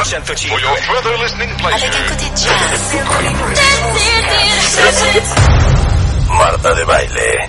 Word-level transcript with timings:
For 0.00 0.58
your 0.58 0.76
further 0.88 1.14
listening 1.18 1.50
pleasure. 1.58 1.86
Marta 6.26 6.74
de 6.74 6.84
Baile. 6.86 7.48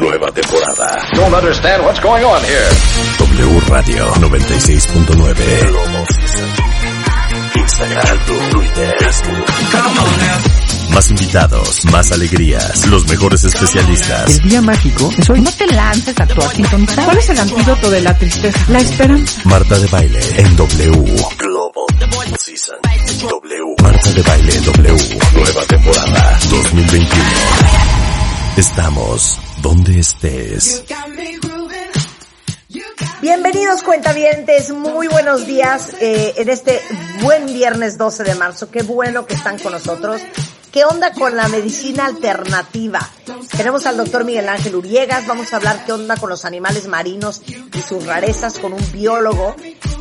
Nueva 0.00 0.32
temporada. 0.32 1.06
Don't 1.12 1.34
understand 1.34 1.84
what's 1.84 2.00
going 2.00 2.24
on 2.24 2.42
here. 2.44 2.70
W 3.18 3.60
Radio 3.68 4.08
96.9. 4.24 5.36
Instagram, 7.60 8.18
Twitter, 8.52 8.92
Facebook. 8.96 10.65
Más 10.96 11.10
invitados, 11.10 11.84
más 11.92 12.10
alegrías, 12.10 12.86
los 12.86 13.06
mejores 13.06 13.44
especialistas. 13.44 14.38
El 14.38 14.48
día 14.48 14.62
mágico 14.62 15.12
es 15.18 15.28
hoy. 15.28 15.42
No 15.42 15.52
te 15.52 15.66
lances 15.66 16.18
a 16.18 16.26
tu 16.26 16.40
sintonizar. 16.40 17.04
¿Cuál 17.04 17.18
es 17.18 17.28
el 17.28 17.38
antídoto 17.38 17.90
de 17.90 18.00
la 18.00 18.16
tristeza? 18.16 18.58
La 18.70 18.78
esperanza. 18.78 19.42
Marta 19.44 19.78
de 19.78 19.86
Baile 19.88 20.20
en 20.38 20.56
W. 20.56 21.16
Global 21.36 22.38
Season. 22.38 22.78
W. 22.80 23.74
Marta 23.82 24.10
de 24.10 24.22
Baile 24.22 24.56
en 24.56 24.64
W. 24.64 25.20
Nueva 25.34 25.66
temporada 25.66 26.38
2021. 26.48 27.24
Estamos 28.56 29.38
donde 29.60 29.98
estés. 29.98 30.82
Bienvenidos 33.20 33.82
cuentavientes, 33.82 34.70
muy 34.70 35.08
buenos 35.08 35.46
días 35.46 35.94
eh, 36.00 36.32
en 36.38 36.48
este 36.48 36.80
buen 37.20 37.44
viernes 37.46 37.98
12 37.98 38.24
de 38.24 38.34
marzo. 38.34 38.70
Qué 38.70 38.82
bueno 38.82 39.26
que 39.26 39.34
están 39.34 39.58
con 39.58 39.72
nosotros. 39.72 40.22
¿Qué 40.76 40.84
onda 40.84 41.10
con 41.14 41.34
la 41.34 41.48
medicina 41.48 42.04
alternativa? 42.04 43.00
Tenemos 43.56 43.86
al 43.86 43.96
doctor 43.96 44.26
Miguel 44.26 44.46
Ángel 44.46 44.76
Uriegas, 44.76 45.26
vamos 45.26 45.50
a 45.50 45.56
hablar 45.56 45.86
qué 45.86 45.92
onda 45.92 46.18
con 46.18 46.28
los 46.28 46.44
animales 46.44 46.86
marinos 46.86 47.40
y 47.72 47.80
sus 47.80 48.04
rarezas 48.04 48.58
con 48.58 48.74
un 48.74 48.92
biólogo 48.92 49.56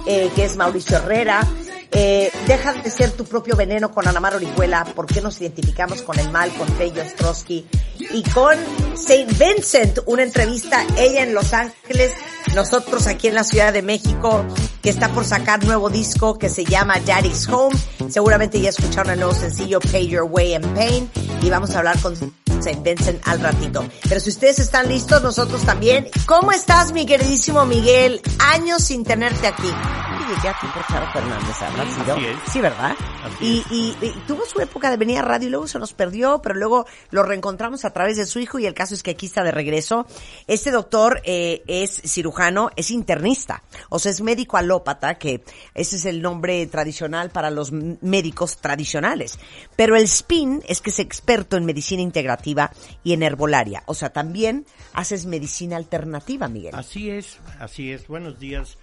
eh, 0.05 0.29
que 0.35 0.43
es 0.43 0.57
Mauricio 0.57 0.97
Herrera. 0.97 1.47
Eh, 1.93 2.29
deja 2.45 2.73
de 2.73 2.91
ser 2.91 3.11
tu 3.11 3.23
propio 3.23 3.55
veneno 3.55 3.93
con 3.93 4.05
Ana 4.05 4.19
Mar 4.19 4.35
Orihuela, 4.35 4.83
¿por 4.83 5.05
qué 5.05 5.21
nos 5.21 5.39
identificamos 5.39 6.01
con 6.01 6.19
el 6.19 6.29
mal, 6.29 6.51
con 6.55 6.67
Tello 6.73 7.03
Ostrowski? 7.03 7.65
Y 7.97 8.23
con 8.31 8.57
Saint 8.95 9.31
Vincent, 9.39 9.99
una 10.07 10.23
entrevista, 10.23 10.85
ella 10.97 11.23
en 11.23 11.33
Los 11.33 11.53
Ángeles, 11.53 12.11
nosotros 12.53 13.07
aquí 13.07 13.27
en 13.27 13.35
la 13.35 13.43
Ciudad 13.43 13.73
de 13.73 13.81
México, 13.81 14.45
que 14.81 14.89
está 14.89 15.09
por 15.09 15.25
sacar 15.25 15.63
nuevo 15.65 15.89
disco 15.89 16.37
que 16.37 16.49
se 16.49 16.63
llama 16.65 16.99
Daddy's 16.99 17.47
Home. 17.49 17.75
Seguramente 18.09 18.59
ya 18.61 18.69
escucharon 18.69 19.13
el 19.13 19.19
nuevo 19.19 19.33
sencillo 19.33 19.79
Pay 19.79 20.07
Your 20.07 20.23
Way 20.29 20.53
and 20.55 20.75
Pain 20.75 21.09
y 21.41 21.49
vamos 21.49 21.71
a 21.75 21.79
hablar 21.79 21.99
con 22.01 22.15
Saint 22.15 22.83
Vincent 22.83 23.21
al 23.27 23.39
ratito. 23.41 23.83
Pero 24.07 24.19
si 24.21 24.29
ustedes 24.29 24.59
están 24.59 24.87
listos, 24.87 25.21
nosotros 25.21 25.63
también. 25.63 26.07
¿Cómo 26.25 26.51
estás, 26.51 26.93
mi 26.93 27.05
queridísimo 27.05 27.65
Miguel? 27.65 28.21
Años 28.39 28.83
sin 28.83 29.03
tenerte 29.03 29.47
aquí. 29.47 29.67
Yo 29.67 30.35
llegué 30.35 30.47
aquí 30.49 30.65
por 30.73 30.87
Charo 30.87 31.11
Fernández, 31.11 31.61
¿habrá 31.61 31.83
sido? 31.83 32.15
Sí, 32.51 32.61
¿verdad? 32.61 32.95
Y, 33.41 33.63
y- 33.69 33.97
y 34.01 34.09
tuvo 34.27 34.43
su 34.45 34.59
época 34.59 34.89
de 34.89 34.97
venir 34.97 35.19
a 35.19 35.21
radio 35.21 35.47
y 35.47 35.51
luego 35.51 35.67
se 35.67 35.77
nos 35.77 35.93
perdió, 35.93 36.41
pero 36.41 36.55
luego 36.55 36.87
lo 37.11 37.21
reencontramos 37.23 37.85
a 37.85 37.91
través 37.91 38.17
de 38.17 38.25
su 38.25 38.39
hijo 38.39 38.57
y 38.57 38.65
el 38.65 38.73
caso 38.73 38.95
es 38.95 39.03
que 39.03 39.11
aquí 39.11 39.25
está 39.27 39.43
de 39.43 39.51
regreso. 39.51 40.07
Este 40.47 40.71
doctor 40.71 41.21
eh, 41.25 41.61
es 41.67 41.91
cirujano, 42.05 42.34
es 42.75 42.91
internista, 42.91 43.63
o 43.89 43.99
sea, 43.99 44.11
es 44.11 44.21
médico 44.21 44.57
alópata, 44.57 45.15
que 45.15 45.43
ese 45.73 45.95
es 45.95 46.05
el 46.05 46.21
nombre 46.21 46.65
tradicional 46.67 47.29
para 47.29 47.49
los 47.49 47.71
médicos 47.71 48.57
tradicionales. 48.57 49.39
Pero 49.75 49.95
el 49.95 50.03
spin 50.03 50.61
es 50.67 50.81
que 50.81 50.89
es 50.89 50.99
experto 50.99 51.57
en 51.57 51.65
medicina 51.65 52.01
integrativa 52.01 52.71
y 53.03 53.13
en 53.13 53.23
herbolaria, 53.23 53.83
o 53.85 53.93
sea, 53.93 54.11
también 54.11 54.65
haces 54.93 55.25
medicina 55.25 55.77
alternativa, 55.77 56.47
Miguel. 56.47 56.75
Así 56.75 57.09
es, 57.09 57.39
así 57.59 57.91
es. 57.91 58.07
Buenos 58.07 58.39
días, 58.39 58.77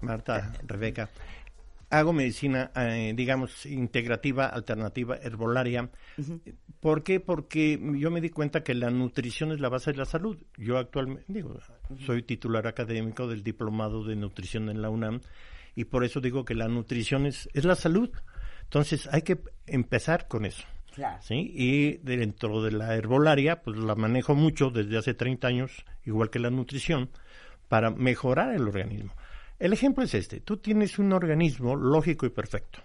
Marta, 0.00 0.52
Rebeca. 0.66 1.10
Hago 1.90 2.12
medicina, 2.12 2.70
eh, 2.76 3.12
digamos, 3.16 3.66
integrativa, 3.66 4.46
alternativa, 4.46 5.16
herbolaria. 5.16 5.90
¿Por 6.78 7.02
qué? 7.02 7.18
Porque 7.20 7.78
yo 7.96 8.10
me 8.10 8.20
di 8.20 8.30
cuenta 8.30 8.62
que 8.62 8.74
la 8.74 8.90
nutrición 8.90 9.50
es 9.52 9.60
la 9.60 9.68
base 9.68 9.90
de 9.90 9.98
la 9.98 10.04
salud. 10.04 10.38
Yo 10.56 10.78
actualmente, 10.78 11.24
digo, 11.26 11.58
soy 12.06 12.22
titular 12.22 12.66
académico 12.68 13.26
del 13.26 13.42
diplomado 13.42 14.04
de 14.04 14.14
nutrición 14.14 14.68
en 14.68 14.82
la 14.82 14.88
UNAM 14.88 15.20
y 15.74 15.84
por 15.84 16.04
eso 16.04 16.20
digo 16.20 16.44
que 16.44 16.54
la 16.54 16.68
nutrición 16.68 17.26
es, 17.26 17.48
es 17.54 17.64
la 17.64 17.74
salud. 17.74 18.10
Entonces 18.62 19.08
hay 19.12 19.22
que 19.22 19.40
empezar 19.66 20.28
con 20.28 20.44
eso. 20.44 20.64
Claro. 20.94 21.20
¿sí? 21.22 21.52
Y 21.54 21.96
dentro 21.98 22.62
de 22.62 22.72
la 22.72 22.94
herbolaria, 22.94 23.62
pues 23.62 23.76
la 23.78 23.94
manejo 23.94 24.34
mucho 24.34 24.70
desde 24.70 24.96
hace 24.98 25.14
30 25.14 25.48
años, 25.48 25.84
igual 26.04 26.30
que 26.30 26.38
la 26.38 26.50
nutrición, 26.50 27.10
para 27.68 27.90
mejorar 27.90 28.54
el 28.54 28.62
organismo. 28.62 29.14
El 29.60 29.74
ejemplo 29.74 30.02
es 30.02 30.14
este, 30.14 30.40
tú 30.40 30.56
tienes 30.56 30.98
un 30.98 31.12
organismo 31.12 31.76
lógico 31.76 32.24
y 32.24 32.30
perfecto. 32.30 32.80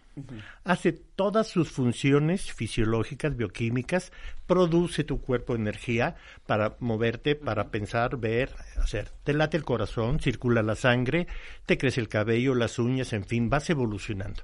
Hace 0.66 0.92
todas 0.92 1.48
sus 1.48 1.72
funciones 1.72 2.52
fisiológicas, 2.52 3.38
bioquímicas, 3.38 4.12
produce 4.46 5.06
tu 5.06 5.22
cuerpo 5.22 5.56
energía 5.56 6.18
para 6.46 6.76
moverte, 6.82 7.36
para 7.36 7.72
pensar, 7.72 8.18
ver, 8.18 8.54
hacer. 8.76 9.14
Te 9.24 9.34
late 9.34 9.56
el 9.56 9.64
corazón, 9.64 10.20
circula 10.20 10.64
la 10.64 10.76
sangre, 10.76 11.28
te 11.66 11.78
crece 11.78 12.02
el 12.02 12.10
cabello, 12.10 12.54
las 12.54 12.78
uñas, 12.78 13.14
en 13.14 13.24
fin, 13.24 13.50
vas 13.50 13.70
evolucionando. 13.70 14.44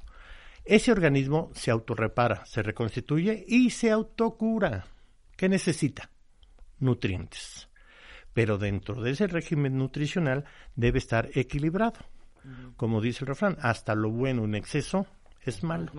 Ese 0.63 0.93
organismo 0.93 1.51
se 1.53 1.69
autorrepara, 1.69 2.45
se 2.45 2.63
reconstituye 2.63 3.43
y 3.45 3.71
se 3.71 3.91
autocura. 3.91 4.85
¿Qué 5.35 5.49
necesita? 5.49 6.09
Nutrientes. 6.79 7.67
Pero 8.33 8.57
dentro 8.57 9.01
de 9.01 9.11
ese 9.11 9.27
régimen 9.27 9.77
nutricional 9.77 10.45
debe 10.77 10.99
estar 10.99 11.29
equilibrado. 11.33 11.99
Como 12.77 13.01
dice 13.01 13.23
el 13.23 13.27
refrán, 13.27 13.57
hasta 13.61 13.93
lo 13.95 14.09
bueno 14.09 14.43
en 14.45 14.55
exceso 14.55 15.05
es 15.43 15.63
malo. 15.63 15.91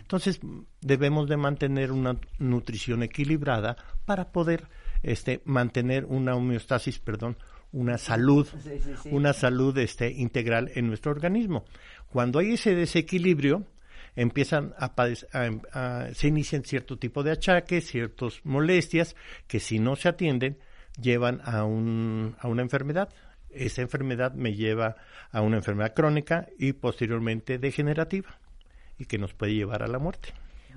Entonces 0.00 0.40
debemos 0.80 1.28
de 1.28 1.36
mantener 1.36 1.92
una 1.92 2.16
nutrición 2.38 3.02
equilibrada 3.02 3.76
para 4.04 4.30
poder 4.32 4.68
este, 5.02 5.42
mantener 5.44 6.04
una 6.06 6.34
homeostasis, 6.34 6.98
perdón, 6.98 7.36
una 7.72 7.98
salud, 7.98 8.46
una 9.12 9.32
salud 9.32 9.76
este, 9.78 10.10
integral 10.10 10.70
en 10.74 10.86
nuestro 10.88 11.12
organismo. 11.12 11.64
Cuando 12.08 12.38
hay 12.38 12.52
ese 12.54 12.74
desequilibrio, 12.74 13.66
empiezan 14.14 14.72
a, 14.78 14.94
a- 14.96 15.50
a- 15.72 16.14
se 16.14 16.28
inician 16.28 16.62
cierto 16.64 16.96
tipo 16.98 17.22
de 17.22 17.32
achaques, 17.32 17.86
ciertas 17.86 18.40
molestias 18.44 19.14
que 19.46 19.60
si 19.60 19.78
no 19.78 19.94
se 19.96 20.08
atienden 20.08 20.58
llevan 20.98 21.42
a, 21.44 21.64
un, 21.64 22.34
a 22.40 22.48
una 22.48 22.62
enfermedad. 22.62 23.10
Esa 23.56 23.82
enfermedad 23.82 24.32
me 24.34 24.54
lleva 24.54 24.96
a 25.32 25.40
una 25.40 25.56
enfermedad 25.56 25.94
crónica 25.94 26.46
y 26.58 26.72
posteriormente 26.72 27.58
degenerativa 27.58 28.38
y 28.98 29.04
que 29.06 29.18
nos 29.18 29.34
puede 29.34 29.54
llevar 29.54 29.82
a 29.82 29.88
la 29.88 29.98
muerte. 29.98 30.30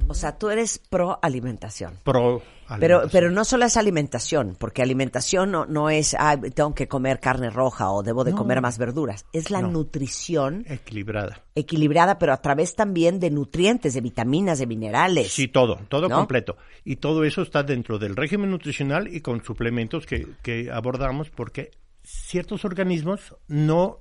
O 0.07 0.13
sea, 0.13 0.37
tú 0.37 0.49
eres 0.49 0.77
pro 0.79 1.19
alimentación. 1.21 1.95
Pro 2.05 2.41
Pero, 2.79 2.95
alimentación. 2.99 3.09
pero 3.11 3.31
no 3.31 3.43
solo 3.43 3.65
es 3.65 3.75
alimentación, 3.75 4.55
porque 4.57 4.81
alimentación 4.81 5.51
no, 5.51 5.65
no 5.65 5.89
es, 5.89 6.15
ah, 6.17 6.37
tengo 6.55 6.73
que 6.73 6.87
comer 6.87 7.19
carne 7.19 7.49
roja 7.49 7.91
o 7.91 8.01
debo 8.01 8.23
de 8.23 8.31
No. 8.31 8.37
comer 8.37 8.61
más 8.61 8.77
verduras. 8.77 9.25
Es 9.33 9.51
la 9.51 9.61
No. 9.61 9.67
nutrición 9.71 10.63
equilibrada. 10.69 11.43
equilibrada, 11.53 12.17
pero 12.17 12.31
a 12.31 12.37
través 12.41 12.75
también 12.75 13.19
de 13.19 13.29
nutrientes, 13.29 13.93
de 13.93 13.99
vitaminas, 13.99 14.59
de 14.59 14.67
minerales. 14.67 15.33
Sí, 15.33 15.49
todo, 15.49 15.81
todo 15.89 16.07
¿No? 16.07 16.15
completo. 16.15 16.55
Y 16.85 16.95
todo 16.95 17.25
eso 17.25 17.41
está 17.41 17.63
dentro 17.63 17.99
del 17.99 18.15
régimen 18.15 18.49
nutricional 18.51 19.13
y 19.13 19.19
con 19.19 19.43
suplementos 19.43 20.05
que, 20.05 20.27
que 20.41 20.71
abordamos 20.71 21.29
porque 21.29 21.71
ciertos 22.09 22.65
organismos 22.65 23.35
no, 23.47 23.99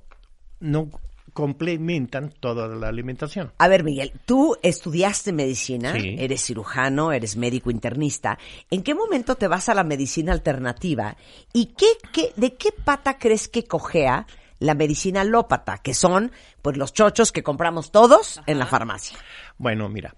no 0.60 0.91
complementan 1.32 2.30
toda 2.41 2.66
la 2.69 2.88
alimentación. 2.88 3.52
A 3.58 3.69
ver, 3.69 3.84
Miguel, 3.84 4.12
tú 4.24 4.56
estudiaste 4.62 5.32
medicina, 5.32 5.92
Sí. 5.92 6.16
eres 6.19 6.42
cirujano, 6.44 7.12
eres 7.12 7.36
médico 7.36 7.70
internista. 7.70 8.38
¿En 8.70 8.82
qué 8.82 8.94
momento 8.94 9.36
te 9.36 9.46
vas 9.46 9.69
a 9.69 9.74
la 9.74 9.84
medicina 9.84 10.32
alternativa? 10.32 11.16
¿Y 11.52 11.66
qué, 11.66 11.86
qué, 12.12 12.32
de 12.36 12.54
qué 12.54 12.70
pata 12.72 13.19
crees 13.19 13.46
que 13.48 13.64
cojea 13.64 14.26
la 14.58 14.75
medicina 14.75 15.20
alópata? 15.20 15.78
Que 15.78 15.94
son, 15.94 16.32
pues, 16.62 16.76
los 16.76 16.93
chochos 16.93 17.31
que 17.31 17.43
compramos 17.43 17.93
todos 17.93 18.40
en 18.46 18.58
la 18.58 18.66
farmacia. 18.66 19.16
Bueno, 19.58 19.88
mira, 19.88 20.16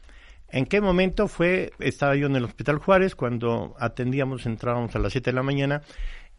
¿en 0.49 0.65
qué 0.65 0.81
momento 0.81 1.29
fue? 1.29 1.73
Estaba 1.81 2.17
yo 2.17 2.29
en 2.29 2.37
el 2.37 2.45
Hospital 2.45 2.79
Juárez 2.79 3.15
cuando 3.15 3.75
atendíamos, 3.79 4.47
entrábamos 4.47 4.95
a 4.97 4.99
las 5.01 5.13
7 5.13 5.31
de 5.31 5.35
la 5.35 5.43
mañana 5.43 5.83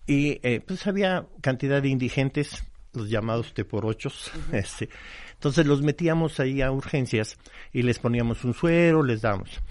y 0.05 0.39
eh, 0.43 0.61
pues 0.65 0.87
había 0.87 1.27
cantidad 1.41 1.81
de 1.81 1.89
indigentes, 1.89 2.63
los 2.93 3.09
llamados 3.09 3.53
T 3.53 3.65
por 3.65 3.85
ochos, 3.85 4.31
este, 4.51 4.89
entonces 5.33 5.65
los 5.65 5.81
metíamos 5.81 6.39
ahí 6.39 6.61
a 6.61 6.71
urgencias 6.71 7.37
y 7.71 7.81
les 7.81 7.99
poníamos 7.99 8.43
un 8.43 8.53
suero, 8.53 9.03
les 9.03 9.21
dábamos. 9.21 9.61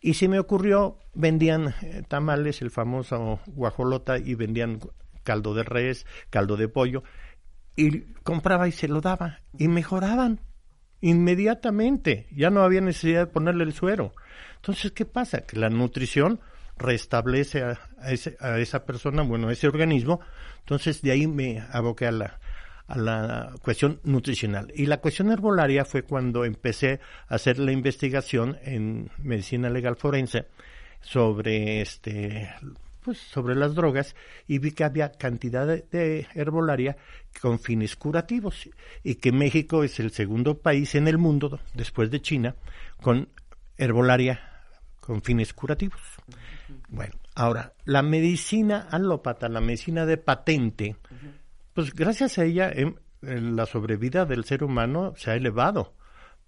Y 0.00 0.14
se 0.14 0.28
me 0.28 0.38
ocurrió, 0.38 0.98
vendían 1.14 1.74
eh, 1.82 2.02
tamales, 2.08 2.62
el 2.62 2.70
famoso 2.70 3.40
guajolota, 3.46 4.18
y 4.18 4.34
vendían 4.34 4.80
caldo 5.22 5.54
de 5.54 5.62
res, 5.62 6.06
caldo 6.30 6.56
de 6.56 6.68
pollo, 6.68 7.02
y 7.76 8.00
compraba 8.22 8.66
y 8.66 8.72
se 8.72 8.88
lo 8.88 9.00
daba, 9.00 9.40
y 9.58 9.68
mejoraban 9.68 10.40
inmediatamente. 11.02 12.26
Ya 12.34 12.50
no 12.50 12.62
había 12.62 12.80
necesidad 12.80 13.26
de 13.26 13.32
ponerle 13.32 13.64
el 13.64 13.74
suero. 13.74 14.12
Entonces, 14.56 14.92
¿qué 14.92 15.04
pasa? 15.04 15.42
Que 15.42 15.58
la 15.58 15.68
nutrición 15.68 16.40
restablece 16.80 17.62
a, 17.62 17.78
a 18.00 18.10
ese- 18.10 18.36
a 18.40 18.58
esa 18.58 18.84
persona, 18.84 19.22
bueno, 19.22 19.48
a 19.48 19.52
ese 19.52 19.68
organismo. 19.68 20.20
Entonces, 20.60 21.02
de 21.02 21.12
ahí 21.12 21.26
me 21.26 21.62
aboqué 21.70 22.06
a 22.06 22.12
la, 22.12 22.38
cuestión 23.62 24.00
nutricional. 24.02 24.72
Y 24.74 24.86
la 24.86 25.00
cuestión 25.00 25.30
herbolaria 25.30 25.84
fue 25.84 26.02
cuando 26.02 26.44
empecé 26.44 26.98
a 27.28 27.36
hacer 27.36 27.58
la 27.60 27.70
investigación 27.70 28.58
en 28.64 29.10
medicina 29.18 29.70
legal 29.70 29.94
forense 29.94 30.46
sobre 31.00 31.80
este 31.82 32.50
pues 33.04 33.16
sobre 33.18 33.54
las 33.54 33.74
drogas 33.74 34.14
y 34.46 34.58
vi 34.58 34.72
que 34.72 34.84
había 34.84 35.12
cantidad 35.12 35.66
de, 35.66 36.26
herbolaria 36.34 36.96
con 37.40 37.58
fines 37.58 37.96
curativos 37.96 38.68
y 39.02 39.14
que 39.14 39.32
México 39.32 39.84
es 39.84 39.98
el 40.00 40.10
segundo 40.10 40.58
país 40.58 40.94
en 40.96 41.08
el 41.08 41.16
mundo 41.16 41.60
después 41.74 42.10
de 42.10 42.20
China 42.20 42.56
con 43.00 43.28
herbolaria 43.78 44.40
con 45.00 45.22
fines 45.22 45.54
curativos. 45.54 46.00
Bueno, 46.90 47.14
ahora 47.34 47.72
la 47.84 48.02
medicina 48.02 48.86
alópata, 48.90 49.48
la 49.48 49.60
medicina 49.60 50.06
de 50.06 50.16
patente, 50.16 50.96
pues 51.72 51.94
gracias 51.94 52.38
a 52.38 52.44
ella 52.44 52.70
em, 52.70 52.94
la 53.22 53.66
sobrevida 53.66 54.24
del 54.24 54.44
ser 54.44 54.64
humano 54.64 55.14
se 55.16 55.30
ha 55.30 55.34
elevado 55.34 55.94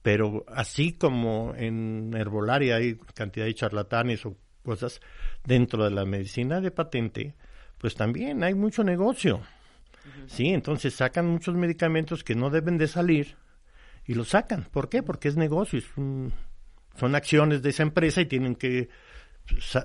pero 0.03 0.45
así 0.49 0.93
como 0.93 1.55
en 1.57 2.13
herbolaria 2.15 2.77
hay 2.77 2.97
cantidad 3.15 3.47
de 3.47 3.55
charlatanes 3.55 4.27
o 4.27 4.37
cosas 4.65 5.01
dentro 5.45 5.85
de 5.85 5.91
la 5.91 6.05
medicina 6.05 6.61
de 6.61 6.71
patente, 6.71 7.35
pues 7.79 7.95
también 7.95 8.43
hay 8.43 8.55
mucho 8.55 8.85
negocio. 8.85 9.41
Sí, 10.27 10.49
entonces 10.49 10.95
sacan 10.95 11.27
muchos 11.27 11.55
medicamentos 11.55 12.25
que 12.25 12.35
no 12.35 12.51
deben 12.51 12.77
de 12.77 12.89
salir 12.89 13.37
y 14.05 14.15
los 14.15 14.31
sacan. 14.31 14.67
¿Por 14.71 14.89
qué? 14.89 15.03
Porque 15.03 15.29
es 15.29 15.37
negocio, 15.37 15.81
son 15.95 17.15
acciones 17.15 17.63
de 17.63 17.71
esa 17.71 17.85
empresa 17.85 18.21
y 18.21 18.27
tienen 18.27 18.57
que 18.57 18.89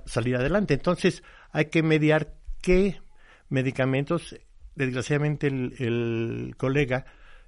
salir 0.06 0.36
adelante. 0.36 0.74
Entonces 0.74 1.24
hay 1.52 1.66
que 1.66 1.84
mediar 1.84 2.34
qué 2.62 3.02
medicamentos, 3.50 4.36
desgraciadamente 4.76 5.48
el, 5.48 5.74
el 5.80 6.56
colega 6.58 7.06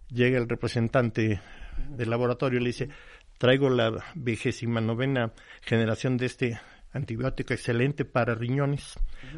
llega 0.09 0.37
el 0.37 0.49
representante 0.49 1.41
del 1.89 2.09
laboratorio 2.09 2.59
y 2.59 2.63
le 2.63 2.69
dice, 2.69 2.89
traigo 3.37 3.69
la 3.69 4.03
vigésima 4.15 4.81
novena 4.81 5.33
generación 5.61 6.17
de 6.17 6.25
este 6.25 6.59
antibiótico 6.91 7.53
excelente 7.53 8.05
para 8.05 8.35
riñones, 8.35 8.95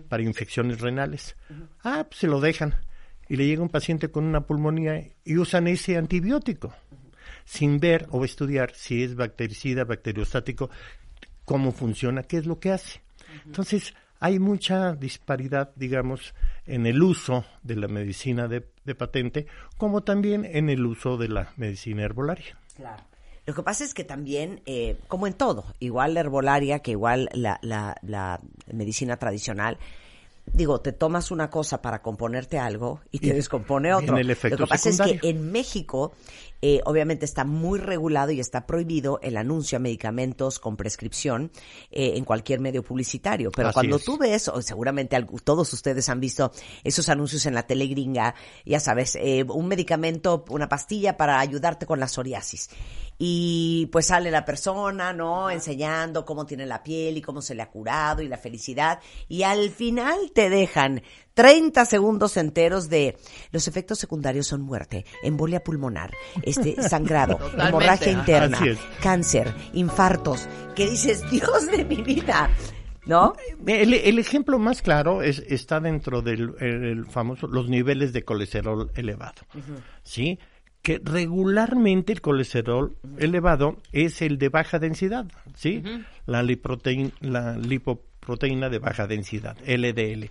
para 0.08 0.24
infecciones 0.24 0.80
renales. 0.82 1.36
Ah, 1.84 2.06
pues 2.08 2.20
se 2.22 2.28
lo 2.28 2.40
dejan. 2.40 2.76
Y 3.28 3.38
le 3.38 3.46
llega 3.46 3.62
un 3.62 3.70
paciente 3.70 4.10
con 4.10 4.26
una 4.26 4.42
pulmonía 4.42 5.02
y 5.24 5.38
usan 5.38 5.68
ese 5.68 5.98
antibiótico, 5.98 6.74
sin 7.46 7.80
ver 7.80 8.08
o 8.10 8.26
estudiar 8.26 8.74
si 8.74 9.04
es 9.04 9.16
bactericida, 9.16 9.86
bacteriostático, 9.86 10.70
cómo 11.52 11.74
funciona, 11.74 12.24
qué 12.24 12.38
es 12.38 12.46
lo 12.46 12.60
que 12.60 12.72
hace. 12.72 13.02
Entonces, 13.46 13.94
hay 14.22 14.40
mucha 14.40 14.94
disparidad, 14.94 15.72
digamos, 15.76 16.34
en 16.66 16.86
el 16.86 17.04
uso 17.04 17.44
de 17.62 17.76
la 17.76 17.90
medicina 17.90 18.48
de, 18.48 18.70
de 18.86 18.96
patente, 18.96 19.48
como 19.78 20.02
también 20.02 20.46
en 20.46 20.70
el 20.70 20.86
uso 20.86 21.18
de 21.18 21.28
la 21.28 21.52
medicina 21.58 22.04
herbolaria. 22.04 22.58
Claro. 22.78 23.04
Lo 23.46 23.54
que 23.54 23.64
pasa 23.64 23.84
es 23.84 23.94
que 23.94 24.06
también, 24.06 24.62
eh, 24.66 24.98
como 25.10 25.28
en 25.28 25.34
todo, 25.34 25.66
igual 25.80 26.14
la 26.14 26.22
herbolaria 26.22 26.80
que 26.80 26.92
igual 26.92 27.28
la, 27.34 27.60
la, 27.64 27.98
la 28.02 28.40
medicina 28.72 29.18
tradicional, 29.18 29.78
digo, 30.54 30.80
te 30.80 30.94
tomas 30.94 31.32
una 31.32 31.50
cosa 31.50 31.82
para 31.82 32.02
componerte 32.02 32.60
algo 32.60 33.02
y 33.12 33.20
te 33.20 33.34
descompone 33.34 33.94
otro. 33.94 34.18
Lo 34.18 34.36
que 34.36 34.68
pasa 34.68 34.90
es 34.90 35.02
que 35.02 35.20
en 35.28 35.52
México 35.52 36.14
eh, 36.62 36.82
obviamente 36.86 37.26
está 37.26 37.44
muy 37.44 37.80
regulado 37.80 38.32
y 38.32 38.40
está 38.40 38.68
prohibido 38.68 39.20
el 39.24 39.38
anuncio 39.38 39.78
a 39.78 39.80
medicamentos 39.80 40.60
con 40.60 40.78
prescripción 40.78 41.52
eh, 41.92 42.14
en 42.16 42.26
cualquier 42.26 42.60
medio 42.60 42.84
publicitario. 42.84 43.52
Pero 43.52 43.72
cuando 43.74 43.98
tú 44.00 44.18
ves, 44.18 44.48
o 44.48 44.62
seguramente 44.62 45.18
todos 45.44 45.74
ustedes 45.74 46.08
han 46.10 46.20
visto 46.20 46.52
esos 46.84 47.10
anuncios 47.10 47.46
en 47.46 47.56
la 47.56 47.64
tele 47.64 47.88
gringa, 47.88 48.36
ya 48.66 48.80
sabes, 48.80 49.16
eh, 49.16 49.44
un 49.48 49.68
medicamento, 49.68 50.46
una 50.50 50.70
pastilla 50.70 51.18
para 51.18 51.40
ayudarte 51.40 51.86
con 51.86 52.00
la 52.00 52.08
psoriasis. 52.08 52.70
Y 53.24 53.88
pues 53.92 54.08
sale 54.08 54.32
la 54.32 54.46
persona, 54.46 55.14
¿no? 55.14 55.52
Enseñando 55.52 56.26
cómo 56.26 56.48
tiene 56.48 56.66
la 56.66 56.82
piel 56.82 57.18
y 57.18 57.22
cómo 57.22 57.42
se 57.42 57.54
le 57.54 57.62
ha 57.62 57.70
curado 57.70 58.24
y 58.24 58.28
la 58.28 58.38
felicidad. 58.38 59.00
Y 59.28 59.44
al 59.44 59.70
final 59.70 60.32
te 60.34 60.50
dejan 60.50 61.04
30 61.42 61.86
segundos 61.86 62.38
enteros 62.38 62.88
de 62.88 63.18
los 63.52 63.68
efectos 63.68 63.98
secundarios 63.98 64.46
son 64.46 64.62
muerte, 64.62 65.06
embolia 65.24 65.64
pulmonar, 65.64 66.12
este 66.44 66.80
sangrado, 66.88 67.40
hemorragia 67.58 68.12
interna, 68.12 68.60
cáncer, 69.02 69.52
infartos, 69.74 70.48
que 70.76 70.88
dices, 70.88 71.28
Dios 71.32 71.66
de 71.66 71.84
mi 71.84 72.04
vida. 72.04 72.48
¿No? 73.08 73.34
El, 73.66 74.20
ejemplo 74.20 74.60
más 74.60 74.84
claro 74.84 75.24
es, 75.24 75.40
está 75.48 75.80
dentro 75.80 76.22
del 76.22 77.08
famoso, 77.10 77.48
los 77.48 77.68
niveles 77.68 78.14
de 78.14 78.24
colesterol 78.24 78.92
elevado. 78.94 79.42
¿Sí? 80.04 80.38
que 80.84 81.02
regularmente 81.04 82.14
el 82.14 82.22
colesterol 82.22 82.96
elevado 83.18 83.78
es 83.92 84.22
el 84.22 84.38
de 84.38 84.50
baja 84.50 84.78
densidad, 84.78 85.26
¿sí? 85.56 85.84
la, 86.26 86.44
la 87.22 87.58
lipoproteína 87.58 88.70
de 88.70 88.80
baja 88.80 89.08
densidad, 89.08 89.58
LDL. 89.66 90.30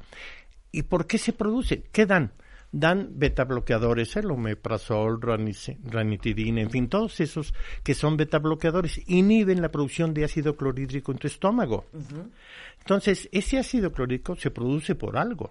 ¿Y 0.72 0.82
por 0.82 1.06
qué 1.06 1.18
se 1.18 1.32
produce? 1.32 1.82
¿Qué 1.92 2.06
dan? 2.06 2.32
Dan 2.72 3.18
beta 3.18 3.44
bloqueadores, 3.44 4.14
el 4.16 4.30
omeprazol, 4.30 5.20
ranitidina, 5.20 6.60
en 6.60 6.70
fin, 6.70 6.88
todos 6.88 7.18
esos 7.18 7.52
que 7.82 7.94
son 7.94 8.16
beta 8.16 8.38
bloqueadores 8.38 9.00
inhiben 9.08 9.60
la 9.60 9.70
producción 9.70 10.14
de 10.14 10.24
ácido 10.24 10.56
clorhídrico 10.56 11.10
en 11.10 11.18
tu 11.18 11.26
estómago. 11.26 11.86
Entonces, 12.78 13.28
ese 13.32 13.58
ácido 13.58 13.90
clorhídrico 13.92 14.36
se 14.36 14.52
produce 14.52 14.94
por 14.94 15.18
algo, 15.18 15.50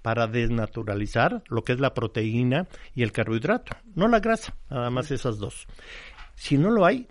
para 0.00 0.26
desnaturalizar 0.26 1.42
lo 1.48 1.62
que 1.64 1.74
es 1.74 1.80
la 1.80 1.92
proteína 1.92 2.66
y 2.94 3.02
el 3.02 3.12
carbohidrato, 3.12 3.76
no 3.94 4.08
la 4.08 4.20
grasa, 4.20 4.56
nada 4.70 4.88
más 4.88 5.10
esas 5.10 5.38
dos. 5.38 5.66
Si 6.34 6.56
no 6.56 6.70
lo 6.70 6.86
hay, 6.86 7.08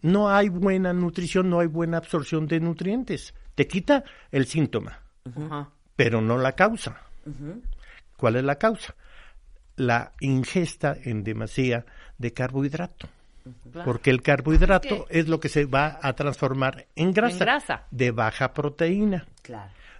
no 0.00 0.30
hay 0.30 0.48
buena 0.48 0.94
nutrición, 0.94 1.50
no 1.50 1.60
hay 1.60 1.66
buena 1.66 1.98
absorción 1.98 2.46
de 2.46 2.60
nutrientes. 2.60 3.34
Te 3.54 3.66
quita 3.66 4.02
el 4.30 4.46
síntoma 4.46 5.02
pero 5.96 6.20
no 6.20 6.38
la 6.38 6.52
causa. 6.52 7.02
¿Cuál 8.16 8.36
es 8.36 8.44
la 8.44 8.56
causa? 8.56 8.94
La 9.76 10.12
ingesta 10.20 10.96
en 11.02 11.24
demasía 11.24 11.84
de 12.18 12.32
carbohidrato. 12.32 13.08
Porque 13.84 14.10
el 14.10 14.22
carbohidrato 14.22 15.06
es 15.08 15.28
lo 15.28 15.40
que 15.40 15.48
se 15.48 15.66
va 15.66 15.98
a 16.02 16.14
transformar 16.14 16.86
en 16.96 17.12
grasa, 17.12 17.86
de 17.90 18.10
baja 18.10 18.52
proteína. 18.52 19.26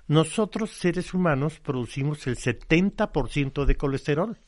Nosotros, 0.08 0.70
seres 0.70 1.14
humanos, 1.14 1.60
producimos 1.60 2.26
el 2.26 2.36
70% 2.36 3.64
de 3.64 3.76
colesterol 3.76 4.38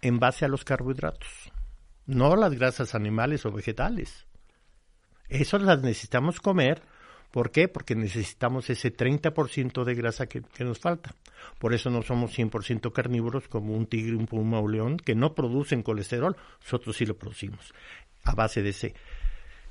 en 0.00 0.18
base 0.18 0.44
a 0.44 0.48
los 0.48 0.64
carbohidratos, 0.64 1.28
no 2.06 2.36
las 2.36 2.54
grasas 2.54 2.94
animales 2.94 3.44
o 3.46 3.52
vegetales. 3.52 4.26
Eso 5.28 5.58
las 5.58 5.80
necesitamos 5.82 6.40
comer 6.40 6.82
¿Por 7.34 7.50
qué? 7.50 7.66
Porque 7.66 7.96
necesitamos 7.96 8.70
ese 8.70 8.96
30% 8.96 9.82
de 9.82 9.94
grasa 9.96 10.28
que, 10.28 10.44
nos 10.60 10.78
falta. 10.78 11.16
Por 11.58 11.74
eso 11.74 11.90
no 11.90 12.02
somos 12.02 12.38
100% 12.38 12.92
carnívoros 12.92 13.48
como 13.48 13.76
un 13.76 13.86
tigre, 13.86 14.14
un 14.14 14.26
puma 14.26 14.60
o 14.60 14.62
un 14.62 14.70
león, 14.70 14.96
que 14.98 15.16
no 15.16 15.34
producen 15.34 15.82
colesterol, 15.82 16.36
nosotros 16.62 16.96
sí 16.96 17.04
lo 17.04 17.18
producimos 17.18 17.74
a 18.22 18.36
base 18.36 18.62
de 18.62 18.68
ese 18.68 18.94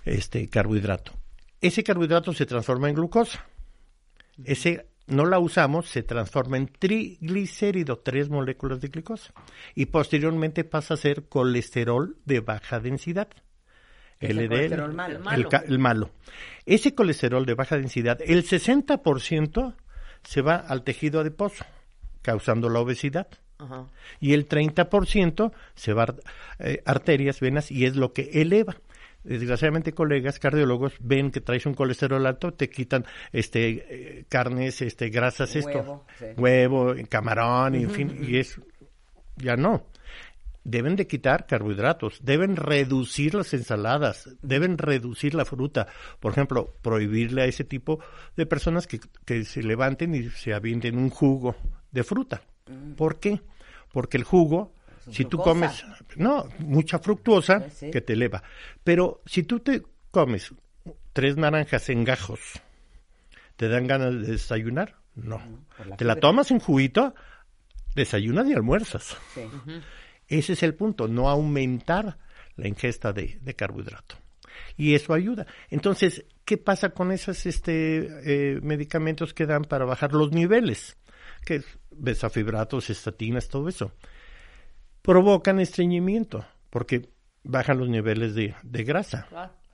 este 0.03 0.49
carbohidrato. 0.49 1.13
Ese 1.61 1.85
carbohidrato 1.85 2.33
se 2.33 2.45
transforma 2.45 2.89
en 2.89 2.95
glucosa. 2.95 3.47
Ese 4.43 4.87
no 5.07 5.25
la 5.25 5.39
usamos, 5.39 5.87
se 5.87 6.03
transforma 6.03 6.57
en 6.57 6.67
triglicérido, 6.67 7.99
tres 7.99 8.27
moléculas 8.27 8.81
de 8.81 8.89
glucosa. 8.89 9.33
Y 9.73 9.85
posteriormente 9.85 10.65
pasa 10.65 10.95
a 10.95 10.97
ser 10.97 11.29
colesterol 11.29 12.17
de 12.25 12.41
baja 12.41 12.81
densidad. 12.81 13.29
LDL, 14.23 14.73
el, 14.73 14.93
malo. 14.93 15.49
El, 15.67 15.79
malo. 15.79 16.11
Ese 16.65 16.95
colesterol 16.95 17.45
de 17.45 17.53
baja 17.53 17.77
densidad, 17.77 18.19
el 18.25 18.43
60% 18.43 19.75
se 20.23 20.41
va 20.41 20.55
al 20.55 20.83
tejido 20.83 21.19
adiposo, 21.19 21.65
causando 22.21 22.69
la 22.69 22.79
obesidad. 22.79 23.27
Y 24.19 24.33
el 24.33 24.49
30% 24.49 25.53
se 25.73 25.93
va 25.93 26.03
a 26.03 26.15
eh, 26.59 26.81
arterias, 26.85 27.39
venas, 27.39 27.71
y 27.71 27.85
es 27.85 27.95
lo 27.95 28.11
que 28.11 28.41
eleva. 28.41 28.75
Desgraciadamente, 29.23 29.93
colegas 29.93 30.37
cardiólogos 30.37 30.95
ven 30.99 31.31
que 31.31 31.39
traes 31.39 31.65
un 31.65 31.73
colesterol 31.73 32.25
alto, 32.25 32.53
te 32.53 32.69
quitan 32.69 33.05
este 33.31 34.19
eh, 34.19 34.25
carnes, 34.27 34.81
este 34.81 35.09
grasas, 35.09 35.55
esto, 35.55 36.05
huevo, 36.35 36.93
camarón, 37.07 37.75
en 37.75 37.89
fin, 37.89 38.25
y 38.27 38.37
es 38.37 38.59
ya 39.37 39.55
no 39.55 39.85
deben 40.63 40.95
de 40.95 41.07
quitar 41.07 41.45
carbohidratos, 41.45 42.19
deben 42.23 42.55
reducir 42.55 43.35
las 43.35 43.53
ensaladas, 43.53 44.29
deben 44.41 44.77
reducir 44.77 45.35
la 45.35 45.45
fruta. 45.45 45.87
Por 46.19 46.31
ejemplo, 46.31 46.73
prohibirle 46.81 47.43
a 47.43 47.45
ese 47.45 47.63
tipo 47.63 47.99
de 48.35 48.45
personas 48.45 48.87
que, 48.87 48.99
que 49.25 49.43
se 49.43 49.63
levanten 49.63 50.15
y 50.15 50.29
se 50.29 50.53
avienten 50.53 50.97
un 50.97 51.09
jugo 51.09 51.55
de 51.91 52.03
fruta. 52.03 52.41
Mm. 52.67 52.93
¿Por 52.93 53.19
qué? 53.19 53.41
Porque 53.91 54.17
el 54.17 54.23
jugo, 54.23 54.73
si 55.11 55.25
tú 55.25 55.37
comes, 55.37 55.85
no, 56.15 56.47
mucha 56.59 56.99
fructuosa 56.99 57.65
que 57.91 58.01
te 58.01 58.13
eleva. 58.13 58.41
Pero 58.83 59.21
si 59.25 59.43
tú 59.43 59.59
te 59.59 59.83
comes 60.09 60.53
tres 61.11 61.37
naranjas 61.37 61.89
en 61.89 62.03
gajos, 62.03 62.39
¿te 63.57 63.67
dan 63.67 63.85
ganas 63.85 64.13
de 64.13 64.31
desayunar? 64.33 64.95
No. 65.15 65.41
Te 65.97 66.05
la 66.05 66.15
tomas 66.15 66.49
en 66.49 66.59
juguito, 66.59 67.13
desayunas 67.93 68.47
y 68.47 68.53
almuerzas. 68.53 69.15
Sí. 69.35 69.41
Ese 70.37 70.53
es 70.53 70.63
el 70.63 70.73
punto, 70.73 71.07
no 71.07 71.29
aumentar 71.29 72.17
la 72.55 72.67
ingesta 72.67 73.13
de, 73.13 73.37
de 73.41 73.53
carbohidrato. 73.55 74.15
Y 74.77 74.95
eso 74.95 75.13
ayuda. 75.13 75.45
Entonces, 75.69 76.25
¿qué 76.43 76.57
pasa 76.57 76.89
con 76.89 77.11
esos 77.11 77.45
este, 77.45 78.53
eh, 78.55 78.59
medicamentos 78.61 79.33
que 79.33 79.45
dan 79.45 79.63
para 79.63 79.85
bajar 79.85 80.13
los 80.13 80.31
niveles? 80.31 80.97
Que 81.45 81.55
es 81.55 81.65
besafibratos, 81.91 82.89
estatinas, 82.89 83.47
todo 83.47 83.69
eso. 83.69 83.91
Provocan 85.03 85.59
estreñimiento, 85.59 86.45
porque 86.69 87.09
bajan 87.43 87.77
los 87.77 87.89
niveles 87.89 88.33
de, 88.33 88.55
de 88.63 88.83
grasa. 88.83 89.27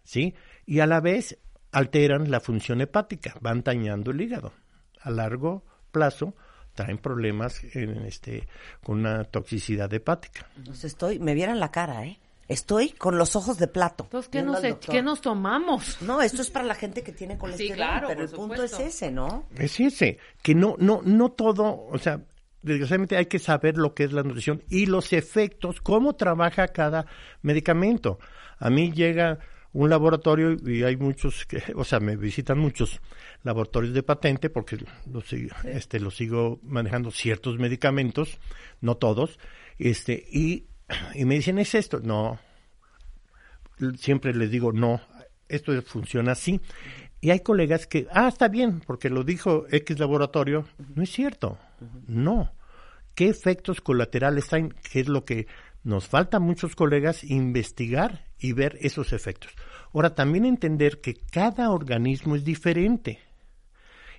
¿Sí? 0.04 0.36
Y 0.66 0.80
a 0.80 0.88
la 0.88 1.00
vez 1.00 1.38
alteran 1.72 2.32
la 2.32 2.40
función 2.42 2.82
hepática, 2.82 3.36
van 3.40 3.62
dañando 3.64 4.12
el 4.12 4.22
hígado. 4.22 4.54
A 5.00 5.12
largo 5.12 5.64
plazo 5.92 6.36
traen 6.80 6.98
problemas 6.98 7.62
en 7.76 8.06
este 8.06 8.48
con 8.82 9.00
una 9.00 9.26
toxicidad 9.26 9.94
hepática. 9.94 10.48
Entonces 10.56 10.86
estoy, 10.86 11.20
me 11.20 11.34
vieran 11.34 11.60
la 11.60 11.72
cara, 11.72 12.06
¿eh? 12.06 12.18
Estoy 12.48 12.92
con 12.92 13.18
los 13.18 13.36
ojos 13.36 13.58
de 13.58 13.68
plato. 13.68 14.06
Entonces, 14.06 14.30
¿qué, 14.32 14.42
nos, 14.42 14.64
e- 14.64 14.78
¿qué 14.80 15.02
nos 15.02 15.20
tomamos? 15.20 16.02
No, 16.02 16.22
esto 16.22 16.42
es 16.42 16.50
para 16.50 16.66
la 16.66 16.76
gente 16.76 17.04
que 17.04 17.12
tiene 17.12 17.38
colesterol, 17.38 17.76
claro, 17.76 18.08
pero 18.08 18.22
el 18.22 18.30
punto 18.30 18.64
es 18.64 18.80
ese, 18.80 19.12
¿no? 19.12 19.46
Es 19.58 19.78
ese, 19.80 20.20
que 20.42 20.56
no, 20.56 20.76
no, 20.80 21.02
no 21.04 21.30
todo, 21.34 21.86
o 21.92 21.98
sea, 21.98 22.22
desgraciadamente 22.62 23.18
hay 23.18 23.26
que 23.26 23.40
saber 23.40 23.78
lo 23.78 23.94
que 23.94 24.06
es 24.06 24.14
la 24.14 24.24
nutrición 24.24 24.64
y 24.70 24.86
los 24.86 25.12
efectos, 25.12 25.82
cómo 25.82 26.14
trabaja 26.14 26.70
cada 26.70 27.06
medicamento. 27.42 28.20
A 28.58 28.70
mí 28.70 28.94
llega 28.94 29.40
un 29.74 29.90
laboratorio 29.90 30.58
y 30.66 30.84
hay 30.84 30.98
muchos 30.98 31.46
que, 31.46 31.62
o 31.76 31.84
sea, 31.84 32.00
me 32.00 32.16
visitan 32.16 32.58
muchos 32.60 33.00
laboratorios 33.44 33.94
de 33.94 34.04
patente 34.04 34.50
porque 34.50 34.78
los, 35.12 35.26
sigo- 35.32 35.56
este, 35.66 36.00
los 36.00 36.16
sigo 36.16 36.60
manejando 36.64 37.12
ciertos 37.12 37.58
medicamentos, 37.60 38.40
no 38.82 38.98
todos, 38.98 39.40
este, 39.78 40.26
y, 40.32 40.66
y 41.14 41.26
me 41.26 41.36
dicen, 41.36 41.60
¿es 41.60 41.76
esto? 41.76 42.00
No, 42.00 42.40
siempre 43.98 44.34
les 44.34 44.52
digo, 44.52 44.72
no, 44.74 45.02
esto 45.48 45.80
funciona 45.84 46.34
así. 46.34 46.60
Y 47.22 47.32
hay 47.32 47.42
colegas 47.42 47.86
que, 47.88 48.08
ah, 48.12 48.28
está 48.30 48.48
bien, 48.48 48.82
porque 48.86 49.10
lo 49.10 49.24
dijo 49.24 49.66
X 49.70 50.00
laboratorio. 50.00 50.66
No 50.96 51.04
es 51.04 51.12
cierto. 51.12 51.58
No. 52.08 52.54
¿Qué 53.14 53.28
efectos 53.28 53.82
colaterales 53.82 54.54
hay? 54.54 54.70
¿Qué 54.90 55.02
es 55.02 55.10
lo 55.10 55.26
que 55.26 55.48
nos 55.84 56.08
falta 56.08 56.38
a 56.38 56.40
muchos 56.40 56.76
colegas 56.76 57.24
investigar 57.24 58.26
y 58.38 58.54
ver 58.54 58.78
esos 58.82 59.14
efectos? 59.14 59.54
Ahora, 59.94 60.14
también 60.16 60.46
entender 60.46 61.02
que 61.02 61.16
cada 61.16 61.72
organismo 61.72 62.36
es 62.36 62.44
diferente 62.44 63.20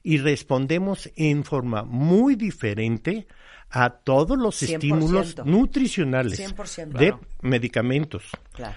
y 0.02 0.18
respondemos 0.18 1.10
en 1.16 1.44
forma 1.44 1.82
muy 1.82 2.34
diferente 2.34 3.26
a 3.70 3.90
todos 3.90 4.36
los 4.38 4.60
100%. 4.60 4.74
estímulos 4.74 5.36
nutricionales 5.44 6.40
100%, 6.40 6.86
de 6.86 6.92
claro. 6.92 7.20
medicamentos. 7.42 8.30
Claro. 8.52 8.74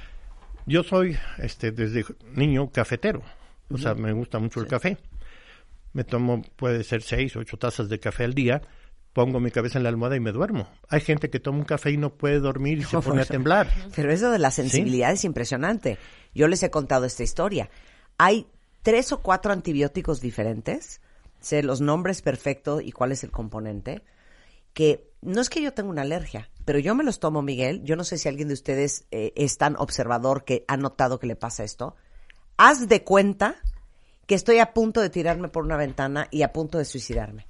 Yo 0.66 0.84
soy, 0.84 1.18
este, 1.40 1.72
desde 1.72 2.06
niño 2.36 2.70
cafetero. 2.70 3.24
O 3.70 3.78
sea, 3.78 3.96
me 3.96 4.13
gusta 4.13 4.40
mucho 4.40 4.62
el 4.62 4.68
café. 4.68 4.98
Me 5.94 6.04
tomo, 6.04 6.42
puede 6.56 6.84
ser 6.84 7.02
seis, 7.02 7.36
ocho 7.36 7.58
tazas 7.58 7.90
de 7.90 8.00
café 8.00 8.24
al 8.24 8.34
día. 8.34 8.62
Pongo 9.13 9.39
mi 9.39 9.51
cabeza 9.51 9.77
en 9.77 9.84
la 9.84 9.89
almohada 9.89 10.15
y 10.15 10.20
me 10.20 10.32
duermo. 10.32 10.67
Hay 10.89 11.01
gente 11.01 11.29
que 11.29 11.39
toma 11.39 11.60
un 11.60 11.65
café 11.65 11.91
y 11.91 11.98
no 11.98 12.15
puede 12.15 12.39
dormir 12.39 12.79
y 12.79 12.84
se 12.84 12.98
pone 13.01 13.22
a 13.22 13.25
temblar. 13.25 13.70
Pero 13.96 14.12
eso 14.12 14.32
de 14.32 14.39
la 14.39 14.51
sensibilidad 14.51 15.12
es 15.12 15.24
impresionante. 15.24 16.00
Yo 16.34 16.48
les 16.48 16.63
he 16.63 16.72
contado 16.72 17.05
esta 17.05 17.24
historia. 17.24 17.70
Hay 18.17 18.48
tres 18.82 19.12
o 19.12 19.22
cuatro 19.22 19.53
antibióticos 19.53 20.20
diferentes, 20.20 21.00
sé 21.39 21.62
los 21.62 21.79
nombres 21.79 22.22
perfectos 22.22 22.82
y 22.84 22.91
cuál 22.91 23.12
es 23.12 23.24
el 23.24 23.32
componente, 23.32 24.03
que 24.74 25.12
no 25.22 25.41
es 25.41 25.50
que 25.50 25.62
yo 25.62 25.74
tenga 25.74 25.89
una 25.89 26.01
alergia, 26.01 26.50
pero 26.65 26.79
yo 26.79 26.96
me 26.96 27.03
los 27.03 27.20
tomo, 27.20 27.41
Miguel. 27.41 27.84
Yo 27.84 27.96
no 27.96 28.03
sé 28.03 28.17
si 28.17 28.27
alguien 28.27 28.48
de 28.48 28.55
ustedes 28.55 29.05
eh, 29.12 29.32
es 29.36 29.58
tan 29.58 29.75
observador 29.77 30.43
que 30.43 30.65
ha 30.67 30.77
notado 30.77 31.20
que 31.20 31.27
le 31.27 31.36
pasa 31.36 31.63
esto. 31.63 31.96
Haz 32.58 32.88
de 32.88 33.03
cuenta 33.03 33.55
que 34.25 34.36
estoy 34.36 34.60
a 34.60 34.74
punto 34.74 35.01
de 35.01 35.10
tirarme 35.10 35.50
por 35.50 35.63
una 35.63 35.77
ventana 35.77 36.27
y 36.32 36.43
a 36.43 36.53
punto 36.53 36.77
de 36.77 36.86
suicidarme. 36.86 37.46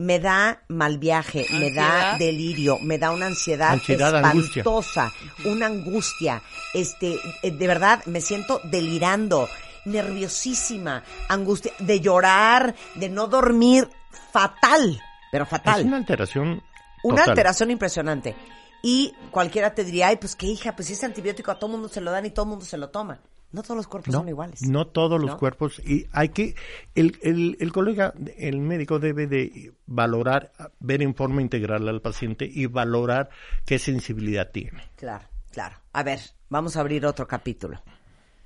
Me 0.00 0.18
da 0.18 0.62
mal 0.68 0.96
viaje, 0.96 1.44
me 1.52 1.70
da 1.72 2.16
delirio, 2.18 2.78
me 2.80 2.96
da 2.96 3.10
una 3.10 3.26
ansiedad, 3.26 3.72
Ansiedad, 3.72 4.16
angustia. 4.16 4.60
espantosa, 4.60 5.12
una 5.44 5.66
angustia. 5.66 6.40
Este, 6.72 7.18
eh, 7.42 7.50
de 7.50 7.66
verdad, 7.66 8.02
me 8.06 8.22
siento 8.22 8.62
delirando, 8.64 9.46
nerviosísima, 9.84 11.02
angustia, 11.28 11.72
de 11.78 12.00
llorar, 12.00 12.74
de 12.94 13.08
no 13.10 13.26
dormir, 13.26 13.88
fatal, 14.32 15.00
pero 15.30 15.44
fatal 15.46 15.80
Es 15.80 15.86
una 15.86 15.96
alteración. 15.98 16.62
una 17.04 17.24
alteración 17.24 17.70
impresionante. 17.70 18.34
Y 18.82 19.12
cualquiera 19.30 19.74
te 19.74 19.84
diría, 19.84 20.08
ay, 20.08 20.16
pues 20.16 20.34
qué 20.34 20.46
hija, 20.46 20.74
pues 20.74 20.88
si 20.88 20.94
ese 20.94 21.04
antibiótico 21.06 21.50
a 21.50 21.58
todo 21.58 21.70
mundo 21.70 21.88
se 21.88 22.00
lo 22.00 22.10
dan 22.10 22.24
y 22.24 22.30
todo 22.30 22.46
mundo 22.46 22.64
se 22.64 22.78
lo 22.78 22.88
toma. 22.88 23.20
No 23.52 23.62
todos 23.62 23.76
los 23.76 23.88
cuerpos 23.88 24.12
No, 24.12 24.20
son 24.20 24.28
iguales. 24.28 24.62
no 24.62 24.86
todos 24.86 25.20
los 25.20 25.30
¿No? 25.30 25.38
cuerpos. 25.38 25.80
Y 25.84 26.06
hay 26.12 26.28
que, 26.28 26.54
el, 26.94 27.18
el, 27.22 27.56
el 27.58 27.72
colega, 27.72 28.14
el 28.38 28.58
médico 28.60 28.98
debe 29.00 29.26
de 29.26 29.72
valorar, 29.86 30.52
ver 30.78 31.02
en 31.02 31.14
forma 31.14 31.42
integral 31.42 31.88
al 31.88 32.00
paciente 32.00 32.48
y 32.50 32.66
valorar 32.66 33.30
qué 33.64 33.78
sensibilidad 33.78 34.50
tiene. 34.52 34.82
Claro, 34.96 35.24
claro. 35.50 35.76
A 35.92 36.02
ver, 36.04 36.20
vamos 36.48 36.76
a 36.76 36.80
abrir 36.80 37.04
otro 37.06 37.26
capítulo. 37.26 37.82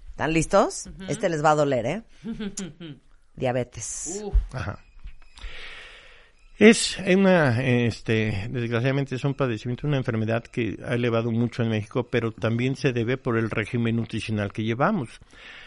¿Están 0.08 0.32
listos? 0.32 0.88
Este 1.08 1.28
les 1.28 1.44
va 1.44 1.50
a 1.50 1.54
doler, 1.56 1.86
¿eh? 1.86 2.02
Diabetes. 3.36 4.22
Ajá. 4.52 4.78
Es 6.64 6.98
una, 6.98 7.62
este, 7.62 8.48
desgraciadamente 8.48 9.16
es 9.16 9.24
un 9.24 9.34
padecimiento, 9.34 9.86
una 9.86 9.98
enfermedad 9.98 10.44
que 10.44 10.78
ha 10.82 10.94
elevado 10.94 11.30
mucho 11.30 11.62
en 11.62 11.68
México, 11.68 12.08
pero 12.08 12.32
también 12.32 12.74
se 12.74 12.94
debe 12.94 13.18
por 13.18 13.36
el 13.36 13.50
régimen 13.50 13.96
nutricional 13.96 14.50
que 14.50 14.64
llevamos. 14.64 15.20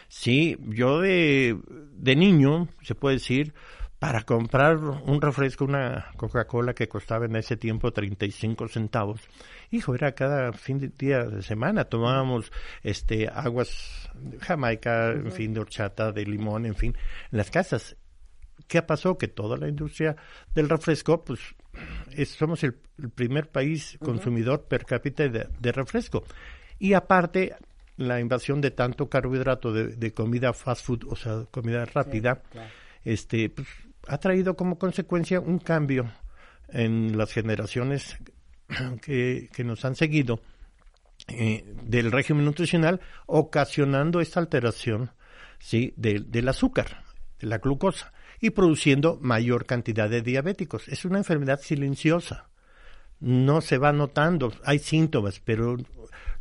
Sí, 0.07 0.57
yo 0.65 0.99
de, 0.99 1.55
de 1.93 2.15
niño, 2.15 2.67
se 2.81 2.95
puede 2.95 3.17
decir, 3.17 3.53
para 3.99 4.23
comprar 4.23 4.77
un 4.77 5.21
refresco, 5.21 5.65
una 5.65 6.07
Coca-Cola 6.17 6.73
que 6.73 6.89
costaba 6.89 7.25
en 7.25 7.35
ese 7.35 7.57
tiempo 7.57 7.93
35 7.93 8.67
centavos, 8.67 9.21
hijo, 9.69 9.93
era 9.93 10.13
cada 10.13 10.51
fin 10.51 10.79
de 10.79 10.87
día 10.87 11.25
de 11.25 11.43
semana, 11.43 11.85
tomábamos 11.85 12.51
este 12.81 13.29
aguas 13.31 14.09
de 14.15 14.39
Jamaica, 14.39 15.11
en 15.11 15.31
fin, 15.31 15.53
de 15.53 15.59
horchata, 15.59 16.11
de 16.11 16.25
limón, 16.25 16.65
en 16.65 16.73
fin, 16.73 16.97
en 17.31 17.37
las 17.37 17.51
casas. 17.51 17.95
¿Qué 18.67 18.81
pasó? 18.81 19.17
Que 19.17 19.27
toda 19.27 19.57
la 19.57 19.67
industria 19.67 20.15
del 20.53 20.67
refresco, 20.69 21.23
pues 21.23 21.39
es- 22.11 22.29
somos 22.29 22.63
el, 22.63 22.77
el 22.97 23.09
primer 23.09 23.49
país 23.49 23.97
consumidor 24.03 24.65
per 24.65 24.85
cápita 24.85 25.27
de, 25.27 25.47
de 25.59 25.71
refresco. 25.71 26.23
Y 26.79 26.93
aparte, 26.93 27.55
la 27.97 28.19
invasión 28.19 28.61
de 28.61 28.71
tanto 28.71 29.09
carbohidrato 29.09 29.71
de, 29.73 29.87
de 29.95 30.13
comida 30.13 30.53
fast 30.53 30.85
food, 30.85 31.05
o 31.09 31.15
sea, 31.15 31.45
comida 31.49 31.85
rápida, 31.85 32.41
este, 33.03 33.49
pues, 33.49 33.67
ha 34.07 34.17
traído 34.19 34.55
como 34.55 34.77
consecuencia 34.77 35.39
un 35.39 35.59
cambio 35.59 36.11
en 36.69 37.17
las 37.17 37.31
generaciones 37.33 38.17
que, 39.01 39.49
que 39.53 39.63
nos 39.63 39.83
han 39.85 39.95
seguido 39.95 40.41
eh, 41.29 41.63
del 41.83 42.11
régimen 42.11 42.45
nutricional, 42.45 42.99
ocasionando 43.25 44.19
esta 44.21 44.39
alteración 44.39 45.11
sí, 45.59 45.93
de- 45.97 46.19
del 46.19 46.47
azúcar, 46.49 47.03
de 47.39 47.47
la 47.47 47.57
glucosa, 47.57 48.13
y 48.39 48.51
produciendo 48.51 49.17
mayor 49.21 49.65
cantidad 49.65 50.09
de 50.09 50.21
diabéticos. 50.21 50.87
Es 50.87 51.05
una 51.05 51.17
enfermedad 51.17 51.59
silenciosa. 51.61 52.49
No 53.19 53.61
se 53.61 53.77
va 53.77 53.91
notando, 53.91 54.53
hay 54.63 54.79
síntomas, 54.79 55.39
pero 55.43 55.77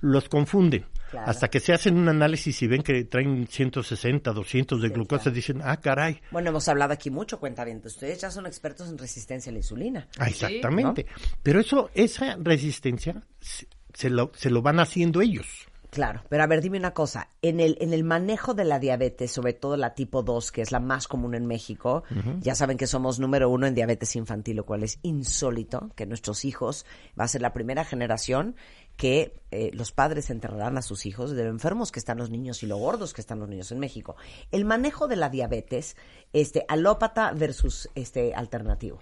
los 0.00 0.28
confunden. 0.28 0.86
Claro. 1.10 1.30
Hasta 1.30 1.48
que 1.48 1.60
se 1.60 1.72
hacen 1.72 1.96
un 1.96 2.08
análisis 2.08 2.60
y 2.62 2.66
ven 2.66 2.82
que 2.82 3.04
traen 3.04 3.46
160, 3.46 4.32
200 4.32 4.82
de 4.82 4.88
glucosa, 4.88 5.30
dicen, 5.30 5.62
ah, 5.64 5.76
caray, 5.76 6.20
Bueno, 6.32 6.50
hemos 6.50 6.66
hablado 6.68 6.92
aquí 6.92 7.10
mucho, 7.10 7.38
cuenta 7.38 7.64
bien. 7.64 7.80
Ustedes 7.84 8.20
ya 8.20 8.30
son 8.30 8.44
expertos 8.46 8.88
en 8.88 8.98
resistencia 8.98 9.50
a 9.50 9.52
la 9.52 9.58
insulina. 9.58 10.08
Ah, 10.18 10.28
Exactamente. 10.28 11.06
Pero 11.44 11.60
eso, 11.60 11.90
esa 11.94 12.36
resistencia 12.40 13.22
se, 13.40 13.68
se 13.94 14.10
lo, 14.10 14.32
se 14.34 14.50
lo 14.50 14.62
van 14.62 14.80
haciendo 14.80 15.20
ellos. 15.22 15.68
Claro, 15.96 16.20
pero 16.28 16.42
a 16.42 16.46
ver, 16.46 16.60
dime 16.60 16.76
una 16.76 16.90
cosa. 16.90 17.30
En 17.40 17.58
el, 17.58 17.78
en 17.80 17.94
el 17.94 18.04
manejo 18.04 18.52
de 18.52 18.66
la 18.66 18.78
diabetes, 18.78 19.32
sobre 19.32 19.54
todo 19.54 19.78
la 19.78 19.94
tipo 19.94 20.22
2, 20.22 20.52
que 20.52 20.60
es 20.60 20.70
la 20.70 20.78
más 20.78 21.08
común 21.08 21.34
en 21.34 21.46
México, 21.46 22.04
ya 22.40 22.54
saben 22.54 22.76
que 22.76 22.86
somos 22.86 23.18
número 23.18 23.48
uno 23.48 23.66
en 23.66 23.74
diabetes 23.74 24.14
infantil, 24.14 24.56
lo 24.56 24.66
cual 24.66 24.82
es 24.82 24.98
insólito, 25.00 25.90
que 25.96 26.04
nuestros 26.04 26.44
hijos 26.44 26.84
va 27.18 27.24
a 27.24 27.28
ser 27.28 27.40
la 27.40 27.54
primera 27.54 27.82
generación 27.82 28.56
que 28.98 29.40
eh, 29.50 29.70
los 29.72 29.90
padres 29.90 30.28
enterrarán 30.28 30.76
a 30.76 30.82
sus 30.82 31.06
hijos 31.06 31.30
de 31.30 31.44
lo 31.44 31.48
enfermos 31.48 31.92
que 31.92 31.98
están 31.98 32.18
los 32.18 32.28
niños 32.28 32.62
y 32.62 32.66
lo 32.66 32.76
gordos 32.76 33.14
que 33.14 33.22
están 33.22 33.38
los 33.38 33.48
niños 33.48 33.72
en 33.72 33.78
México. 33.78 34.16
El 34.52 34.66
manejo 34.66 35.08
de 35.08 35.16
la 35.16 35.30
diabetes, 35.30 35.96
este, 36.34 36.66
alópata 36.68 37.32
versus 37.32 37.88
este 37.94 38.34
alternativo. 38.34 39.00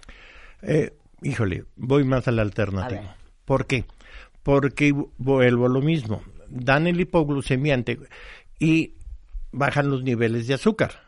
Eh, 0.61 0.95
híjole, 1.21 1.65
voy 1.75 2.05
más 2.05 2.29
a 2.29 2.31
la 2.31 2.41
alternativa. 2.41 3.01
A 3.01 3.03
ver. 3.03 3.15
¿Por 3.43 3.65
qué? 3.65 3.83
Porque 4.43 4.93
vuelvo 5.17 5.65
a 5.65 5.69
lo 5.69 5.81
mismo. 5.81 6.21
Dan 6.55 6.87
el 6.87 6.99
hipoglucemiante 6.99 7.99
y 8.59 8.93
bajan 9.51 9.89
los 9.89 10.03
niveles 10.03 10.47
de 10.47 10.53
azúcar. 10.55 11.03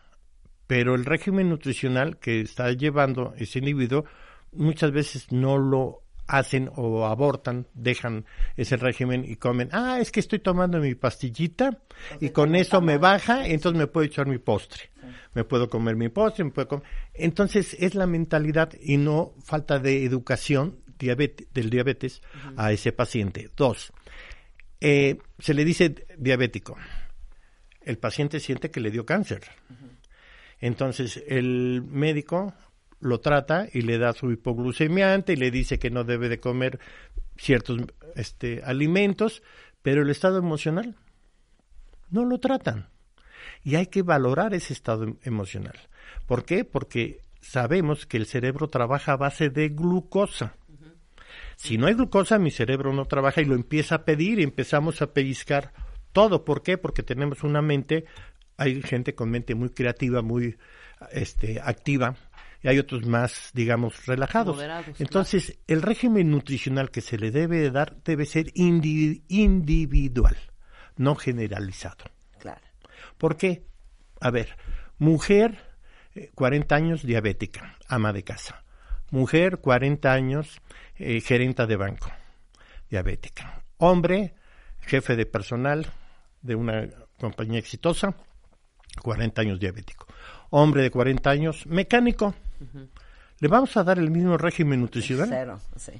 Pero 0.68 0.96
el 0.96 1.06
régimen 1.06 1.50
nutricional 1.50 2.18
que 2.18 2.42
está 2.42 2.72
llevando 2.74 3.34
ese 3.38 3.60
individuo 3.60 4.06
muchas 4.52 4.92
veces 4.92 5.32
no 5.32 5.58
lo 5.58 6.04
hacen 6.28 6.70
o 6.76 7.06
abortan, 7.06 7.68
dejan 7.74 8.26
ese 8.58 8.76
régimen 8.76 9.24
y 9.26 9.38
comen, 9.38 9.70
ah, 9.72 10.00
es 10.02 10.12
que 10.12 10.20
estoy 10.20 10.40
tomando 10.40 10.80
mi 10.80 10.94
pastillita 10.94 11.80
y 12.20 12.30
con 12.30 12.56
eso 12.56 12.82
me 12.82 12.98
baja, 12.98 13.48
entonces 13.48 13.80
me 13.80 13.88
puedo 13.88 14.06
echar 14.06 14.28
mi 14.28 14.38
postre. 14.38 14.92
Me 15.34 15.46
puedo 15.46 15.70
comer 15.70 15.96
mi 15.96 16.10
postre, 16.10 16.44
me 16.44 16.52
puedo 16.52 16.68
comer. 16.68 16.86
Entonces 17.14 17.78
es 17.80 17.96
la 17.96 18.08
mentalidad 18.08 18.74
y 18.82 18.98
no 18.98 19.34
falta 19.42 19.80
de 19.80 20.04
educación 20.04 20.80
del 21.00 21.70
diabetes 21.70 22.22
a 22.58 22.72
ese 22.72 22.92
paciente. 22.92 23.50
Dos, 23.56 23.94
eh, 24.82 25.18
se 25.40 25.54
le 25.54 25.66
dice 25.66 26.06
diabético. 26.18 26.78
El 27.82 27.98
paciente 27.98 28.40
siente 28.40 28.72
que 28.72 28.80
le 28.80 28.92
dio 28.92 29.06
cáncer. 29.06 29.42
Entonces 30.60 31.24
el 31.28 31.84
médico 31.84 32.54
lo 33.00 33.20
trata 33.20 33.68
y 33.72 33.82
le 33.82 33.98
da 33.98 34.14
su 34.14 34.32
hipoglucemiante 34.32 35.34
y 35.34 35.36
le 35.36 35.52
dice 35.52 35.80
que 35.80 35.92
no 35.92 36.04
debe 36.04 36.30
de 36.30 36.40
comer 36.40 36.80
ciertos 37.38 37.80
este, 38.16 38.62
alimentos, 38.64 39.44
pero 39.82 40.02
el 40.02 40.10
estado 40.10 40.38
emocional 40.40 40.96
no 42.10 42.26
lo 42.26 42.40
tratan. 42.40 42.90
Y 43.64 43.76
hay 43.76 43.88
que 43.88 44.02
valorar 44.02 44.54
ese 44.54 44.74
estado 44.74 45.18
emocional. 45.24 45.78
¿Por 46.26 46.46
qué? 46.46 46.66
Porque 46.66 47.22
sabemos 47.42 48.06
que 48.06 48.18
el 48.18 48.26
cerebro 48.26 48.68
trabaja 48.68 49.14
a 49.14 49.18
base 49.18 49.50
de 49.50 49.70
glucosa. 49.70 50.56
Si 51.56 51.78
no 51.78 51.88
hay 51.88 51.94
glucosa, 51.94 52.40
mi 52.40 52.52
cerebro 52.52 52.94
no 52.94 53.06
trabaja 53.06 53.42
y 53.42 53.46
lo 53.46 53.56
empieza 53.56 53.96
a 53.96 54.06
pedir 54.06 54.40
y 54.40 54.44
empezamos 54.44 55.02
a 55.02 55.14
pellizcar 55.14 55.74
todo. 56.12 56.46
¿Por 56.46 56.64
qué? 56.64 56.78
Porque 56.78 57.04
tenemos 57.04 57.44
una 57.44 57.62
mente, 57.62 58.06
hay 58.58 58.82
gente 58.82 59.16
con 59.16 59.30
mente 59.30 59.56
muy 59.56 59.70
creativa, 59.70 60.22
muy 60.22 60.58
este, 61.12 61.60
activa, 61.62 62.16
y 62.64 62.68
hay 62.70 62.80
otros 62.80 63.06
más, 63.06 63.52
digamos, 63.54 64.06
relajados. 64.06 64.58
Entonces, 65.00 65.60
el 65.68 65.82
régimen 65.82 66.32
nutricional 66.32 66.90
que 66.90 67.02
se 67.02 67.18
le 67.18 67.32
debe 67.32 67.70
dar 67.70 67.98
debe 68.04 68.26
ser 68.26 68.52
individual, 68.56 70.36
no 70.96 71.16
generalizado. 71.16 72.06
Claro. 72.40 72.62
¿Por 73.18 73.38
qué? 73.38 73.64
A 74.20 74.32
ver, 74.32 74.58
mujer, 74.98 75.60
40 76.34 76.74
eh, 76.74 76.78
años, 76.78 77.04
diabética, 77.04 77.78
ama 77.88 78.14
de 78.14 78.24
casa. 78.24 78.64
Mujer, 79.12 79.60
40 79.60 80.12
años, 80.12 80.62
eh, 81.00 81.22
gerenta 81.22 81.66
de 81.66 81.76
banco, 81.76 82.12
diabética. 82.90 83.64
Hombre, 83.78 84.36
jefe 84.82 85.16
de 85.16 85.26
personal 85.26 85.88
de 86.42 86.56
una 86.56 86.88
compañía 87.20 87.60
exitosa, 87.60 88.16
40 89.02 89.42
años 89.42 89.60
diabético. 89.60 90.08
Hombre 90.50 90.82
de 90.82 90.92
40 90.92 91.30
años, 91.30 91.68
mecánico, 91.68 92.34
¿Le 93.40 93.48
vamos 93.48 93.78
a 93.78 93.84
dar 93.84 94.00
el 94.00 94.10
mismo 94.10 94.38
régimen 94.38 94.82
nutricional? 94.82 95.30
Cero, 95.30 95.60
sí. 95.76 95.94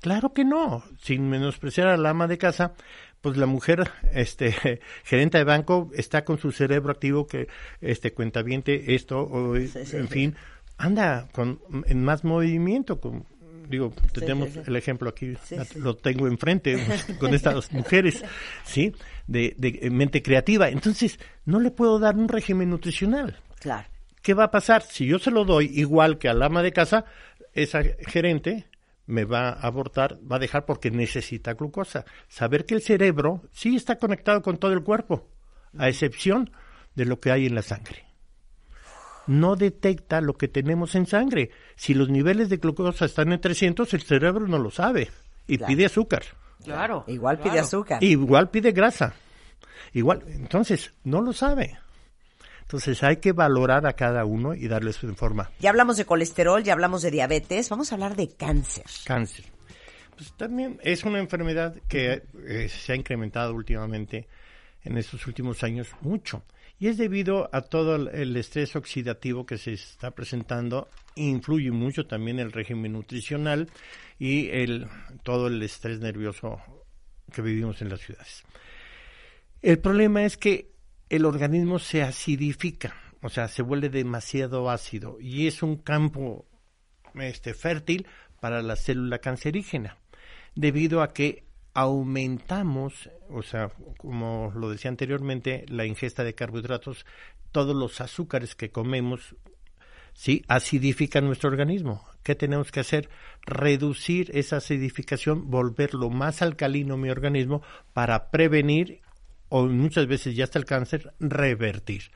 Claro 0.00 0.32
que 0.34 0.44
no, 0.44 0.82
sin 1.00 1.28
menospreciar 1.28 1.86
a 1.86 1.96
la 1.96 2.10
ama 2.10 2.26
de 2.26 2.36
casa, 2.36 2.74
pues 3.20 3.36
la 3.36 3.46
mujer, 3.46 3.90
este, 4.12 4.52
gerente 5.04 5.38
de 5.38 5.44
banco, 5.44 5.90
está 5.94 6.24
con 6.24 6.38
su 6.38 6.52
cerebro 6.52 6.92
activo 6.92 7.26
que, 7.26 7.48
este, 7.80 8.12
cuentaviente, 8.12 8.94
esto, 8.94 9.20
o, 9.20 9.56
en 9.56 10.08
fin, 10.08 10.36
anda 10.76 11.28
con, 11.32 11.60
en 11.86 12.04
más 12.04 12.24
movimiento, 12.24 13.00
con, 13.00 13.24
digo, 13.68 13.92
tenemos 14.12 14.56
el 14.56 14.76
ejemplo 14.76 15.10
aquí, 15.10 15.34
lo 15.76 15.96
tengo 15.96 16.26
enfrente 16.26 16.76
con 17.18 17.34
estas 17.34 17.72
mujeres, 17.72 18.24
¿sí? 18.64 18.92
De, 19.26 19.54
de 19.56 19.90
mente 19.90 20.22
creativa. 20.22 20.68
Entonces, 20.68 21.18
no 21.44 21.60
le 21.60 21.70
puedo 21.70 21.98
dar 21.98 22.16
un 22.16 22.28
régimen 22.28 22.70
nutricional. 22.70 23.38
Claro. 23.60 23.88
¿Qué 24.22 24.34
va 24.34 24.44
a 24.44 24.50
pasar? 24.50 24.82
Si 24.82 25.06
yo 25.06 25.18
se 25.18 25.30
lo 25.30 25.44
doy 25.44 25.70
igual 25.74 26.18
que 26.18 26.28
al 26.28 26.42
ama 26.42 26.62
de 26.62 26.72
casa, 26.72 27.04
esa 27.52 27.82
gerente 28.06 28.66
me 29.06 29.24
va 29.24 29.50
a 29.50 29.66
abortar, 29.66 30.18
va 30.30 30.36
a 30.36 30.38
dejar 30.38 30.64
porque 30.64 30.90
necesita 30.90 31.54
glucosa. 31.54 32.04
Saber 32.28 32.64
que 32.64 32.74
el 32.74 32.82
cerebro 32.82 33.42
sí 33.50 33.76
está 33.76 33.96
conectado 33.96 34.42
con 34.42 34.58
todo 34.58 34.72
el 34.72 34.82
cuerpo, 34.82 35.28
a 35.76 35.88
excepción 35.88 36.50
de 36.94 37.04
lo 37.04 37.20
que 37.20 37.32
hay 37.32 37.46
en 37.46 37.54
la 37.54 37.62
sangre. 37.62 38.11
No 39.26 39.56
detecta 39.56 40.20
lo 40.20 40.34
que 40.34 40.48
tenemos 40.48 40.94
en 40.94 41.06
sangre. 41.06 41.50
Si 41.76 41.94
los 41.94 42.08
niveles 42.08 42.48
de 42.48 42.56
glucosa 42.56 43.04
están 43.04 43.32
en 43.32 43.40
300, 43.40 43.92
el 43.94 44.02
cerebro 44.02 44.46
no 44.46 44.58
lo 44.58 44.70
sabe 44.70 45.10
y 45.46 45.58
pide 45.58 45.86
azúcar. 45.86 46.22
Claro. 46.64 47.04
Igual 47.06 47.38
pide 47.38 47.58
azúcar. 47.58 48.02
Igual 48.02 48.50
pide 48.50 48.72
grasa. 48.72 49.14
Igual, 49.92 50.22
entonces, 50.28 50.92
no 51.04 51.20
lo 51.20 51.32
sabe. 51.32 51.78
Entonces 52.62 53.02
hay 53.02 53.16
que 53.16 53.32
valorar 53.32 53.86
a 53.86 53.92
cada 53.92 54.24
uno 54.24 54.54
y 54.54 54.66
darle 54.68 54.92
su 54.92 55.12
forma. 55.14 55.50
Ya 55.60 55.70
hablamos 55.70 55.98
de 55.98 56.06
colesterol, 56.06 56.62
ya 56.62 56.72
hablamos 56.72 57.02
de 57.02 57.10
diabetes, 57.10 57.68
vamos 57.68 57.92
a 57.92 57.96
hablar 57.96 58.16
de 58.16 58.30
cáncer. 58.30 58.84
Cáncer. 59.04 59.44
Pues 60.16 60.32
también 60.36 60.78
es 60.82 61.04
una 61.04 61.18
enfermedad 61.18 61.74
que 61.88 62.22
eh, 62.46 62.68
se 62.68 62.92
ha 62.92 62.96
incrementado 62.96 63.54
últimamente 63.54 64.26
en 64.84 64.96
estos 64.96 65.26
últimos 65.26 65.62
años 65.62 65.88
mucho. 66.00 66.44
Y 66.82 66.88
es 66.88 66.98
debido 66.98 67.48
a 67.52 67.60
todo 67.60 67.94
el 67.94 68.36
estrés 68.36 68.74
oxidativo 68.74 69.46
que 69.46 69.56
se 69.56 69.74
está 69.74 70.10
presentando, 70.10 70.88
influye 71.14 71.70
mucho 71.70 72.08
también 72.08 72.40
el 72.40 72.50
régimen 72.50 72.94
nutricional 72.94 73.70
y 74.18 74.50
todo 75.22 75.46
el 75.46 75.62
estrés 75.62 76.00
nervioso 76.00 76.60
que 77.32 77.40
vivimos 77.40 77.80
en 77.82 77.88
las 77.88 78.00
ciudades. 78.00 78.42
El 79.60 79.78
problema 79.78 80.24
es 80.24 80.36
que 80.36 80.72
el 81.08 81.24
organismo 81.24 81.78
se 81.78 82.02
acidifica, 82.02 82.96
o 83.20 83.28
sea, 83.28 83.46
se 83.46 83.62
vuelve 83.62 83.88
demasiado 83.88 84.68
ácido 84.68 85.18
y 85.20 85.46
es 85.46 85.62
un 85.62 85.76
campo 85.76 86.46
este, 87.14 87.54
fértil 87.54 88.08
para 88.40 88.60
la 88.60 88.74
célula 88.74 89.20
cancerígena, 89.20 89.98
debido 90.56 91.00
a 91.00 91.12
que 91.12 91.44
aumentamos, 91.74 93.10
o 93.30 93.42
sea, 93.42 93.70
como 93.96 94.52
lo 94.54 94.70
decía 94.70 94.90
anteriormente, 94.90 95.64
la 95.68 95.86
ingesta 95.86 96.24
de 96.24 96.34
carbohidratos, 96.34 97.06
todos 97.50 97.74
los 97.74 98.00
azúcares 98.00 98.54
que 98.54 98.70
comemos, 98.70 99.36
sí, 100.12 100.44
acidifican 100.48 101.26
nuestro 101.26 101.50
organismo. 101.50 102.04
¿Qué 102.22 102.34
tenemos 102.34 102.70
que 102.70 102.80
hacer? 102.80 103.08
Reducir 103.42 104.30
esa 104.34 104.58
acidificación, 104.58 105.50
volverlo 105.50 106.10
más 106.10 106.42
alcalino 106.42 106.96
mi 106.96 107.10
organismo 107.10 107.62
para 107.92 108.30
prevenir 108.30 109.00
o 109.48 109.66
muchas 109.66 110.06
veces 110.06 110.34
ya 110.34 110.44
hasta 110.44 110.58
el 110.58 110.64
cáncer, 110.64 111.12
revertir. 111.20 112.10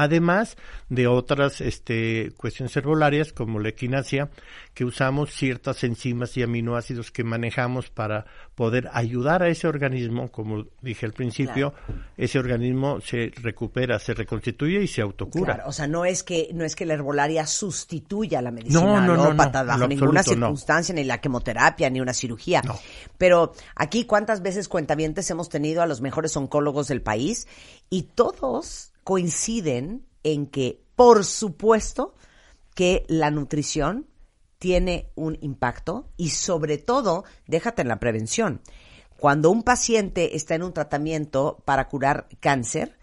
Además 0.00 0.56
de 0.88 1.08
otras 1.08 1.60
este, 1.60 2.30
cuestiones 2.36 2.76
herbolarias 2.76 3.32
como 3.32 3.58
la 3.58 3.70
equinacia, 3.70 4.30
que 4.72 4.84
usamos 4.84 5.34
ciertas 5.34 5.82
enzimas 5.82 6.36
y 6.36 6.44
aminoácidos 6.44 7.10
que 7.10 7.24
manejamos 7.24 7.90
para 7.90 8.24
poder 8.54 8.88
ayudar 8.92 9.42
a 9.42 9.48
ese 9.48 9.66
organismo, 9.66 10.30
como 10.30 10.66
dije 10.82 11.04
al 11.04 11.14
principio, 11.14 11.74
ese 12.16 12.38
organismo 12.38 13.00
se 13.00 13.32
recupera, 13.42 13.98
se 13.98 14.14
reconstituye 14.14 14.80
y 14.80 14.86
se 14.86 15.02
autocura. 15.02 15.56
Claro, 15.56 15.68
o 15.68 15.72
sea, 15.72 15.88
no 15.88 16.04
es 16.04 16.22
que 16.22 16.50
no 16.54 16.64
es 16.64 16.76
que 16.76 16.86
la 16.86 16.94
herbolaria 16.94 17.44
sustituya 17.44 18.40
la 18.40 18.52
medicina 18.52 19.00
no, 19.00 19.16
no, 19.16 19.34
no, 19.34 19.34
bajo 19.34 19.88
ninguna 19.88 20.22
circunstancia, 20.22 20.94
ni 20.94 21.02
la 21.02 21.20
quimioterapia, 21.20 21.90
ni 21.90 22.00
una 22.00 22.14
cirugía. 22.14 22.62
Pero 23.18 23.52
aquí, 23.74 24.04
¿cuántas 24.04 24.42
veces 24.42 24.68
cuentavientes 24.68 25.28
hemos 25.32 25.48
tenido 25.48 25.82
a 25.82 25.86
los 25.86 26.00
mejores 26.00 26.36
oncólogos 26.36 26.86
del 26.86 27.02
país? 27.02 27.48
Y 27.90 28.04
todos 28.14 28.92
coinciden 29.08 30.06
en 30.22 30.46
que, 30.46 30.84
por 30.94 31.24
supuesto, 31.24 32.14
que 32.74 33.06
la 33.08 33.30
nutrición 33.30 34.06
tiene 34.58 35.12
un 35.14 35.38
impacto 35.40 36.10
y 36.18 36.28
sobre 36.28 36.76
todo, 36.76 37.24
déjate 37.46 37.80
en 37.80 37.88
la 37.88 38.00
prevención. 38.00 38.60
Cuando 39.18 39.50
un 39.50 39.62
paciente 39.62 40.36
está 40.36 40.56
en 40.56 40.62
un 40.62 40.74
tratamiento 40.74 41.62
para 41.64 41.88
curar 41.88 42.28
cáncer, 42.40 42.98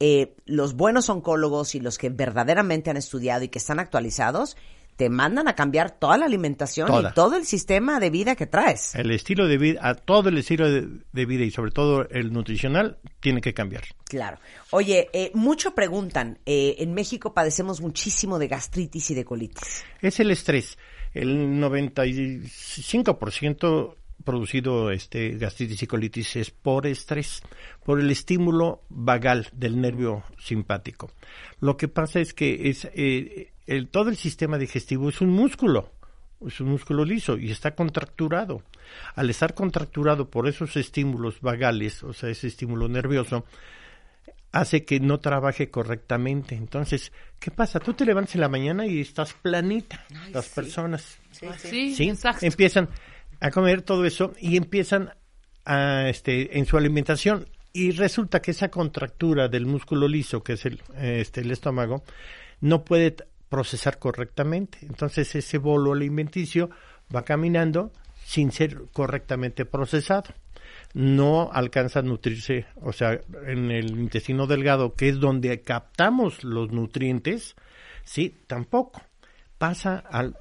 eh, 0.00 0.36
los 0.46 0.72
buenos 0.72 1.10
oncólogos 1.10 1.74
y 1.74 1.80
los 1.80 1.98
que 1.98 2.08
verdaderamente 2.08 2.88
han 2.88 2.96
estudiado 2.96 3.44
y 3.44 3.48
que 3.48 3.58
están 3.58 3.78
actualizados 3.78 4.56
te 4.96 5.08
mandan 5.08 5.48
a 5.48 5.54
cambiar 5.54 5.90
toda 5.90 6.18
la 6.18 6.26
alimentación 6.26 6.90
y 6.92 7.14
todo 7.14 7.36
el 7.36 7.44
sistema 7.44 8.00
de 8.00 8.10
vida 8.10 8.36
que 8.36 8.46
traes. 8.46 8.94
El 8.94 9.10
estilo 9.10 9.46
de 9.46 9.58
vida, 9.58 9.80
a 9.82 9.94
todo 9.94 10.28
el 10.28 10.38
estilo 10.38 10.70
de, 10.70 11.26
vida 11.26 11.44
y 11.44 11.50
sobre 11.50 11.70
todo 11.70 12.06
el 12.10 12.32
nutricional 12.32 12.98
tiene 13.20 13.40
que 13.40 13.54
cambiar. 13.54 13.84
Claro. 14.04 14.38
Oye, 14.70 15.08
eh, 15.12 15.30
mucho 15.34 15.74
preguntan, 15.74 16.38
eh, 16.46 16.76
en 16.78 16.94
México 16.94 17.34
padecemos 17.34 17.80
muchísimo 17.80 18.38
de 18.38 18.48
gastritis 18.48 19.10
y 19.10 19.14
de 19.14 19.24
colitis. 19.24 19.84
Es 20.00 20.20
el 20.20 20.30
estrés. 20.30 20.78
El 21.14 21.60
95% 21.60 23.96
producido 24.22 24.90
este 24.90 25.36
gastritis 25.36 25.82
y 25.82 25.86
colitis 25.86 26.36
es 26.36 26.50
por 26.50 26.86
estrés, 26.86 27.42
por 27.84 28.00
el 28.00 28.10
estímulo 28.10 28.82
vagal 28.88 29.48
del 29.52 29.80
nervio 29.80 30.24
simpático. 30.38 31.10
Lo 31.60 31.76
que 31.76 31.88
pasa 31.88 32.20
es 32.20 32.32
que 32.32 32.70
es 32.70 32.88
eh, 32.94 33.51
el, 33.66 33.88
todo 33.88 34.10
el 34.10 34.16
sistema 34.16 34.58
digestivo 34.58 35.08
es 35.08 35.20
un 35.20 35.30
músculo, 35.30 35.92
es 36.46 36.60
un 36.60 36.70
músculo 36.70 37.04
liso 37.04 37.38
y 37.38 37.50
está 37.50 37.74
contracturado. 37.74 38.62
Al 39.14 39.30
estar 39.30 39.54
contracturado 39.54 40.28
por 40.28 40.48
esos 40.48 40.76
estímulos 40.76 41.40
vagales, 41.40 42.02
o 42.02 42.12
sea, 42.12 42.30
ese 42.30 42.48
estímulo 42.48 42.88
nervioso, 42.88 43.44
hace 44.52 44.84
que 44.84 45.00
no 45.00 45.18
trabaje 45.18 45.70
correctamente. 45.70 46.54
Entonces, 46.54 47.12
¿qué 47.40 47.50
pasa? 47.50 47.80
Tú 47.80 47.94
te 47.94 48.04
levantas 48.04 48.34
en 48.34 48.42
la 48.42 48.48
mañana 48.48 48.86
y 48.86 49.00
estás 49.00 49.32
planita. 49.32 50.04
las 50.32 50.48
personas 50.48 51.18
sí, 51.56 51.94
sí, 51.94 52.12
empiezan 52.42 52.88
a 53.40 53.50
comer 53.50 53.82
todo 53.82 54.04
eso 54.04 54.34
y 54.38 54.56
empiezan 54.56 55.10
a, 55.64 56.08
este, 56.08 56.58
en 56.58 56.66
su 56.66 56.76
alimentación 56.76 57.48
y 57.72 57.92
resulta 57.92 58.42
que 58.42 58.50
esa 58.50 58.68
contractura 58.68 59.48
del 59.48 59.66
músculo 59.66 60.06
liso, 60.06 60.42
que 60.42 60.54
es 60.54 60.66
el, 60.66 60.82
este, 60.98 61.40
el 61.40 61.50
estómago, 61.50 62.04
no 62.60 62.84
puede 62.84 63.16
procesar 63.52 63.98
correctamente. 63.98 64.78
Entonces 64.80 65.34
ese 65.34 65.58
bolo 65.58 65.92
alimenticio 65.92 66.70
va 67.14 67.22
caminando 67.22 67.92
sin 68.24 68.50
ser 68.50 68.84
correctamente 68.94 69.66
procesado. 69.66 70.32
No 70.94 71.50
alcanza 71.52 71.98
a 71.98 72.02
nutrirse, 72.02 72.64
o 72.80 72.94
sea, 72.94 73.20
en 73.46 73.70
el 73.70 73.90
intestino 73.90 74.46
delgado, 74.46 74.94
que 74.94 75.10
es 75.10 75.20
donde 75.20 75.60
captamos 75.60 76.44
los 76.44 76.72
nutrientes, 76.72 77.54
sí, 78.04 78.34
tampoco. 78.46 79.02
Pasa 79.58 79.98
al, 79.98 80.34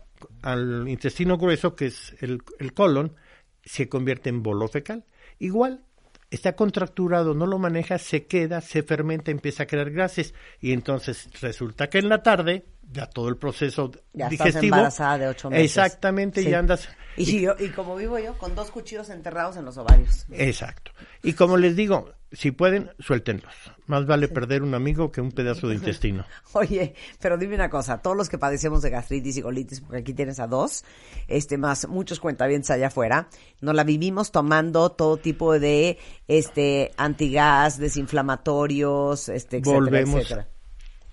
intestino 0.87 1.37
grueso, 1.37 1.75
que 1.75 1.87
es 1.87 2.15
el, 2.21 2.41
el 2.59 2.73
colon, 2.73 3.13
se 3.61 3.89
convierte 3.89 4.29
en 4.29 4.41
bolo 4.41 4.69
fecal. 4.69 5.03
Igual, 5.37 5.83
está 6.29 6.55
contracturado, 6.55 7.33
no 7.33 7.45
lo 7.45 7.59
maneja, 7.59 7.97
se 7.97 8.25
queda, 8.25 8.61
se 8.61 8.83
fermenta, 8.83 9.31
empieza 9.31 9.63
a 9.63 9.67
crear 9.67 9.91
gases 9.91 10.33
y 10.61 10.71
entonces 10.71 11.29
resulta 11.41 11.89
que 11.89 11.99
en 11.99 12.07
la 12.07 12.23
tarde 12.23 12.65
ya 12.91 13.05
todo 13.07 13.29
el 13.29 13.37
proceso 13.37 13.91
Ya 14.13 14.25
estás 14.27 14.29
digestivo 14.47 14.75
embarazada 14.75 15.17
de 15.17 15.27
ocho 15.27 15.49
meses. 15.49 15.65
exactamente 15.65 16.43
Sí. 16.43 16.49
ya 16.49 16.59
andas 16.59 16.89
Y, 17.17 17.41
yo, 17.41 17.55
y 17.59 17.69
como 17.69 17.95
vivo 17.95 18.17
yo, 18.19 18.37
con 18.37 18.55
dos 18.55 18.71
cuchillos 18.71 19.09
enterrados 19.09 19.57
en 19.57 19.65
los 19.65 19.77
ovarios. 19.77 20.25
exacto 20.31 20.91
y 21.23 21.33
como 21.33 21.57
les 21.57 21.75
digo 21.75 22.11
si 22.33 22.51
pueden 22.51 22.89
suéltenlos 22.99 23.53
más 23.87 24.05
vale 24.05 24.29
perder 24.29 24.63
un 24.63 24.73
amigo 24.73 25.11
que 25.11 25.19
un 25.19 25.33
pedazo 25.33 25.67
de 25.67 25.75
intestino 25.75 26.25
Oye, 26.53 26.95
pero 27.19 27.37
dime 27.37 27.55
una 27.55 27.69
cosa, 27.69 28.01
todos 28.01 28.15
los 28.15 28.29
que 28.29 28.37
padecemos 28.37 28.81
de 28.81 28.89
gastritis 28.89 29.35
y 29.37 29.41
colitis, 29.41 29.81
porque 29.81 29.97
aquí 29.97 30.13
tienes 30.13 30.39
a 30.39 30.47
dos, 30.47 30.85
este 31.27 31.57
más 31.57 31.87
muchos 31.89 32.19
cuentavientes 32.21 32.71
allá 32.71 32.87
afuera, 32.87 33.27
nos 33.59 33.75
la 33.75 33.83
vivimos 33.83 34.31
tomando 34.31 34.91
todo 34.91 35.17
tipo 35.17 35.59
de 35.59 35.97
este 36.29 36.91
antigas, 36.95 37.77
desinflamatorios, 37.79 39.27
este, 39.29 39.57
etcétera, 39.57 39.75
volvemos 39.75 40.21
etcétera. 40.21 40.47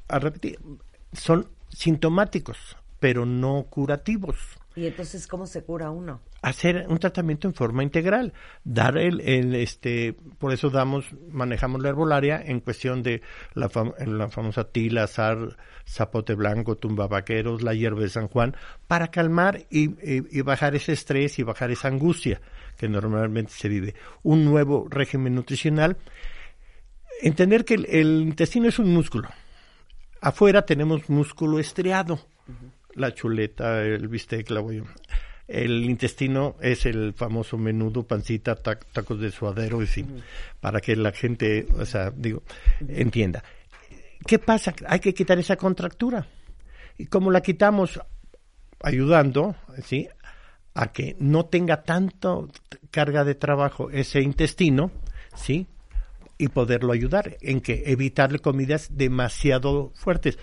a 0.09 0.19
repetir 0.21 0.59
son 1.13 1.49
sintomáticos 1.79 2.77
pero 3.01 3.25
no 3.25 3.67
curativos 3.71 4.37
Y 4.75 4.87
entonces, 4.87 5.29
¿cómo 5.29 5.47
se 5.47 5.63
cura 5.63 5.91
uno? 5.91 6.21
hacer 6.43 6.87
un 6.89 6.99
tratamiento 6.99 7.49
en 7.49 7.55
forma 7.55 7.83
integral, 7.83 8.33
dar 8.63 8.97
el, 8.97 9.21
el 9.21 9.55
este, 9.57 10.15
por 10.39 10.53
eso 10.53 10.71
damos, 10.71 11.07
manejamos 11.31 11.81
la 11.83 11.89
herbolaria 11.89 12.41
en 12.45 12.61
cuestión 12.61 13.03
de 13.03 13.23
la, 13.55 13.69
fam- 13.69 13.97
la 14.07 14.29
famosa 14.29 14.63
tila, 14.65 15.07
zar, 15.09 15.57
zapote 15.89 16.35
blanco, 16.35 16.77
tumbabaqueros, 16.77 17.63
la 17.63 17.75
hierba 17.75 18.03
de 18.03 18.09
San 18.09 18.29
Juan, 18.29 18.57
para 18.87 19.09
calmar 19.09 19.67
y, 19.69 19.87
y- 19.91 20.39
y 20.39 20.43
bajar 20.43 20.77
ese 20.77 20.93
estrés 20.93 21.39
y 21.41 21.43
bajar 21.43 21.71
esa 21.73 21.89
angustia 21.89 22.41
que 22.77 22.89
normalmente 22.89 23.53
se 23.53 23.69
vive. 23.69 23.95
Un 24.23 24.45
nuevo 24.45 24.87
régimen 24.89 25.35
nutricional, 25.35 25.97
entender 27.21 27.65
que 27.65 27.75
el, 27.75 27.87
el 27.87 28.21
intestino 28.23 28.69
es 28.69 28.79
un 28.79 28.93
músculo. 28.93 29.29
Afuera 30.21 30.63
tenemos 30.63 31.09
músculo 31.09 31.59
estriado, 31.59 32.19
la 32.95 33.15
chuleta, 33.15 33.83
el 33.83 34.09
bistec, 34.09 34.51
la 34.51 34.61
boya. 34.61 34.83
El 35.47 35.85
intestino 35.85 36.57
es 36.61 36.85
el 36.85 37.15
famoso 37.15 37.57
menudo, 37.57 38.07
pancita, 38.07 38.55
tac- 38.63 38.85
tacos 38.93 39.19
de 39.21 39.31
suadero, 39.31 39.81
en 39.81 39.87
fin, 39.87 40.23
para 40.61 40.81
que 40.81 40.95
la 40.97 41.13
gente, 41.13 41.67
o 41.79 41.87
sea, 41.87 42.11
digo, 42.11 42.43
entienda. 42.87 43.43
¿Qué 44.27 44.39
pasa? 44.39 44.75
Hay 44.87 45.01
que 45.01 45.15
quitar 45.15 45.39
esa 45.39 45.57
contractura. 45.57 46.27
Y 46.99 47.07
como 47.07 47.31
la 47.31 47.41
quitamos 47.41 47.99
ayudando, 48.83 49.55
¿sí? 49.85 50.09
A 50.75 50.93
que 50.93 51.17
no 51.19 51.47
tenga 51.47 51.83
tanto 51.83 52.49
carga 52.91 53.25
de 53.25 53.35
trabajo 53.35 53.89
ese 53.91 54.21
intestino, 54.21 54.91
¿sí? 55.35 55.67
Y 56.39 56.49
poderlo 56.49 56.93
ayudar 56.93 57.37
en 57.41 57.61
que 57.61 57.83
evitarle 57.87 58.39
comidas 58.39 58.89
demasiado 58.97 59.91
fuertes. 59.95 60.39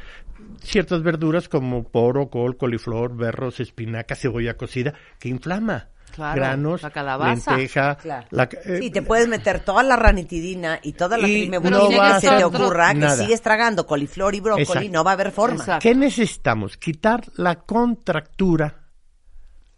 Ciertas 0.62 1.02
verduras 1.02 1.48
como 1.50 1.84
poro, 1.88 2.30
col, 2.30 2.58
coliflor, 2.58 3.16
berros, 3.16 3.60
espinaca, 3.60 4.16
cebolla 4.16 4.56
cocida, 4.58 4.94
que 5.20 5.30
inflama. 5.30 5.90
Claro, 6.12 6.36
Granos, 6.40 6.82
la 6.82 6.92
calabaza. 6.92 7.52
lenteja. 7.58 7.96
Claro. 7.96 8.28
la- 8.32 8.44
eh, 8.66 8.78
Sí, 8.80 8.90
te 8.90 9.02
puedes 9.02 9.28
meter 9.28 9.60
toda 9.62 9.84
la 9.84 9.98
ranitidina 9.98 10.80
y 10.82 10.94
toda 10.94 11.18
la 11.18 11.28
Y 11.28 11.50
no 11.50 11.60
que 11.62 12.20
se 12.22 12.30
te 12.38 12.44
ocurra, 12.46 12.94
que 12.94 13.10
sigues 13.12 13.42
tragando 13.42 13.86
coliflor 13.86 14.34
y 14.36 14.40
brócoli, 14.40 14.64
Exacto. 14.64 14.90
no 14.94 15.04
va 15.04 15.12
a 15.12 15.14
haber 15.16 15.32
forma. 15.32 15.58
Exacto. 15.58 15.82
¿Qué 15.84 15.94
necesitamos? 15.96 16.78
Quitar 16.78 17.24
la 17.36 17.56
contractura 17.56 18.84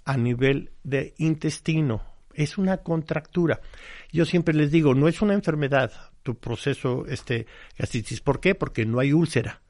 a 0.06 0.16
nivel 0.18 0.72
de 0.84 1.16
intestino. 1.18 2.02
Es 2.38 2.58
una 2.58 2.78
contractura. 2.78 3.60
Yo 4.12 4.24
siempre 4.26 4.54
les 4.54 4.72
digo, 4.72 4.94
no 4.96 5.08
es 5.08 5.22
una 5.22 5.34
enfermedad 5.34 5.92
tu 6.24 6.36
proceso 6.36 7.06
este 7.08 7.48
gastritis. 7.78 8.22
¿Por 8.22 8.40
qué? 8.40 8.54
Porque 8.56 8.86
no 8.86 9.00
hay 9.00 9.12
úlcera. 9.14 9.62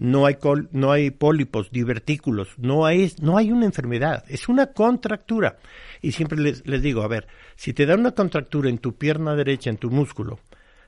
No 0.00 0.26
hay 0.26 0.34
col- 0.34 0.68
no 0.72 0.90
hay 0.90 1.10
pólipos, 1.12 1.70
divertículos, 1.70 2.48
no 2.58 2.84
hay 2.86 3.12
no 3.22 3.36
hay 3.38 3.52
una 3.52 3.66
enfermedad, 3.66 4.24
es 4.28 4.48
una 4.48 4.66
contractura. 4.72 5.58
Y 6.02 6.10
siempre 6.12 6.38
les, 6.40 6.66
les 6.66 6.82
digo, 6.82 7.02
a 7.02 7.08
ver, 7.08 7.28
si 7.54 7.72
te 7.72 7.86
da 7.86 7.94
una 7.94 8.10
contractura 8.12 8.68
en 8.68 8.78
tu 8.78 8.96
pierna 8.96 9.36
derecha, 9.36 9.70
en 9.70 9.76
tu 9.76 9.90
músculo, 9.90 10.40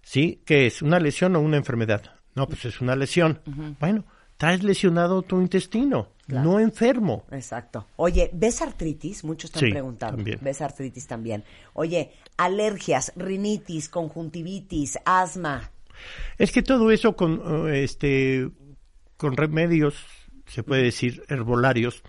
¿sí? 0.02 0.42
¿Qué 0.44 0.66
es? 0.66 0.82
¿Una 0.82 0.98
lesión 0.98 1.36
o 1.36 1.40
una 1.40 1.56
enfermedad? 1.58 2.16
No, 2.34 2.48
pues 2.48 2.64
es 2.64 2.80
una 2.80 2.96
lesión. 2.96 3.40
Bueno, 3.78 4.04
traes 4.36 4.64
lesionado 4.64 5.22
tu 5.22 5.40
intestino, 5.40 6.08
no 6.28 6.58
enfermo. 6.60 7.24
Exacto. 7.30 7.86
Oye, 7.96 8.30
¿ves 8.32 8.62
artritis? 8.62 9.24
Muchos 9.24 9.50
están 9.50 9.60
Sí, 9.60 9.70
preguntando. 9.70 10.16
también. 10.16 10.38
¿Ves 10.42 10.60
artritis 10.60 11.06
también? 11.06 11.44
Oye, 11.74 12.12
alergias, 12.36 13.12
rinitis, 13.16 13.88
conjuntivitis, 13.88 14.98
asma. 15.04 15.70
Es 16.38 16.52
que 16.52 16.62
todo 16.62 16.90
eso 16.90 17.16
con 17.16 17.68
eh, 17.68 17.84
este 17.84 18.48
con 19.16 19.36
remedios, 19.36 19.94
se 20.46 20.62
puede 20.62 20.82
decir 20.82 21.22
herbolarios, 21.28 22.02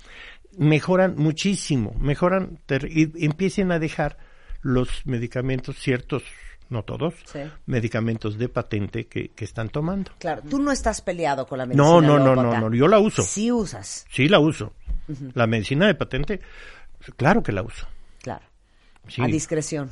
mejoran 0.58 1.16
muchísimo, 1.18 1.94
mejoran 2.00 2.60
y 2.90 3.26
empiecen 3.26 3.72
a 3.72 3.80
dejar 3.80 4.18
los 4.62 5.06
medicamentos 5.06 5.78
ciertos, 5.78 6.24
no 6.70 6.84
todos, 6.84 7.14
Sí. 7.26 7.40
medicamentos 7.66 8.38
de 8.38 8.50
patente 8.50 9.08
que, 9.08 9.30
que 9.30 9.46
están 9.46 9.70
tomando. 9.70 10.12
Claro, 10.20 10.42
tú 10.50 10.60
no 10.60 10.72
estás 10.72 11.02
peleado 11.02 11.46
con 11.48 11.58
la 11.60 11.66
medicina 11.66 11.88
No, 11.88 12.02
no, 12.02 12.20
no, 12.20 12.36
no, 12.36 12.60
no, 12.70 12.76
yo 12.76 12.88
la 12.88 13.00
uso. 13.00 13.24
Sí 13.24 13.52
usas, 13.52 14.06
Sí 14.10 14.28
la 14.28 14.40
uso. 14.40 14.74
La 15.34 15.48
medicina 15.48 15.88
de 15.88 15.96
patente, 15.96 16.42
claro 17.16 17.42
que 17.42 17.52
la 17.52 17.64
uso. 17.64 17.88
claro. 18.22 18.46
Sí. 19.08 19.22
A 19.22 19.28
discreción. 19.28 19.90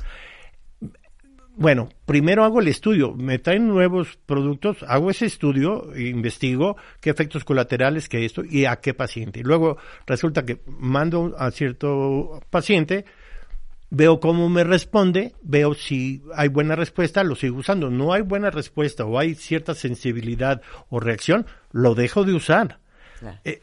Bueno, 1.58 1.88
primero 2.04 2.44
hago 2.44 2.60
el 2.60 2.68
estudio, 2.68 3.14
me 3.14 3.38
traen 3.38 3.66
nuevos 3.66 4.18
productos, 4.26 4.82
hago 4.86 5.10
ese 5.10 5.24
estudio, 5.24 5.88
investigo 5.96 6.76
qué 7.00 7.08
efectos 7.08 7.44
colaterales, 7.44 8.10
que 8.10 8.26
esto 8.26 8.44
y 8.44 8.66
a 8.66 8.76
qué 8.76 8.92
paciente. 8.92 9.40
Y 9.40 9.42
luego 9.42 9.78
resulta 10.06 10.44
que 10.44 10.60
mando 10.66 11.34
a 11.38 11.50
cierto 11.50 12.40
paciente, 12.50 13.06
veo 13.90 14.20
cómo 14.20 14.48
me 14.48 14.64
responde, 14.64 15.34
veo 15.42 15.74
si 15.74 16.22
hay 16.34 16.48
buena 16.48 16.74
respuesta, 16.76 17.22
lo 17.24 17.34
sigo 17.36 17.58
usando. 17.58 17.90
No 17.90 18.12
hay 18.12 18.22
buena 18.22 18.50
respuesta 18.50 19.04
o 19.04 19.18
hay 19.18 19.34
cierta 19.34 19.74
sensibilidad 19.74 20.60
o 20.90 21.00
reacción, 21.00 21.46
lo 21.72 21.94
dejo 21.94 22.24
de 22.24 22.34
usar. 22.34 22.78
Claro. 23.20 23.38
Eh, 23.44 23.62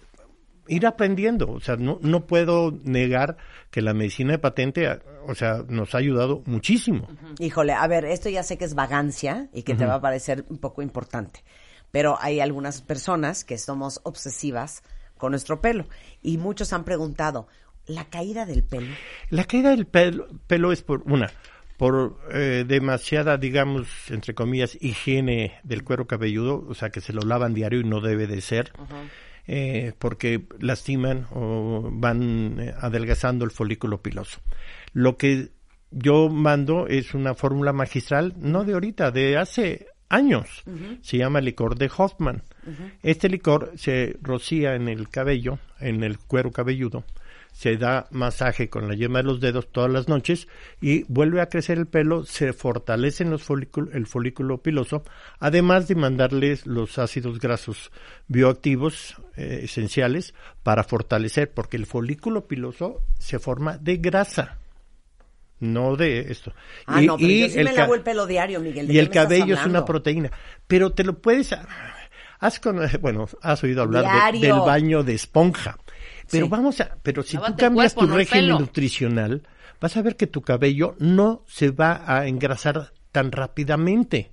ir 0.70 0.88
aprendiendo, 0.88 1.52
o 1.52 1.60
sea, 1.60 1.76
no, 1.76 2.00
no 2.02 2.26
puedo 2.26 2.74
negar 2.84 3.36
que 3.70 3.82
la 3.82 3.94
medicina 3.94 4.32
de 4.32 4.40
patente, 4.40 4.88
a- 4.88 5.02
o 5.28 5.36
sea, 5.36 5.64
nos 5.68 5.94
ha 5.94 5.98
ayudado 5.98 6.42
muchísimo. 6.46 7.08
Híjole, 7.40 7.74
a 7.74 7.86
ver, 7.88 8.06
esto 8.06 8.30
ya 8.30 8.44
sé 8.44 8.58
que 8.58 8.64
es 8.66 8.74
vagancia 8.74 9.50
y 9.54 9.64
que 9.64 9.76
te 9.76 9.86
va 9.86 9.96
a 9.96 10.02
parecer 10.02 10.46
un 10.50 10.58
poco 10.58 10.82
importante, 10.82 11.44
pero 11.92 12.18
hay 12.22 12.40
algunas 12.40 12.82
personas 12.82 13.44
que 13.44 13.58
somos 13.58 14.00
obsesivas 14.04 14.84
con 15.18 15.32
nuestro 15.32 15.60
pelo 15.62 15.86
y 16.22 16.38
muchos 16.38 16.72
han 16.74 16.86
preguntado, 16.86 17.48
¿la 17.88 18.06
caída 18.06 18.46
del 18.46 18.64
pelo? 18.64 18.94
La 19.30 19.46
caída 19.46 19.72
del 19.72 19.86
pelo, 19.86 20.28
pelo 20.48 20.72
es 20.72 20.82
por 20.82 21.04
una, 21.06 21.32
por 21.78 22.20
eh, 22.32 22.66
demasiada, 22.68 23.38
digamos, 23.38 23.88
entre 24.10 24.34
comillas, 24.34 24.78
higiene 24.82 25.60
del 25.64 25.84
cuero 25.84 26.08
cabelludo, 26.08 26.66
o 26.68 26.74
sea, 26.74 26.90
que 26.90 27.02
se 27.02 27.14
lo 27.14 27.22
lavan 27.22 27.54
diario 27.54 27.80
y 27.80 27.84
no 27.84 28.02
debe 28.02 28.28
de 28.28 28.42
ser, 28.42 28.72
eh, 29.48 29.94
porque 30.00 30.46
lastiman 30.60 31.28
o 31.32 31.90
van 31.92 32.60
eh, 32.60 32.74
adelgazando 32.80 33.46
el 33.46 33.52
folículo 33.52 34.02
piloso. 34.02 34.40
Lo 34.94 35.18
que 35.18 35.52
yo 35.92 36.30
mando 36.30 36.88
es 36.88 37.14
una 37.14 37.36
fórmula 37.36 37.74
magistral, 37.74 38.34
no 38.38 38.64
de 38.64 38.74
ahorita, 38.74 39.12
de 39.12 39.38
hace 39.38 39.88
años. 40.10 40.64
Se 41.02 41.18
llama 41.18 41.42
licor 41.42 41.78
de 41.78 41.92
Hoffman. 41.96 42.44
Este 43.02 43.30
licor 43.30 43.74
se 43.76 44.18
rocía 44.22 44.76
en 44.76 44.88
el 44.88 45.10
cabello, 45.10 45.60
en 45.80 46.04
el 46.04 46.18
cuero 46.20 46.52
cabelludo, 46.52 47.04
se 47.54 47.78
da 47.78 48.08
masaje 48.12 48.68
con 48.70 48.88
la 48.90 48.96
yema 48.96 49.20
de 49.20 49.24
los 49.26 49.40
dedos 49.40 49.72
todas 49.72 49.90
las 49.90 50.10
noches 50.10 50.48
y 50.82 51.04
vuelve 51.08 51.40
a 51.40 51.48
crecer 51.48 51.78
el 51.78 51.86
pelo, 51.88 52.26
se 52.26 52.52
fortalecen 52.52 53.30
los 53.30 53.44
folículo, 53.44 53.92
el 53.94 54.06
folículo 54.08 54.58
piloso, 54.62 55.04
además 55.40 55.88
de 55.88 55.96
mandarles 55.96 56.66
los 56.68 56.98
ácidos 57.00 57.40
grasos 57.40 57.92
bioactivos 58.28 59.16
eh, 59.38 59.62
esenciales 59.64 60.34
para 60.64 60.84
fortalecer, 60.84 61.54
porque 61.54 61.78
el 61.78 61.86
folículo 61.86 62.48
piloso 62.48 63.04
se 63.20 63.40
forma 63.40 63.78
de 63.78 63.98
grasa. 63.98 64.58
no 65.60 65.96
de 65.96 66.20
esto. 66.32 66.54
Ah, 66.88 67.00
no, 67.02 67.16
pero 67.18 67.30
yo 67.30 67.48
sí 67.50 67.58
me 67.60 67.66
ca- 67.66 67.82
lavo 67.84 67.96
el 67.96 68.02
pelo 68.02 68.26
diario, 68.28 68.60
Miguel. 68.60 68.88
¿de 68.88 68.94
y 68.94 68.98
el 68.98 69.08
me 69.08 69.12
cabello 69.14 69.54
es 69.56 69.66
una 69.66 69.86
proteína, 69.86 70.30
pero 70.68 70.92
te 70.92 71.04
lo 71.06 71.20
puedes 71.20 71.56
has 72.40 72.60
con, 72.60 72.80
bueno, 73.02 73.28
has 73.42 73.64
oído 73.64 73.84
hablar 73.84 74.34
de- 74.34 74.40
del 74.40 74.60
baño 74.60 75.04
de 75.04 75.14
esponja. 75.14 75.78
Pero 76.34 76.46
Sí. 76.48 76.50
vamos 76.52 76.82
a, 76.82 76.98
pero 77.02 77.24
si 77.24 77.36
Lávate 77.38 77.54
tú 77.54 77.58
cambias 77.60 77.94
cuerpo, 77.94 78.02
tu 78.02 78.12
no 78.12 78.18
régimen 78.18 78.50
nutricional, 78.50 79.48
vas 79.80 79.96
a 79.98 80.02
ver 80.02 80.16
que 80.18 80.28
tu 80.28 80.42
cabello 80.42 80.96
no 81.00 81.44
se 81.48 81.72
va 81.72 82.04
a 82.06 82.28
engrasar 82.28 82.92
tan 83.14 83.32
rápidamente. 83.32 84.32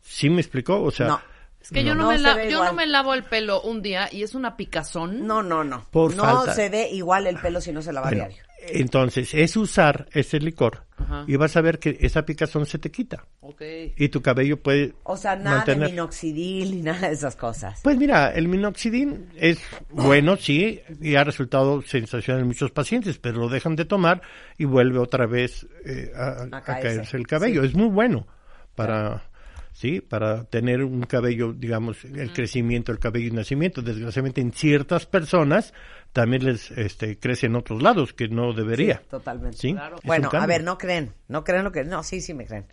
¿Sí 0.00 0.28
me 0.28 0.40
explicó? 0.40 0.82
O 0.82 0.90
sea, 0.90 1.06
No. 1.06 1.20
Es 1.62 1.70
que 1.70 1.84
yo, 1.84 1.94
no, 1.94 2.02
No 2.02 2.08
me 2.10 2.18
la- 2.18 2.42
yo 2.42 2.50
igual. 2.50 2.66
no 2.70 2.72
me 2.74 2.86
lavo 2.88 3.14
el 3.14 3.22
pelo 3.22 3.62
un 3.62 3.82
día 3.82 4.08
y 4.10 4.24
es 4.24 4.34
una 4.34 4.56
picazón. 4.56 5.24
No, 5.28 5.44
no, 5.44 5.62
no. 5.62 5.86
Por 5.92 6.16
no 6.16 6.24
falta. 6.24 6.54
se 6.54 6.68
ve 6.68 6.90
igual 6.90 7.28
el 7.28 7.38
pelo 7.38 7.60
si 7.60 7.70
no 7.70 7.80
se 7.82 7.92
lava 7.92 8.08
bueno, 8.08 8.24
diario. 8.26 8.42
Entonces 8.68 9.34
es 9.34 9.56
usar 9.56 10.06
ese 10.12 10.38
licor 10.38 10.84
Ajá. 10.96 11.24
y 11.26 11.36
vas 11.36 11.56
a 11.56 11.60
ver 11.60 11.78
que 11.78 11.96
esa 12.00 12.24
picazón 12.24 12.64
se 12.66 12.78
te 12.78 12.90
quita 12.90 13.26
Ok. 13.40 13.62
y 13.96 14.08
tu 14.08 14.22
cabello 14.22 14.56
puede 14.62 14.94
O 15.02 15.16
sea, 15.16 15.36
nada 15.36 15.56
mantener. 15.58 15.86
de 15.86 15.90
minoxidil 15.92 16.74
y 16.74 16.82
nada 16.82 17.08
de 17.08 17.14
esas 17.14 17.34
cosas. 17.36 17.80
Pues 17.82 17.96
mira, 17.96 18.30
el 18.32 18.48
minoxidil 18.48 19.26
es 19.36 19.58
bueno, 19.90 20.36
sí, 20.36 20.80
y 21.00 21.14
ha 21.16 21.24
resultado 21.24 21.82
sensacional 21.82 22.42
en 22.42 22.48
muchos 22.48 22.70
pacientes, 22.70 23.18
pero 23.18 23.38
lo 23.38 23.48
dejan 23.48 23.76
de 23.76 23.84
tomar 23.84 24.22
y 24.58 24.64
vuelve 24.64 24.98
otra 24.98 25.26
vez 25.26 25.66
eh, 25.84 26.12
a, 26.16 26.42
A 26.42 26.42
a 26.58 26.62
caerse. 26.62 26.82
caerse 26.96 27.16
el 27.16 27.26
cabello. 27.26 27.62
Es 27.64 27.74
muy 27.74 27.88
bueno 27.88 28.26
para, 28.74 29.24
sí, 29.72 30.00
para 30.00 30.44
tener 30.44 30.82
un 30.82 31.02
cabello, 31.02 31.52
digamos, 31.52 32.04
el 32.04 32.32
crecimiento, 32.32 32.92
el 32.92 32.98
cabello 32.98 33.28
y 33.28 33.32
nacimiento. 33.32 33.82
Desgraciadamente 33.82 34.40
en 34.40 34.52
ciertas 34.52 35.06
personas 35.06 35.74
también 36.12 36.44
les 36.44 36.70
este, 36.72 37.18
crece 37.18 37.46
en 37.46 37.56
otros 37.56 37.82
lados 37.82 38.12
que 38.12 38.28
no 38.28 38.52
debería. 38.52 38.98
Sí, 38.98 39.04
totalmente. 39.10 39.56
¿Sí? 39.56 39.72
Claro. 39.72 39.96
Bueno, 40.04 40.28
a 40.32 40.46
ver, 40.46 40.62
no 40.62 40.78
creen, 40.78 41.14
no 41.28 41.44
creen 41.44 41.64
lo 41.64 41.72
que, 41.72 41.84
no, 41.84 42.02
sí, 42.02 42.20
sí 42.20 42.34
me 42.34 42.46
creen. 42.46 42.66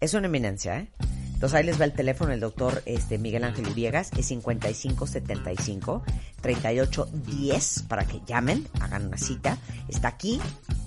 Es 0.00 0.14
una 0.14 0.26
eminencia, 0.26 0.78
¿eh? 0.78 0.88
Entonces 1.34 1.58
ahí 1.58 1.66
les 1.66 1.78
va 1.78 1.84
el 1.84 1.92
teléfono 1.92 2.30
del 2.30 2.40
doctor 2.40 2.82
este, 2.86 3.18
Miguel 3.18 3.44
Ángel 3.44 3.68
Uriegas, 3.68 4.10
es 4.16 4.26
5575 4.28 6.02
3810 6.40 7.84
para 7.88 8.06
que 8.06 8.20
llamen, 8.26 8.66
hagan 8.80 9.08
una 9.08 9.18
cita. 9.18 9.58
Está 9.88 10.08
aquí, 10.08 10.40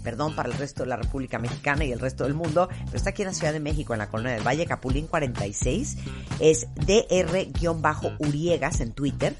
perdón, 0.04 0.36
para 0.36 0.50
el 0.50 0.58
resto 0.58 0.84
de 0.84 0.89
la 0.89 0.96
República 0.96 1.38
Mexicana 1.38 1.86
y 1.86 1.91
el 1.91 2.00
resto 2.00 2.24
del 2.24 2.34
mundo, 2.34 2.70
pero 2.86 2.98
está 2.98 3.12
aquí 3.12 3.22
en 3.22 3.28
la 3.28 3.34
Ciudad 3.36 3.54
de 3.54 3.60
México, 3.60 3.93
en 3.93 4.00
la 4.00 4.10
Colonia 4.10 4.34
del 4.34 4.48
Valle, 4.48 4.65
Capulín 4.65 5.06
46, 5.06 5.98
es 6.39 6.67
dr-uriegas 6.76 8.80
en 8.80 8.93
Twitter. 8.93 9.36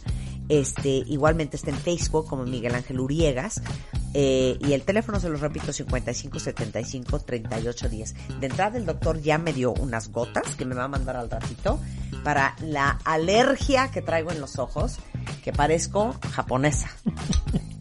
Este, 0.50 0.90
igualmente 0.90 1.58
está 1.58 1.72
en 1.72 1.78
Facebook 1.78 2.28
como 2.28 2.44
Miguel 2.44 2.76
Ángel 2.76 3.00
Uriegas. 3.00 3.62
Eh, 4.14 4.58
y 4.62 4.74
el 4.74 4.84
teléfono, 4.84 5.20
se 5.20 5.30
los 5.30 5.42
repito, 5.42 5.74
55 5.74 6.40
75 6.40 7.20
38 7.20 7.90
10. 7.90 8.16
De 8.40 8.48
entrada, 8.48 8.78
el 8.78 8.86
doctor 8.86 9.22
ya 9.22 9.38
me 9.38 9.54
dio 9.54 9.74
unas 9.74 10.10
gotas 10.12 10.56
que 10.56 10.66
me 10.66 10.74
va 10.76 10.86
a 10.86 10.88
mandar 10.88 11.18
al 11.18 11.30
ratito 11.30 11.80
para 12.24 12.56
la 12.62 12.98
alergia 13.04 13.92
que 13.92 14.02
traigo 14.02 14.32
en 14.32 14.40
los 14.40 14.58
ojos, 14.58 14.98
que 15.44 15.52
parezco 15.52 16.16
japonesa. 16.32 16.90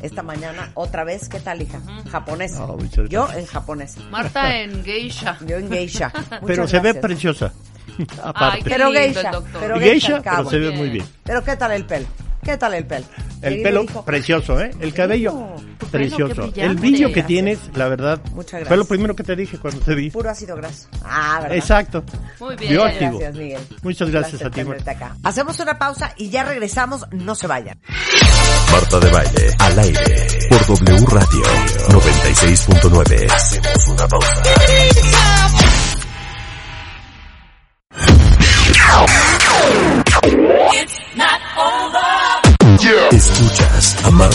Esta 0.03 0.23
mañana, 0.23 0.73
otra 0.75 1.05
vez, 1.05 1.29
¿qué 1.29 1.41
tal, 1.41 1.63
hija? 1.63 1.81
Japonesa. 2.11 2.67
Oh, 2.67 2.79
Yo 3.09 3.29
en 3.33 3.47
japonés. 3.47 3.97
Marta 4.11 4.61
en 4.61 4.85
geisha. 4.85 5.39
Yo 5.47 5.57
en 5.57 5.71
geisha. 5.71 6.13
Pero 6.47 6.69
se 6.69 6.81
ve 6.81 6.95
preciosa. 6.95 7.53
Ay, 7.99 8.07
Aparte. 8.23 8.63
qué 8.65 8.71
Pero 8.71 8.91
lindo 8.91 9.01
geisha, 9.01 9.31
doctor. 9.31 9.61
pero 9.61 9.79
geisha, 9.81 10.15
geisha, 10.17 10.31
al 10.33 10.37
pero 10.37 10.51
se 10.51 10.59
ve 10.59 10.67
Bien. 10.69 10.79
muy 10.81 10.91
bien. 10.91 11.07
Pero 11.25 11.43
¿qué 11.45 11.57
tal 11.57 11.73
el 11.73 11.87
pelo? 11.87 12.07
¿Qué 12.47 12.57
tal 12.57 12.75
el 12.75 12.87
pelo? 12.87 13.05
El 13.43 13.61
pelo 13.63 13.83
hijo. 13.83 14.05
precioso, 14.05 14.61
¿eh? 14.61 14.71
El 14.81 14.95
cabello 14.95 15.33
pelo, 15.79 15.91
precioso. 15.91 16.53
El 16.55 16.77
brillo 16.77 17.09
que 17.09 17.15
Gracias. 17.15 17.27
tienes, 17.27 17.59
la 17.75 17.89
verdad, 17.89 18.21
Muchas 18.33 18.51
fue 18.51 18.59
gracias. 18.61 18.79
lo 18.79 18.85
primero 18.87 19.17
que 19.17 19.25
te 19.25 19.35
dije 19.37 19.59
cuando 19.59 19.81
te 19.81 19.95
vi. 19.95 20.11
Puro 20.11 20.31
ácido 20.31 20.55
graso. 20.57 20.89
Ah, 21.05 21.41
¿verdad? 21.43 21.57
Exacto. 21.57 22.05
Muy 22.41 22.55
bien. 22.57 22.73
Yo 22.73 22.81
Muchas 22.83 22.93
activo. 22.95 23.19
Gracias, 23.19 23.37
Miguel. 23.37 23.61
Muchas 23.83 24.11
gracias 24.11 24.43
a 24.43 24.51
ti. 24.51 24.63
Hacemos 25.25 25.59
una 25.61 25.79
pausa 25.79 26.13
y 26.17 26.31
ya 26.31 26.45
regresamos. 26.45 27.05
No 27.13 27.35
se 27.35 27.47
vayan. 27.47 27.79
Marta 28.73 29.01
de 29.01 29.11
Baile, 29.11 29.55
al 29.59 29.79
aire, 29.79 30.29
por 30.49 30.67
W 30.67 31.07
Radio 31.09 31.43
96.9. 31.89 33.31
Hacemos 33.31 33.89
una 33.89 34.09
pausa. 34.09 34.43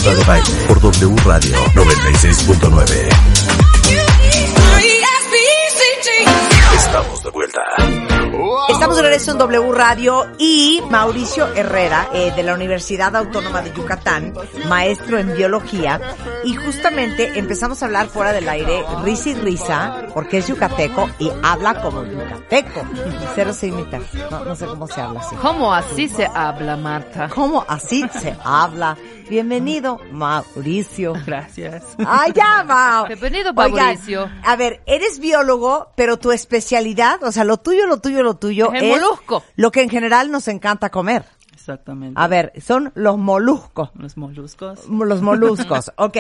Escuchas 0.02 0.08
a 0.08 0.10
Marta 0.10 0.14
de 0.14 0.24
Baile 0.24 0.66
por 0.68 0.80
W 0.80 1.16
Radio 1.24 1.56
96.9. 1.76 3.71
de 9.02 9.08
regreso 9.08 9.32
en 9.32 9.38
W 9.40 9.72
Radio 9.72 10.28
y 10.38 10.80
Mauricio 10.92 11.48
Herrera, 11.56 12.10
eh, 12.14 12.32
de 12.36 12.44
la 12.44 12.54
Universidad 12.54 13.16
Autónoma 13.16 13.64
de 13.64 13.74
Yucatán, 13.74 14.34
maestro 14.68 15.18
en 15.18 15.36
biología, 15.36 16.00
y 16.44 16.54
justamente 16.56 17.40
empezamos 17.40 17.82
a 17.82 17.88
hablar 17.88 18.10
fuera 18.10 18.32
del 18.32 18.48
aire, 18.48 18.84
risa 19.04 19.30
y 19.30 19.34
risa, 19.34 20.06
porque 20.14 20.38
es 20.38 20.48
yucateco 20.48 21.10
y 21.18 21.32
habla 21.42 21.82
como 21.82 22.06
yucateco. 22.06 22.82
Cero 23.36 23.54
se 23.54 23.68
imita. 23.68 24.00
No, 24.30 24.46
no 24.46 24.56
sé 24.56 24.68
cómo 24.68 24.88
se 24.88 25.02
habla 25.02 25.22
así. 25.22 25.36
¿Cómo 25.38 25.74
así 25.74 26.08
se 26.08 26.28
habla, 26.28 26.78
Marta? 26.78 27.28
¿Cómo 27.30 27.66
así 27.68 28.06
se 28.22 28.36
habla? 28.44 28.98
Bienvenido, 29.32 29.98
Mauricio. 30.12 31.14
Gracias. 31.26 31.84
¡Ay, 32.06 32.34
ya, 32.36 32.66
Mau! 32.66 33.08
Bienvenido, 33.08 33.54
Oigan, 33.56 33.86
Mauricio. 33.86 34.30
a 34.44 34.56
ver, 34.58 34.82
eres 34.86 35.20
biólogo, 35.20 35.94
pero 35.96 36.20
tu 36.20 36.34
especialidad, 36.34 37.24
o 37.24 37.32
sea, 37.32 37.46
lo 37.46 37.56
tuyo, 37.56 37.88
lo 37.88 38.02
tuyo, 38.02 38.24
lo 38.24 38.36
tuyo 38.36 38.74
Es 38.74 38.82
molusco. 38.92 39.44
lo 39.56 39.72
que 39.72 39.82
en 39.82 39.90
general 39.90 40.32
nos 40.32 40.48
encanta 40.48 40.90
comer. 40.90 41.26
Exactamente. 41.54 42.20
A 42.20 42.28
ver, 42.28 42.54
son 42.62 42.92
los 42.96 43.18
moluscos. 43.18 43.92
Los 43.96 44.18
moluscos. 44.18 44.88
Los 44.88 45.22
moluscos. 45.22 45.92
ok, 45.98 46.18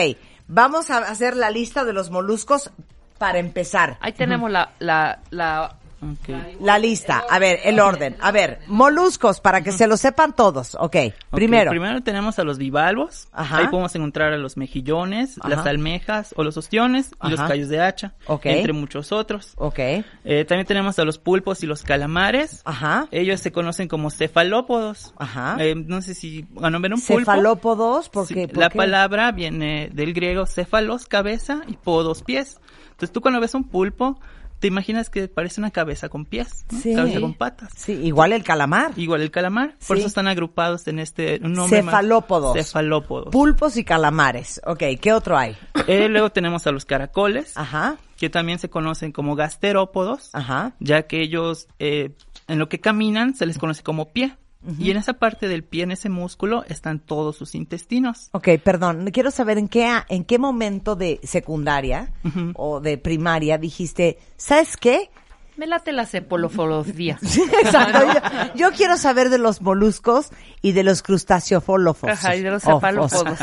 vamos 0.47 0.89
a 0.91 0.99
hacer 0.99 1.35
la 1.35 1.49
lista 1.49 1.83
de 1.83 1.93
los 1.93 2.11
moluscos 2.11 2.71
para 3.17 3.39
empezar. 3.39 3.97
Ahí 4.01 4.13
tenemos 4.13 4.51
la, 4.51 4.73
la, 4.79 5.21
la, 5.29 5.77
Ok. 6.01 6.29
La 6.61 6.79
lista. 6.79 7.23
A 7.29 7.37
ver, 7.39 7.59
el 7.63 7.79
orden. 7.79 8.15
A 8.21 8.31
ver, 8.31 8.59
moluscos, 8.67 9.39
para 9.39 9.61
que 9.61 9.71
se 9.71 9.85
lo 9.87 9.97
sepan 9.97 10.35
todos. 10.35 10.75
Ok, 10.75 10.95
Ok, 10.95 11.13
primero. 11.31 11.69
Primero 11.71 12.01
tenemos 12.01 12.39
a 12.39 12.43
los 12.43 12.57
bivalvos. 12.57 13.27
Ajá. 13.31 13.57
Ahí 13.59 13.67
podemos 13.67 13.93
encontrar 13.95 14.33
a 14.33 14.37
los 14.37 14.57
mejillones, 14.57 15.37
Ajá. 15.39 15.49
las 15.49 15.65
almejas 15.67 16.33
o 16.37 16.43
los 16.43 16.57
ostiones 16.57 17.11
y 17.23 17.29
los 17.29 17.39
callos 17.41 17.69
de 17.69 17.81
hacha. 17.81 18.13
Ok. 18.27 18.47
Entre 18.47 18.73
muchos 18.73 19.11
otros. 19.11 19.53
Ok, 19.57 19.77
Eh, 19.79 20.45
también 20.47 20.65
tenemos 20.65 20.97
a 20.99 21.03
los 21.05 21.17
pulpos 21.19 21.61
y 21.63 21.67
los 21.67 21.83
calamares. 21.83 22.61
ajá. 22.65 23.07
Ellos 23.11 23.39
se 23.39 23.51
conocen 23.51 23.87
como 23.87 24.09
cefalópodos. 24.09 25.13
Ajá. 25.17 25.57
Eh, 25.59 25.75
no 25.75 26.01
sé 26.01 26.15
si 26.15 26.45
van 26.51 26.73
a 26.75 26.79
ver 26.79 26.93
un 26.93 26.99
pulpo. 27.01 27.19
Cefalópodos, 27.19 28.09
porque 28.09 28.33
Sí, 28.33 28.47
¿por 28.47 28.57
la 28.57 28.69
qué? 28.69 28.77
palabra 28.77 29.31
viene 29.31 29.89
del 29.93 30.13
griego 30.13 30.45
cefalos, 30.45 31.05
cabeza, 31.05 31.61
y 31.67 31.73
podos, 31.77 32.23
pies. 32.23 32.59
Entonces 32.91 33.11
tú 33.11 33.21
cuando 33.21 33.39
ves 33.39 33.53
un 33.55 33.63
pulpo, 33.63 34.19
te 34.61 34.67
imaginas 34.67 35.09
que 35.09 35.27
parece 35.27 35.59
una 35.59 35.71
cabeza 35.71 36.07
con 36.07 36.23
pies, 36.23 36.65
¿no? 36.71 36.79
Sí. 36.79 36.95
cabeza 36.95 37.19
con 37.19 37.33
patas. 37.33 37.73
Sí, 37.75 37.91
igual 37.93 38.31
el 38.31 38.43
calamar. 38.43 38.91
Igual 38.95 39.21
el 39.21 39.31
calamar, 39.31 39.75
por 39.87 39.97
Sí. 39.97 40.01
eso 40.01 40.07
están 40.07 40.27
agrupados 40.27 40.87
en 40.87 40.99
este 40.99 41.41
un 41.43 41.53
nombre 41.53 41.81
más- 41.83 41.91
Cefalópodos. 41.95 42.53
Cefalópodos. 42.55 43.31
Pulpos 43.31 43.75
y 43.75 43.83
calamares. 43.83 44.61
Ok, 44.65 44.83
¿qué 45.01 45.11
otro 45.11 45.37
hay? 45.37 45.57
Eh, 45.87 46.07
luego 46.07 46.29
tenemos 46.31 46.65
a 46.67 46.71
los 46.71 46.85
caracoles, 46.85 47.57
Ajá, 47.57 47.97
que 48.17 48.29
también 48.29 48.59
se 48.59 48.69
conocen 48.69 49.11
como 49.11 49.35
gasterópodos, 49.35 50.29
ajá. 50.33 50.73
ya 50.79 51.03
que 51.07 51.21
ellos 51.21 51.67
eh, 51.79 52.11
en 52.47 52.59
lo 52.59 52.69
que 52.69 52.79
caminan 52.79 53.33
se 53.35 53.45
les 53.45 53.57
conoce 53.57 53.81
como 53.83 54.09
pie. 54.13 54.35
Y 54.77 54.91
en 54.91 54.97
esa 54.97 55.13
parte 55.13 55.47
del 55.47 55.63
pie, 55.63 55.83
en 55.83 55.91
ese 55.91 56.09
músculo, 56.09 56.63
están 56.67 56.99
todos 56.99 57.35
sus 57.35 57.55
intestinos. 57.55 58.29
Ok, 58.31 58.49
perdón, 58.63 59.09
quiero 59.11 59.31
saber 59.31 59.57
en 59.57 59.67
qué, 59.67 59.89
en 60.07 60.23
qué 60.23 60.37
momento 60.37 60.95
de 60.95 61.19
secundaria 61.23 62.13
o 62.53 62.79
de 62.79 62.97
primaria 62.97 63.57
dijiste, 63.57 64.19
¿sabes 64.37 64.77
qué? 64.77 65.09
me 65.57 65.67
late 65.67 65.91
la 65.91 66.07
cepolofología. 66.07 67.19
Exacto, 67.63 67.99
yo, 68.13 68.53
yo 68.55 68.71
quiero 68.75 68.97
saber 68.97 69.29
de 69.29 69.37
los 69.37 69.61
moluscos 69.61 70.31
y 70.63 70.71
de 70.71 70.83
los 70.83 71.03
crustáceofólofos. 71.03 72.09
Ajá, 72.09 72.35
y 72.35 72.41
de 72.41 72.49
los 72.49 72.63
cefalópodos. 72.63 73.39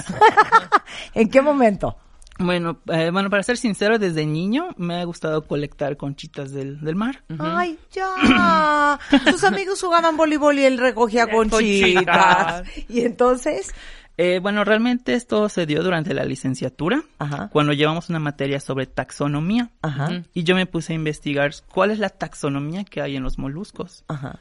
¿En 1.15 1.29
qué 1.29 1.43
momento? 1.43 1.97
Bueno, 2.39 2.79
eh, 2.93 3.11
bueno, 3.13 3.31
para 3.31 3.43
ser 3.43 3.57
sincero, 3.57 3.99
desde 3.99 4.25
niño 4.27 4.69
me 4.77 5.01
ha 5.01 5.05
gustado 5.05 5.47
colectar 5.47 5.97
conchitas 5.97 6.53
del, 6.53 6.81
del 6.81 6.95
mar. 6.95 7.23
Ay, 7.39 7.79
ya. 7.93 8.99
Sus 9.31 9.45
amigos 9.45 9.81
jugaban 9.83 10.17
voleibol 10.17 10.59
y 10.59 10.65
él 10.65 10.79
recogía 10.79 11.27
conchitas. 11.29 12.63
Conchitas. 12.63 12.69
Y 12.89 13.01
entonces, 13.01 13.75
Eh, 14.21 14.41
bueno, 14.43 14.65
realmente 14.65 15.15
esto 15.15 15.49
se 15.49 15.65
dio 15.67 15.83
durante 15.83 16.13
la 16.15 16.25
licenciatura, 16.25 17.03
Ajá. 17.19 17.51
cuando 17.53 17.73
llevamos 17.73 18.09
una 18.09 18.19
materia 18.19 18.59
sobre 18.61 18.87
taxonomía. 18.87 19.71
ajá, 19.83 20.23
Y 20.35 20.43
yo 20.45 20.55
me 20.57 20.67
puse 20.67 20.93
a 20.93 20.97
investigar 20.97 21.53
cuál 21.73 21.91
es 21.93 21.99
la 22.01 22.09
taxonomía 22.09 22.83
que 22.85 23.01
hay 23.01 23.15
en 23.17 23.23
los 23.23 23.39
moluscos. 23.39 24.05
ajá. 24.09 24.39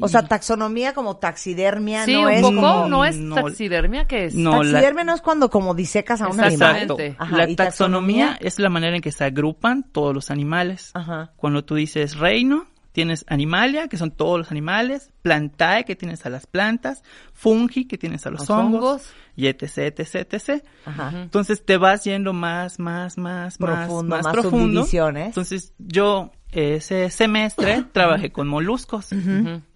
O 0.00 0.08
sea, 0.08 0.22
taxonomía 0.22 0.92
como 0.94 1.16
taxidermia 1.16 2.04
Sí, 2.04 2.12
no 2.14 2.22
un 2.22 2.30
es 2.30 2.40
poco, 2.42 2.54
como... 2.56 2.88
no 2.88 3.04
es 3.04 3.16
no. 3.16 3.34
taxidermia, 3.34 4.06
¿qué 4.06 4.26
es? 4.26 4.34
No, 4.34 4.62
la- 4.62 4.72
taxidermia 4.72 5.04
no 5.04 5.14
es 5.14 5.20
cuando 5.20 5.50
como 5.50 5.74
disecas 5.74 6.20
a 6.20 6.28
un 6.28 6.40
animal. 6.40 6.76
Exactamente. 6.76 7.16
Ajá, 7.18 7.36
la 7.36 7.48
¿y 7.50 7.56
taxonomía 7.56 8.36
es 8.40 8.58
la 8.58 8.68
manera 8.68 8.94
en 8.96 9.02
que 9.02 9.12
se 9.12 9.24
agrupan 9.24 9.82
todos 9.82 10.14
los 10.14 10.30
animales. 10.30 10.90
Ajá. 10.94 11.32
Cuando 11.36 11.64
tú 11.64 11.74
dices 11.74 12.16
reino, 12.16 12.66
tienes 12.92 13.24
animalia, 13.28 13.88
que 13.88 13.96
son 13.96 14.10
todos 14.10 14.38
los 14.38 14.50
animales, 14.50 15.12
plantae, 15.22 15.84
que 15.84 15.94
tienes 15.94 16.24
a 16.26 16.30
las 16.30 16.46
plantas, 16.46 17.02
fungi, 17.32 17.84
que 17.86 17.96
tienes 17.98 18.26
a 18.26 18.30
los, 18.30 18.40
Los 18.40 18.50
hongos, 18.50 18.82
hongos. 18.82 19.10
y 19.36 19.46
etc, 19.46 19.62
etc, 19.98 20.14
etc. 20.34 20.64
Ajá. 20.84 21.12
Entonces 21.22 21.64
te 21.64 21.76
vas 21.76 22.02
yendo 22.04 22.32
más, 22.32 22.78
más, 22.78 23.16
más, 23.18 23.56
Profundo, 23.58 24.16
más, 24.16 24.24
más 24.24 24.32
profundo. 24.32 24.80
subdivisiones. 24.80 25.26
Entonces 25.28 25.74
yo 25.78 26.32
ese 26.50 27.10
semestre 27.10 27.84
trabajé 27.92 28.32
con 28.32 28.48
moluscos 28.48 29.12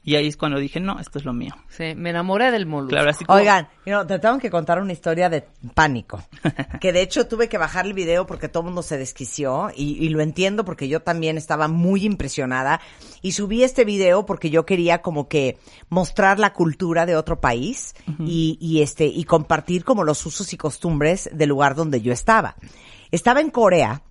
y 0.04 0.16
ahí 0.16 0.26
es 0.26 0.36
cuando 0.36 0.58
dije, 0.58 0.80
no, 0.80 0.98
esto 0.98 1.18
es 1.18 1.24
lo 1.24 1.32
mío. 1.32 1.54
Sí, 1.68 1.94
me 1.94 2.10
enamoré 2.10 2.50
del 2.50 2.66
molusco. 2.66 2.90
Claro, 2.90 3.10
así 3.10 3.24
como- 3.24 3.38
Oigan, 3.38 3.68
no, 3.86 4.06
te 4.06 4.18
tengo 4.18 4.38
que 4.38 4.50
contar 4.50 4.80
una 4.80 4.92
historia 4.92 5.28
de 5.28 5.46
pánico. 5.74 6.22
Que 6.80 6.92
de 6.92 7.02
hecho 7.02 7.28
tuve 7.28 7.48
que 7.48 7.58
bajar 7.58 7.86
el 7.86 7.92
video 7.94 8.26
porque 8.26 8.48
todo 8.48 8.62
el 8.62 8.66
mundo 8.66 8.82
se 8.82 8.98
desquició 8.98 9.70
y, 9.76 10.04
y 10.04 10.08
lo 10.08 10.20
entiendo 10.20 10.64
porque 10.64 10.88
yo 10.88 11.00
también 11.00 11.38
estaba 11.38 11.68
muy 11.68 12.04
impresionada. 12.04 12.80
Y 13.20 13.32
subí 13.32 13.62
este 13.62 13.84
video 13.84 14.26
porque 14.26 14.50
yo 14.50 14.66
quería 14.66 15.00
como 15.02 15.28
que 15.28 15.58
mostrar 15.88 16.40
la 16.40 16.52
cultura 16.52 17.06
de 17.06 17.14
otro 17.14 17.40
país 17.40 17.94
y, 18.18 18.58
y 18.60 18.82
este, 18.82 19.06
y 19.06 19.22
compartir 19.24 19.84
como 19.84 20.02
los 20.02 20.26
usos 20.26 20.52
y 20.52 20.56
costumbres 20.56 21.30
del 21.32 21.50
lugar 21.50 21.76
donde 21.76 22.00
yo 22.00 22.12
estaba. 22.12 22.56
Estaba 23.12 23.40
en 23.40 23.50
Corea 23.50 24.02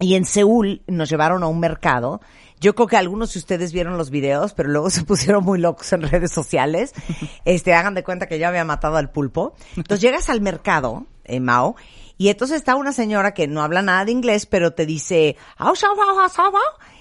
y 0.00 0.14
en 0.14 0.24
Seúl 0.24 0.82
nos 0.88 1.08
llevaron 1.10 1.42
a 1.42 1.46
un 1.46 1.60
mercado. 1.60 2.20
Yo 2.60 2.74
creo 2.74 2.86
que 2.88 2.96
algunos 2.96 3.32
de 3.32 3.38
ustedes 3.38 3.72
vieron 3.72 3.96
los 3.96 4.10
videos, 4.10 4.54
pero 4.54 4.68
luego 4.68 4.90
se 4.90 5.04
pusieron 5.04 5.44
muy 5.44 5.58
locos 5.58 5.92
en 5.92 6.02
redes 6.02 6.32
sociales. 6.32 6.92
Este, 7.44 7.72
hagan 7.72 7.94
de 7.94 8.04
cuenta 8.04 8.26
que 8.26 8.38
yo 8.38 8.46
había 8.46 8.64
matado 8.64 8.96
al 8.96 9.10
pulpo. 9.10 9.54
Entonces 9.76 10.02
llegas 10.02 10.28
al 10.28 10.40
mercado, 10.42 11.06
eh, 11.24 11.40
Mao, 11.40 11.76
y 12.18 12.28
entonces 12.28 12.58
está 12.58 12.74
una 12.74 12.92
señora 12.92 13.32
que 13.32 13.46
no 13.46 13.62
habla 13.62 13.80
nada 13.80 14.04
de 14.04 14.12
inglés, 14.12 14.44
pero 14.44 14.72
te 14.72 14.84
dice, 14.84 15.36
"Au, 15.56 15.68
au, 15.68 16.00
au, 16.00 16.18
au". 16.20 16.54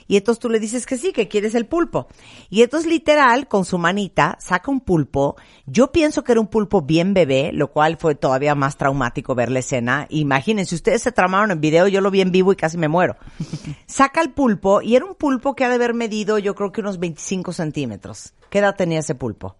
Y 0.07 0.17
entonces 0.17 0.39
tú 0.39 0.49
le 0.49 0.59
dices 0.59 0.85
que 0.85 0.97
sí, 0.97 1.11
que 1.13 1.27
quieres 1.27 1.55
el 1.55 1.65
pulpo. 1.65 2.07
Y 2.49 2.61
entonces 2.61 2.89
literal, 2.89 3.47
con 3.47 3.65
su 3.65 3.77
manita, 3.77 4.37
saca 4.39 4.71
un 4.71 4.79
pulpo. 4.79 5.35
Yo 5.65 5.91
pienso 5.91 6.23
que 6.23 6.31
era 6.31 6.41
un 6.41 6.47
pulpo 6.47 6.81
bien 6.81 7.13
bebé, 7.13 7.51
lo 7.53 7.71
cual 7.71 7.97
fue 7.97 8.15
todavía 8.15 8.55
más 8.55 8.77
traumático 8.77 9.35
ver 9.35 9.51
la 9.51 9.59
escena. 9.59 10.07
Imagínense, 10.09 10.75
ustedes 10.75 11.01
se 11.01 11.11
tramaron 11.11 11.51
en 11.51 11.61
video, 11.61 11.87
yo 11.87 12.01
lo 12.01 12.11
vi 12.11 12.21
en 12.21 12.31
vivo 12.31 12.53
y 12.53 12.55
casi 12.55 12.77
me 12.77 12.87
muero. 12.87 13.17
Saca 13.85 14.21
el 14.21 14.31
pulpo 14.31 14.81
y 14.81 14.95
era 14.95 15.05
un 15.05 15.15
pulpo 15.15 15.55
que 15.55 15.65
ha 15.65 15.69
de 15.69 15.75
haber 15.75 15.93
medido 15.93 16.37
yo 16.39 16.55
creo 16.55 16.71
que 16.71 16.81
unos 16.81 16.99
25 16.99 17.53
centímetros. 17.53 18.33
¿Qué 18.49 18.59
edad 18.59 18.75
tenía 18.75 18.99
ese 18.99 19.15
pulpo? 19.15 19.55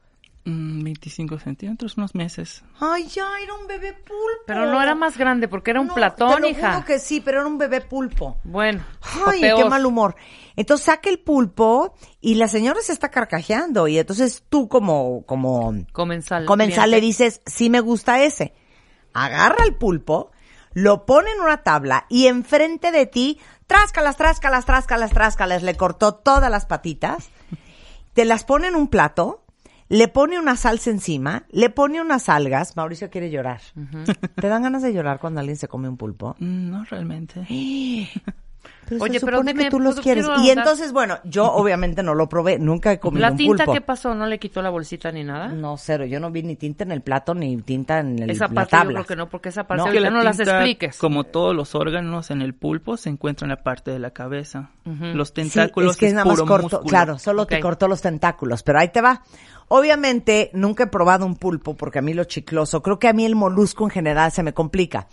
Mm, 0.50 0.82
25 0.84 1.40
centímetros, 1.40 1.98
unos 1.98 2.16
meses. 2.16 2.64
Ay, 2.80 3.06
ya, 3.08 3.28
era 3.44 3.54
un 3.54 3.68
bebé 3.68 3.92
pulpo. 3.92 4.44
Pero 4.46 4.66
no 4.72 4.82
era 4.82 4.96
más 4.96 5.18
grande 5.18 5.50
porque 5.50 5.72
era 5.72 5.82
un 5.82 5.88
No, 5.88 5.94
platón, 5.96 6.36
te 6.36 6.40
lo 6.40 6.48
hija. 6.48 6.74
juro 6.74 6.86
que 6.86 7.00
sí, 7.00 7.20
pero 7.20 7.40
era 7.42 7.48
un 7.48 7.58
bebé 7.58 7.82
pulpo. 7.82 8.38
Bueno, 8.46 8.82
Ay, 9.26 9.42
qué 9.42 9.66
mal 9.66 9.86
humor. 9.86 10.16
Entonces 10.56 10.86
saca 10.86 11.10
el 11.10 11.20
pulpo 11.20 11.96
y 12.22 12.36
la 12.36 12.48
señora 12.48 12.80
se 12.82 12.94
está 12.94 13.10
carcajeando 13.10 13.90
y 13.90 13.98
entonces 14.00 14.44
tú 14.48 14.70
como, 14.70 15.24
como 15.26 15.74
Comensal. 15.92 16.46
comensal 16.46 16.92
le 16.92 17.02
dices, 17.02 17.42
sí 17.46 17.70
me 17.70 17.82
gusta 17.82 18.24
ese. 18.24 18.54
Agarra 19.14 19.66
el 19.66 19.76
pulpo, 19.76 20.32
lo 20.74 21.06
pone 21.06 21.30
en 21.32 21.42
una 21.42 21.58
tabla 21.64 22.06
y 22.10 22.28
enfrente 22.28 22.92
de 22.94 23.06
ti, 23.06 23.38
tráscalas, 23.68 24.16
tráscalas, 24.16 24.64
tráscalas, 24.66 25.12
tráscalas, 25.12 25.62
le 25.64 25.76
cortó 25.76 26.16
todas 26.16 26.50
las 26.50 26.66
patitas, 26.66 27.32
te 28.14 28.24
las 28.24 28.46
pone 28.46 28.68
en 28.68 28.76
un 28.76 28.88
plato, 28.88 29.44
le 29.90 30.08
pone 30.08 30.38
una 30.38 30.56
salsa 30.56 30.90
encima, 30.90 31.46
le 31.50 31.70
pone 31.70 32.02
unas 32.02 32.30
algas, 32.30 32.76
Mauricio 32.76 33.10
quiere 33.10 33.30
llorar. 33.30 33.62
¿Te 34.36 34.48
dan 34.48 34.64
ganas 34.64 34.82
de 34.82 34.94
llorar 34.94 35.20
cuando 35.20 35.40
alguien 35.40 35.58
se 35.58 35.68
come 35.68 35.88
un 35.88 35.98
pulpo? 35.98 36.36
Mm, 36.40 36.70
No 36.70 36.84
realmente. 36.86 37.46
Pero 38.90 39.04
Oye, 39.04 39.20
se 39.20 39.26
pero 39.26 39.38
supone 39.40 39.52
dime, 39.52 39.64
que 39.66 39.70
tú 39.70 39.80
los 39.82 39.96
¿puedo- 39.96 40.04
quieres. 40.04 40.26
quiero 40.26 40.42
Y 40.44 40.50
entonces, 40.50 40.94
bueno, 40.94 41.18
yo 41.26 41.46
obviamente 41.54 42.04
no 42.04 42.16
lo 42.16 42.30
probé, 42.30 42.58
nunca 42.58 42.92
he 42.94 43.00
comido 43.00 43.22
¿La 43.26 43.32
un 43.32 43.38
tinta 43.38 43.66
pulpo. 43.66 43.74
qué 43.74 43.82
pasó? 43.82 44.16
¿No 44.16 44.26
le 44.26 44.40
quitó 44.40 44.62
la 44.62 44.70
bolsita 44.70 45.12
ni 45.12 45.24
nada? 45.26 45.50
No, 45.50 45.76
cero, 45.78 46.06
yo 46.06 46.20
no 46.22 46.32
vi 46.32 46.44
ni 46.44 46.56
tinta 46.56 46.86
en 46.86 46.92
el 46.94 47.02
plato 47.02 47.34
ni 47.36 47.58
tinta 47.58 48.00
en 48.00 48.20
el, 48.24 48.30
esa 48.30 48.48
la 48.48 48.54
parte 48.54 48.72
yo 48.72 48.78
tabla. 48.80 48.94
creo 49.00 49.06
que 49.06 49.16
no, 49.18 49.30
porque 49.30 49.50
esa 49.50 49.66
parte 49.68 49.84
No. 49.86 49.92
Que 49.92 50.00
la 50.00 50.10
no 50.10 50.22
las 50.24 50.40
expliques. 50.40 50.98
Como 50.98 51.26
todos 51.26 51.54
los 51.54 51.76
órganos 51.76 52.32
en 52.32 52.42
el 52.42 52.54
pulpo, 52.56 52.96
se 52.96 53.10
encuentra 53.10 53.46
en 53.46 53.50
la 53.50 53.64
parte 53.64 53.92
de 53.92 54.00
la 54.00 54.12
cabeza. 54.12 54.70
Los 54.86 55.28
Sí, 55.30 55.34
tentáculos 55.34 55.92
es 55.92 55.98
que 55.98 56.08
es 56.08 56.14
nada 56.14 56.24
más 56.26 56.40
corto, 56.42 56.62
músculo. 56.64 56.84
claro, 56.84 57.20
solo 57.20 57.46
te 57.46 57.60
cortó 57.60 57.90
los 57.90 58.02
tentáculos, 58.02 58.64
pero 58.64 58.80
ahí 58.80 58.88
te 58.90 59.02
va. 59.02 59.22
Obviamente, 59.70 60.50
nunca 60.54 60.86
he 60.86 60.88
probado 60.88 61.26
un 61.26 61.36
pulpo 61.36 61.76
porque 61.76 62.00
a 62.00 62.02
mí 62.02 62.14
lo 62.14 62.24
chicloso, 62.24 62.82
creo 62.82 63.00
que 63.00 63.10
a 63.10 63.14
mí 63.14 63.26
el 63.26 63.36
molusco 63.36 63.84
en 63.84 63.90
general 63.90 64.32
se 64.32 64.42
me 64.42 64.54
complica. 64.54 65.08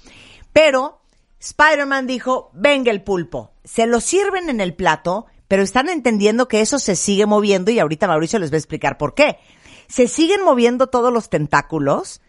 Pero 0.53 1.01
Spider-Man 1.45 2.07
dijo, 2.07 2.51
venga 2.55 2.91
el 2.91 3.03
pulpo. 3.03 3.53
Se 3.65 3.87
lo 3.87 4.01
sirven 4.01 4.49
en 4.49 4.63
el 4.63 4.75
plato, 4.75 5.27
pero 5.47 5.63
están 5.63 5.91
entendiendo 5.91 6.49
que 6.49 6.63
eso 6.63 6.79
se 6.79 6.97
sigue 6.97 7.27
moviendo 7.27 7.71
y 7.71 7.79
ahorita 7.79 8.07
Mauricio 8.07 8.39
les 8.39 8.51
va 8.51 8.55
a 8.55 8.59
explicar 8.59 8.97
por 8.97 9.15
qué. 9.15 9.39
Se 9.87 10.09
siguen 10.09 10.43
moviendo 10.43 10.87
todos 10.87 11.13
los 11.13 11.29
tentáculos. 11.29 12.23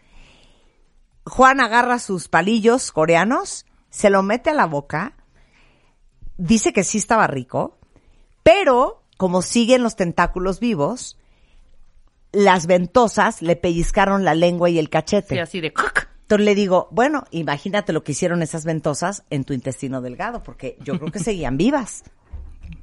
Juan 1.24 1.60
agarra 1.60 1.98
sus 1.98 2.28
palillos 2.28 2.92
coreanos, 2.92 3.64
se 3.88 4.10
lo 4.10 4.22
mete 4.22 4.50
a 4.50 4.54
la 4.54 4.66
boca, 4.66 5.16
dice 6.36 6.74
que 6.74 6.84
sí 6.84 6.98
estaba 6.98 7.26
rico, 7.26 7.78
pero 8.42 9.02
como 9.16 9.40
siguen 9.40 9.82
los 9.82 9.96
tentáculos 9.96 10.60
vivos, 10.60 11.18
las 12.32 12.66
ventosas 12.66 13.40
le 13.40 13.56
pellizcaron 13.56 14.26
la 14.26 14.34
lengua 14.34 14.68
y 14.68 14.78
el 14.78 14.90
cachete. 14.90 15.36
Sí, 15.36 15.40
así 15.40 15.60
de... 15.62 15.72
Entonces 16.26 16.44
le 16.44 16.56
digo, 16.56 16.88
bueno, 16.90 17.22
imagínate 17.30 17.92
lo 17.92 18.02
que 18.02 18.10
hicieron 18.10 18.42
esas 18.42 18.64
ventosas 18.64 19.22
en 19.30 19.44
tu 19.44 19.52
intestino 19.52 20.00
delgado, 20.00 20.42
porque 20.42 20.76
yo 20.82 20.98
creo 20.98 21.12
que 21.12 21.20
seguían 21.20 21.56
vivas. 21.56 22.02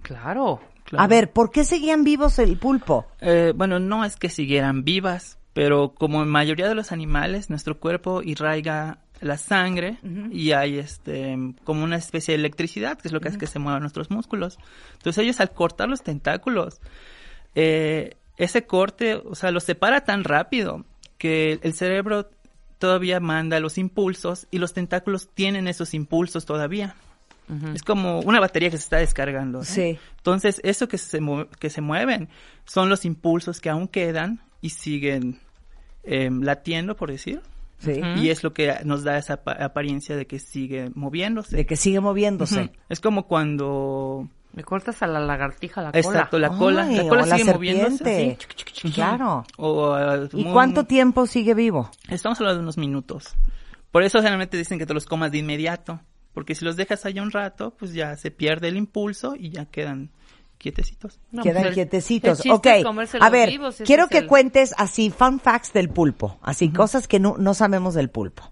Claro. 0.02 0.62
Claro. 0.86 1.04
A 1.04 1.08
ver, 1.08 1.32
¿por 1.32 1.52
qué 1.52 1.66
seguían 1.66 2.06
vivos 2.06 2.40
el 2.40 2.58
pulpo? 2.58 3.06
Eh, 3.20 3.52
bueno, 3.54 3.80
no 3.80 4.06
es 4.06 4.16
que 4.16 4.30
siguieran 4.30 4.86
vivas, 4.86 5.38
pero 5.54 5.94
como 5.94 6.24
en 6.24 6.30
mayoría 6.30 6.70
de 6.70 6.76
los 6.76 6.94
animales, 6.94 7.50
nuestro 7.50 7.80
cuerpo 7.80 8.22
irraiga 8.22 9.00
la 9.20 9.38
sangre 9.38 9.98
y 10.32 10.52
hay 10.52 10.80
este 10.80 11.38
como 11.64 11.84
una 11.84 11.98
especie 11.98 12.34
de 12.34 12.40
electricidad, 12.40 12.98
que 12.98 13.10
es 13.10 13.14
lo 13.14 13.20
que 13.20 13.30
hace 13.30 13.38
que 13.38 13.48
se 13.48 13.60
muevan 13.60 13.82
nuestros 13.82 14.10
músculos. 14.10 14.58
Entonces 14.94 15.24
ellos 15.24 15.40
al 15.42 15.52
cortar 15.52 15.90
los 15.90 16.02
tentáculos, 16.02 16.82
eh, 17.56 18.16
ese 18.38 18.66
corte, 18.66 19.16
o 19.16 19.36
sea, 19.36 19.52
los 19.52 19.64
separa 19.64 20.06
tan 20.06 20.24
rápido 20.24 20.86
que 21.18 21.60
el 21.62 21.74
cerebro 21.74 22.30
todavía 22.84 23.22
manda 23.22 23.62
los 23.62 23.78
impulsos 23.78 24.46
y 24.52 24.58
los 24.58 24.74
tentáculos 24.74 25.30
tienen 25.34 25.70
esos 25.70 25.94
impulsos 25.94 26.46
todavía. 26.46 26.98
Es 27.74 27.82
como 27.82 28.20
una 28.20 28.42
batería 28.42 28.70
que 28.70 28.76
se 28.78 28.84
está 28.84 28.98
descargando. 28.98 29.60
¿no? 29.60 29.64
Sí. 29.64 29.98
Entonces, 30.18 30.60
eso 30.66 30.90
que 30.90 30.98
se, 30.98 31.22
que 31.60 31.70
se 31.70 31.80
mueven 31.80 32.28
son 32.66 32.90
los 32.90 33.06
impulsos 33.06 33.62
que 33.62 33.70
aún 33.70 33.88
quedan 33.88 34.42
y 34.60 34.72
siguen 34.72 35.40
em, 36.04 36.42
latiendo, 36.42 36.98
por 36.98 37.10
decir. 37.10 37.40
Sí. 37.80 38.02
Y 38.18 38.30
es 38.30 38.44
lo 38.44 38.54
que 38.54 38.74
nos 38.84 39.06
da 39.06 39.18
esa 39.18 39.36
apa- 39.36 39.54
apariencia 39.64 40.18
de 40.18 40.28
que 40.28 40.40
sigue 40.40 40.92
moviéndose. 40.94 41.56
De 41.56 41.66
que 41.66 41.78
sigue 41.78 42.02
moviéndose. 42.02 42.72
Es 42.90 43.00
como 43.00 43.28
cuando... 43.28 44.28
Me 44.54 44.64
cortas 44.64 45.02
a 45.02 45.08
la 45.08 45.20
lagartija 45.20 45.82
la 45.82 45.92
cola. 45.92 46.00
Exacto, 46.00 46.38
la 46.40 46.50
cola. 46.50 46.84
Ay, 46.84 46.96
la 46.98 47.08
cola 47.08 47.24
o 47.24 47.26
la 47.26 47.38
sigue 47.38 47.52
moviéndose. 47.54 48.38
así. 48.40 48.92
Claro. 48.94 49.46
O, 49.58 49.94
ah, 49.94 50.28
¿Y 50.32 50.44
muy- 50.44 50.54
cuánto 50.54 50.86
tiempo 50.86 51.26
sigue 51.26 51.54
vivo? 51.56 51.90
Estamos 52.10 52.40
hablando 52.40 52.60
de 52.60 52.64
unos 52.64 52.78
minutos. 52.78 53.36
Por 53.92 54.04
eso 54.04 54.20
generalmente 54.20 54.58
dicen 54.58 54.78
que 54.80 54.86
te 54.86 54.94
los 54.94 55.06
comas 55.06 55.32
de 55.32 55.40
inmediato. 55.40 56.00
Porque 56.34 56.56
si 56.56 56.66
los 56.66 56.76
dejas 56.76 57.06
allá 57.06 57.22
un 57.22 57.32
rato, 57.32 57.76
pues 57.78 57.94
ya 57.94 58.16
se 58.16 58.32
pierde 58.32 58.68
el 58.68 58.78
impulso 58.78 59.36
y 59.36 59.50
ya 59.52 59.66
quedan 59.66 60.10
quietecitos. 60.58 61.20
No, 61.32 61.44
Quedan 61.44 61.58
pues 61.64 61.68
el- 61.70 61.74
quietecitos. 61.76 62.46
el 62.46 62.52
Ok, 62.52 62.68
a 63.20 63.30
ver, 63.30 63.50
vivos, 63.50 63.82
quiero 63.86 64.08
que 64.08 64.20
el- 64.20 64.28
cuentes 64.28 64.74
así 64.78 65.10
fun 65.12 65.40
facts 65.40 65.74
del 65.74 65.90
pulpo, 65.90 66.38
así 66.42 66.70
cosas 66.72 67.08
que 67.08 67.20
no, 67.20 67.36
no 67.38 67.54
sabemos 67.54 67.94
del 67.96 68.10
pulpo. 68.10 68.52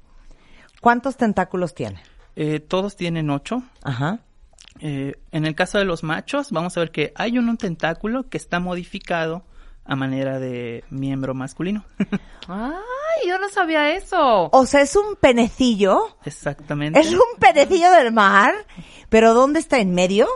¿Cuántos 0.80 1.18
tentáculos 1.18 1.74
tiene? 1.74 2.02
Eh, 2.36 2.60
todos 2.60 2.96
tienen 2.96 3.30
ocho. 3.30 3.64
Ajá. 3.84 4.20
Eh, 4.80 5.16
en 5.32 5.46
el 5.46 5.54
caso 5.56 5.78
de 5.78 5.86
los 5.86 6.04
machos, 6.04 6.52
vamos 6.52 6.76
a 6.78 6.80
ver 6.80 6.92
que 6.92 7.12
hay 7.16 7.38
un, 7.38 7.50
un 7.50 7.58
tentáculo 7.58 8.30
que 8.30 8.38
está 8.38 8.60
modificado 8.60 9.44
a 9.86 9.96
manera 9.96 10.40
de 10.40 10.84
miembro 10.90 11.34
masculino. 11.34 11.84
Ay, 12.48 13.28
yo 13.28 13.38
no 13.40 13.50
sabía 13.50 13.94
eso. 13.96 14.50
O 14.52 14.66
sea, 14.66 14.82
es 14.82 14.96
un 14.96 15.16
penecillo, 15.16 16.18
Exactamente. 16.26 17.00
es 17.00 17.12
un 17.12 17.40
penecillo 17.40 17.92
del 17.92 18.12
mar, 18.14 18.54
pero 19.10 19.34
¿dónde 19.34 19.60
está 19.60 19.80
en 19.80 19.94
medio? 19.94 20.28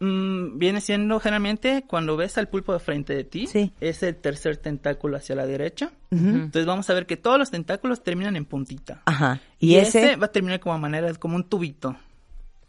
Mm, 0.00 0.58
viene 0.58 0.80
siendo 0.80 1.20
generalmente 1.20 1.84
cuando 1.86 2.16
ves 2.16 2.36
al 2.38 2.48
pulpo 2.48 2.72
de 2.72 2.80
frente 2.80 3.14
de 3.14 3.24
ti, 3.24 3.46
Sí. 3.46 3.72
es 3.80 4.02
el 4.02 4.16
tercer 4.16 4.56
tentáculo 4.56 5.16
hacia 5.16 5.34
la 5.36 5.46
derecha. 5.46 5.90
Entonces 6.10 6.66
vamos 6.66 6.90
a 6.90 6.94
ver 6.94 7.06
que 7.06 7.16
todos 7.16 7.38
los 7.38 7.50
tentáculos 7.50 8.02
terminan 8.02 8.36
en 8.36 8.44
puntita. 8.44 9.00
Ajá. 9.06 9.40
Y, 9.58 9.72
Y, 9.72 9.76
ese, 9.76 10.04
ese, 10.04 10.16
va 10.16 10.26
a 10.26 10.32
terminar 10.32 10.60
como 10.60 10.74
a 10.74 10.78
manera, 10.78 11.12
como 11.14 11.36
un 11.36 11.44
tubito. 11.48 11.96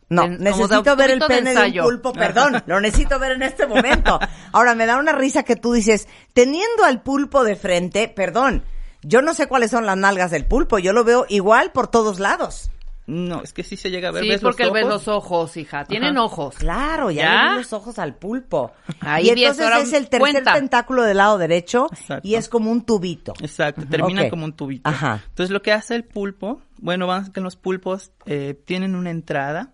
No, 0.10 0.24
En- 0.26 0.38
necesito 0.40 0.96
ver 0.96 1.12
el 1.12 1.22
autobito 1.22 1.28
de 1.28 1.54
pene 1.54 1.72
de 1.72 1.80
un 1.82 1.86
pulpo, 1.88 2.14
perdón, 2.14 2.62
lo 2.68 2.80
necesito 2.82 3.18
ver 3.20 3.32
en 3.34 3.44
este 3.44 3.66
momento. 3.68 4.20
Ahora, 4.52 4.76
me 4.76 4.86
da 4.86 4.98
una 4.98 5.12
risa 5.14 5.44
que 5.44 5.56
tú 5.56 5.74
dices, 5.74 6.08
teniendo 6.34 6.84
al 6.86 7.02
pulpo 7.02 7.44
de 7.44 7.56
frente, 7.56 8.08
perdón, 8.10 8.64
yo 9.02 9.22
no 9.22 9.34
sé 9.34 9.48
cuáles 9.48 9.72
son 9.72 9.86
las 9.86 9.98
nalgas 9.98 10.32
del 10.32 10.46
pulpo, 10.46 10.80
yo 10.80 10.94
lo 10.94 11.04
veo 11.04 11.26
igual 11.30 11.72
por 11.72 11.88
todos 11.88 12.20
lados. 12.20 12.70
No, 13.06 13.42
es 13.44 13.52
que 13.52 13.64
sí 13.66 13.76
se 13.76 13.92
llega 13.92 14.08
a 14.08 14.12
ver. 14.14 14.24
Sí, 14.24 14.30
¿ves 14.30 14.40
porque 14.40 14.64
los 14.64 14.70
él 14.70 14.74
ve 14.76 14.84
ojos? 14.84 14.94
los 14.94 15.08
ojos, 15.10 15.58
hija. 15.58 15.84
Tienen 15.84 16.16
Ajá. 16.16 16.24
ojos. 16.24 16.56
Claro, 16.56 17.12
ya, 17.12 17.24
¿Ya? 17.24 17.50
le 17.50 17.58
los 17.58 17.74
ojos 17.74 18.00
al 18.00 18.16
pulpo. 18.16 18.72
Ahí 19.02 19.26
y 19.26 19.30
ves, 19.32 19.40
entonces 19.42 19.64
ahora 19.66 19.80
es 19.80 19.92
el 19.92 20.08
tercer 20.08 20.20
cuenta. 20.20 20.54
tentáculo 20.54 21.04
del 21.04 21.18
lado 21.18 21.38
derecho 21.38 21.88
Exacto. 21.92 22.26
y 22.26 22.36
es 22.36 22.48
como 22.48 22.72
un 22.72 22.86
tubito. 22.86 23.34
Exacto, 23.42 23.82
termina 23.90 24.30
como 24.30 24.46
un 24.46 24.54
tubito. 24.54 24.90
Ajá. 24.90 25.22
Entonces 25.28 25.52
lo 25.52 25.62
que 25.62 25.74
hace 25.74 25.96
el 25.96 26.06
pulpo, 26.06 26.62
bueno, 26.78 27.06
vamos 27.06 27.28
a 27.28 27.34
que 27.34 27.42
los 27.42 27.58
pulpos 27.58 28.12
eh, 28.26 28.58
tienen 28.66 28.96
una 28.96 29.10
entrada, 29.12 29.74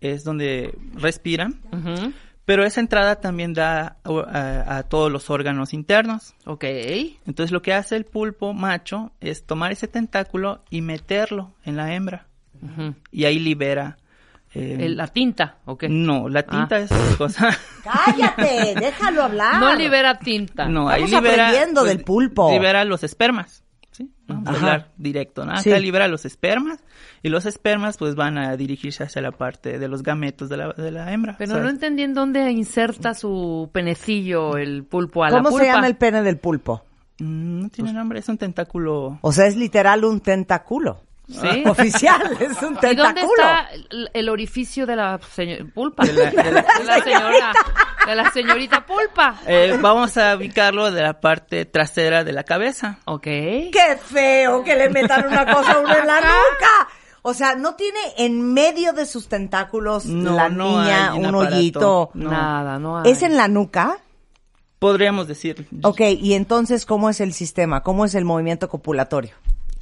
es 0.00 0.24
donde 0.24 0.76
respiran, 0.94 1.60
pero 2.44 2.64
esa 2.64 2.80
entrada 2.80 3.16
también 3.20 3.52
da 3.52 3.98
a, 4.04 4.76
a 4.78 4.82
todos 4.84 5.12
los 5.12 5.28
órganos 5.30 5.74
internos. 5.74 6.34
Ok. 6.46 6.64
Entonces 7.26 7.50
lo 7.52 7.60
que 7.62 7.74
hace 7.74 7.96
el 7.96 8.04
pulpo 8.04 8.54
macho 8.54 9.12
es 9.20 9.44
tomar 9.44 9.72
ese 9.72 9.86
tentáculo 9.88 10.62
y 10.70 10.80
meterlo 10.80 11.52
en 11.64 11.76
la 11.76 11.94
hembra 11.94 12.26
y 13.12 13.24
ahí 13.24 13.38
libera. 13.38 13.98
eh, 14.54 14.88
la 14.88 15.06
tinta, 15.08 15.58
ok. 15.66 15.84
No, 15.90 16.28
la 16.28 16.42
tinta 16.42 16.76
Ah. 16.76 16.80
es 16.80 16.90
otra 16.90 17.16
cosa. 17.18 17.58
Cállate, 17.84 18.74
déjalo 18.80 19.24
hablar. 19.24 19.60
No 19.60 19.74
libera 19.74 20.18
tinta. 20.18 20.66
No, 20.68 20.88
ahí 20.88 21.04
libera. 21.04 21.20
pues, 21.20 21.32
aprendiendo 21.38 21.84
del 21.84 22.00
pulpo. 22.02 22.50
Libera 22.50 22.84
los 22.86 23.04
espermas. 23.04 23.62
Vamos 24.28 24.46
a 24.48 24.52
hablar 24.52 24.88
directo, 24.98 25.44
¿no? 25.44 25.52
Acá 25.52 25.62
Sí. 25.62 25.70
libera 25.80 26.06
los 26.06 26.24
espermas 26.24 26.78
y 27.22 27.30
los 27.30 27.46
espermas 27.46 27.96
pues 27.96 28.14
van 28.14 28.36
a 28.38 28.56
dirigirse 28.56 29.02
hacia 29.04 29.22
la 29.22 29.32
parte 29.32 29.78
de 29.78 29.88
los 29.88 30.02
gametos 30.02 30.48
de 30.48 30.56
la, 30.58 30.72
de 30.74 30.90
la 30.90 31.12
hembra. 31.12 31.34
Pero 31.38 31.52
O 31.52 31.54
sea, 31.54 31.62
no 31.64 31.70
entendí 31.70 32.02
en 32.02 32.14
dónde 32.14 32.50
inserta 32.50 33.14
su 33.14 33.70
penecillo 33.72 34.56
el 34.58 34.84
pulpo 34.84 35.24
a 35.24 35.30
la 35.30 35.38
¿Cómo 35.38 35.48
pulpa. 35.50 35.64
se 35.64 35.70
llama 35.72 35.86
el 35.86 35.96
pene 35.96 36.22
del 36.22 36.36
pulpo? 36.36 36.84
mm, 37.18 37.60
no 37.62 37.68
tiene 37.70 37.92
nombre, 37.92 38.18
es 38.20 38.28
un 38.28 38.38
tentáculo. 38.38 39.18
O 39.22 39.32
sea, 39.32 39.46
es 39.46 39.56
literal 39.56 40.04
un 40.04 40.20
tentáculo. 40.20 41.00
¿Sí? 41.28 41.62
Oficial, 41.66 42.36
es 42.40 42.62
un 42.62 42.78
¿Y 42.82 42.94
dónde 42.94 42.94
tentáculo. 42.96 43.32
está 43.42 43.68
el, 44.14 44.28
orificio 44.30 44.86
de 44.86 44.96
la 44.96 45.20
pulpa? 45.74 46.04
De 46.04 46.12
la- 46.14 46.30
de 46.30 46.52
la- 46.52 46.62
De 46.78 46.84
la 46.84 47.00
señora, 47.04 47.52
de 48.06 48.14
la 48.14 48.30
señorita 48.32 48.86
pulpa. 48.86 49.34
Eh, 49.46 49.76
vamos 49.80 50.16
a 50.16 50.36
ubicarlo 50.36 50.90
de 50.90 51.02
la 51.02 51.20
parte 51.20 51.66
trasera 51.66 52.24
de 52.24 52.32
la 52.32 52.44
cabeza. 52.44 52.98
Ok. 53.04 53.24
¡Qué 53.24 53.98
feo 54.02 54.64
que 54.64 54.74
le 54.74 54.88
metan 54.88 55.26
una 55.26 55.44
cosa 55.52 55.72
a 55.72 55.78
uno 55.80 55.94
en 55.96 56.06
la 56.06 56.16
nuca! 56.20 56.88
O 57.22 57.34
sea, 57.34 57.56
no 57.56 57.74
tiene 57.74 57.98
en 58.16 58.54
medio 58.54 58.94
de 58.94 59.04
sus 59.04 59.28
tentáculos 59.28 60.06
No, 60.06 60.34
la 60.34 60.48
no 60.48 60.80
niña 60.80 61.12
hay 61.12 61.18
un 61.18 61.34
hoyito. 61.34 62.10
No. 62.14 62.30
Nada, 62.30 62.78
no 62.78 62.98
hay. 63.00 63.10
¿Es 63.10 63.22
en 63.22 63.36
la 63.36 63.48
nuca? 63.48 63.98
Podríamos 64.78 65.26
decir. 65.28 65.66
Ok, 65.82 66.00
y 66.20 66.34
entonces, 66.34 66.86
¿cómo 66.86 67.10
es 67.10 67.20
el 67.20 67.34
sistema? 67.34 67.82
¿Cómo 67.82 68.04
es 68.06 68.14
el 68.14 68.24
movimiento 68.24 68.68
copulatorio? 68.70 69.32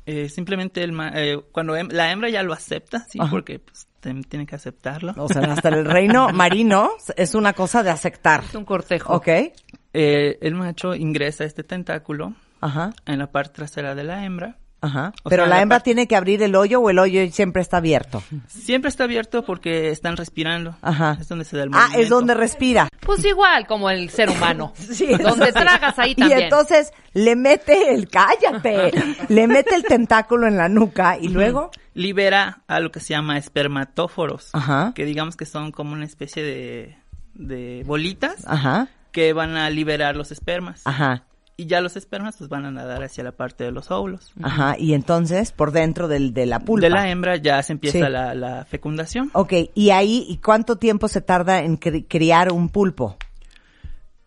Eh, 0.06 0.28
simplemente 0.28 0.82
el 0.82 0.92
ma- 0.92 1.12
eh, 1.14 1.38
cuando 1.52 1.76
hem- 1.76 1.90
la 1.92 2.10
hembra 2.12 2.28
ya 2.30 2.42
lo 2.42 2.52
acepta, 2.52 3.06
sí, 3.08 3.18
Ajá. 3.20 3.30
porque 3.30 3.58
pues, 3.58 3.86
tiene 4.28 4.46
que 4.46 4.54
aceptarlo. 4.54 5.12
O 5.16 5.28
sea, 5.28 5.42
hasta 5.52 5.68
el 5.68 5.84
reino 5.84 6.28
marino 6.32 6.90
es 7.16 7.34
una 7.34 7.52
cosa 7.52 7.82
de 7.82 7.90
aceptar. 7.90 8.44
Es 8.44 8.54
un 8.54 8.64
cortejo. 8.64 9.12
¿Ok? 9.14 9.28
Eh, 9.92 10.38
el 10.40 10.54
macho 10.54 10.94
ingresa 10.94 11.44
este 11.44 11.64
tentáculo 11.64 12.34
Ajá, 12.60 12.90
en 13.04 13.18
la 13.18 13.30
parte 13.32 13.54
trasera 13.56 13.94
de 13.94 14.04
la 14.04 14.24
hembra. 14.24 14.58
Ajá. 14.86 15.12
Pero 15.24 15.42
sea, 15.44 15.48
la 15.50 15.56
la 15.56 15.62
hembra 15.62 15.80
tiene 15.80 16.06
que 16.08 16.16
abrir 16.16 16.42
el 16.42 16.54
hoyo 16.54 16.80
o 16.80 16.90
el 16.90 16.98
hoyo 16.98 17.20
siempre 17.32 17.62
está 17.62 17.76
abierto. 17.78 18.22
Siempre 18.48 18.88
está 18.88 19.04
abierto 19.04 19.44
porque 19.44 19.90
están 19.90 20.16
respirando. 20.16 20.76
Ajá. 20.82 21.18
Es 21.20 21.28
donde 21.28 21.44
se 21.44 21.56
da 21.56 21.64
el 21.64 21.70
Ah, 21.72 21.76
movimiento. 21.78 22.00
es 22.00 22.08
donde 22.08 22.34
respira. 22.34 22.88
Pues 23.00 23.24
igual 23.24 23.66
como 23.66 23.90
el 23.90 24.10
ser 24.10 24.30
humano. 24.30 24.72
Sí, 24.96 25.06
Donde 25.16 25.52
tragas 25.52 25.98
ahí 25.98 26.12
Y 26.12 26.14
también. 26.16 26.40
entonces 26.42 26.92
le 27.12 27.36
mete 27.36 27.94
el, 27.94 28.08
cállate, 28.08 28.92
le 29.28 29.46
mete 29.46 29.74
el 29.74 29.84
tentáculo 29.84 30.46
en 30.46 30.56
la 30.56 30.68
nuca 30.68 31.16
y 31.20 31.28
luego, 31.28 31.70
Libera 31.94 32.60
a 32.66 32.80
lo 32.80 32.90
que 32.92 33.00
se 33.00 33.08
llama 33.14 33.38
espermatóforos. 33.38 34.50
Ajá. 34.52 34.92
Que 34.94 35.04
digamos 35.04 35.36
que 35.36 35.46
son 35.46 35.72
como 35.72 35.92
una 35.92 36.04
especie 36.04 36.42
de, 36.42 36.96
de 37.34 37.82
bolitas 37.86 38.44
ajá, 38.46 38.88
que 39.12 39.32
van 39.32 39.56
a 39.56 39.70
liberar 39.70 40.16
los 40.16 40.30
espermas. 40.32 40.82
ajá, 40.84 41.24
Y 41.58 41.66
ya 41.66 41.80
los 41.80 41.96
espermas 41.96 42.36
pues 42.36 42.50
van 42.50 42.66
a 42.66 42.70
nadar 42.70 43.02
hacia 43.02 43.24
la 43.24 43.32
parte 43.32 43.64
de 43.64 43.70
los 43.72 43.90
óvulos. 43.90 44.32
ajá, 44.42 44.76
y 44.78 44.92
entonces 44.92 45.52
por 45.52 45.72
dentro 45.72 46.06
del, 46.06 46.34
de 46.34 46.44
la 46.44 46.60
pulpa. 46.60 46.84
De 46.86 46.90
la 46.90 47.08
hembra 47.08 47.36
ya 47.36 47.62
se 47.62 47.72
empieza 47.72 48.06
Sí. 48.06 48.12
la, 48.12 48.34
la 48.34 48.64
fecundación. 48.66 49.30
Ok, 49.32 49.54
y 49.74 49.88
ahí, 49.90 50.26
¿y 50.28 50.36
cuánto 50.36 50.76
tiempo 50.76 51.08
se 51.08 51.22
tarda 51.22 51.60
en 51.62 51.80
cri- 51.80 52.04
criar 52.08 52.52
un 52.52 52.68
pulpo? 52.68 53.16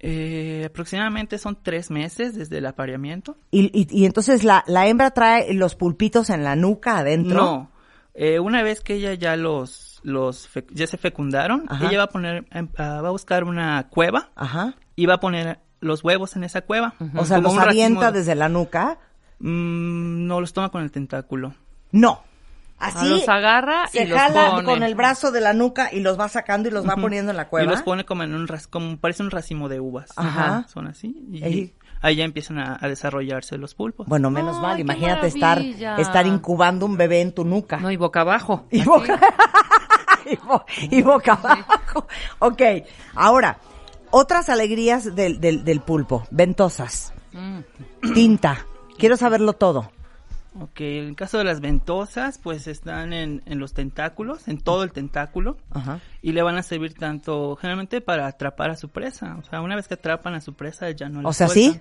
Eh, 0.01 0.63
aproximadamente 0.65 1.37
son 1.37 1.57
tres 1.61 1.91
meses 1.91 2.33
desde 2.35 2.59
el 2.59 2.65
apareamiento. 2.65 3.35
Y, 3.51 3.65
y, 3.79 3.87
y 3.91 4.05
entonces 4.05 4.43
la, 4.43 4.63
la 4.65 4.87
hembra 4.87 5.11
trae 5.11 5.53
los 5.53 5.75
pulpitos 5.75 6.29
en 6.29 6.43
la 6.43 6.55
nuca 6.55 6.97
adentro. 6.99 7.35
No. 7.35 7.71
Eh, 8.13 8.39
una 8.39 8.63
vez 8.63 8.81
que 8.81 8.95
ella 8.95 9.13
ya 9.13 9.35
los, 9.35 9.99
los 10.03 10.49
ya 10.71 10.87
se 10.87 10.97
fecundaron, 10.97 11.65
Ajá. 11.67 11.87
ella 11.87 11.97
va 11.99 12.03
a 12.05 12.09
poner, 12.09 12.45
em, 12.51 12.69
ah, 12.77 13.01
va 13.01 13.09
a 13.09 13.11
buscar 13.11 13.43
una 13.43 13.87
cueva 13.89 14.31
Ajá. 14.35 14.73
y 14.95 15.05
va 15.05 15.15
a 15.15 15.19
poner 15.19 15.59
los 15.81 16.03
huevos 16.03 16.35
en 16.35 16.43
esa 16.43 16.61
cueva. 16.61 16.93
O 17.15 17.25
sea, 17.25 17.41
Como 17.41 17.55
los 17.55 17.63
avienta 17.65 18.11
de- 18.11 18.19
desde 18.19 18.35
la 18.35 18.49
nuca. 18.49 18.97
Mm, 19.39 20.27
no, 20.27 20.41
los 20.41 20.53
toma 20.53 20.69
con 20.69 20.83
el 20.83 20.91
tentáculo. 20.91 21.53
No. 21.91 22.23
Ah, 22.81 22.87
Así 22.95 23.09
los 23.09 23.27
agarra 23.27 23.87
se 23.87 24.03
y 24.03 24.07
los 24.07 24.17
jala 24.17 24.51
pone. 24.51 24.63
con 24.63 24.83
el 24.83 24.95
brazo 24.95 25.31
de 25.31 25.41
la 25.41 25.51
nuca 25.53 25.89
y 25.91 25.99
los 25.99 26.17
va 26.17 26.29
sacando 26.29 26.69
y 26.69 26.71
los 26.71 26.87
va 26.87 26.95
poniendo 26.95 27.31
en 27.31 27.35
la 27.37 27.49
cueva. 27.49 27.65
Y 27.65 27.69
los 27.69 27.81
pone 27.81 28.05
como 28.05 28.23
en 28.23 28.33
un 28.33 28.47
ras- 28.47 28.67
como 28.67 28.95
parece 28.97 29.21
un 29.21 29.31
racimo 29.31 29.67
de 29.67 29.81
uvas. 29.81 30.11
Ajá. 30.15 30.65
Son 30.69 30.87
así. 30.87 31.27
Y 31.29 31.43
Ey. 31.43 31.73
ahí 32.01 32.15
ya 32.15 32.23
empiezan 32.23 32.57
a, 32.57 32.77
a 32.79 32.87
desarrollarse 32.87 33.57
los 33.57 33.75
pulpos. 33.75 34.07
Bueno, 34.07 34.29
menos 34.31 34.55
Ay, 34.57 34.61
mal, 34.61 34.79
imagínate 34.79 35.27
estar, 35.27 35.59
estar 35.59 36.25
incubando 36.25 36.85
un 36.85 36.95
bebé 36.95 37.19
en 37.19 37.33
tu 37.33 37.43
nuca. 37.43 37.77
No, 37.77 37.91
y 37.91 37.97
boca 37.97 38.21
abajo. 38.21 38.65
y, 38.71 38.81
boca, 38.83 39.19
y, 40.25 40.35
bo- 40.37 40.65
y 40.89 41.01
boca 41.01 41.33
abajo. 41.33 42.07
Ok, 42.39 42.61
ahora, 43.15 43.57
otras 44.11 44.49
alegrías 44.49 45.15
del, 45.15 45.39
del, 45.39 45.63
del 45.63 45.81
pulpo. 45.81 46.25
Ventosas, 46.31 47.13
Mm. 47.31 47.59
tinta. 48.13 48.65
Quiero 48.97 49.15
saberlo 49.17 49.53
todo. 49.53 49.91
Ok, 50.59 50.81
en 50.81 51.07
el 51.09 51.15
caso 51.15 51.37
de 51.37 51.43
las 51.43 51.61
ventosas, 51.61 52.39
pues 52.39 52.67
están 52.67 53.13
en, 53.13 53.43
en 53.45 53.59
los 53.59 53.73
tentáculos, 53.73 54.47
en 54.47 54.59
todo 54.59 54.83
el 54.83 54.91
tentáculo. 54.91 55.57
Ajá. 55.69 55.99
Y 56.23 56.31
le 56.31 56.41
van 56.41 56.57
a 56.57 56.63
servir 56.63 56.95
tanto, 56.95 57.55
generalmente 57.55 58.01
para 58.01 58.25
atrapar 58.27 58.71
a 58.71 58.75
su 58.75 58.89
presa. 58.89 59.37
O 59.39 59.43
sea, 59.47 59.61
una 59.61 59.75
vez 59.75 59.87
que 59.87 59.93
atrapan 59.93 60.33
a 60.33 60.41
su 60.41 60.53
presa, 60.55 60.89
ya 60.89 61.07
no 61.07 61.21
la 61.21 61.29
O 61.29 61.33
sea, 61.33 61.47
¿sí? 61.47 61.79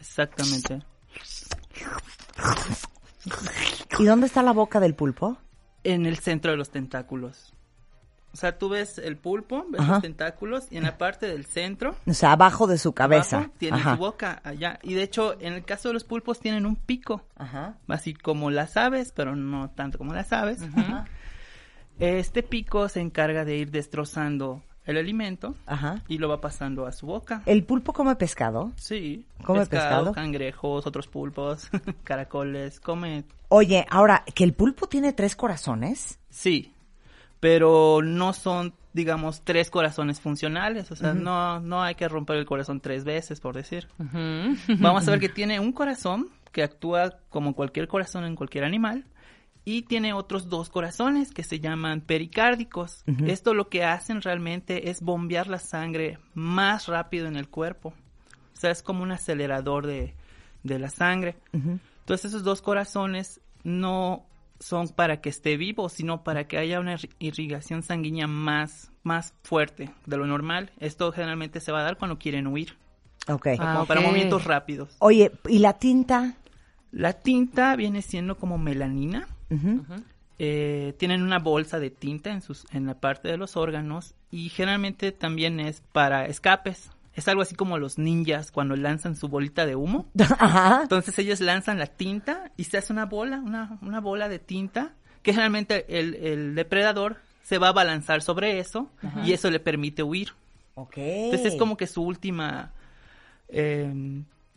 Exactamente. 0.00 0.80
¿Y 3.98 4.04
dónde 4.04 4.26
está 4.26 4.42
la 4.42 4.52
boca 4.52 4.80
del 4.80 4.94
pulpo? 4.94 5.36
En 5.84 6.06
el 6.06 6.18
centro 6.18 6.50
de 6.50 6.56
los 6.56 6.70
tentáculos. 6.70 7.52
O 8.32 8.36
sea, 8.36 8.56
tú 8.58 8.70
ves 8.70 8.96
el 8.98 9.16
pulpo, 9.18 9.66
ves 9.68 9.80
Ajá. 9.82 9.92
los 9.94 10.02
tentáculos, 10.02 10.66
y 10.70 10.78
en 10.78 10.84
la 10.84 10.96
parte 10.96 11.26
del 11.26 11.44
centro, 11.44 11.94
O 12.06 12.14
sea, 12.14 12.32
abajo 12.32 12.66
de 12.66 12.78
su 12.78 12.92
cabeza. 12.94 13.36
abajo, 13.38 13.52
tiene 13.58 13.76
Ajá. 13.78 13.92
su 13.94 13.98
boca 14.00 14.40
allá. 14.42 14.78
Y 14.82 14.94
de 14.94 15.02
hecho, 15.02 15.36
en 15.40 15.52
el 15.52 15.64
caso 15.64 15.88
de 15.88 15.94
los 15.94 16.04
pulpos, 16.04 16.40
tienen 16.40 16.64
un 16.64 16.76
pico. 16.76 17.26
Ajá. 17.36 17.74
Así 17.88 18.14
como 18.14 18.50
las 18.50 18.76
aves, 18.78 19.12
pero 19.14 19.36
no 19.36 19.68
tanto 19.70 19.98
como 19.98 20.14
las 20.14 20.32
aves. 20.32 20.60
Este 21.98 22.42
pico 22.42 22.88
se 22.88 23.00
encarga 23.00 23.44
de 23.44 23.56
ir 23.56 23.70
destrozando 23.70 24.62
el 24.84 24.96
alimento 24.96 25.54
Ajá. 25.66 26.02
y 26.08 26.18
lo 26.18 26.28
va 26.28 26.40
pasando 26.40 26.86
a 26.86 26.92
su 26.92 27.06
boca. 27.06 27.42
¿El 27.46 27.62
pulpo 27.64 27.92
come 27.92 28.16
pescado? 28.16 28.72
Sí. 28.76 29.26
¿Come 29.44 29.66
pescado? 29.66 30.12
cangrejos, 30.12 30.86
otros 30.86 31.06
pulpos, 31.06 31.68
caracoles, 32.02 32.80
come. 32.80 33.24
Oye, 33.48 33.86
ahora, 33.90 34.24
¿que 34.34 34.42
el 34.42 34.54
pulpo 34.54 34.88
tiene 34.88 35.12
tres 35.12 35.36
corazones? 35.36 36.18
Sí. 36.30 36.72
Pero 37.42 38.02
no 38.04 38.32
son, 38.34 38.72
digamos, 38.92 39.42
tres 39.42 39.68
corazones 39.68 40.20
funcionales. 40.20 40.92
O 40.92 40.94
sea, 40.94 41.12
no, 41.12 41.58
no 41.58 41.82
hay 41.82 41.96
que 41.96 42.06
romper 42.06 42.36
el 42.36 42.46
corazón 42.46 42.78
tres 42.78 43.02
veces, 43.02 43.40
por 43.40 43.56
decir. 43.56 43.88
Vamos 44.78 45.08
a 45.08 45.10
ver 45.10 45.18
que 45.20 45.28
tiene 45.28 45.58
un 45.58 45.72
corazón 45.72 46.28
que 46.52 46.62
actúa 46.62 47.18
como 47.30 47.56
cualquier 47.56 47.88
corazón 47.88 48.22
en 48.26 48.36
cualquier 48.36 48.62
animal 48.62 49.06
y 49.64 49.82
tiene 49.82 50.12
otros 50.12 50.48
dos 50.48 50.70
corazones 50.70 51.32
que 51.32 51.42
se 51.42 51.58
llaman 51.58 52.00
pericárdicos. 52.00 53.02
Esto 53.26 53.54
lo 53.54 53.68
que 53.68 53.82
hacen 53.82 54.22
realmente 54.22 54.88
es 54.88 55.00
bombear 55.00 55.48
la 55.48 55.58
sangre 55.58 56.20
más 56.34 56.86
rápido 56.86 57.26
en 57.26 57.34
el 57.34 57.48
cuerpo. 57.48 57.88
O 58.54 58.56
sea, 58.56 58.70
es 58.70 58.84
como 58.84 59.02
un 59.02 59.10
acelerador 59.10 59.88
de, 59.88 60.14
de 60.62 60.78
la 60.78 60.90
sangre. 60.90 61.34
Entonces 61.52 62.26
esos 62.26 62.44
dos 62.44 62.62
corazones 62.62 63.40
no 63.64 64.26
son 64.62 64.88
para 64.88 65.20
que 65.20 65.28
esté 65.28 65.56
vivo, 65.56 65.88
sino 65.88 66.22
para 66.24 66.46
que 66.46 66.56
haya 66.58 66.80
una 66.80 66.94
irri- 66.94 67.10
irrigación 67.18 67.82
sanguínea 67.82 68.26
más, 68.26 68.90
más 69.02 69.34
fuerte 69.42 69.90
de 70.06 70.16
lo 70.16 70.26
normal. 70.26 70.70
Esto 70.78 71.10
generalmente 71.12 71.60
se 71.60 71.72
va 71.72 71.80
a 71.80 71.82
dar 71.84 71.96
cuando 71.98 72.18
quieren 72.18 72.46
huir, 72.46 72.76
Ok. 73.28 73.46
Ah, 73.58 73.72
como 73.74 73.86
para 73.86 74.00
movimientos 74.00 74.44
rápidos. 74.44 74.94
Oye, 75.00 75.32
¿y 75.48 75.58
la 75.58 75.74
tinta? 75.74 76.34
La 76.92 77.12
tinta 77.14 77.74
viene 77.76 78.02
siendo 78.02 78.36
como 78.36 78.58
melanina. 78.58 79.26
Eh, 80.38 80.94
tienen 80.98 81.22
una 81.22 81.38
bolsa 81.38 81.78
de 81.78 81.90
tinta 81.90 82.30
en, 82.32 82.40
sus, 82.42 82.66
en 82.72 82.86
la 82.86 82.94
parte 82.94 83.28
de 83.28 83.36
los 83.36 83.56
órganos 83.56 84.14
y 84.30 84.48
generalmente 84.48 85.12
también 85.12 85.60
es 85.60 85.82
para 85.92 86.26
escapes. 86.26 86.90
Es 87.14 87.28
algo 87.28 87.42
así 87.42 87.54
como 87.54 87.78
los 87.78 87.98
ninjas 87.98 88.50
cuando 88.50 88.74
lanzan 88.76 89.16
su 89.16 89.28
bolita 89.28 89.66
de 89.66 89.76
humo. 89.76 90.06
Ajá. 90.38 90.80
Entonces 90.82 91.18
ellos 91.18 91.40
lanzan 91.40 91.78
la 91.78 91.86
tinta 91.86 92.50
y 92.56 92.64
se 92.64 92.78
hace 92.78 92.92
una 92.92 93.06
bola, 93.06 93.38
una, 93.38 93.78
una 93.82 94.00
bola 94.00 94.28
de 94.28 94.38
tinta, 94.38 94.94
que 95.22 95.32
generalmente 95.32 95.98
el, 95.98 96.14
el 96.14 96.54
depredador 96.54 97.18
se 97.42 97.58
va 97.58 97.68
a 97.68 97.72
balanzar 97.72 98.22
sobre 98.22 98.58
eso 98.58 98.90
y 99.24 99.32
eso 99.32 99.50
le 99.50 99.60
permite 99.60 100.02
huir. 100.02 100.32
Ok. 100.74 100.94
Entonces 100.96 101.52
es 101.52 101.58
como 101.58 101.76
que 101.76 101.86
su 101.86 102.02
última 102.02 102.72
eh, 103.48 103.92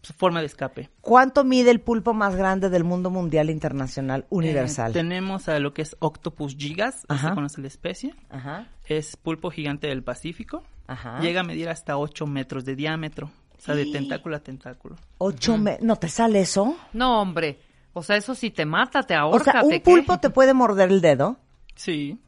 su 0.06 0.14
forma 0.14 0.40
de 0.40 0.46
escape. 0.46 0.90
¿Cuánto 1.02 1.44
mide 1.44 1.72
el 1.72 1.82
pulpo 1.82 2.14
más 2.14 2.36
grande 2.36 2.70
del 2.70 2.84
mundo 2.84 3.10
mundial 3.10 3.50
internacional 3.50 4.26
universal? 4.30 4.92
Eh, 4.92 4.94
tenemos 4.94 5.50
a 5.50 5.60
lo 5.60 5.74
que 5.74 5.82
es 5.82 5.96
Octopus 6.00 6.56
gigas, 6.56 7.06
Ajá. 7.10 7.30
se 7.30 7.36
conoce 7.36 7.62
la 7.62 7.68
especie. 7.68 8.14
Ajá. 8.30 8.68
Es 8.86 9.18
pulpo 9.18 9.50
gigante 9.52 9.88
del 9.88 10.04
Pacífico. 10.04 10.64
Ajá. 10.88 11.20
Llega 11.20 11.42
a 11.42 11.44
medir 11.44 11.68
hasta 11.70 11.98
8 11.98 12.28
metros 12.28 12.64
de 12.66 12.76
diámetro. 12.76 13.32
O 13.58 13.62
sea, 13.66 13.74
de 13.74 13.86
tentáculo 13.88 14.36
a 14.36 14.40
tentáculo. 14.40 14.96
Ocho 15.18 15.58
me- 15.58 15.80
¿No 15.82 15.96
te 15.96 16.08
sale 16.08 16.42
eso? 16.42 16.78
No, 16.94 17.22
hombre. 17.22 17.60
O 17.94 18.04
sea, 18.04 18.16
eso 18.18 18.36
sí 18.36 18.52
te 18.52 18.66
mata, 18.66 19.02
te 19.04 19.16
O 19.16 19.20
ahorca, 19.20 19.52
sea, 19.54 19.62
te 19.62 19.66
un 19.68 19.72
qué. 19.72 19.80
pulpo 19.80 20.20
te 20.20 20.30
puede 20.30 20.54
morder 20.54 20.92
el 20.92 21.02
dedo. 21.02 21.38
Sí. 21.74 22.20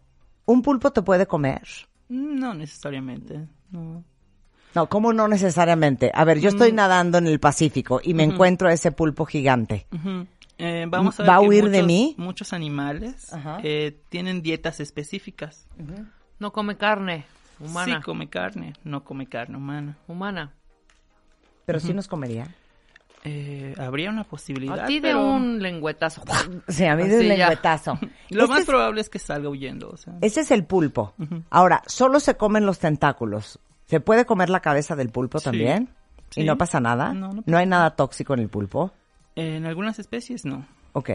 Un 0.45 0.61
pulpo 0.63 0.91
te 0.91 1.01
puede 1.03 1.27
comer. 1.27 1.61
No 2.09 2.53
necesariamente. 2.53 3.45
No. 3.69 4.03
No, 4.75 4.87
¿cómo 4.89 5.11
no 5.13 5.27
necesariamente? 5.27 6.11
A 6.13 6.23
ver, 6.23 6.39
yo 6.39 6.49
estoy 6.49 6.71
Mm. 6.71 6.75
nadando 6.75 7.17
en 7.17 7.27
el 7.27 7.39
Pacífico 7.39 7.99
y 8.03 8.13
me 8.13 8.23
encuentro 8.23 8.67
a 8.67 8.73
ese 8.73 8.91
pulpo 8.91 9.25
gigante. 9.25 9.87
Eh, 10.59 10.85
vamos 10.87 11.19
a 11.19 11.23
ver 11.23 11.29
¿Va 11.31 11.35
a 11.35 11.41
huir 11.41 11.65
de 11.69 11.83
muchos- 11.83 11.87
mí? 11.87 12.15
Muchos 12.17 12.53
animales 12.53 13.31
eh, 13.63 13.99
tienen 14.09 14.41
dietas 14.41 14.79
específicas. 14.79 15.65
No 16.39 16.51
come 16.51 16.77
carne 16.77 17.25
humana. 17.59 17.97
Sí 17.97 18.03
come 18.03 18.29
carne, 18.29 18.73
no 18.83 19.03
come 19.03 19.27
carne 19.27 19.57
humana. 19.57 19.97
Humana. 20.07 20.53
Pero 21.65 21.79
sí 21.79 21.93
nos 21.93 22.07
comería. 22.07 22.47
Eh, 23.23 23.73
habría 23.77 24.09
una 24.09 24.23
posibilidad. 24.23 24.79
A 24.79 24.85
ti 24.85 24.95
de 24.99 25.09
pero 25.09 25.25
un 25.33 25.61
lengüetazo. 25.61 26.21
Sí, 26.69 26.85
a 26.85 26.95
mí 26.95 27.07
de 27.07 27.19
un 27.19 27.27
lengüetazo. 27.27 27.99
Lo 28.29 28.47
más 28.47 28.59
es- 28.61 28.65
probable 28.65 29.01
es 29.01 29.09
que 29.09 29.19
salga 29.19 29.49
huyendo. 29.49 29.89
O 29.89 29.97
sea. 29.97 30.13
Ese 30.21 30.41
es 30.41 30.51
el 30.51 30.63
pulpo. 30.65 31.13
Ahora, 31.49 31.81
solo 31.87 32.19
se 32.19 32.37
comen 32.37 32.65
los 32.65 32.79
tentáculos. 32.79 33.59
¿Se 33.87 33.99
puede 33.99 34.25
comer 34.25 34.49
la 34.49 34.59
cabeza 34.59 34.95
del 34.95 35.09
pulpo 35.09 35.39
Sí. 35.39 35.45
también? 35.45 35.89
¿Y 36.35 36.43
no 36.43 36.57
pasa 36.57 36.79
nada? 36.79 37.13
No, 37.13 37.31
no 37.31 37.43
¿No 37.45 37.57
hay 37.57 37.65
nada 37.65 37.95
tóxico 37.95 38.33
en 38.33 38.41
el 38.41 38.49
pulpo? 38.49 38.91
En 39.35 39.65
algunas 39.65 39.97
especies 39.99 40.45
no. 40.45 40.65
Ok. 40.93 41.09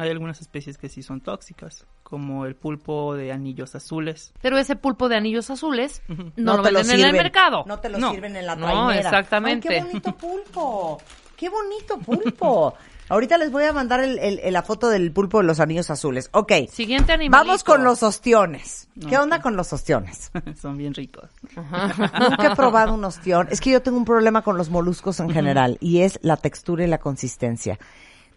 Hay 0.00 0.10
algunas 0.10 0.40
especies 0.40 0.78
que 0.78 0.88
sí 0.88 1.02
son 1.02 1.20
tóxicas, 1.20 1.84
como 2.04 2.46
el 2.46 2.54
pulpo 2.54 3.16
de 3.16 3.32
anillos 3.32 3.74
azules. 3.74 4.32
Pero 4.40 4.56
ese 4.58 4.76
pulpo 4.76 5.08
de 5.08 5.16
anillos 5.16 5.50
azules 5.50 6.02
no, 6.08 6.30
No 6.36 6.56
lo 6.58 6.62
te 6.62 6.70
lo 6.70 6.78
venden 6.80 7.00
en 7.00 7.06
el 7.06 7.12
mercado. 7.12 7.64
No 7.66 7.80
te 7.80 7.88
lo 7.88 7.98
No. 7.98 8.12
sirven 8.12 8.36
en 8.36 8.46
la 8.46 8.54
No, 8.54 8.66
trainera. 8.66 9.00
exactamente. 9.00 9.68
Ay, 9.70 9.74
qué 9.80 9.86
bonito 9.86 10.16
pulpo. 10.16 10.98
Qué 11.36 11.48
bonito 11.48 11.98
pulpo. 11.98 12.74
Ahorita 13.08 13.38
les 13.38 13.50
voy 13.50 13.64
a 13.64 13.72
mandar 13.72 14.00
el- 14.00 14.18
el- 14.18 14.38
el- 14.40 14.52
la 14.52 14.62
foto 14.62 14.88
del 14.88 15.10
pulpo 15.12 15.38
de 15.38 15.44
los 15.44 15.60
anillos 15.60 15.90
azules. 15.90 16.28
Ok. 16.32 16.52
Siguiente 16.72 17.12
animal. 17.12 17.44
Vamos 17.46 17.64
con 17.64 17.84
los 17.84 18.02
ostiones. 18.02 18.88
¿Qué 19.08 19.16
onda 19.18 19.40
con 19.40 19.56
los 19.56 19.72
ostiones? 19.72 20.30
son 20.60 20.76
bien 20.76 20.94
ricos. 20.94 21.30
Nunca 21.56 22.52
he 22.52 22.56
probado 22.56 22.94
un 22.94 23.04
ostión. 23.04 23.48
Es 23.50 23.60
que 23.60 23.70
yo 23.70 23.82
tengo 23.82 23.96
un 23.98 24.04
problema 24.04 24.42
con 24.42 24.56
los 24.58 24.70
moluscos 24.70 25.20
en 25.20 25.30
general 25.30 25.78
y 25.80 26.00
es 26.02 26.18
la 26.22 26.36
textura 26.36 26.84
y 26.84 26.86
la 26.88 26.98
consistencia. 26.98 27.78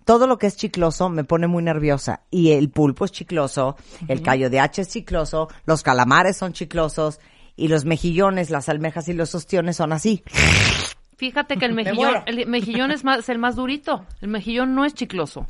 Todo 0.05 0.26
lo 0.26 0.38
que 0.39 0.47
es 0.47 0.55
chicloso 0.57 1.09
me 1.09 1.24
pone 1.24 1.45
muy 1.47 1.61
nerviosa 1.61 2.22
y 2.32 2.51
el 2.53 2.69
pulpo 2.72 3.05
es 3.05 3.11
chicloso, 3.11 3.76
el 4.07 4.24
callo 4.24 4.49
de 4.49 4.59
hacha 4.59 4.82
es 4.82 4.89
chicloso, 4.89 5.47
los 5.65 5.84
calamares 5.84 6.38
son 6.38 6.53
chiclosos 6.53 7.19
y 7.55 7.67
los 7.67 7.86
mejillones, 7.86 8.49
las 8.49 8.67
almejas 8.67 9.07
y 9.09 9.13
los 9.13 9.36
ostiones 9.36 9.76
son 9.78 9.93
así. 9.93 10.24
Fíjate 11.22 11.57
que 11.57 11.65
el 11.65 11.74
mejillón, 11.76 12.15
el 12.26 12.47
mejillón 12.47 12.89
es 12.89 13.03
más, 13.03 13.19
es 13.19 13.30
el 13.30 13.38
más 13.38 13.55
durito. 13.55 14.03
El 14.22 14.30
mejillón 14.30 14.74
no 14.74 14.86
es 14.86 14.95
chicloso. 14.95 15.45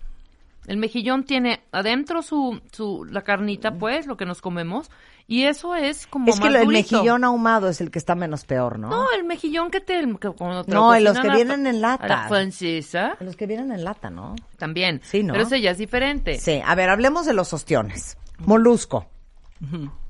El 0.68 0.76
mejillón 0.76 1.24
tiene 1.24 1.62
adentro 1.72 2.22
su, 2.22 2.60
su, 2.74 3.06
la 3.10 3.22
carnita, 3.22 3.76
pues, 3.80 4.06
lo 4.06 4.18
que 4.18 4.26
nos 4.26 4.42
comemos, 4.42 4.92
y 5.28 5.44
eso 5.44 5.76
es 5.76 6.06
como 6.08 6.28
Es 6.28 6.40
que 6.42 6.46
más 6.50 6.56
el 6.56 6.66
durito. 6.66 6.96
mejillón 6.98 7.24
ahumado 7.24 7.70
es 7.70 7.80
el 7.80 7.90
que 7.90 7.98
está 7.98 8.16
menos 8.16 8.44
peor, 8.44 8.78
¿no? 8.78 8.90
No, 8.90 9.06
el 9.18 9.24
mejillón 9.24 9.72
que 9.72 9.80
te, 9.80 10.02
que 10.20 10.30
cuando 10.32 10.66
te 10.66 10.72
No, 10.74 10.94
en 10.94 11.06
los 11.06 11.14
que 11.18 11.28
a 11.28 11.30
la- 11.32 11.36
vienen 11.36 11.66
en 11.66 11.78
a 11.78 11.80
la 11.80 11.88
lata. 11.98 12.28
francesa, 12.28 13.16
Los 13.22 13.38
que 13.38 13.48
vienen 13.48 13.72
en 13.72 13.84
lata, 13.86 14.10
¿no? 14.10 14.36
también. 14.58 15.00
Sí, 15.04 15.24
¿no? 15.24 15.34
Pero 15.34 15.46
ese 15.46 15.62
ya 15.62 15.72
es 15.72 15.78
diferente. 15.78 16.38
Sí, 16.38 16.62
a 16.64 16.76
ver, 16.76 16.90
hablemos 16.90 17.26
de 17.26 17.34
los 17.34 17.54
ostiones. 17.54 18.18
Molusco. 18.40 19.08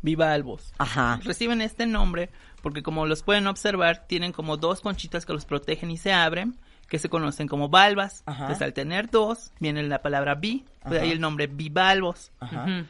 Bivalvos. 0.01 0.74
Ajá. 0.78 1.20
Reciben 1.24 1.62
este 1.62 1.86
nombre 1.86 2.30
porque 2.62 2.84
como 2.84 3.05
los 3.05 3.24
pueden 3.24 3.47
observar, 3.47 4.05
tienen 4.07 4.32
como 4.32 4.57
dos 4.57 4.82
conchitas 4.82 5.26
que 5.26 5.34
los 5.34 5.45
protegen 5.45 5.91
y 5.91 5.97
se 5.97 6.14
abren, 6.14 6.57
que 6.88 6.99
se 6.99 7.09
conocen 7.09 7.47
como 7.47 7.70
valvas. 7.70 8.24
Ajá. 8.26 8.43
Entonces 8.43 8.62
al 8.64 8.74
tener 8.74 9.09
dos, 9.09 9.51
viene 9.59 9.84
la 9.84 10.01
palabra 10.01 10.36
bi, 10.36 10.66
de 10.89 10.99
ahí 10.99 11.12
el 11.12 11.20
nombre 11.22 11.47
bivalvos. 11.47 12.32
Ajá. 12.39 12.86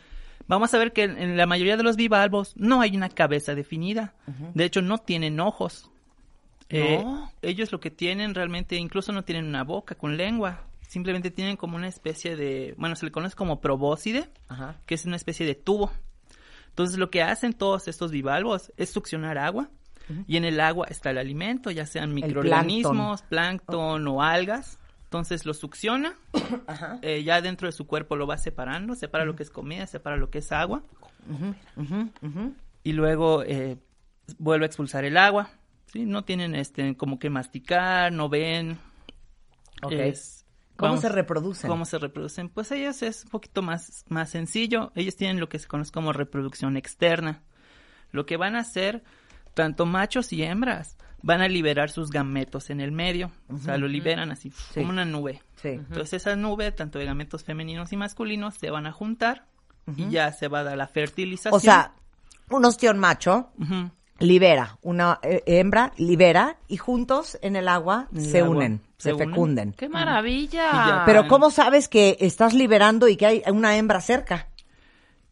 Vamos 0.48 0.74
a 0.74 0.78
ver 0.80 0.92
que 0.92 1.04
en, 1.04 1.38
la 1.38 1.46
mayoría 1.46 1.78
de 1.78 1.84
los 1.84 1.96
bivalvos 1.96 2.54
no 2.58 2.82
hay 2.82 2.98
una 2.98 3.10
cabeza 3.10 3.56
definida. 3.56 4.14
De 4.54 4.66
hecho, 4.66 4.82
no 4.82 4.98
tienen 4.98 5.40
ojos. 5.40 5.90
Eh, 6.70 7.00
No. 7.04 7.32
ellos 7.42 7.72
lo 7.72 7.80
que 7.80 7.92
tienen 7.92 8.34
realmente, 8.34 8.76
incluso 8.76 9.12
no 9.12 9.24
tienen 9.24 9.46
una 9.46 9.64
boca 9.64 9.96
con 9.96 10.18
lengua. 10.18 10.62
Simplemente 10.82 11.32
tienen 11.32 11.56
como 11.56 11.78
una 11.78 11.88
especie 11.88 12.36
de, 12.36 12.76
bueno, 12.78 12.96
se 12.98 13.06
le 13.06 13.12
conoce 13.14 13.36
como 13.36 13.62
probóscide, 13.62 14.30
Ajá. 14.50 14.76
que 14.86 14.96
es 14.96 15.06
una 15.06 15.16
especie 15.16 15.46
de 15.46 15.56
tubo. 15.56 15.92
Entonces 16.72 16.98
lo 16.98 17.10
que 17.12 17.22
hacen 17.22 17.54
todos 17.54 17.88
estos 17.88 18.12
bivalvos 18.12 18.72
es 18.78 18.90
succionar 18.90 19.38
agua 19.38 19.70
y 20.28 20.36
en 20.36 20.44
el 20.44 20.60
agua 20.60 20.88
está 20.90 21.12
el 21.12 21.18
alimento, 21.20 21.72
ya 21.72 21.86
sean 21.86 22.14
microorganismos, 22.14 23.22
plancton 23.24 24.08
o 24.08 24.22
algas. 24.24 24.78
Entonces 25.06 25.46
lo 25.46 25.54
succiona, 25.54 26.16
eh, 27.02 27.24
ya 27.24 27.42
dentro 27.42 27.68
de 27.68 27.72
su 27.74 27.86
cuerpo 27.88 28.16
lo 28.16 28.28
va 28.28 28.38
separando, 28.38 28.96
separa 28.96 29.26
lo 29.26 29.36
que 29.36 29.44
es 29.44 29.50
comida, 29.50 29.86
separa 29.88 30.16
lo 30.18 30.30
que 30.30 30.40
es 30.40 30.52
agua 30.52 30.84
y 32.84 32.94
luego 32.94 33.44
eh, 33.44 33.78
vuelve 34.38 34.66
a 34.66 34.68
expulsar 34.68 35.04
el 35.06 35.18
agua. 35.18 35.50
¿sí? 35.88 36.06
No 36.06 36.24
tienen 36.24 36.56
este 36.56 36.96
como 36.98 37.20
que 37.20 37.30
masticar, 37.30 38.12
no 38.12 38.30
ven. 38.30 38.78
Ok. 39.84 39.92
Es- 39.94 40.41
¿Cómo 40.82 40.94
vamos, 40.94 41.02
se 41.02 41.10
reproducen? 41.10 41.70
¿Cómo 41.70 41.86
se 41.86 41.98
reproducen? 41.98 42.50
Pues 42.50 42.72
ellos 42.72 43.02
es 43.04 43.24
un 43.26 43.32
poquito 43.32 43.62
más, 43.62 44.04
más 44.10 44.30
sencillo. 44.30 44.92
Ellos 44.96 45.16
tienen 45.16 45.40
lo 45.40 45.48
que 45.48 45.60
se 45.60 45.68
conoce 45.68 45.92
como 45.92 46.12
reproducción 46.12 46.76
externa. 46.76 47.44
Lo 48.12 48.26
que 48.26 48.36
van 48.36 48.56
a 48.56 48.60
hacer, 48.60 49.04
tanto 49.54 49.86
machos 49.86 50.34
y 50.34 50.44
hembras, 50.44 50.98
van 51.22 51.42
a 51.42 51.48
liberar 51.48 51.90
sus 51.90 52.10
gametos 52.10 52.70
en 52.70 52.82
el 52.82 52.92
medio. 52.92 53.32
O 53.48 53.58
sea, 53.58 53.78
lo 53.78 53.88
liberan 53.88 54.32
así, 54.32 54.52
como 54.74 54.90
una 54.90 55.06
nube. 55.06 55.42
Sí. 55.62 55.70
Entonces 55.70 56.14
esa 56.14 56.36
nube, 56.36 56.72
tanto 56.72 57.00
de 57.00 57.06
gametos 57.06 57.44
femeninos 57.44 57.94
y 57.94 57.98
masculinos, 57.98 58.56
se 58.56 58.70
van 58.70 58.86
a 58.86 58.92
juntar 58.92 59.46
y 59.96 60.10
ya 60.10 60.32
se 60.32 60.48
va 60.48 60.60
a 60.60 60.64
dar 60.64 60.78
la 60.78 60.88
fertilización. 60.88 61.54
O 61.54 61.60
sea, 61.60 61.94
un 62.50 62.66
ostión 62.66 63.00
macho. 63.00 63.52
Libera, 64.22 64.78
una 64.82 65.20
eh, 65.24 65.44
hembra 65.46 65.92
libera 65.98 66.58
y 66.68 66.78
juntos 66.78 67.38
en 67.42 67.56
el 67.56 67.68
agua 67.68 68.08
En 68.12 68.20
el 68.20 68.26
se 68.26 68.40
agua 68.40 68.50
unen, 68.52 68.82
se, 68.98 69.10
se 69.10 69.14
unen. 69.16 69.30
fecunden. 69.30 69.74
¡Qué 69.74 69.90
maravilla! 69.90 70.72
Ya. 70.72 71.04
Pero 71.06 71.28
¿cómo 71.28 71.50
sabes 71.52 71.88
que 71.90 72.18
estás 72.20 72.54
liberando 72.54 73.08
y 73.08 73.18
que 73.18 73.26
hay 73.26 73.44
una 73.52 73.76
hembra 73.78 74.02
cerca? 74.02 74.48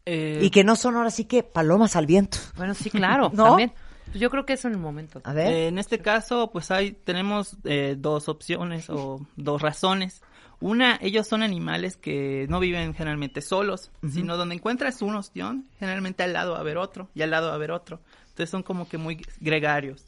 Eh, 0.06 0.40
Y 0.42 0.50
que 0.50 0.64
no 0.64 0.76
son 0.76 0.96
ahora 0.96 1.10
sí 1.10 1.24
que 1.24 1.42
palomas 1.42 1.94
al 1.96 2.06
viento. 2.06 2.38
Bueno, 2.56 2.74
sí, 2.74 2.90
claro, 2.90 3.30
¿No? 3.34 3.44
también. 3.44 3.72
Pues 4.06 4.18
yo 4.20 4.28
creo 4.30 4.44
que 4.44 4.54
eso 4.54 4.66
en 4.66 4.74
el 4.74 4.80
momento. 4.80 5.20
A 5.24 5.32
ver. 5.32 5.52
Eh, 5.52 5.68
en 5.68 5.78
este 5.78 6.00
caso, 6.00 6.50
pues 6.50 6.70
hay, 6.70 6.92
tenemos 6.92 7.56
eh, 7.64 7.94
dos 7.96 8.28
opciones 8.28 8.90
o 8.90 9.20
dos 9.36 9.62
razones. 9.62 10.22
Una, 10.62 10.98
ellos 11.00 11.26
son 11.26 11.42
animales 11.42 11.96
que 11.96 12.44
no 12.50 12.60
viven 12.60 12.92
generalmente 12.92 13.40
solos, 13.40 13.90
sino 14.12 14.36
donde 14.36 14.56
encuentras 14.56 15.00
un 15.00 15.14
ostión, 15.16 15.64
generalmente 15.78 16.22
al 16.22 16.34
lado 16.34 16.52
va 16.52 16.58
a 16.58 16.60
haber 16.60 16.76
otro 16.76 17.08
y 17.14 17.22
al 17.22 17.30
lado 17.30 17.46
va 17.46 17.52
a 17.52 17.56
haber 17.56 17.70
otro. 17.70 18.00
Entonces 18.30 18.50
son 18.50 18.62
como 18.62 18.88
que 18.88 18.98
muy 18.98 19.24
gregarios. 19.40 20.04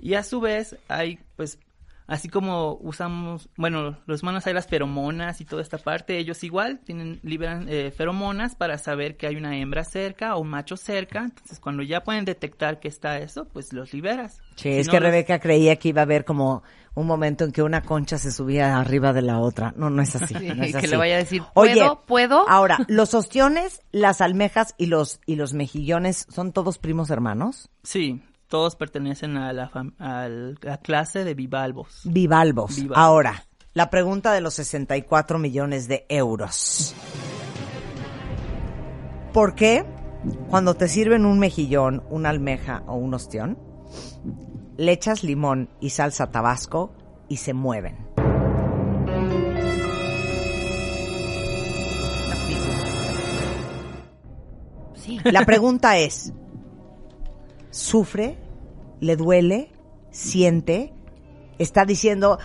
Y 0.00 0.14
a 0.14 0.22
su 0.22 0.40
vez 0.40 0.76
hay, 0.88 1.18
pues, 1.36 1.58
así 2.08 2.28
como 2.28 2.74
usamos, 2.82 3.48
bueno, 3.56 3.96
los 4.06 4.22
humanos 4.22 4.46
hay 4.46 4.52
las 4.54 4.66
feromonas 4.66 5.40
y 5.40 5.44
toda 5.44 5.62
esta 5.62 5.78
parte, 5.78 6.18
ellos 6.18 6.42
igual 6.44 6.80
tienen, 6.80 7.20
liberan 7.22 7.66
eh, 7.68 7.92
feromonas 7.96 8.56
para 8.56 8.76
saber 8.78 9.16
que 9.16 9.28
hay 9.28 9.36
una 9.36 9.56
hembra 9.56 9.84
cerca 9.84 10.34
o 10.34 10.40
un 10.40 10.48
macho 10.50 10.76
cerca. 10.76 11.20
Entonces 11.20 11.60
cuando 11.60 11.82
ya 11.84 12.02
pueden 12.02 12.24
detectar 12.24 12.80
que 12.80 12.88
está 12.88 13.18
eso, 13.18 13.44
pues 13.46 13.72
los 13.72 13.92
liberas. 13.94 14.40
Sí, 14.56 14.62
Si 14.64 14.68
es 14.70 14.86
no, 14.88 14.92
que 14.92 15.00
los- 15.00 15.10
Rebeca 15.10 15.38
creía 15.38 15.76
que 15.76 15.88
iba 15.90 16.00
a 16.02 16.04
haber 16.04 16.24
como 16.24 16.64
un 16.94 17.06
momento 17.06 17.44
en 17.44 17.52
que 17.52 17.62
una 17.62 17.82
concha 17.82 18.18
se 18.18 18.30
subía 18.32 18.76
arriba 18.78 19.12
de 19.12 19.22
la 19.22 19.38
otra. 19.40 19.72
No, 19.76 19.88
no 19.90 20.02
es 20.02 20.14
así. 20.16 20.34
Sí, 20.38 20.48
no 20.54 20.62
es 20.64 20.76
que 20.76 20.88
le 20.88 20.96
vaya 20.96 21.14
a 21.14 21.18
decir, 21.18 21.42
Oye, 21.54 21.74
¿puedo? 21.74 22.02
¿Puedo? 22.06 22.48
Ahora, 22.48 22.78
los 22.88 23.14
ostiones, 23.14 23.80
las 23.92 24.20
almejas 24.20 24.74
y 24.78 24.86
los 24.86 25.20
y 25.26 25.36
los 25.36 25.54
mejillones 25.54 26.26
son 26.30 26.52
todos 26.52 26.78
primos 26.78 27.10
hermanos. 27.10 27.70
Sí, 27.82 28.22
todos 28.48 28.76
pertenecen 28.76 29.36
a 29.38 29.52
la, 29.54 29.70
fam- 29.70 29.94
a 29.98 30.28
la 30.28 30.76
clase 30.78 31.24
de 31.24 31.34
bivalvos. 31.34 32.02
Bivalvos. 32.04 32.76
Bivalvos. 32.76 32.98
Ahora, 32.98 33.44
la 33.72 33.88
pregunta 33.88 34.32
de 34.32 34.42
los 34.42 34.52
64 34.54 35.38
millones 35.38 35.88
de 35.88 36.04
euros. 36.10 36.94
¿Por 39.32 39.54
qué 39.54 39.84
cuando 40.50 40.74
te 40.74 40.88
sirven 40.88 41.24
un 41.24 41.38
mejillón, 41.38 42.04
una 42.10 42.28
almeja 42.28 42.82
o 42.86 42.94
un 42.96 43.14
ostión, 43.14 43.58
le 44.82 44.90
echas 44.92 45.22
limón 45.22 45.68
y 45.80 45.90
salsa 45.90 46.32
tabasco 46.32 46.92
y 47.28 47.36
se 47.36 47.54
mueven? 47.54 47.96
Sí. 54.94 55.18
La 55.24 55.44
pregunta 55.44 55.96
es, 55.98 56.32
¿sufre? 57.70 58.38
¿Le 59.00 59.16
duele? 59.16 59.70
¿Siente? 60.10 60.92
¿Está 61.58 61.84
diciendo 61.84 62.38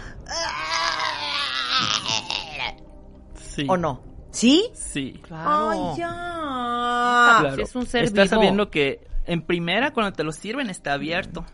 Sí. 3.55 3.65
o 3.69 3.77
no? 3.77 4.01
¿Sí? 4.31 4.69
Sí. 4.73 5.19
Claro. 5.23 5.69
¡Ay, 5.69 5.79
ya! 5.99 7.37
Claro. 7.41 7.55
Si 7.55 7.61
es 7.61 7.75
un 7.75 7.85
ser 7.85 8.03
Estás 8.05 8.25
vivo. 8.29 8.35
sabiendo 8.35 8.69
que 8.69 9.07
en 9.25 9.41
primera 9.41 9.91
cuando 9.93 10.13
te 10.13 10.23
lo 10.23 10.31
sirven 10.31 10.69
está 10.69 10.93
abierto. 10.93 11.45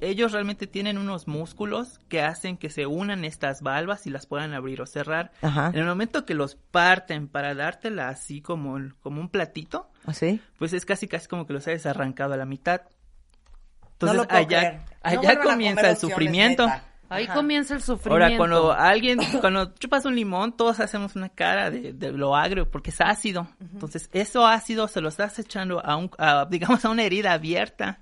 Ellos 0.00 0.32
realmente 0.32 0.66
tienen 0.66 0.98
unos 0.98 1.26
músculos 1.28 2.00
que 2.08 2.22
hacen 2.22 2.56
que 2.56 2.70
se 2.70 2.86
unan 2.86 3.24
estas 3.24 3.62
valvas 3.62 4.06
y 4.06 4.10
las 4.10 4.26
puedan 4.26 4.54
abrir 4.54 4.80
o 4.80 4.86
cerrar. 4.86 5.32
Ajá. 5.42 5.68
En 5.68 5.80
el 5.80 5.86
momento 5.86 6.24
que 6.24 6.34
los 6.34 6.56
parten 6.56 7.28
para 7.28 7.54
dártela 7.54 8.08
así 8.08 8.40
como, 8.40 8.78
como 9.00 9.20
un 9.20 9.28
platito, 9.28 9.90
¿Así? 10.06 10.40
pues 10.58 10.72
es 10.72 10.84
casi 10.84 11.08
casi 11.08 11.28
como 11.28 11.46
que 11.46 11.52
los 11.52 11.66
hayas 11.68 11.86
arrancado 11.86 12.34
a 12.34 12.36
la 12.36 12.46
mitad. 12.46 12.82
No 12.82 13.88
Entonces 13.92 14.16
lo 14.16 14.28
puedo 14.28 14.40
allá, 14.40 14.58
creer. 14.60 14.80
No 15.02 15.20
allá 15.20 15.40
comienza 15.40 15.90
el 15.90 15.96
sufrimiento. 15.96 16.68
Ahí 17.10 17.24
Ajá. 17.24 17.34
comienza 17.34 17.74
el 17.74 17.80
sufrimiento. 17.82 18.24
Ahora, 18.24 18.36
cuando 18.36 18.72
alguien, 18.78 19.18
cuando 19.40 19.74
chupas 19.74 20.04
un 20.04 20.14
limón, 20.14 20.56
todos 20.56 20.78
hacemos 20.80 21.16
una 21.16 21.30
cara 21.30 21.70
de, 21.70 21.94
de 21.94 22.12
lo 22.12 22.36
agrio 22.36 22.70
porque 22.70 22.90
es 22.90 23.00
ácido. 23.00 23.48
Entonces, 23.60 24.10
eso 24.12 24.46
ácido 24.46 24.88
se 24.88 25.00
lo 25.00 25.08
estás 25.08 25.38
echando 25.38 25.84
a, 25.84 25.96
un, 25.96 26.10
a, 26.18 26.46
digamos, 26.50 26.84
a 26.84 26.90
una 26.90 27.02
herida 27.04 27.32
abierta. 27.32 28.00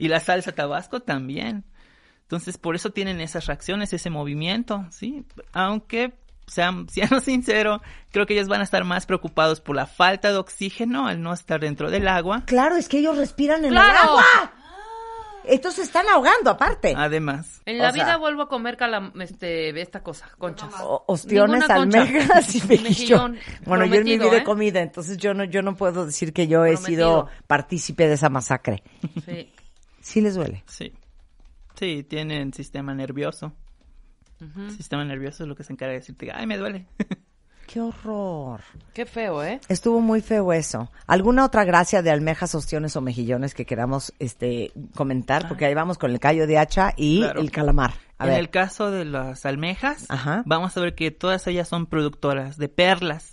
Y 0.00 0.08
la 0.08 0.18
salsa 0.20 0.52
tabasco 0.52 1.00
también. 1.00 1.64
Entonces, 2.22 2.58
por 2.58 2.74
eso 2.74 2.90
tienen 2.90 3.20
esas 3.20 3.46
reacciones, 3.46 3.92
ese 3.92 4.08
movimiento, 4.08 4.86
¿sí? 4.90 5.24
Aunque, 5.52 6.14
sean, 6.46 6.88
siendo 6.90 7.20
sincero, 7.20 7.82
creo 8.12 8.24
que 8.24 8.34
ellos 8.34 8.48
van 8.48 8.60
a 8.60 8.64
estar 8.64 8.84
más 8.84 9.04
preocupados 9.06 9.60
por 9.60 9.76
la 9.76 9.86
falta 9.86 10.30
de 10.30 10.36
oxígeno 10.38 11.06
al 11.08 11.20
no 11.22 11.32
estar 11.32 11.60
dentro 11.60 11.90
del 11.90 12.08
agua. 12.08 12.44
Claro, 12.46 12.76
es 12.76 12.88
que 12.88 12.98
ellos 12.98 13.16
respiran 13.18 13.64
en 13.64 13.72
el 13.72 13.78
agua. 13.78 14.24
Estos 15.42 15.74
se 15.74 15.82
están 15.82 16.06
ahogando 16.08 16.50
aparte. 16.50 16.92
Además, 16.96 17.62
En 17.64 17.78
la 17.78 17.88
O 17.88 17.92
sea- 17.92 18.04
vida 18.04 18.16
vuelvo 18.18 18.42
a 18.42 18.48
comer 18.48 18.76
calam 18.76 19.10
este, 19.20 19.70
esta 19.80 20.02
cosa, 20.02 20.28
conchas. 20.38 20.68
O- 20.82 21.02
ostiones, 21.08 21.60
Ninguna 21.62 21.74
concha. 21.76 22.02
almejas 22.02 22.54
y 22.54 22.60
mejillón. 22.68 22.82
Mejillón. 23.32 23.38
Bueno, 23.64 23.86
yo 23.86 23.94
en 23.96 24.04
mi 24.04 24.18
vida 24.18 24.34
he 24.34 24.38
¿eh? 24.38 24.44
comido, 24.44 24.78
entonces 24.80 25.16
yo 25.16 25.32
no, 25.32 25.44
yo 25.44 25.62
no 25.62 25.74
puedo 25.76 26.04
decir 26.06 26.32
que 26.34 26.46
yo 26.46 26.64
he 26.66 26.72
Prometido. 26.74 26.86
sido 27.26 27.28
partícipe 27.46 28.06
de 28.06 28.14
esa 28.14 28.28
masacre. 28.28 28.82
Sí. 29.24 29.50
Sí 30.00 30.20
les 30.20 30.34
duele. 30.34 30.64
sí. 30.66 30.92
Sí, 31.76 32.02
tienen 32.02 32.52
sistema 32.52 32.92
nervioso. 32.94 33.52
Sistema 34.76 35.02
nervioso 35.04 35.44
es 35.44 35.48
lo 35.48 35.54
que 35.54 35.64
se 35.64 35.72
encarga 35.72 35.92
de 35.92 36.00
decirte, 36.00 36.30
ay, 36.32 36.46
me 36.46 36.58
duele. 36.58 36.86
Qué 37.66 37.80
horror. 37.80 38.60
Qué 38.92 39.06
feo, 39.06 39.42
¿eh? 39.44 39.60
Estuvo 39.68 40.00
muy 40.00 40.20
feo 40.20 40.52
eso. 40.52 40.90
¿Alguna 41.06 41.44
otra 41.44 41.64
gracia 41.64 42.02
de 42.02 42.10
almejas, 42.10 42.54
ostiones 42.54 42.96
o 42.96 43.00
mejillones 43.00 43.54
que 43.54 43.64
queramos 43.64 44.12
este 44.18 44.72
comentar? 44.94 45.46
Porque 45.48 45.66
ahí 45.66 45.74
vamos 45.74 45.96
con 45.96 46.10
el 46.10 46.18
callo 46.20 46.46
de 46.46 46.58
hacha 46.58 46.92
y 46.96 47.20
Claro. 47.20 47.40
el 47.40 47.50
calamar. 47.50 47.94
A 48.18 48.24
en 48.24 48.30
ver. 48.32 48.40
el 48.40 48.50
caso 48.50 48.90
de 48.90 49.04
las 49.04 49.46
almejas, 49.46 50.04
Ajá. 50.10 50.42
vamos 50.46 50.76
a 50.76 50.80
ver 50.80 50.94
que 50.94 51.10
todas 51.12 51.46
ellas 51.46 51.68
son 51.68 51.86
productoras 51.86 52.56
de 52.58 52.68
perlas. 52.68 53.32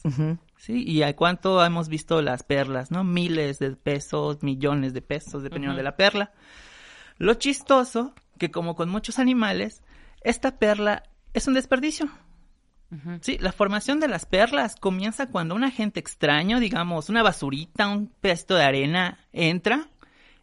¿Sí? 0.67 0.83
¿Y 0.85 1.01
a 1.03 1.15
cuánto 1.15 1.63
hemos 1.63 1.87
visto 1.87 2.21
las 2.21 2.43
perlas? 2.43 2.91
¿No? 2.91 3.05
Miles 3.05 3.57
de 3.57 3.71
pesos, 3.77 4.43
millones 4.43 4.93
de 4.93 5.01
pesos, 5.01 5.41
dependiendo 5.41 5.77
de 5.77 5.83
la 5.83 5.95
perla. 5.95 6.33
Lo 7.17 7.35
chistoso, 7.35 8.13
que 8.37 8.51
como 8.51 8.75
con 8.75 8.89
muchos 8.89 9.17
animales, 9.17 9.81
esta 10.19 10.59
perla 10.59 11.03
es 11.33 11.47
un 11.47 11.53
desperdicio. 11.53 12.09
Sí, 13.21 13.37
la 13.39 13.53
formación 13.53 14.01
de 14.01 14.09
las 14.09 14.25
perlas 14.25 14.75
comienza 14.75 15.27
cuando 15.27 15.55
un 15.55 15.63
agente 15.63 16.01
extraño, 16.01 16.59
digamos, 16.59 17.07
una 17.07 17.23
basurita, 17.23 17.87
un 17.87 18.07
pedacito 18.07 18.55
de 18.55 18.63
arena, 18.63 19.19
entra 19.31 19.87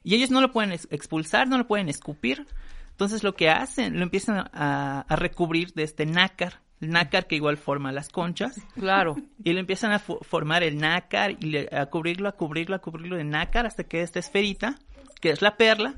y 0.02 0.14
ellos 0.14 0.30
no 0.30 0.40
lo 0.40 0.52
pueden 0.52 0.72
ex- 0.72 0.88
expulsar, 0.90 1.48
no 1.48 1.58
lo 1.58 1.66
pueden 1.66 1.90
escupir. 1.90 2.46
Entonces 2.92 3.24
lo 3.24 3.34
que 3.34 3.50
hacen, 3.50 3.98
lo 3.98 4.02
empiezan 4.02 4.48
a, 4.52 5.04
a 5.06 5.16
recubrir 5.16 5.74
de 5.74 5.82
este 5.82 6.06
nácar, 6.06 6.60
nácar 6.80 7.26
que 7.26 7.36
igual 7.36 7.56
forma 7.56 7.92
las 7.92 8.08
conchas, 8.08 8.60
Claro. 8.74 9.16
y 9.42 9.52
lo 9.52 9.60
empiezan 9.60 9.92
a 9.92 10.00
fo- 10.00 10.22
formar 10.24 10.62
el 10.62 10.78
nácar 10.78 11.32
y 11.32 11.46
le- 11.50 11.68
a 11.72 11.86
cubrirlo, 11.86 12.28
a 12.28 12.32
cubrirlo, 12.32 12.76
a 12.76 12.78
cubrirlo 12.80 13.16
de 13.16 13.24
nácar 13.24 13.66
hasta 13.66 13.84
que 13.84 14.02
esta 14.02 14.18
esferita, 14.18 14.76
que 15.20 15.30
es 15.30 15.40
la 15.42 15.56
perla, 15.56 15.94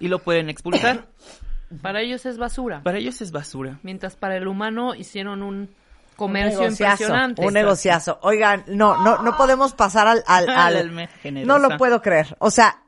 y 0.00 0.08
lo 0.08 0.20
pueden 0.20 0.48
expulsar. 0.48 1.06
Para 1.82 2.00
ellos 2.02 2.26
es 2.26 2.36
basura. 2.38 2.82
Para 2.82 2.98
ellos 2.98 3.20
es 3.22 3.32
basura. 3.32 3.78
Mientras 3.82 4.14
para 4.16 4.36
el 4.36 4.46
humano 4.46 4.94
hicieron 4.94 5.42
un 5.42 5.70
comercio 6.16 6.58
un 6.58 6.64
negociazo, 6.64 6.92
impresionante. 7.04 7.46
Un 7.46 7.54
negociazo. 7.54 8.18
Oigan, 8.22 8.64
no, 8.66 9.02
no, 9.02 9.22
no 9.22 9.36
podemos 9.38 9.72
pasar 9.72 10.06
al, 10.06 10.22
al, 10.26 10.48
al- 10.50 10.74
la 10.74 10.80
almeja 10.80 11.16
generosa. 11.22 11.46
no 11.46 11.58
lo 11.68 11.76
puedo 11.78 12.02
creer. 12.02 12.36
O 12.40 12.50
sea, 12.50 12.82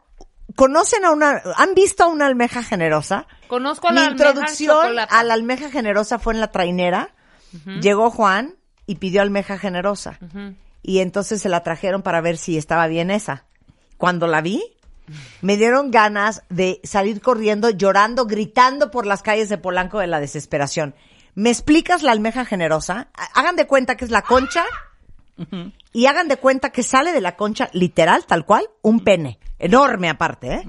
¿conocen 0.54 1.04
a 1.06 1.12
una, 1.12 1.40
han 1.56 1.74
visto 1.74 2.04
a 2.04 2.08
una 2.08 2.26
almeja 2.26 2.62
generosa? 2.62 3.26
Conozco 3.48 3.88
a 3.88 3.92
Mi 3.92 3.96
la 4.00 4.06
almeja 4.06 4.28
introducción 4.28 4.98
a 4.98 5.22
la 5.24 5.34
almeja 5.34 5.70
generosa 5.70 6.18
fue 6.18 6.34
en 6.34 6.40
la 6.40 6.48
trainera. 6.48 7.08
Llegó 7.80 8.10
Juan 8.10 8.56
y 8.86 8.96
pidió 8.96 9.22
almeja 9.22 9.58
generosa. 9.58 10.18
Y 10.82 10.98
entonces 11.00 11.40
se 11.40 11.48
la 11.48 11.62
trajeron 11.62 12.02
para 12.02 12.20
ver 12.20 12.36
si 12.36 12.58
estaba 12.58 12.86
bien 12.86 13.10
esa. 13.10 13.44
Cuando 13.96 14.26
la 14.26 14.40
vi, 14.40 14.62
me 15.40 15.56
dieron 15.56 15.90
ganas 15.90 16.42
de 16.48 16.80
salir 16.84 17.20
corriendo, 17.20 17.70
llorando, 17.70 18.26
gritando 18.26 18.90
por 18.90 19.06
las 19.06 19.22
calles 19.22 19.48
de 19.48 19.58
Polanco 19.58 19.98
de 19.98 20.06
la 20.06 20.20
desesperación. 20.20 20.94
¿Me 21.34 21.50
explicas 21.50 22.02
la 22.02 22.12
almeja 22.12 22.44
generosa? 22.44 23.08
Hagan 23.34 23.56
de 23.56 23.66
cuenta 23.66 23.96
que 23.96 24.04
es 24.04 24.10
la 24.10 24.22
concha 24.22 24.64
y 25.92 26.06
hagan 26.06 26.28
de 26.28 26.36
cuenta 26.36 26.70
que 26.70 26.82
sale 26.82 27.12
de 27.12 27.20
la 27.20 27.36
concha, 27.36 27.68
literal, 27.72 28.24
tal 28.26 28.44
cual, 28.44 28.68
un 28.82 29.00
pene. 29.00 29.38
Enorme 29.58 30.08
aparte, 30.08 30.54
¿eh? 30.54 30.64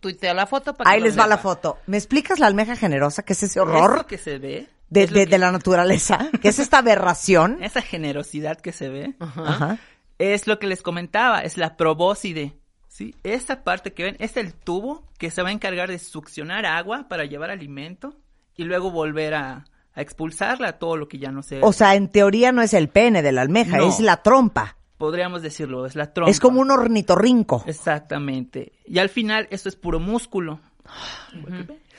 Tuitea 0.00 0.32
la 0.32 0.46
foto 0.46 0.74
para 0.74 0.88
Ahí 0.88 1.00
les 1.00 1.18
va 1.18 1.26
la 1.26 1.38
foto. 1.38 1.78
¿Me 1.86 1.96
explicas 1.96 2.38
la 2.38 2.46
almeja 2.46 2.76
generosa? 2.76 3.24
¿Qué 3.24 3.32
es 3.32 3.42
ese 3.42 3.60
horror 3.60 3.96
Eso 3.96 4.06
que 4.06 4.18
se 4.18 4.38
ve, 4.38 4.68
de, 4.90 5.06
de- 5.06 5.12
que- 5.24 5.26
de 5.26 5.38
la 5.38 5.52
naturaleza? 5.52 6.30
¿Qué 6.40 6.48
es 6.48 6.58
esta 6.58 6.78
aberración? 6.78 7.58
esa 7.62 7.82
generosidad 7.82 8.58
que 8.60 8.72
se 8.72 8.88
ve, 8.88 9.14
Ajá. 9.18 9.78
es 10.18 10.46
lo 10.46 10.58
que 10.58 10.66
les 10.66 10.82
comentaba, 10.82 11.40
es 11.40 11.56
la 11.56 11.76
probóscide. 11.76 12.54
¿sí? 12.88 13.14
Esa 13.22 13.62
parte 13.64 13.92
que 13.92 14.02
ven 14.04 14.16
es 14.18 14.36
el 14.36 14.54
tubo 14.54 15.04
que 15.18 15.30
se 15.30 15.42
va 15.42 15.50
a 15.50 15.52
encargar 15.52 15.88
de 15.88 15.98
succionar 15.98 16.66
agua 16.66 17.06
para 17.08 17.24
llevar 17.24 17.50
alimento 17.50 18.14
y 18.56 18.64
luego 18.64 18.90
volver 18.90 19.34
a, 19.34 19.64
a 19.94 20.00
expulsarla, 20.00 20.78
todo 20.78 20.96
lo 20.96 21.06
que 21.08 21.18
ya 21.18 21.30
no 21.30 21.42
se... 21.42 21.60
O 21.62 21.72
sea, 21.72 21.94
en 21.94 22.08
teoría 22.08 22.50
no 22.50 22.62
es 22.62 22.74
el 22.74 22.88
pene 22.88 23.22
de 23.22 23.30
la 23.32 23.42
almeja, 23.42 23.76
No. 23.78 23.88
es 23.88 24.00
la 24.00 24.22
trompa. 24.22 24.76
podríamos 24.96 25.42
decirlo, 25.42 25.86
es 25.86 25.94
la 25.94 26.12
trompa. 26.12 26.30
Es 26.30 26.40
como 26.40 26.60
un 26.60 26.72
ornitorrinco. 26.72 27.62
Exactamente. 27.68 28.72
Y 28.84 28.98
al 28.98 29.08
final 29.10 29.46
eso 29.52 29.68
es 29.68 29.76
puro 29.76 30.00
músculo. 30.00 30.58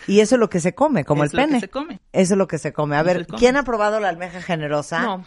Y 0.07 0.21
eso 0.21 0.35
es 0.35 0.39
lo 0.39 0.49
que 0.49 0.59
se 0.59 0.73
come, 0.73 1.05
como 1.05 1.23
Es 1.23 1.33
el 1.33 1.37
lo 1.37 1.43
que 1.43 1.47
pene. 1.47 1.59
se 1.59 1.69
come. 1.69 1.99
Eso 2.13 2.33
es 2.33 2.37
lo 2.37 2.47
que 2.47 2.57
se 2.57 2.73
come. 2.73 2.95
A 2.97 3.03
ver. 3.03 3.27
¿quién 3.27 3.57
ha 3.57 3.63
probado 3.63 3.99
la 3.99 4.09
almeja 4.09 4.41
generosa? 4.41 5.01
No. 5.01 5.25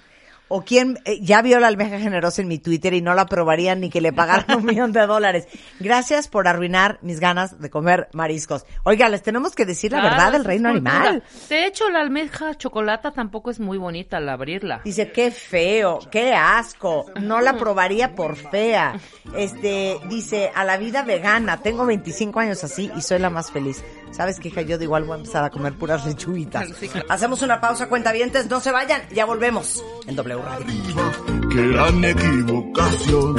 ¿O 0.55 0.65
quién 0.67 0.99
eh, 1.07 1.19
ya 1.23 1.41
vio 1.41 1.59
la 1.61 1.69
almeja 1.69 1.99
generosa 1.99 2.43
en 2.43 2.49
mi 2.49 2.59
Twitter 2.59 2.93
y 2.93 3.01
no 3.01 3.15
la 3.15 3.25
probarían 3.25 3.81
ni 3.81 3.89
que 3.89 4.03
le 4.03 4.13
pagaran 4.13 4.59
un 4.59 4.67
millón 4.67 4.93
de 4.93 5.07
dólares? 5.07 5.49
Gracias 5.81 6.29
por 6.29 6.47
arruinar 6.47 6.99
mis 7.01 7.21
ganas 7.21 7.59
de 7.59 7.71
comer 7.71 8.09
mariscos. 8.13 8.67
Oiga, 8.85 9.09
les 9.09 9.23
tenemos 9.23 9.55
que 9.55 9.65
decir 9.65 9.93
la 9.93 10.01
Claro, 10.01 10.15
verdad 10.17 10.33
del 10.33 10.45
reino 10.45 10.71
cultura. 10.71 10.95
animal. 10.97 11.23
De 11.49 11.65
hecho, 11.67 11.89
la 11.89 12.01
almeja 12.01 12.55
chocolata 12.55 13.13
tampoco 13.13 13.51
es 13.51 13.61
muy 13.61 13.79
bonita 13.79 14.19
al 14.19 14.29
abrirla. 14.29 14.83
Dice, 14.85 15.11
qué 15.11 15.31
feo, 15.31 16.01
qué 16.11 16.35
asco, 16.35 17.07
no 17.19 17.41
la 17.41 17.55
probaría 17.57 18.15
por 18.15 18.37
fea. 18.37 19.01
Este, 19.35 19.97
dice, 20.11 20.53
a 20.55 20.65
la 20.65 20.77
vida 20.77 21.03
vegana, 21.03 21.63
tengo 21.63 21.87
25 21.87 22.41
años 22.41 22.63
así 22.63 22.91
y 22.95 23.01
soy 23.01 23.21
la 23.21 23.31
más 23.31 23.51
feliz. 23.51 23.83
¿Sabes 24.11 24.39
qué, 24.39 24.49
hija? 24.49 24.61
Yo 24.61 24.77
de 24.77 24.85
igual 24.85 25.05
voy 25.05 25.15
a 25.15 25.17
empezar 25.21 25.43
a 25.45 25.49
comer 25.49 25.73
puras 25.73 26.05
lechuguitas. 26.05 26.69
Hacemos 27.09 27.41
una 27.41 27.59
pausa, 27.63 27.89
cuentavientes, 27.89 28.51
no 28.51 28.61
se 28.61 28.71
vayan, 28.71 29.01
ya 29.15 29.25
volvemos 29.25 29.83
en 30.07 30.15
W 30.17 30.42
Radio. 30.45 31.49
Qué 31.51 31.69
gran 31.69 32.05
equivocación. 32.05 33.35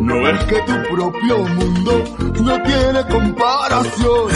No 0.00 0.28
es 0.28 0.44
que 0.44 0.60
tu 0.60 0.94
propio 0.94 1.38
mundo 1.38 2.04
no 2.40 2.62
tiene 2.62 3.06
comparación. 3.08 4.30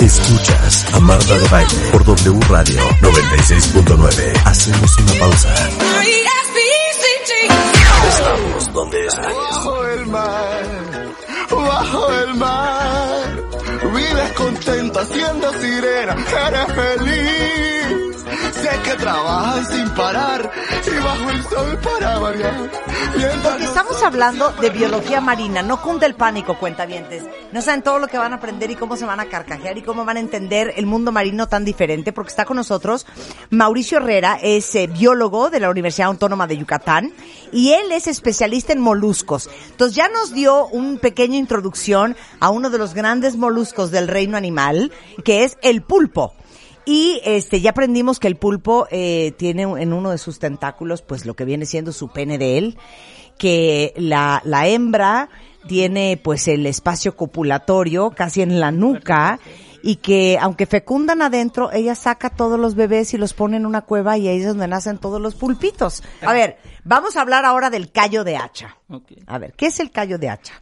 Escuchas 0.00 0.86
a 0.94 1.00
Marta 1.00 1.38
de 1.38 1.48
Baile 1.48 1.74
por 1.92 2.04
W 2.04 2.40
Radio 2.48 2.80
96.9. 3.00 4.42
Hacemos 4.44 4.98
una 4.98 5.12
pausa. 5.14 5.54
Estamos 8.08 8.72
donde 8.72 9.06
estés. 9.06 9.26
Bajo 9.26 9.86
el 9.86 10.06
mar, 10.06 10.62
bajo 11.50 12.12
el 12.12 12.34
mar. 12.34 12.71
Contenta 14.64 15.04
siendo 15.06 15.52
sirena, 15.54 16.14
eres 16.46 16.72
feliz. 16.72 17.91
Sé 18.62 18.70
que 18.84 18.94
trabajan 18.94 19.66
sin 19.66 19.90
parar 19.90 20.50
y 20.86 21.02
bajo 21.02 21.30
el 21.30 21.42
sol 21.42 21.78
para 21.82 22.18
variar. 22.20 22.70
Porque 23.42 23.64
estamos 23.64 24.00
hablando 24.04 24.52
de 24.52 24.70
biología 24.70 25.20
marina, 25.20 25.62
no 25.62 25.82
cunde 25.82 26.06
el 26.06 26.14
pánico, 26.14 26.56
cuentavientes. 26.56 27.24
No 27.50 27.60
saben 27.60 27.82
todo 27.82 27.98
lo 27.98 28.06
que 28.06 28.18
van 28.18 28.32
a 28.32 28.36
aprender 28.36 28.70
y 28.70 28.76
cómo 28.76 28.96
se 28.96 29.04
van 29.04 29.18
a 29.18 29.26
carcajear 29.26 29.76
y 29.78 29.82
cómo 29.82 30.04
van 30.04 30.16
a 30.16 30.20
entender 30.20 30.74
el 30.76 30.86
mundo 30.86 31.10
marino 31.10 31.48
tan 31.48 31.64
diferente, 31.64 32.12
porque 32.12 32.30
está 32.30 32.44
con 32.44 32.56
nosotros 32.56 33.04
Mauricio 33.50 33.98
Herrera, 33.98 34.38
es 34.40 34.72
eh, 34.76 34.86
biólogo 34.86 35.50
de 35.50 35.58
la 35.58 35.68
Universidad 35.68 36.08
Autónoma 36.08 36.46
de 36.46 36.56
Yucatán 36.56 37.12
y 37.50 37.72
él 37.72 37.90
es 37.90 38.06
especialista 38.06 38.72
en 38.72 38.80
moluscos. 38.80 39.50
Entonces 39.70 39.96
ya 39.96 40.08
nos 40.08 40.32
dio 40.32 40.68
un 40.68 40.98
pequeño 40.98 41.36
introducción 41.36 42.16
a 42.38 42.50
uno 42.50 42.70
de 42.70 42.78
los 42.78 42.94
grandes 42.94 43.36
moluscos 43.36 43.90
del 43.90 44.06
reino 44.06 44.36
animal, 44.36 44.92
que 45.24 45.42
es 45.42 45.58
el 45.62 45.82
pulpo. 45.82 46.34
Y 46.84 47.20
este 47.24 47.60
ya 47.60 47.70
aprendimos 47.70 48.18
que 48.18 48.28
el 48.28 48.36
pulpo 48.36 48.86
eh, 48.90 49.32
tiene 49.36 49.62
en 49.62 49.92
uno 49.92 50.10
de 50.10 50.18
sus 50.18 50.38
tentáculos 50.38 51.02
pues 51.02 51.26
lo 51.26 51.34
que 51.34 51.44
viene 51.44 51.66
siendo 51.66 51.92
su 51.92 52.08
pene 52.08 52.38
de 52.38 52.58
él, 52.58 52.78
que 53.38 53.92
la, 53.96 54.42
la 54.44 54.66
hembra 54.66 55.28
tiene 55.68 56.20
pues 56.22 56.48
el 56.48 56.66
espacio 56.66 57.16
copulatorio 57.16 58.10
casi 58.10 58.42
en 58.42 58.58
la 58.58 58.72
nuca 58.72 59.38
y 59.82 59.96
que 59.96 60.38
aunque 60.40 60.66
fecundan 60.66 61.22
adentro, 61.22 61.70
ella 61.72 61.94
saca 61.94 62.30
todos 62.30 62.58
los 62.58 62.74
bebés 62.74 63.14
y 63.14 63.18
los 63.18 63.34
pone 63.34 63.56
en 63.56 63.66
una 63.66 63.82
cueva 63.82 64.16
y 64.16 64.28
ahí 64.28 64.40
es 64.40 64.46
donde 64.46 64.68
nacen 64.68 64.98
todos 64.98 65.20
los 65.20 65.34
pulpitos. 65.34 66.02
A 66.20 66.32
ver, 66.32 66.58
vamos 66.84 67.16
a 67.16 67.20
hablar 67.20 67.44
ahora 67.44 67.68
del 67.68 67.90
callo 67.90 68.24
de 68.24 68.36
hacha. 68.36 68.76
A 69.26 69.38
ver, 69.38 69.54
¿qué 69.54 69.66
es 69.66 69.80
el 69.80 69.90
callo 69.90 70.18
de 70.18 70.30
hacha? 70.30 70.54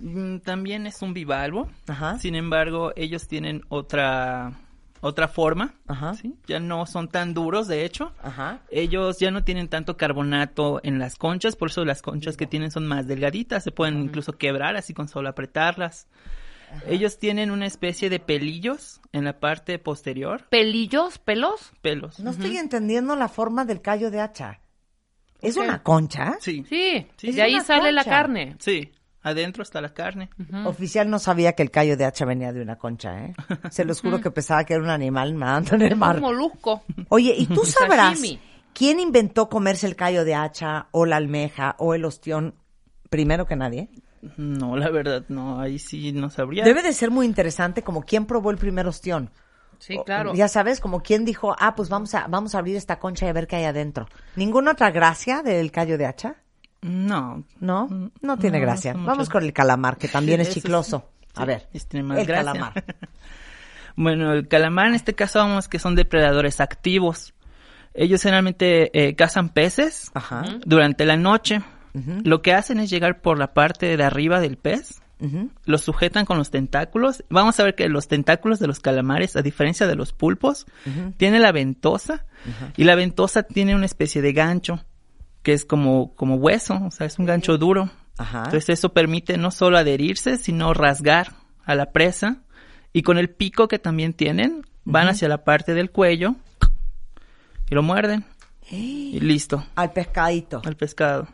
Mm, 0.00 0.38
También 0.38 0.86
es 0.86 1.02
un 1.02 1.12
bivalvo. 1.12 1.68
Ajá. 1.86 2.18
Sin 2.18 2.34
embargo, 2.34 2.92
ellos 2.96 3.28
tienen 3.28 3.62
otra 3.68 4.61
otra 5.02 5.28
forma. 5.28 5.74
Ajá. 5.86 6.14
¿sí? 6.14 6.34
Ya 6.46 6.58
no 6.60 6.86
son 6.86 7.08
tan 7.08 7.34
duros, 7.34 7.68
de 7.68 7.84
hecho. 7.84 8.12
Ajá. 8.22 8.60
Ellos 8.70 9.18
ya 9.18 9.30
no 9.30 9.44
tienen 9.44 9.68
tanto 9.68 9.98
carbonato 9.98 10.80
en 10.82 10.98
las 10.98 11.16
conchas, 11.16 11.56
por 11.56 11.68
eso 11.68 11.84
las 11.84 12.00
conchas 12.00 12.38
que 12.38 12.46
tienen 12.46 12.70
son 12.70 12.86
más 12.86 13.06
delgaditas, 13.06 13.62
se 13.64 13.72
pueden 13.72 14.00
incluso 14.00 14.38
quebrar 14.38 14.76
así 14.76 14.94
con 14.94 15.08
solo 15.08 15.28
apretarlas. 15.28 16.08
Ellos 16.86 17.18
tienen 17.18 17.50
una 17.50 17.66
especie 17.66 18.08
de 18.08 18.18
pelillos 18.18 19.02
en 19.12 19.24
la 19.24 19.38
parte 19.40 19.78
posterior, 19.78 20.46
¿Pelillos? 20.48 21.18
¿Pelos? 21.18 21.72
pelos. 21.82 22.18
No 22.18 22.30
estoy 22.30 22.56
entendiendo 22.56 23.14
la 23.14 23.28
forma 23.28 23.66
del 23.66 23.82
callo 23.82 24.10
de 24.10 24.20
hacha. 24.22 24.60
¿Es 25.42 25.56
una 25.56 25.82
concha? 25.82 26.36
Sí, 26.40 26.64
Sí, 26.68 27.06
Es 27.22 27.34
de 27.36 27.42
ahí 27.42 27.60
sale 27.60 27.92
la 27.92 28.04
carne. 28.04 28.56
sí. 28.58 28.90
Adentro 29.22 29.62
está 29.62 29.80
la 29.80 29.94
carne. 29.94 30.30
Oficial 30.64 31.08
no 31.08 31.18
sabía 31.18 31.52
que 31.52 31.62
el 31.62 31.70
callo 31.70 31.96
de 31.96 32.04
hacha 32.04 32.24
venía 32.24 32.52
de 32.52 32.60
una 32.60 32.76
concha, 32.76 33.24
¿eh? 33.24 33.34
Se 33.70 33.84
los 33.84 34.00
juro 34.00 34.20
que 34.20 34.30
pensaba 34.30 34.64
que 34.64 34.74
era 34.74 34.82
un 34.82 34.90
animal 34.90 35.38
nadando 35.38 35.76
en 35.76 35.82
el 35.82 35.96
mar. 35.96 36.16
Un 36.16 36.22
molusco. 36.22 36.82
Oye, 37.08 37.34
¿y 37.38 37.46
tú 37.46 37.64
sabrás 37.64 38.20
quién 38.72 38.98
inventó 38.98 39.48
comerse 39.48 39.86
el 39.86 39.94
callo 39.94 40.24
de 40.24 40.34
hacha 40.34 40.88
o 40.90 41.06
la 41.06 41.16
almeja 41.16 41.76
o 41.78 41.94
el 41.94 42.04
ostión 42.04 42.54
primero 43.10 43.46
que 43.46 43.54
nadie? 43.54 43.90
No, 44.36 44.76
la 44.76 44.88
verdad, 44.90 45.24
no, 45.28 45.60
ahí 45.60 45.78
sí 45.78 46.12
no 46.12 46.30
sabría. 46.30 46.64
Debe 46.64 46.82
de 46.82 46.92
ser 46.92 47.10
muy 47.10 47.26
interesante 47.26 47.82
como 47.82 48.02
quién 48.02 48.26
probó 48.26 48.50
el 48.50 48.56
primer 48.56 48.86
ostión. 48.86 49.30
Sí, 49.78 49.98
claro. 50.06 50.32
Ya 50.34 50.46
sabes, 50.46 50.78
como 50.78 51.02
quién 51.02 51.24
dijo, 51.24 51.56
ah, 51.58 51.74
pues 51.74 51.88
vamos 51.88 52.14
a, 52.14 52.28
vamos 52.28 52.54
a 52.54 52.58
abrir 52.58 52.76
esta 52.76 53.00
concha 53.00 53.26
y 53.26 53.28
a 53.30 53.32
ver 53.32 53.48
qué 53.48 53.56
hay 53.56 53.64
adentro. 53.64 54.06
¿Ninguna 54.36 54.72
otra 54.72 54.92
gracia 54.92 55.42
del 55.42 55.72
callo 55.72 55.98
de 55.98 56.06
hacha? 56.06 56.36
No. 56.82 57.44
¿No? 57.60 58.10
No 58.20 58.36
tiene 58.38 58.58
No, 58.58 58.66
gracia. 58.66 58.92
Vamos 58.96 59.28
con 59.30 59.42
el 59.44 59.52
calamar, 59.52 59.96
que 59.96 60.08
también 60.08 60.40
es 60.40 60.50
chicloso. 60.50 61.08
A 61.34 61.44
ver, 61.44 61.68
tiene 61.88 62.06
más 62.06 62.18
el 62.18 62.26
gracia. 62.26 62.52
calamar. 62.52 62.84
Bueno, 63.94 64.32
el 64.32 64.48
calamar 64.48 64.86
en 64.86 64.94
este 64.94 65.14
caso 65.14 65.38
vamos 65.40 65.68
que 65.68 65.78
son 65.78 65.94
depredadores 65.94 66.60
activos. 66.60 67.34
Ellos 67.92 68.22
generalmente 68.22 68.90
eh, 68.98 69.14
cazan 69.14 69.50
peces 69.50 70.10
Ajá. 70.14 70.44
durante 70.64 71.04
la 71.04 71.16
noche. 71.18 71.60
Lo 72.24 72.40
que 72.40 72.54
hacen 72.54 72.80
es 72.80 72.88
llegar 72.88 73.20
por 73.20 73.38
la 73.38 73.52
parte 73.52 73.94
de 73.98 74.02
arriba 74.02 74.40
del 74.40 74.56
pez, 74.56 75.02
Ujú. 75.20 75.50
los 75.66 75.82
sujetan 75.82 76.24
con 76.24 76.38
los 76.38 76.50
tentáculos. 76.50 77.22
Vamos 77.28 77.60
a 77.60 77.64
ver 77.64 77.74
que 77.74 77.86
los 77.90 78.08
tentáculos 78.08 78.58
de 78.60 78.66
los 78.66 78.80
calamares, 78.80 79.36
a 79.36 79.42
diferencia 79.42 79.86
de 79.86 79.94
los 79.94 80.14
pulpos, 80.14 80.64
tiene 81.18 81.38
la 81.38 81.52
ventosa 81.52 82.24
y 82.78 82.84
la 82.84 82.94
ventosa 82.94 83.42
tiene 83.42 83.74
una 83.74 83.84
especie 83.84 84.22
de 84.22 84.32
gancho 84.32 84.82
que 85.42 85.52
es 85.52 85.64
como, 85.64 86.14
como 86.14 86.36
hueso, 86.36 86.80
o 86.84 86.90
sea, 86.90 87.06
es 87.06 87.18
un 87.18 87.26
gancho 87.26 87.58
duro. 87.58 87.90
Ajá. 88.18 88.44
Entonces 88.44 88.68
eso 88.70 88.92
permite 88.92 89.36
no 89.38 89.50
solo 89.50 89.78
adherirse, 89.78 90.36
sino 90.36 90.74
rasgar 90.74 91.32
a 91.64 91.74
la 91.74 91.92
presa 91.92 92.42
y 92.92 93.02
con 93.02 93.18
el 93.18 93.30
pico 93.30 93.68
que 93.68 93.78
también 93.78 94.12
tienen, 94.12 94.66
van 94.84 95.08
hacia 95.08 95.28
la 95.28 95.44
parte 95.44 95.74
del 95.74 95.90
cuello 95.90 96.34
y 97.70 97.74
lo 97.74 97.82
muerden 97.82 98.24
y 98.70 99.18
listo, 99.20 99.64
Al 99.74 99.92
pescadito. 99.92 100.62
al 100.64 100.76
pescado. 100.76 101.28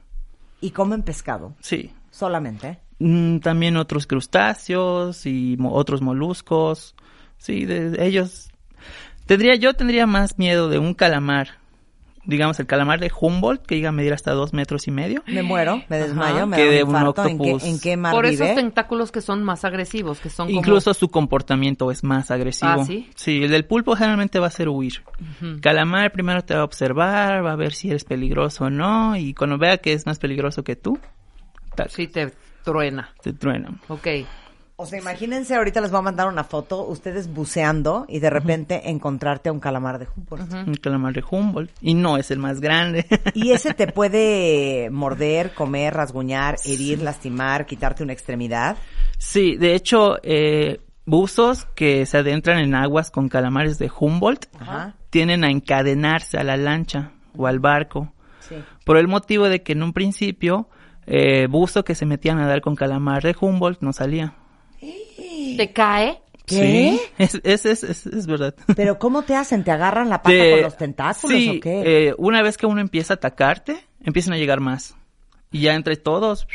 Y 0.60 0.70
comen 0.70 1.02
pescado, 1.02 1.54
Sí. 1.60 1.92
solamente. 2.10 2.78
Mm, 2.98 3.38
también 3.38 3.76
otros 3.76 4.06
crustáceos 4.06 5.24
y 5.26 5.56
mo- 5.58 5.72
otros 5.72 6.00
moluscos. 6.02 6.94
Sí, 7.36 7.64
de, 7.64 7.90
de 7.90 8.06
ellos. 8.06 8.50
Tendría, 9.26 9.54
yo 9.54 9.74
tendría 9.74 10.06
más 10.06 10.38
miedo 10.38 10.68
de 10.68 10.78
un 10.78 10.94
calamar. 10.94 11.57
Digamos, 12.24 12.60
el 12.60 12.66
calamar 12.66 13.00
de 13.00 13.10
Humboldt, 13.18 13.64
que 13.64 13.76
llega 13.76 13.88
a 13.88 13.92
medir 13.92 14.12
hasta 14.12 14.32
dos 14.32 14.52
metros 14.52 14.86
y 14.86 14.90
medio. 14.90 15.22
Me 15.26 15.42
muero, 15.42 15.82
me 15.88 15.98
desmayo, 15.98 16.46
me 16.46 16.56
que 16.56 16.64
da 16.66 16.70
de 16.72 16.82
un 16.82 16.90
un 16.90 16.96
infarto. 16.96 17.22
¿En 17.26 17.38
qué, 17.38 17.44
octopus. 17.52 17.64
en 17.64 17.80
qué 17.80 17.96
mar 17.96 18.12
Por 18.12 18.26
esos 18.26 18.54
tentáculos 18.54 19.10
que 19.12 19.20
son 19.22 19.42
más 19.44 19.64
agresivos, 19.64 20.20
que 20.20 20.28
son 20.28 20.48
como- 20.48 20.58
Incluso 20.58 20.92
su 20.92 21.08
comportamiento 21.08 21.90
es 21.90 22.04
más 22.04 22.30
agresivo. 22.30 22.70
Ah, 22.70 22.84
¿sí? 22.84 23.42
el 23.44 23.50
del 23.50 23.64
pulpo 23.64 23.96
generalmente 23.96 24.38
va 24.38 24.48
a 24.48 24.50
ser 24.50 24.68
huir. 24.68 25.02
Calamar 25.62 26.12
primero 26.12 26.42
te 26.42 26.54
va 26.54 26.60
a 26.60 26.64
observar, 26.64 27.44
va 27.44 27.52
a 27.52 27.56
ver 27.56 27.72
si 27.72 27.88
eres 27.90 28.04
peligroso 28.04 28.64
o 28.64 28.70
no, 28.70 29.16
y 29.16 29.32
cuando 29.34 29.56
vea 29.58 29.78
que 29.78 29.92
es 29.92 30.04
más 30.06 30.18
peligroso 30.18 30.62
que 30.64 30.76
tú, 30.76 30.98
tac, 31.74 31.88
Sí, 31.88 32.08
te 32.08 32.32
truena. 32.64 33.10
te 33.22 33.32
truena. 33.32 33.70
Ok. 33.88 34.06
O 34.80 34.86
sea, 34.86 35.00
imagínense, 35.00 35.56
ahorita 35.56 35.80
les 35.80 35.90
voy 35.90 35.98
a 35.98 36.02
mandar 36.02 36.28
una 36.28 36.44
foto, 36.44 36.86
ustedes 36.86 37.34
buceando 37.34 38.06
y 38.08 38.20
de 38.20 38.30
repente 38.30 38.88
encontrarte 38.88 39.48
a 39.48 39.52
un 39.52 39.58
calamar 39.58 39.98
de 39.98 40.06
Humboldt. 40.06 40.54
Un 40.68 40.74
calamar 40.74 41.12
de 41.14 41.24
Humboldt. 41.28 41.72
Y 41.80 41.94
no 41.94 42.16
es 42.16 42.30
el 42.30 42.38
más 42.38 42.60
grande. 42.60 43.04
Y 43.34 43.50
ese 43.50 43.74
te 43.74 43.88
puede 43.92 44.88
morder, 44.90 45.52
comer, 45.52 45.94
rasguñar, 45.94 46.58
herir, 46.64 47.02
lastimar, 47.02 47.66
quitarte 47.66 48.04
una 48.04 48.12
extremidad. 48.12 48.76
Sí, 49.18 49.56
de 49.56 49.74
hecho, 49.74 50.18
eh, 50.22 50.80
buzos 51.04 51.64
que 51.74 52.06
se 52.06 52.18
adentran 52.18 52.60
en 52.60 52.76
aguas 52.76 53.10
con 53.10 53.28
calamares 53.28 53.80
de 53.80 53.90
Humboldt 53.90 54.46
Ajá. 54.60 54.94
tienen 55.10 55.42
a 55.42 55.50
encadenarse 55.50 56.38
a 56.38 56.44
la 56.44 56.56
lancha 56.56 57.10
o 57.36 57.48
al 57.48 57.58
barco. 57.58 58.12
Sí. 58.48 58.54
Por 58.84 58.96
el 58.96 59.08
motivo 59.08 59.48
de 59.48 59.60
que 59.64 59.72
en 59.72 59.82
un 59.82 59.92
principio, 59.92 60.68
eh, 61.04 61.48
buzo 61.48 61.82
que 61.82 61.96
se 61.96 62.06
metían 62.06 62.38
a 62.38 62.46
dar 62.46 62.60
con 62.60 62.76
calamar 62.76 63.24
de 63.24 63.34
Humboldt 63.40 63.80
no 63.80 63.92
salía. 63.92 64.36
¿Te 64.80 65.72
cae? 65.72 66.20
¿Qué? 66.46 66.56
Sí, 66.56 67.00
es, 67.18 67.40
es, 67.44 67.66
es, 67.84 68.06
es, 68.06 68.26
verdad. 68.26 68.54
Pero 68.74 68.98
¿cómo 68.98 69.22
te 69.22 69.34
hacen? 69.36 69.64
¿Te 69.64 69.70
agarran 69.70 70.08
la 70.08 70.22
pata 70.22 70.30
Te- 70.36 70.50
con 70.52 70.62
los 70.62 70.76
tentáculos 70.78 71.36
sí, 71.38 71.58
o 71.58 71.60
qué? 71.60 72.08
eh, 72.08 72.14
una 72.16 72.40
vez 72.42 72.56
que 72.56 72.64
uno 72.66 72.80
empieza 72.80 73.14
a 73.14 73.16
atacarte, 73.16 73.78
empiezan 74.02 74.32
a 74.32 74.38
llegar 74.38 74.60
más. 74.60 74.96
Y 75.52 75.60
ya 75.60 75.74
entre 75.74 75.96
todos, 75.96 76.46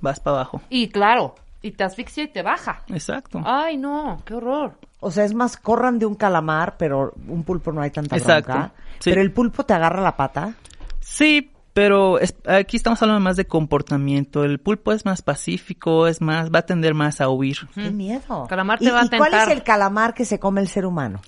vas 0.00 0.20
para 0.20 0.36
abajo. 0.36 0.62
Y 0.70 0.88
claro, 0.90 1.34
y 1.60 1.72
te 1.72 1.82
asfixia 1.82 2.22
y 2.24 2.28
te 2.28 2.42
baja. 2.42 2.82
Exacto. 2.88 3.42
Ay, 3.44 3.76
no, 3.76 4.22
qué 4.24 4.34
horror. 4.34 4.78
O 5.00 5.10
sea, 5.10 5.24
es 5.24 5.34
más, 5.34 5.56
corran 5.56 5.98
de 5.98 6.06
un 6.06 6.14
calamar, 6.14 6.76
pero 6.78 7.12
un 7.26 7.42
pulpo 7.42 7.72
no 7.72 7.80
hay 7.82 7.90
tanta 7.90 8.16
Exacto, 8.16 8.52
bronca. 8.52 8.72
sí. 9.00 9.10
Pero 9.10 9.22
el 9.22 9.32
pulpo 9.32 9.64
te 9.64 9.74
agarra 9.74 10.00
la 10.02 10.16
pata. 10.16 10.54
Sí, 11.00 11.50
pero 11.76 12.18
es- 12.18 12.34
aquí 12.46 12.78
estamos 12.78 13.02
hablando 13.02 13.20
más 13.20 13.36
de 13.36 13.44
comportamiento. 13.46 14.44
El 14.44 14.60
pulpo 14.60 14.92
es 14.94 15.04
más 15.04 15.20
pacífico, 15.20 16.06
es 16.06 16.22
más, 16.22 16.50
va 16.50 16.60
a 16.60 16.62
tender 16.62 16.94
más 16.94 17.20
a 17.20 17.28
huir. 17.28 17.58
¡Qué 17.74 17.90
miedo! 17.90 18.46
Calamar 18.48 18.78
te 18.78 18.86
¿Y, 18.86 18.88
va 18.88 19.02
a 19.02 19.04
y 19.04 19.08
cuál 19.10 19.34
es 19.34 19.48
el 19.48 19.62
calamar 19.62 20.14
que 20.14 20.24
se 20.24 20.38
come 20.40 20.62
el 20.62 20.68
ser 20.68 20.86
humano? 20.86 21.20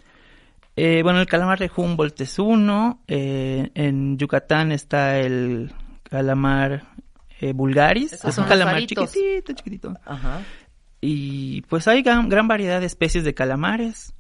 Eh, 0.75 1.03
bueno, 1.03 1.21
el 1.21 1.27
calamar 1.27 1.59
de 1.59 1.71
Humboldt 1.77 2.19
es 2.23 2.39
uno. 2.39 3.03
eh, 3.09 3.71
en 3.75 4.17
Yucatán 4.17 4.73
está 4.73 5.19
el 5.19 5.71
calamar 6.09 6.85
eh, 7.41 7.53
vulgaris. 7.53 8.15
Esos 8.15 8.31
es 8.31 8.39
un 8.39 8.45
calamar 8.47 8.77
aritos. 8.77 9.13
chiquitito, 9.13 9.53
chiquitito. 9.53 9.95
Ajá. 10.07 10.41
Y 11.03 11.61
pues 11.69 11.87
hay 11.89 12.01
gran, 12.03 12.31
gran 12.31 12.49
variedad 12.49 12.81
de 12.81 12.87
especies 12.87 13.23
de 13.23 13.35
calamares. 13.35 14.15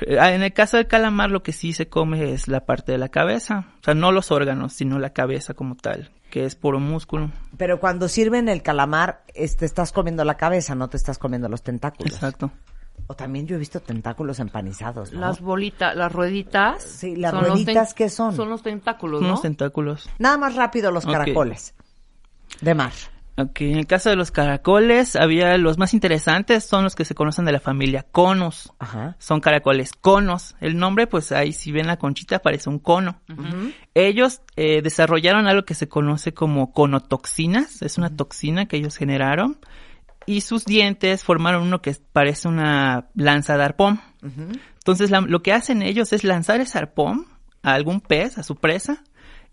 Eh, 0.00 0.16
En 0.20 0.42
el 0.42 0.52
caso 0.52 0.76
del 0.76 0.86
calamar 0.86 1.30
lo 1.30 1.42
que 1.42 1.52
sí 1.52 1.72
se 1.72 1.88
come 1.88 2.32
es 2.32 2.48
la 2.48 2.64
parte 2.64 2.92
de 2.92 2.98
la 2.98 3.08
cabeza, 3.08 3.66
o 3.80 3.84
sea, 3.84 3.94
no 3.94 4.12
los 4.12 4.30
órganos, 4.30 4.72
sino 4.72 4.98
la 4.98 5.10
cabeza 5.10 5.54
como 5.54 5.76
tal, 5.76 6.10
que 6.30 6.44
es 6.44 6.54
puro 6.56 6.80
músculo. 6.80 7.30
Pero 7.56 7.80
cuando 7.80 8.08
sirven 8.08 8.48
el 8.48 8.62
calamar, 8.62 9.22
este, 9.34 9.66
estás 9.66 9.92
comiendo 9.92 10.24
la 10.24 10.36
cabeza, 10.36 10.74
no 10.74 10.88
te 10.88 10.96
estás 10.96 11.18
comiendo 11.18 11.48
los 11.48 11.62
tentáculos. 11.62 12.12
Exacto. 12.12 12.50
O 13.06 13.14
también 13.14 13.46
yo 13.46 13.56
he 13.56 13.58
visto 13.58 13.80
tentáculos 13.80 14.38
empanizados, 14.40 15.12
¿no? 15.12 15.20
Las 15.20 15.40
bolitas, 15.40 15.94
las 15.94 16.10
rueditas. 16.10 16.82
Sí, 16.82 17.16
las 17.16 17.32
son 17.32 17.40
los 17.42 17.50
rueditas, 17.50 17.92
¿qué 17.92 18.08
son? 18.08 18.34
Son 18.34 18.48
los 18.48 18.62
tentáculos, 18.62 19.20
¿no? 19.20 19.28
Unos 19.28 19.42
tentáculos. 19.42 20.08
Nada 20.18 20.38
más 20.38 20.54
rápido 20.54 20.90
los 20.90 21.04
caracoles. 21.04 21.74
De 22.60 22.74
mar. 22.74 22.92
Ok, 23.36 23.62
en 23.62 23.78
el 23.78 23.86
caso 23.88 24.10
de 24.10 24.16
los 24.16 24.30
caracoles, 24.30 25.16
había 25.16 25.56
los 25.58 25.76
más 25.76 25.92
interesantes, 25.92 26.64
son 26.64 26.84
los 26.84 26.94
que 26.94 27.04
se 27.04 27.16
conocen 27.16 27.44
de 27.44 27.50
la 27.52 27.58
familia 27.58 28.04
conos. 28.04 28.72
Ajá. 28.78 29.16
Son 29.18 29.40
caracoles 29.40 29.90
conos. 29.92 30.54
El 30.60 30.76
nombre, 30.78 31.08
pues 31.08 31.32
ahí 31.32 31.52
si 31.52 31.72
ven 31.72 31.88
la 31.88 31.96
conchita 31.96 32.38
parece 32.38 32.70
un 32.70 32.78
cono. 32.78 33.20
Ellos 33.94 34.40
eh, 34.54 34.82
desarrollaron 34.82 35.48
algo 35.48 35.64
que 35.64 35.74
se 35.74 35.88
conoce 35.88 36.32
como 36.32 36.72
conotoxinas, 36.72 37.82
es 37.82 37.98
una 37.98 38.14
toxina 38.14 38.66
que 38.66 38.76
ellos 38.76 38.96
generaron. 38.96 39.58
Y 40.26 40.40
sus 40.40 40.64
dientes 40.64 41.22
formaron 41.24 41.64
uno 41.64 41.82
que 41.82 41.94
parece 42.12 42.48
una 42.48 43.08
lanza 43.14 43.56
de 43.58 43.64
arpón. 43.64 44.00
Entonces 44.78 45.10
la- 45.10 45.20
lo 45.20 45.42
que 45.42 45.52
hacen 45.52 45.82
ellos 45.82 46.12
es 46.12 46.24
lanzar 46.24 46.60
ese 46.60 46.78
arpón 46.78 47.26
a 47.62 47.74
algún 47.74 48.00
pez, 48.00 48.38
a 48.38 48.42
su 48.42 48.56
presa, 48.56 49.02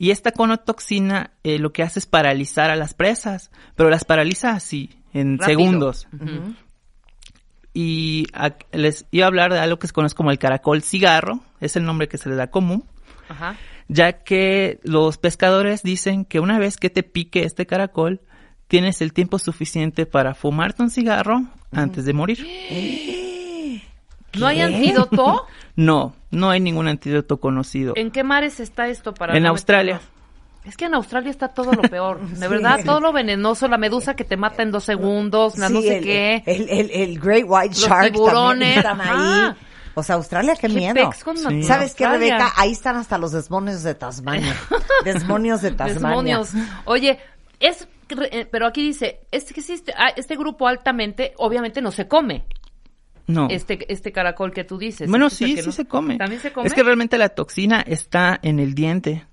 y 0.02 0.10
esta 0.10 0.32
conotoxina 0.32 1.30
eh, 1.44 1.60
lo 1.60 1.74
que 1.74 1.84
hace 1.84 2.00
es 2.00 2.08
paralizar 2.08 2.72
a 2.72 2.76
las 2.76 2.96
presas, 2.96 3.52
pero 3.76 3.92
las 3.92 4.04
paraliza 4.04 4.50
así, 4.54 4.90
en 5.14 5.38
Rápido. 5.38 5.60
segundos. 5.60 6.08
Y 7.74 8.26
a- 8.34 8.56
les 8.74 9.06
iba 9.12 9.26
a 9.26 9.28
hablar 9.28 9.54
de 9.54 9.60
algo 9.60 9.78
que 9.78 9.86
se 9.86 9.94
conoce 9.94 10.16
como 10.16 10.32
el 10.32 10.40
caracol 10.40 10.82
cigarro, 10.82 11.42
es 11.60 11.76
el 11.76 11.86
nombre 11.86 12.08
que 12.08 12.18
se 12.18 12.30
le 12.30 12.36
da 12.36 12.48
común, 12.50 12.84
Ajá. 13.30 13.58
ya 13.88 14.24
que 14.24 14.80
los 14.84 15.20
pescadores 15.20 15.84
dicen 15.84 16.26
que 16.26 16.40
una 16.40 16.58
vez 16.58 16.78
que 16.78 16.90
te 16.90 17.04
pique 17.04 17.44
este 17.44 17.68
caracol, 17.68 18.22
tienes 18.68 19.02
el 19.02 19.14
tiempo 19.14 19.38
suficiente 19.38 20.08
para 20.08 20.34
fumarte 20.34 20.82
un 20.82 20.90
cigarro 20.90 21.44
antes 21.72 22.06
de 22.06 22.14
morir. 22.14 22.40
¿No 24.40 24.48
hay 24.48 24.62
antídoto? 24.62 25.46
No, 25.76 26.14
no 26.32 26.50
hay 26.50 26.60
ningún 26.60 26.88
antídoto 26.88 27.40
conocido. 27.40 27.94
¿En 27.96 28.12
qué 28.12 28.24
mares 28.24 28.60
está 28.60 28.88
esto 28.88 29.14
para 29.14 29.36
En 29.38 29.44
no 29.44 29.50
Australia. 29.50 29.96
meternos? 29.96 30.22
Es 30.64 30.78
que 30.78 30.86
en 30.86 30.94
Australia 30.94 31.32
está 31.32 31.48
todo 31.50 31.72
lo 31.74 31.82
peor. 31.82 32.20
De 32.28 32.48
verdad, 32.48 32.82
todo 32.86 33.00
lo 33.00 33.12
venenoso, 33.12 33.68
la 33.68 33.78
medusa 33.78 34.16
que 34.16 34.24
te 34.24 34.38
mata 34.38 34.62
en 34.64 34.72
dos 34.72 34.84
segundos, 34.84 35.58
la 35.58 35.70
no 35.70 35.82
sé 35.82 35.98
el, 35.98 36.04
qué. 36.04 36.44
El, 36.46 36.70
el- 36.70 36.92
el 36.92 37.20
Great 37.20 37.46
White 37.48 37.70
Los 37.76 37.88
Shark 37.88 38.12
tiburones. 38.14 38.84
también 38.84 39.10
están 39.10 39.48
ahí. 39.50 39.56
O 39.94 40.04
sea, 40.04 40.16
Australia, 40.16 40.54
qué, 40.56 40.68
¿Qué 40.68 40.74
miedo. 40.74 40.94
pex 40.94 41.24
con 41.24 41.36
Sí. 41.38 41.64
¿Sabes 41.64 41.94
qué? 41.96 42.08
Rebeca? 42.08 42.54
Ahí 42.56 42.72
están 42.72 42.96
hasta 42.96 43.18
los 43.18 43.32
demonios 43.34 43.84
de 43.84 43.94
Tasmania. 43.96 44.56
Demonios 45.04 45.62
de 45.62 45.72
Tasmania. 45.72 46.08
Demonios. 46.40 46.52
Oye, 46.86 47.20
es 47.60 47.88
eh, 48.32 48.48
pero 48.50 48.68
aquí 48.68 48.84
dice, 48.84 49.22
es 49.32 49.52
que 49.52 49.60
existe, 49.62 49.94
ah, 49.98 50.10
este 50.16 50.36
grupo 50.36 50.68
altamente, 50.68 51.34
obviamente 51.38 51.82
no 51.82 51.92
se 51.92 52.08
come. 52.08 52.44
No. 53.28 53.48
Este, 53.50 53.92
este 53.92 54.12
caracol 54.12 54.52
que 54.52 54.64
tú 54.64 54.78
dices. 54.78 55.10
bueno, 55.10 55.28
Este 55.28 55.46
es 55.46 55.52
sí, 55.52 55.58
sí 55.62 55.66
no- 55.68 55.72
se 55.72 55.86
come. 55.86 56.18
¿También 56.18 56.42
se 56.42 56.52
come? 56.52 56.68
Es 56.68 56.74
que 56.74 56.84
realmente 56.84 57.18
la 57.18 57.30
toxina 57.30 57.82
está 57.82 58.40
en 58.42 58.60
el 58.60 58.74
diente, 58.74 59.26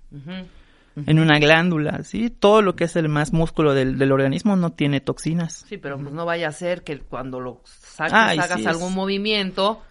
en 1.06 1.18
una 1.18 1.38
glándula, 1.38 2.02
¿sí? 2.02 2.28
Todo 2.30 2.60
lo 2.62 2.74
que 2.76 2.84
es 2.84 2.96
el 2.96 3.08
más 3.08 3.32
músculo 3.32 3.72
del, 3.74 3.98
del 3.98 4.10
organismo 4.12 4.56
no 4.56 4.72
tiene 4.72 5.00
toxinas. 5.00 5.64
Sí, 5.68 5.78
pero 5.78 5.96
pues 5.98 6.12
no 6.12 6.24
vaya 6.26 6.48
a 6.48 6.52
ser 6.52 6.82
que 6.82 6.98
cuando 6.98 7.38
lo 7.40 7.60
saques 7.64 8.12
Ay, 8.14 8.38
hagas 8.38 8.60
sí, 8.60 8.66
algún 8.66 8.94
movimiento 8.94 9.82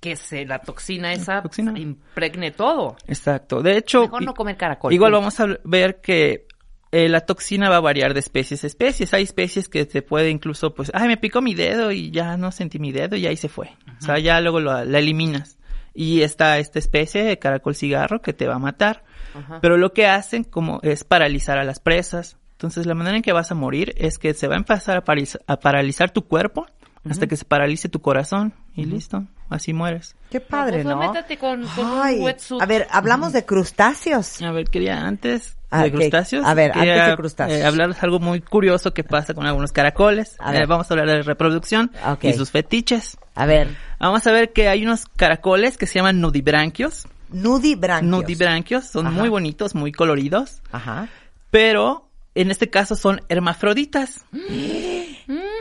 que 0.00 0.16
se 0.16 0.44
la 0.46 0.60
toxina 0.60 1.12
esa 1.12 1.42
Toxina. 1.42 1.76
impregne 1.78 2.50
todo. 2.52 2.96
Exacto. 3.06 3.62
De 3.62 3.76
hecho, 3.76 4.02
Mejor 4.02 4.22
no 4.24 4.32
comer 4.34 4.56
caracol. 4.56 4.92
igual 4.92 5.12
vamos 5.12 5.38
a 5.40 5.46
ver 5.64 6.00
que 6.00 6.46
eh, 6.92 7.08
la 7.08 7.20
toxina 7.20 7.68
va 7.68 7.76
a 7.76 7.80
variar 7.80 8.14
de 8.14 8.20
especies 8.20 8.64
a 8.64 8.66
especies. 8.66 9.12
Hay 9.14 9.22
especies 9.24 9.68
que 9.68 9.84
se 9.84 10.02
puede 10.02 10.30
incluso, 10.30 10.74
pues, 10.74 10.90
ay, 10.94 11.08
me 11.08 11.16
picó 11.16 11.40
mi 11.42 11.54
dedo 11.54 11.92
y 11.92 12.10
ya 12.10 12.36
no 12.36 12.50
sentí 12.52 12.78
mi 12.78 12.92
dedo 12.92 13.16
y 13.16 13.26
ahí 13.26 13.36
se 13.36 13.48
fue. 13.48 13.70
O 13.98 14.02
sea, 14.04 14.18
ya 14.18 14.40
luego 14.40 14.60
lo- 14.60 14.84
la 14.84 14.98
eliminas. 14.98 15.58
Y 15.94 16.22
está 16.22 16.58
esta 16.58 16.78
especie 16.78 17.24
de 17.24 17.38
caracol 17.38 17.74
cigarro 17.74 18.22
que 18.22 18.32
te 18.32 18.46
va 18.46 18.54
a 18.54 18.58
matar. 18.60 19.04
Ajá. 19.34 19.58
Pero 19.60 19.76
lo 19.76 19.92
que 19.92 20.06
hacen 20.06 20.44
como 20.44 20.78
es 20.82 21.04
paralizar 21.04 21.58
a 21.58 21.64
las 21.64 21.80
presas. 21.80 22.36
Entonces 22.52 22.86
la 22.86 22.94
manera 22.94 23.16
en 23.16 23.22
que 23.22 23.32
vas 23.32 23.50
a 23.50 23.54
morir 23.54 23.94
es 23.96 24.18
que 24.18 24.32
se 24.34 24.48
va 24.48 24.54
a 24.54 24.58
empezar 24.58 24.96
a, 24.96 25.04
paraliza- 25.04 25.40
a 25.46 25.58
paralizar 25.60 26.10
tu 26.10 26.26
cuerpo 26.26 26.66
hasta 27.08 27.26
que 27.26 27.36
se 27.36 27.44
paralice 27.44 27.88
tu 27.88 28.00
corazón 28.00 28.52
y 28.74 28.84
listo, 28.84 29.24
así 29.50 29.72
mueres. 29.72 30.14
Qué 30.30 30.40
padre, 30.40 30.82
Pues, 30.82 30.94
¿no? 30.94 30.98
métete 30.98 31.38
con, 31.38 31.66
con 31.68 31.86
Ay, 32.02 32.16
un 32.18 32.24
wetsuit. 32.24 32.60
a 32.62 32.66
ver, 32.66 32.86
hablamos 32.90 33.32
de 33.32 33.44
crustáceos. 33.46 34.42
A 34.42 34.52
ver, 34.52 34.68
quería 34.68 35.06
antes 35.06 35.56
Ah, 35.70 35.82
de 35.82 35.92
crustáceos. 35.92 36.46
A 36.46 36.54
ver, 36.54 36.72
quería, 36.72 36.94
antes 36.94 37.08
de 37.10 37.16
crustáceos. 37.16 37.60
eh, 37.60 37.64
hablarles 37.66 38.02
algo 38.02 38.18
muy 38.20 38.40
curioso 38.40 38.94
que 38.94 39.04
pasa 39.04 39.34
con 39.34 39.46
algunos 39.46 39.70
caracoles. 39.72 40.36
A 40.38 40.54
Eh, 40.54 40.58
ver. 40.60 40.66
vamos 40.66 40.90
a 40.90 40.94
hablar 40.94 41.06
de 41.08 41.22
reproducción 41.22 41.90
y 42.22 42.32
sus 42.32 42.50
fetiches. 42.50 43.18
A 43.34 43.46
ver, 43.46 43.68
Vamos 44.00 44.26
a 44.26 44.32
ver 44.32 44.52
que 44.52 44.68
hay 44.68 44.82
unos 44.84 45.04
caracoles 45.16 45.76
que 45.76 45.86
se 45.86 45.98
llaman 45.98 46.20
nudibranquios. 46.20 47.06
nudibranquios. 47.30 48.10
Nudibranquios 48.10 48.86
son 48.86 49.06
Ajá. 49.08 49.16
muy 49.16 49.28
bonitos, 49.28 49.74
muy 49.74 49.92
coloridos, 49.92 50.62
Ajá. 50.72 51.08
pero 51.50 52.07
en 52.34 52.50
este 52.50 52.70
caso 52.70 52.96
son 52.96 53.20
hermafroditas. 53.28 54.24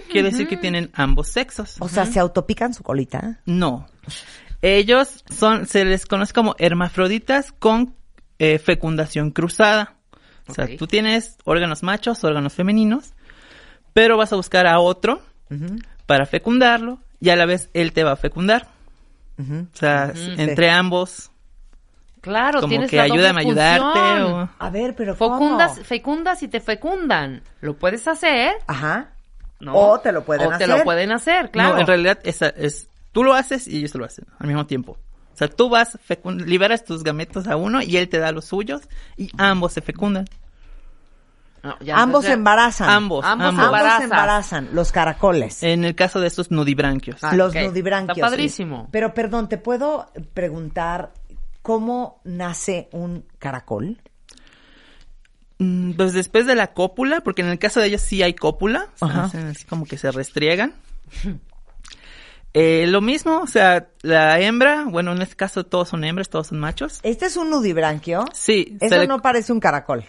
Quiere 0.10 0.32
decir 0.32 0.48
que 0.48 0.58
tienen 0.58 0.90
ambos 0.94 1.28
sexos. 1.30 1.76
O 1.80 1.90
sea, 1.90 2.06
se 2.06 2.20
autopican 2.20 2.74
su 2.74 2.84
colita. 2.84 3.40
No. 3.46 3.88
Ellos 4.62 5.24
son, 5.30 5.68
se 5.68 5.86
les 5.86 6.06
conoce 6.06 6.34
como 6.34 6.56
hermafroditas 6.58 7.52
con 7.52 7.96
eh, 8.40 8.60
fecundación 8.60 9.32
cruzada. 9.32 9.96
O 10.48 10.54
sea, 10.54 10.68
tú 10.78 10.88
tienes 10.88 11.38
órganos 11.44 11.84
machos, 11.84 12.24
órganos 12.24 12.54
femeninos, 12.54 13.14
pero 13.94 14.18
vas 14.18 14.32
a 14.32 14.38
buscar 14.38 14.66
a 14.66 14.80
otro 14.80 15.22
para 16.06 16.26
fecundarlo 16.26 17.00
y 17.20 17.30
a 17.30 17.36
la 17.36 17.46
vez 17.46 17.70
él 17.74 17.92
te 17.92 18.04
va 18.04 18.14
a 18.14 18.16
fecundar. 18.18 18.68
O 19.40 19.78
sea, 19.78 20.14
entre 20.16 20.70
ambos, 20.70 21.32
Claro, 22.22 22.60
como 22.62 22.70
tienes 22.70 22.90
que 22.90 22.98
la 22.98 23.04
ayúdame 23.04 23.42
a 23.42 23.44
ayudarte 23.46 24.24
o... 24.24 24.50
A 24.60 24.70
ver, 24.70 24.96
pero 24.96 25.16
¿cómo? 25.18 25.36
Fecundas, 25.38 25.80
fecundas 25.86 26.44
y 26.44 26.48
te 26.48 26.60
fecundan. 26.60 27.42
Lo 27.62 27.76
puedes 27.78 28.08
hacer, 28.08 28.56
Ajá. 28.68 29.12
¿no? 29.60 29.74
O 29.76 30.00
te 30.00 30.12
lo 30.12 30.24
pueden 30.24 30.48
O 30.48 30.50
te 30.50 30.56
hacer. 30.64 30.70
lo 30.70 30.84
pueden 30.84 31.12
hacer, 31.12 31.52
claro. 31.52 31.76
No, 31.76 31.80
en 31.82 31.88
realidad 31.88 32.20
esa 32.24 32.48
es, 32.50 32.90
tú 33.12 33.24
lo 33.24 33.34
haces 33.34 33.68
y 33.68 33.78
ellos 33.78 33.94
lo 33.96 34.06
hacen 34.06 34.26
al 34.40 34.48
mismo 34.48 34.66
tiempo. 34.66 34.98
O 35.34 35.38
sea, 35.38 35.48
tú 35.48 35.70
vas, 35.70 35.98
liberas 36.26 36.84
tus 36.84 37.04
gametos 37.04 37.48
a 37.48 37.56
uno 37.56 37.82
y 37.82 37.98
él 37.98 38.10
te 38.10 38.18
da 38.18 38.32
los 38.32 38.46
suyos 38.46 38.82
y 39.18 39.30
ambos 39.38 39.74
se 39.74 39.82
fecundan. 39.82 40.26
No, 41.64 41.76
ya, 41.80 41.98
Ambos 41.98 42.26
ya- 42.26 42.34
embarazan. 42.34 42.90
Ambos, 42.90 43.26
Ambos 43.26 43.48
ambos. 43.50 43.66
Embarazan. 43.66 44.04
embarazan, 44.04 44.70
los 44.74 44.92
caracoles. 44.92 45.64
En 45.64 45.84
el 45.86 45.96
caso 45.96 46.20
de 46.20 46.28
estos 46.28 46.50
nudibranquios. 46.52 47.24
Ah, 47.24 47.36
los 47.36 47.54
nudibranquios. 47.54 48.18
Está 48.18 48.28
padrísimo. 48.30 48.88
Pero 48.92 49.14
perdón, 49.14 49.50
¿te 49.50 49.58
puedo 49.58 50.10
preguntar 50.34 51.12
cómo 51.68 52.22
nace 52.24 52.88
un 52.94 53.26
caracol? 53.40 53.98
Mm, 55.60 55.92
Pues 55.94 56.14
después 56.14 56.46
de 56.46 56.56
la 56.56 56.68
cópula, 56.74 57.20
porque 57.20 57.42
en 57.42 57.50
el 57.50 57.60
caso 57.60 57.82
de 57.82 57.88
ellos 57.88 58.02
sí 58.02 58.24
hay 58.24 58.34
cópula, 58.34 58.88
o 58.96 58.98
sea, 59.00 59.08
Ajá. 59.10 59.24
hacen 59.26 59.48
así 59.48 59.66
como 59.66 59.86
que 59.86 59.98
se 59.98 60.10
restriegan. 60.12 60.74
Eh, 62.54 62.88
lo 62.88 63.02
mismo, 63.02 63.38
o 63.42 63.46
sea, 63.46 63.90
la 64.02 64.40
hembra, 64.40 64.86
bueno, 64.86 65.12
en 65.12 65.22
este 65.22 65.36
caso 65.36 65.64
todos 65.66 65.90
son 65.90 66.04
hembras, 66.04 66.28
todos 66.30 66.48
son 66.48 66.60
machos. 66.60 67.00
Este 67.04 67.28
es 67.28 67.38
un 67.38 67.52
nudibranquio. 67.52 68.26
Sí, 68.34 68.76
Eso 68.82 68.98
le- 68.98 69.06
no 69.06 69.22
parece 69.22 69.54
un 69.54 69.60
caracol, 69.60 70.04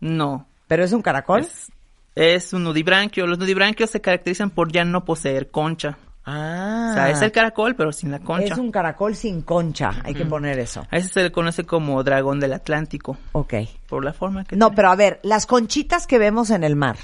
no, 0.00 0.46
pero 0.66 0.84
es 0.84 0.92
un 0.92 1.00
caracol. 1.00 1.42
es, 1.42 1.72
es 2.14 2.52
un 2.52 2.64
nudibranquio. 2.64 3.26
Los 3.26 3.38
nudibranquios 3.38 3.88
se 3.88 4.02
caracterizan 4.02 4.50
por 4.50 4.70
ya 4.70 4.84
no 4.84 5.06
poseer 5.06 5.50
concha. 5.50 5.96
Ah. 6.26 6.88
O 6.90 6.94
sea, 6.94 7.10
es 7.10 7.20
el 7.22 7.32
caracol, 7.32 7.74
pero 7.76 7.92
sin 7.92 8.10
la 8.10 8.18
concha. 8.20 8.54
Es 8.54 8.58
un 8.58 8.70
caracol 8.72 9.14
sin 9.14 9.42
concha, 9.42 9.92
hay 10.04 10.14
que 10.14 10.24
poner 10.24 10.58
eso. 10.58 10.86
A 10.90 10.96
ese 10.96 11.08
se 11.08 11.22
le 11.22 11.30
conoce 11.32 11.64
como 11.64 12.02
dragón 12.02 12.40
del 12.40 12.52
Atlántico, 12.54 13.18
Ok. 13.32 13.54
por 13.88 14.04
la 14.04 14.12
forma 14.14 14.44
que 14.44 14.56
No, 14.56 14.66
tiene. 14.68 14.76
pero 14.76 14.90
a 14.90 14.96
ver, 14.96 15.20
las 15.22 15.44
conchitas 15.46 16.06
que 16.06 16.18
vemos 16.18 16.50
en 16.50 16.64
el 16.64 16.76
mar. 16.76 16.96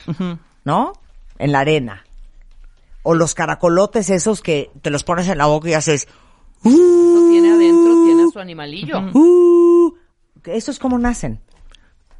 ¿no? 0.64 0.92
En 1.38 1.52
la 1.52 1.60
arena. 1.60 2.04
O 3.02 3.14
los 3.14 3.34
caracolotes 3.34 4.10
esos 4.10 4.42
que 4.42 4.70
te 4.82 4.90
los 4.90 5.04
pones 5.04 5.28
en 5.28 5.38
la 5.38 5.46
boca 5.46 5.68
y 5.68 5.74
haces... 5.74 6.06
Eso 6.62 7.28
tiene 7.30 7.50
adentro, 7.52 8.04
tiene 8.04 8.22
a 8.24 8.30
su 8.32 8.38
animalillo. 8.38 9.00
"Uh". 9.14 9.94
¿Esos 10.44 10.78
cómo 10.78 10.98
nacen? 10.98 11.40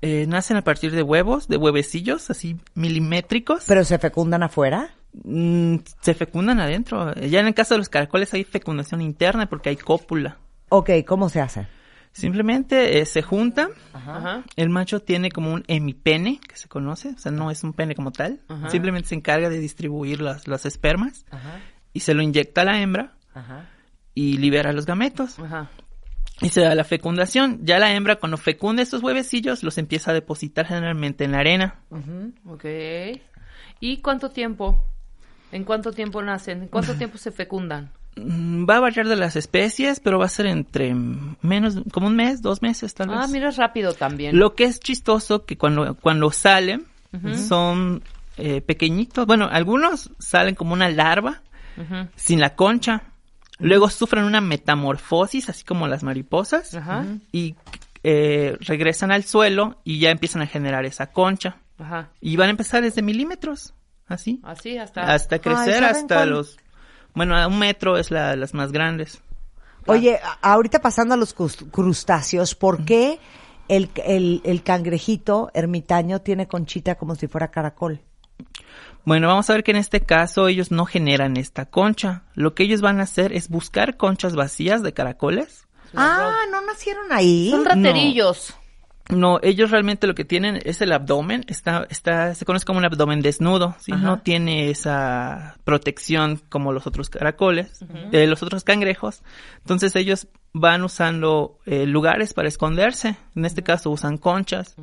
Eh, 0.03 0.25
nacen 0.27 0.57
a 0.57 0.63
partir 0.63 0.93
de 0.93 1.03
huevos, 1.03 1.49
de 1.49 1.59
huevecillos, 1.59 2.31
así 2.31 2.59
milimétricos. 2.75 3.65
¿Pero 3.67 3.85
se 3.85 3.99
fecundan 3.99 4.43
afuera? 4.43 4.95
Mm, 5.13 5.77
se 6.01 6.15
fecundan 6.15 6.61
adentro. 6.61 7.15
Ya 7.15 7.41
en 7.41 7.47
el 7.47 7.55
caso 7.55 7.75
de 7.75 7.79
los 7.79 7.89
caracoles 7.89 8.33
hay 8.35 8.45
fecundación 8.45 9.01
interna 9.01 9.49
porque 9.49 9.71
hay 9.71 9.77
cópula. 9.77 10.39
Ok, 10.69 10.91
¿cómo 11.07 11.29
se 11.29 11.41
hace? 11.41 11.67
Simplemente 12.13 12.99
eh, 12.99 13.07
se 13.07 13.23
juntan. 13.23 13.71
Ajá. 13.93 14.45
El 14.57 14.69
macho 14.71 15.01
tiene 15.01 15.31
como 15.31 15.53
un 15.53 15.65
hemipene, 15.69 16.41
que 16.41 16.57
se 16.57 16.69
conoce, 16.69 17.11
o 17.11 17.19
sea, 17.19 17.31
no 17.31 17.51
es 17.51 17.63
un 17.63 17.73
pene 17.73 17.95
como 17.95 18.11
tal. 18.11 18.41
Ajá. 18.49 18.71
Simplemente 18.71 19.09
se 19.09 19.15
encarga 19.15 19.49
de 19.49 19.59
distribuir 19.59 20.21
las, 20.21 20.67
espermas 20.67 21.25
Ajá. 21.31 21.61
y 21.93 22.01
se 22.01 22.15
lo 22.15 22.23
inyecta 22.23 22.63
a 22.63 22.65
la 22.65 22.81
hembra 22.81 23.15
Ajá. 23.35 23.69
y 24.15 24.39
libera 24.39 24.73
los 24.73 24.87
gametos. 24.87 25.39
Ajá. 25.39 25.71
Y 26.41 26.49
se 26.49 26.63
da 26.63 26.75
la 26.75 26.85
fecundación. 26.85 27.61
Ya 27.63 27.79
la 27.79 27.93
hembra 27.93 28.17
cuando 28.17 28.39
fecunda 28.39 28.83
estos 28.83 29.03
huevecillos 29.03 29.63
los 29.63 29.77
empieza 29.77 30.11
a 30.11 30.15
depositar 30.15 30.67
generalmente 30.67 31.25
en 31.25 31.33
la 31.33 31.39
arena. 31.39 31.81
Ok. 32.47 32.65
¿Y 33.79 33.99
cuánto 33.99 34.31
tiempo? 34.31 34.83
¿En 35.53 35.65
cuánto 35.65 35.93
tiempo 35.93 36.23
nacen? 36.23 36.63
¿En 36.63 36.69
cuánto 36.69 36.95
tiempo 36.95 37.19
se 37.19 37.31
fecundan? 37.31 37.91
Mm, 38.17 38.69
Va 38.69 38.77
a 38.77 38.81
variar 38.81 39.09
de 39.09 39.17
las 39.17 39.37
especies, 39.37 40.01
pero 40.01 40.19
va 40.19 40.27
a 40.27 40.29
ser 40.29 40.47
entre 40.47 40.95
menos, 41.43 41.79
como 41.93 42.07
un 42.09 42.17
mes, 42.17 42.43
dos 42.43 42.63
meses 42.63 42.95
tal 42.95 43.09
vez. 43.09 43.19
Ah, 43.21 43.27
mira, 43.29 43.49
es 43.49 43.57
rápido 43.57 43.93
también. 43.95 44.39
Lo 44.39 44.55
que 44.55 44.65
es 44.65 44.81
chistoso 44.81 45.45
que 45.45 45.57
cuando, 45.57 45.95
cuando 45.97 46.31
salen 46.31 46.87
son 47.49 48.03
eh, 48.37 48.61
pequeñitos. 48.61 49.27
Bueno, 49.27 49.49
algunos 49.51 50.11
salen 50.19 50.55
como 50.55 50.73
una 50.73 50.89
larva 50.89 51.43
sin 52.17 52.41
la 52.41 52.55
concha. 52.55 53.03
Luego 53.59 53.89
sufren 53.91 54.25
una 54.25 54.41
metamorfosis, 54.41 55.49
así 55.49 55.65
como 55.65 55.87
las 55.89 56.03
mariposas, 56.03 56.75
Ajá. 56.75 57.05
y 57.33 57.57
eh, 58.03 58.57
regresan 58.61 59.13
al 59.13 59.25
suelo 59.25 59.79
y 59.85 59.99
ya 59.99 60.11
empiezan 60.11 60.41
a 60.43 60.47
generar 60.47 60.85
esa 60.87 61.09
concha. 61.13 61.57
Ajá. 61.79 62.09
Y 62.21 62.37
van 62.37 62.49
a 62.49 62.51
empezar 62.53 62.83
desde 62.83 63.03
milímetros, 63.03 63.75
así, 64.11 64.41
Así 64.43 64.77
hasta. 64.79 65.13
hasta 65.13 65.39
crecer 65.39 65.75
¿saben 65.81 65.85
hasta 65.85 66.15
cuál? 66.17 66.31
los... 66.31 66.57
Bueno, 67.15 67.37
a 67.37 67.47
un 67.47 67.59
metro 67.59 67.97
es 67.97 68.11
la, 68.11 68.37
las 68.37 68.55
más 68.55 68.71
grandes. 68.73 69.21
Oye, 69.87 70.21
ahorita 70.43 70.81
pasando 70.81 71.15
a 71.15 71.17
los 71.17 71.35
crust- 71.37 71.71
crustáceos, 71.71 72.55
¿por 72.55 72.85
qué 72.85 73.19
el, 73.69 73.91
el, 74.05 74.43
el 74.45 74.63
cangrejito 74.63 75.51
ermitaño 75.55 76.21
tiene 76.21 76.47
conchita 76.47 76.95
como 76.97 77.15
si 77.15 77.27
fuera 77.27 77.51
caracol? 77.51 78.01
Bueno, 79.05 79.29
vamos 79.29 79.49
a 79.49 79.55
ver 79.55 79.65
que 79.65 79.71
en 79.71 79.79
este 79.79 80.03
caso 80.03 80.47
ellos 80.49 80.71
no 80.71 80.85
generan 80.85 81.37
esta 81.37 81.65
concha. 81.67 82.23
Lo 82.35 82.55
que 82.55 82.63
ellos 82.65 82.83
van 82.83 83.01
a 83.01 83.05
hacer 83.05 83.33
es 83.33 83.49
buscar 83.49 83.97
conchas 83.97 84.37
vacías 84.37 84.83
de 84.83 84.93
caracoles. 84.93 85.67
Ah, 85.97 86.43
¿no 86.53 86.61
nacieron 86.61 87.11
ahí? 87.11 87.51
Son 87.51 87.65
raterillos. 87.65 88.51
No, 88.51 88.60
ellos 89.43 89.71
realmente 89.71 90.07
lo 90.07 90.15
que 90.15 90.25
tienen 90.25 90.59
es 90.65 90.81
el 90.81 90.93
abdomen, 90.93 91.45
está, 91.49 91.87
está, 91.91 92.35
se 92.35 92.45
conoce 92.45 92.65
como 92.65 92.79
un 92.79 92.85
abdomen 92.85 93.21
desnudo, 93.23 93.75
¿sí? 93.81 93.93
No 93.93 94.21
tiene 94.21 94.71
esa 94.71 95.57
protección 95.65 96.41
como 96.49 96.73
los 96.73 96.87
otros 96.87 97.11
caracoles, 97.11 97.85
eh, 98.13 98.27
los 98.27 98.43
otros 98.43 98.65
cangrejos. 98.65 99.23
Entonces 99.59 99.97
ellos 99.97 100.29
van 100.53 100.83
usando 100.83 101.59
eh, 101.67 101.87
lugares 101.87 102.35
para 102.35 102.49
esconderse. 102.49 103.17
En 103.35 103.45
este 103.45 103.63
caso 103.63 103.91
usan 103.91 104.17
conchas, 104.19 104.77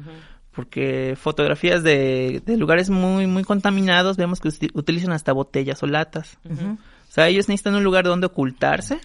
porque 0.51 1.15
fotografías 1.15 1.83
de, 1.83 2.41
de 2.45 2.57
lugares 2.57 2.89
muy, 2.89 3.27
muy 3.27 3.43
contaminados 3.43 4.17
vemos 4.17 4.39
que 4.39 4.49
utilizan 4.73 5.11
hasta 5.11 5.31
botellas 5.31 5.81
o 5.83 5.87
latas. 5.87 6.37
O 6.45 7.11
sea, 7.11 7.27
ellos 7.27 7.47
necesitan 7.47 7.75
un 7.75 7.83
lugar 7.83 8.05
donde 8.05 8.27
ocultarse. 8.27 8.99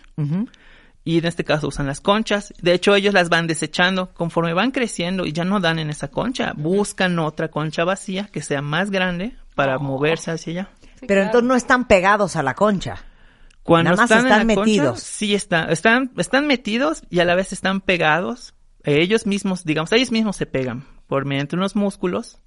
Y 1.05 1.18
en 1.18 1.26
este 1.26 1.44
caso 1.44 1.68
usan 1.68 1.86
las 1.86 2.00
conchas. 2.00 2.55
De 2.61 2.74
hecho, 2.74 2.94
ellos 2.94 3.14
las 3.14 3.28
van 3.28 3.46
desechando 3.46 4.12
conforme 4.14 4.55
van 4.55 4.70
creciendo 4.70 5.26
y 5.26 5.32
ya 5.32 5.44
no 5.44 5.61
dan 5.61 5.78
en 5.78 5.90
esa 5.90 6.09
concha. 6.09 6.53
Buscan 6.57 7.18
otra 7.18 7.48
concha 7.48 7.84
vacía 7.84 8.28
que 8.32 8.42
sea 8.42 8.62
más 8.62 8.90
grande 8.90 9.36
para 9.55 9.78
moverse 9.78 10.30
hacia 10.30 10.53
allá. 10.53 10.70
Pero 11.07 11.22
entonces 11.22 11.48
no 11.48 11.57
están 11.57 11.86
pegados 11.86 12.36
a 12.36 12.42
la 12.42 12.55
concha. 12.55 13.05
Cuando 13.64 13.90
Nada 13.90 14.03
más 14.03 14.11
están, 14.11 14.26
en 14.26 14.32
están 14.32 14.46
la 14.48 14.55
concha, 14.55 14.70
metidos. 14.70 15.00
sí, 15.00 15.34
están, 15.34 15.70
están, 15.70 16.12
están 16.16 16.46
metidos 16.46 17.03
y 17.11 17.20
a 17.20 17.24
la 17.24 17.34
vez 17.34 17.53
están 17.53 17.80
pegados. 17.80 18.55
Ellos 18.84 19.26
mismos, 19.26 19.64
digamos, 19.64 19.92
ellos 19.92 20.11
mismos 20.11 20.36
se 20.36 20.46
pegan 20.46 20.84
por 21.07 21.24
mediante 21.24 21.57
unos 21.57 21.76
músculos. 21.76 22.38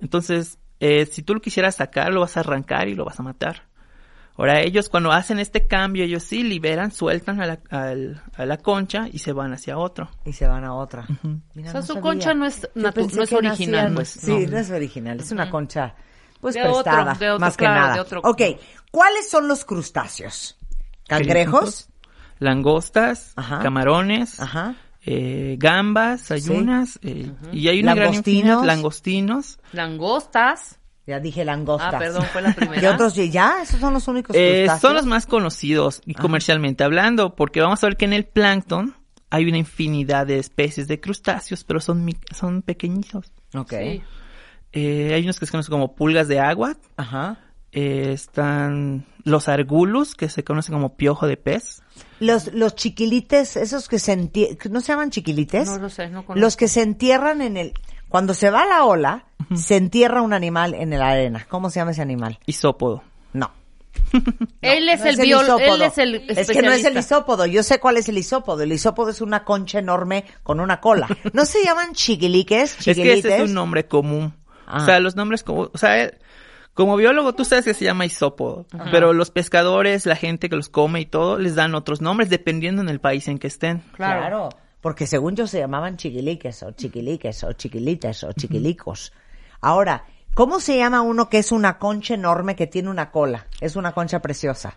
Entonces, 0.00 0.58
eh, 0.80 1.06
si 1.06 1.22
tú 1.22 1.34
lo 1.34 1.40
quisieras 1.40 1.76
sacar, 1.76 2.12
lo 2.12 2.20
vas 2.20 2.36
a 2.36 2.40
arrancar 2.40 2.88
y 2.88 2.94
lo 2.94 3.04
vas 3.04 3.18
a 3.18 3.22
matar. 3.22 3.62
Ahora, 4.38 4.60
ellos 4.60 4.88
cuando 4.90 5.12
hacen 5.12 5.38
este 5.38 5.66
cambio, 5.66 6.04
ellos 6.04 6.22
sí 6.22 6.42
liberan, 6.42 6.90
sueltan 6.92 7.40
a 7.40 7.46
la, 7.46 7.58
al- 7.70 8.22
a 8.36 8.44
la 8.44 8.58
concha 8.58 9.06
y 9.10 9.18
se 9.18 9.32
van 9.32 9.52
hacia 9.54 9.78
otro. 9.78 10.10
Y 10.26 10.32
se 10.34 10.46
van 10.46 10.64
a 10.64 10.74
otra. 10.74 11.06
Mira, 11.54 11.70
O 11.70 11.72
sea, 11.72 11.80
no 11.80 11.86
su 11.86 11.86
sabía. 11.94 12.02
concha 12.02 12.34
no 12.34 12.44
es 12.46 12.68
no 12.74 12.88
es 12.90 13.32
original, 13.32 13.94
pues, 13.94 14.08
Sí, 14.10 14.30
no. 14.44 14.50
no. 14.50 14.58
es 14.58 14.70
original, 14.70 15.20
es 15.20 15.32
una 15.32 15.50
concha 15.50 15.94
pues 16.40 16.54
De 16.54 16.60
otro, 16.62 16.74
prestada, 16.82 17.14
de 17.14 17.30
otro, 17.30 17.40
más 17.40 17.56
claro, 17.56 17.74
que 17.74 17.80
nada. 17.80 17.94
de 17.94 18.00
otro. 18.00 18.20
Ok, 18.24 18.42
¿cuáles 18.90 19.28
son 19.30 19.48
los 19.48 19.64
crustáceos? 19.64 20.58
¿Cangrejos? 21.08 21.88
Langostas, 22.38 23.32
Ajá. 23.36 23.60
camarones, 23.60 24.38
Ajá. 24.38 24.74
eh, 25.06 25.56
gambas, 25.58 26.30
ayunas, 26.30 26.98
eh, 27.02 27.32
y 27.52 27.68
hay 27.68 27.80
una 27.80 27.94
gran 27.94 28.08
Langostinos. 28.12 28.36
infinidad, 28.44 28.64
langostinos. 28.64 29.58
Langostas. 29.72 30.78
Ya 31.06 31.20
dije 31.20 31.44
langostas. 31.44 31.94
Ah, 31.94 31.98
perdón, 31.98 32.24
fue 32.32 32.42
la 32.42 32.52
primera. 32.56 32.80
¿Qué 32.80 32.88
otros? 32.88 33.14
Ya, 33.14 33.62
esos 33.62 33.78
son 33.80 33.94
los 33.94 34.08
únicos 34.08 34.34
Eh, 34.36 34.64
crustáceos. 34.64 34.80
son 34.80 34.94
los 34.94 35.06
más 35.06 35.26
conocidos 35.26 36.02
y 36.04 36.14
comercialmente 36.14 36.82
hablando, 36.84 37.36
porque 37.36 37.60
vamos 37.60 37.82
a 37.84 37.86
ver 37.86 37.96
que 37.96 38.04
en 38.06 38.12
el 38.12 38.24
plancton 38.24 38.94
hay 39.30 39.44
una 39.46 39.58
infinidad 39.58 40.26
de 40.26 40.38
especies 40.38 40.88
de 40.88 41.00
crustáceos, 41.00 41.62
pero 41.64 41.80
son, 41.80 42.08
son 42.34 42.62
pequeñitos. 42.62 43.32
Ok. 43.54 43.70
Sí. 43.72 44.02
Eh, 44.72 45.12
hay 45.14 45.22
unos 45.22 45.38
que 45.38 45.46
se 45.46 45.52
conocen 45.52 45.70
como 45.72 45.94
pulgas 45.94 46.28
de 46.28 46.38
agua, 46.40 46.76
Ajá. 46.96 47.38
eh, 47.72 48.10
están 48.12 49.06
los 49.24 49.48
argulus, 49.48 50.14
que 50.14 50.28
se 50.28 50.44
conocen 50.44 50.74
como 50.74 50.96
piojo 50.96 51.26
de 51.26 51.36
pez. 51.36 51.82
Los, 52.20 52.52
los 52.52 52.74
chiquilites, 52.74 53.56
esos 53.56 53.88
que 53.88 53.98
se 53.98 54.12
entierran, 54.12 54.58
¿no 54.70 54.80
se 54.80 54.88
llaman 54.92 55.10
chiquilites? 55.10 55.66
No 55.68 55.78
lo 55.78 55.88
sé, 55.88 56.08
no 56.08 56.24
conozco. 56.26 56.40
Los 56.40 56.56
que 56.56 56.68
se 56.68 56.82
entierran 56.82 57.42
en 57.42 57.56
el... 57.56 57.72
Cuando 58.16 58.32
se 58.32 58.48
va 58.48 58.64
la 58.64 58.86
ola, 58.86 59.26
se 59.54 59.76
entierra 59.76 60.22
un 60.22 60.32
animal 60.32 60.72
en 60.72 60.88
la 60.88 61.10
arena. 61.10 61.44
¿Cómo 61.50 61.68
se 61.68 61.80
llama 61.80 61.90
ese 61.90 62.00
animal? 62.00 62.38
Isópodo. 62.46 63.04
No. 63.34 63.50
Él 64.62 64.88
es 64.88 65.00
No 65.00 65.06
el 65.06 65.16
biólogo, 65.18 65.58
él 65.58 65.82
es 65.82 65.98
el 65.98 66.14
Es 66.30 66.48
que 66.48 66.62
no 66.62 66.72
es 66.72 66.82
el 66.86 66.96
isópodo. 66.96 67.44
Yo 67.44 67.62
sé 67.62 67.78
cuál 67.78 67.98
es 67.98 68.08
el 68.08 68.16
isópodo. 68.16 68.62
El 68.62 68.72
isópodo 68.72 69.10
es 69.10 69.20
una 69.20 69.44
concha 69.44 69.80
enorme 69.80 70.24
con 70.42 70.60
una 70.60 70.80
cola. 70.80 71.08
¿No 71.34 71.44
se 71.44 71.62
llaman 71.62 71.92
chiquiliques? 71.92 72.78
Es 72.86 72.96
que 72.96 73.12
ese 73.12 73.36
es 73.36 73.42
un 73.42 73.52
nombre 73.52 73.86
común. 73.86 74.32
Ah. 74.66 74.78
O 74.80 74.86
sea, 74.86 74.98
los 74.98 75.14
nombres 75.14 75.42
como, 75.42 75.68
o 75.70 75.76
sea, 75.76 76.02
eh, 76.02 76.18
como 76.72 76.96
biólogo 76.96 77.34
tú 77.34 77.44
sabes 77.44 77.66
que 77.66 77.74
se 77.74 77.84
llama 77.84 78.06
isópodo, 78.06 78.64
pero 78.90 79.12
los 79.12 79.30
pescadores, 79.30 80.06
la 80.06 80.16
gente 80.16 80.48
que 80.48 80.56
los 80.56 80.70
come 80.70 81.02
y 81.02 81.06
todo, 81.06 81.38
les 81.38 81.54
dan 81.54 81.74
otros 81.74 82.00
nombres 82.00 82.30
dependiendo 82.30 82.80
en 82.80 82.88
el 82.88 82.98
país 82.98 83.28
en 83.28 83.38
que 83.38 83.48
estén. 83.48 83.82
Claro. 83.92 84.48
Porque 84.80 85.06
según 85.06 85.36
yo 85.36 85.46
se 85.46 85.58
llamaban 85.58 85.96
chiquiliques 85.96 86.62
o 86.62 86.70
chiquiliques 86.72 87.44
o 87.44 87.52
chiquilites 87.52 88.24
o 88.24 88.32
chiquilicos. 88.32 89.12
Ahora, 89.60 90.04
¿cómo 90.34 90.60
se 90.60 90.76
llama 90.76 91.02
uno 91.02 91.28
que 91.28 91.38
es 91.38 91.52
una 91.52 91.78
concha 91.78 92.14
enorme 92.14 92.56
que 92.56 92.66
tiene 92.66 92.90
una 92.90 93.10
cola? 93.10 93.46
Es 93.60 93.76
una 93.76 93.92
concha 93.92 94.20
preciosa. 94.20 94.76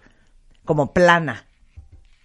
Como 0.66 0.94
plana. 0.94 1.46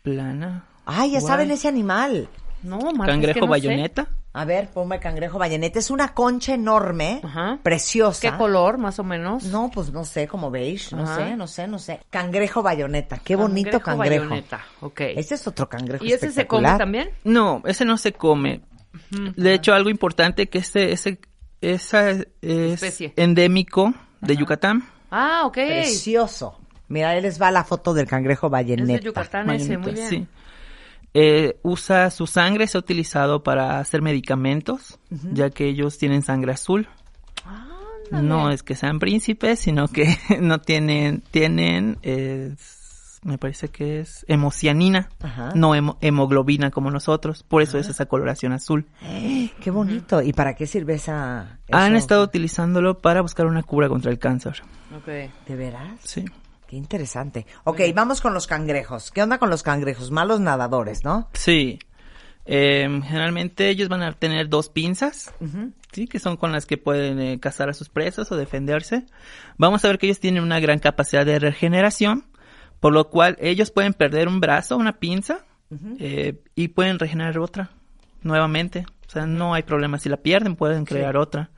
Plana. 0.03 0.66
Ay, 0.87 1.12
ya 1.12 1.20
Guay. 1.20 1.31
saben 1.31 1.51
ese 1.51 1.68
animal. 1.68 2.29
No, 2.62 2.79
Marta, 2.79 3.05
es 3.05 3.09
Cangrejo 3.09 3.41
que 3.41 3.47
no 3.47 3.55
sé. 3.55 4.07
A 4.37 4.45
ver, 4.45 4.68
ponme 4.68 4.99
cangrejo 4.99 5.39
bayoneta. 5.39 5.78
Es 5.78 5.91
una 5.91 6.12
concha 6.12 6.55
enorme, 6.55 7.20
Ajá. 7.22 7.61
preciosa. 7.62 8.20
¿Qué 8.20 8.37
color, 8.37 8.78
más 8.78 8.99
o 8.99 9.05
menos? 9.05 9.45
No, 9.45 9.70
pues 9.72 9.93
no 9.93 10.05
sé, 10.05 10.26
como 10.26 10.51
beige, 10.51 10.95
no 10.97 11.05
Ajá. 11.05 11.16
sé, 11.16 11.37
no 11.37 11.47
sé, 11.47 11.68
no 11.68 11.78
sé. 11.78 12.01
Cangrejo 12.11 12.61
bayoneta, 12.61 13.18
qué 13.18 13.37
bonito 13.37 13.78
cangrejo. 13.80 14.24
bayoneta, 14.24 14.61
ok. 14.80 15.01
Este 15.16 15.37
es 15.37 15.47
otro 15.47 15.68
cangrejo 15.68 16.05
¿Y 16.05 16.12
ese 16.12 16.32
se 16.32 16.49
come 16.49 16.68
también? 16.76 17.11
No, 17.22 17.62
ese 17.64 17.85
no 17.85 17.97
se 17.97 18.12
come. 18.12 18.61
De 19.37 19.55
hecho, 19.55 19.72
algo 19.72 19.89
importante 19.89 20.49
que 20.49 20.59
ese, 20.59 20.91
ese, 20.93 21.20
esa 21.61 22.11
es 22.11 22.26
Especie. 22.43 23.12
endémico 23.16 23.95
de 24.20 24.37
Yucatán. 24.37 24.85
Ah, 25.12 25.43
ok. 25.45 25.55
Precioso. 25.55 26.59
Mira, 26.89 27.11
ahí 27.11 27.20
les 27.22 27.41
va 27.41 27.51
la 27.53 27.62
foto 27.64 27.95
del 27.95 28.07
cangrejo 28.07 28.49
Es 28.49 28.51
bayoneta. 28.53 28.93
de 28.99 29.01
Yucatán 29.01 29.51
ese, 29.51 29.78
muy 29.78 29.93
bien. 29.93 30.09
Sí. 30.09 30.26
Eh, 31.15 31.59
usa 31.62 32.11
su 32.11 32.27
sangre, 32.27 32.67
se 32.67 32.77
ha 32.77 32.81
utilizado 32.81 33.43
para 33.45 33.79
hacer 33.79 34.03
medicamentos, 34.03 34.99
ya 35.33 35.51
que 35.51 35.69
ellos 35.69 35.97
tienen 35.97 36.23
sangre 36.23 36.53
azul. 36.53 36.89
No 38.11 38.51
es 38.51 38.62
que 38.62 38.75
sean 38.75 38.99
príncipes, 38.99 39.59
sino 39.61 39.89
que 39.89 40.17
no 40.41 40.61
tienen, 40.61 41.23
tienen, 41.31 41.99
eh, 42.03 42.55
me 43.23 43.39
parece 43.39 43.69
que 43.69 44.01
es 44.01 44.25
hemocianina, 44.29 45.09
Ajá. 45.23 45.53
no 45.55 45.75
hemo- 45.75 45.97
hemoglobina 46.03 46.71
como 46.71 46.91
nosotros, 46.91 47.43
por 47.43 47.62
eso 47.62 47.79
es 47.79 47.89
esa 47.89 48.07
coloración 48.07 48.53
azul. 48.53 48.87
Qué 49.61 49.71
bonito. 49.71 50.21
¿Y 50.21 50.33
para 50.35 50.55
qué 50.55 50.67
sirve 50.67 50.95
esa? 50.95 51.59
Han 51.73 51.97
estado 51.97 52.23
utilizándolo 52.25 52.99
para 52.99 53.23
buscar 53.23 53.47
una 53.47 53.62
cura 53.62 53.89
contra 53.89 54.11
el 54.11 54.19
cáncer. 54.19 54.62
Ok. 54.97 55.07
¿De 55.49 55.57
veras? 55.57 55.93
Sí. 56.05 56.25
Qué 56.75 56.79
interesante. 56.79 57.47
Ok, 57.62 57.83
vamos 57.95 58.20
con 58.20 58.35
los 58.35 58.49
cangrejos. 58.49 59.12
¿Qué 59.12 59.22
onda 59.22 59.39
con 59.39 59.49
los 59.49 59.62
cangrejos? 59.62 60.11
Malos 60.11 60.41
nadadores, 60.41 61.05
¿no? 61.05 61.29
Sí. 61.33 61.79
Eh, 62.47 63.01
generalmente 63.05 63.68
ellos 63.68 63.89
van 63.89 64.03
a 64.03 64.12
tener 64.14 64.49
dos 64.49 64.70
pinzas, 64.70 65.33
sí, 65.93 66.09
que 66.09 66.18
son 66.18 66.37
con 66.37 66.51
las 66.51 66.66
que 66.66 66.77
pueden 66.77 67.20
eh, 67.20 67.39
cazar 67.39 67.68
a 67.68 67.75
sus 67.75 67.89
presas 67.89 68.33
o 68.33 68.37
defenderse. 68.37 69.07
Vamos 69.57 69.85
a 69.85 69.89
ver 69.89 69.99
que 70.01 70.07
ellos 70.07 70.18
tienen 70.18 70.43
una 70.43 70.59
gran 70.59 70.81
capacidad 70.81 71.25
de 71.25 71.39
regeneración, 71.39 72.25
por 72.81 72.93
lo 72.93 73.09
cual 73.09 73.37
ellos 73.39 73.70
pueden 73.70 73.95
perder 73.95 74.27
un 74.27 74.41
brazo, 74.41 74.77
una 74.77 74.99
pinza, 74.99 75.45
eh, 76.01 76.43
y 76.57 76.68
pueden 76.68 76.99
regenerar 76.99 77.39
otra 77.39 77.70
nuevamente. 78.22 78.85
O 79.07 79.11
sea, 79.11 79.27
no 79.27 79.55
hay 79.55 79.62
problema. 79.62 80.01
Si 80.01 80.09
la 80.09 80.16
pierden, 80.16 80.57
pueden 80.57 80.85
crear 80.87 81.16
otra. 81.16 81.51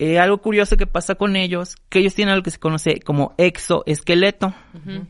Eh, 0.00 0.20
algo 0.20 0.38
curioso 0.38 0.76
que 0.76 0.86
pasa 0.86 1.16
con 1.16 1.34
ellos, 1.34 1.74
que 1.88 1.98
ellos 1.98 2.14
tienen 2.14 2.32
algo 2.32 2.44
que 2.44 2.52
se 2.52 2.60
conoce 2.60 3.00
como 3.00 3.34
exoesqueleto, 3.36 4.54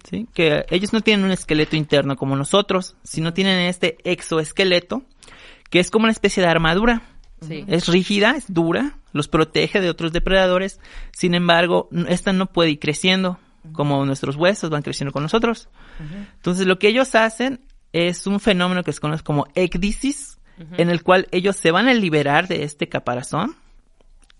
¿sí? 0.08 0.26
que 0.32 0.64
ellos 0.70 0.94
no 0.94 1.02
tienen 1.02 1.26
un 1.26 1.30
esqueleto 1.30 1.76
interno 1.76 2.16
como 2.16 2.36
nosotros, 2.36 2.96
sino 3.02 3.34
tienen 3.34 3.58
este 3.58 3.98
exoesqueleto, 4.04 5.02
que 5.68 5.80
es 5.80 5.90
como 5.90 6.04
una 6.04 6.12
especie 6.12 6.42
de 6.42 6.48
armadura. 6.48 7.02
Sí. 7.46 7.66
Es 7.68 7.86
rígida, 7.86 8.30
es 8.30 8.52
dura, 8.52 8.96
los 9.12 9.28
protege 9.28 9.82
de 9.82 9.90
otros 9.90 10.10
depredadores, 10.12 10.80
sin 11.12 11.34
embargo, 11.34 11.90
esta 12.08 12.32
no 12.32 12.46
puede 12.46 12.70
ir 12.70 12.78
creciendo, 12.78 13.38
como 13.72 14.06
nuestros 14.06 14.36
huesos 14.36 14.70
van 14.70 14.82
creciendo 14.82 15.12
con 15.12 15.22
nosotros. 15.22 15.68
Entonces, 16.36 16.66
lo 16.66 16.78
que 16.78 16.88
ellos 16.88 17.14
hacen 17.14 17.60
es 17.92 18.26
un 18.26 18.40
fenómeno 18.40 18.82
que 18.84 18.92
se 18.92 19.00
conoce 19.00 19.22
como 19.22 19.46
ecdisis, 19.54 20.38
en 20.78 20.88
el 20.88 21.02
cual 21.02 21.28
ellos 21.30 21.56
se 21.56 21.72
van 21.72 21.88
a 21.88 21.94
liberar 21.94 22.48
de 22.48 22.64
este 22.64 22.88
caparazón 22.88 23.54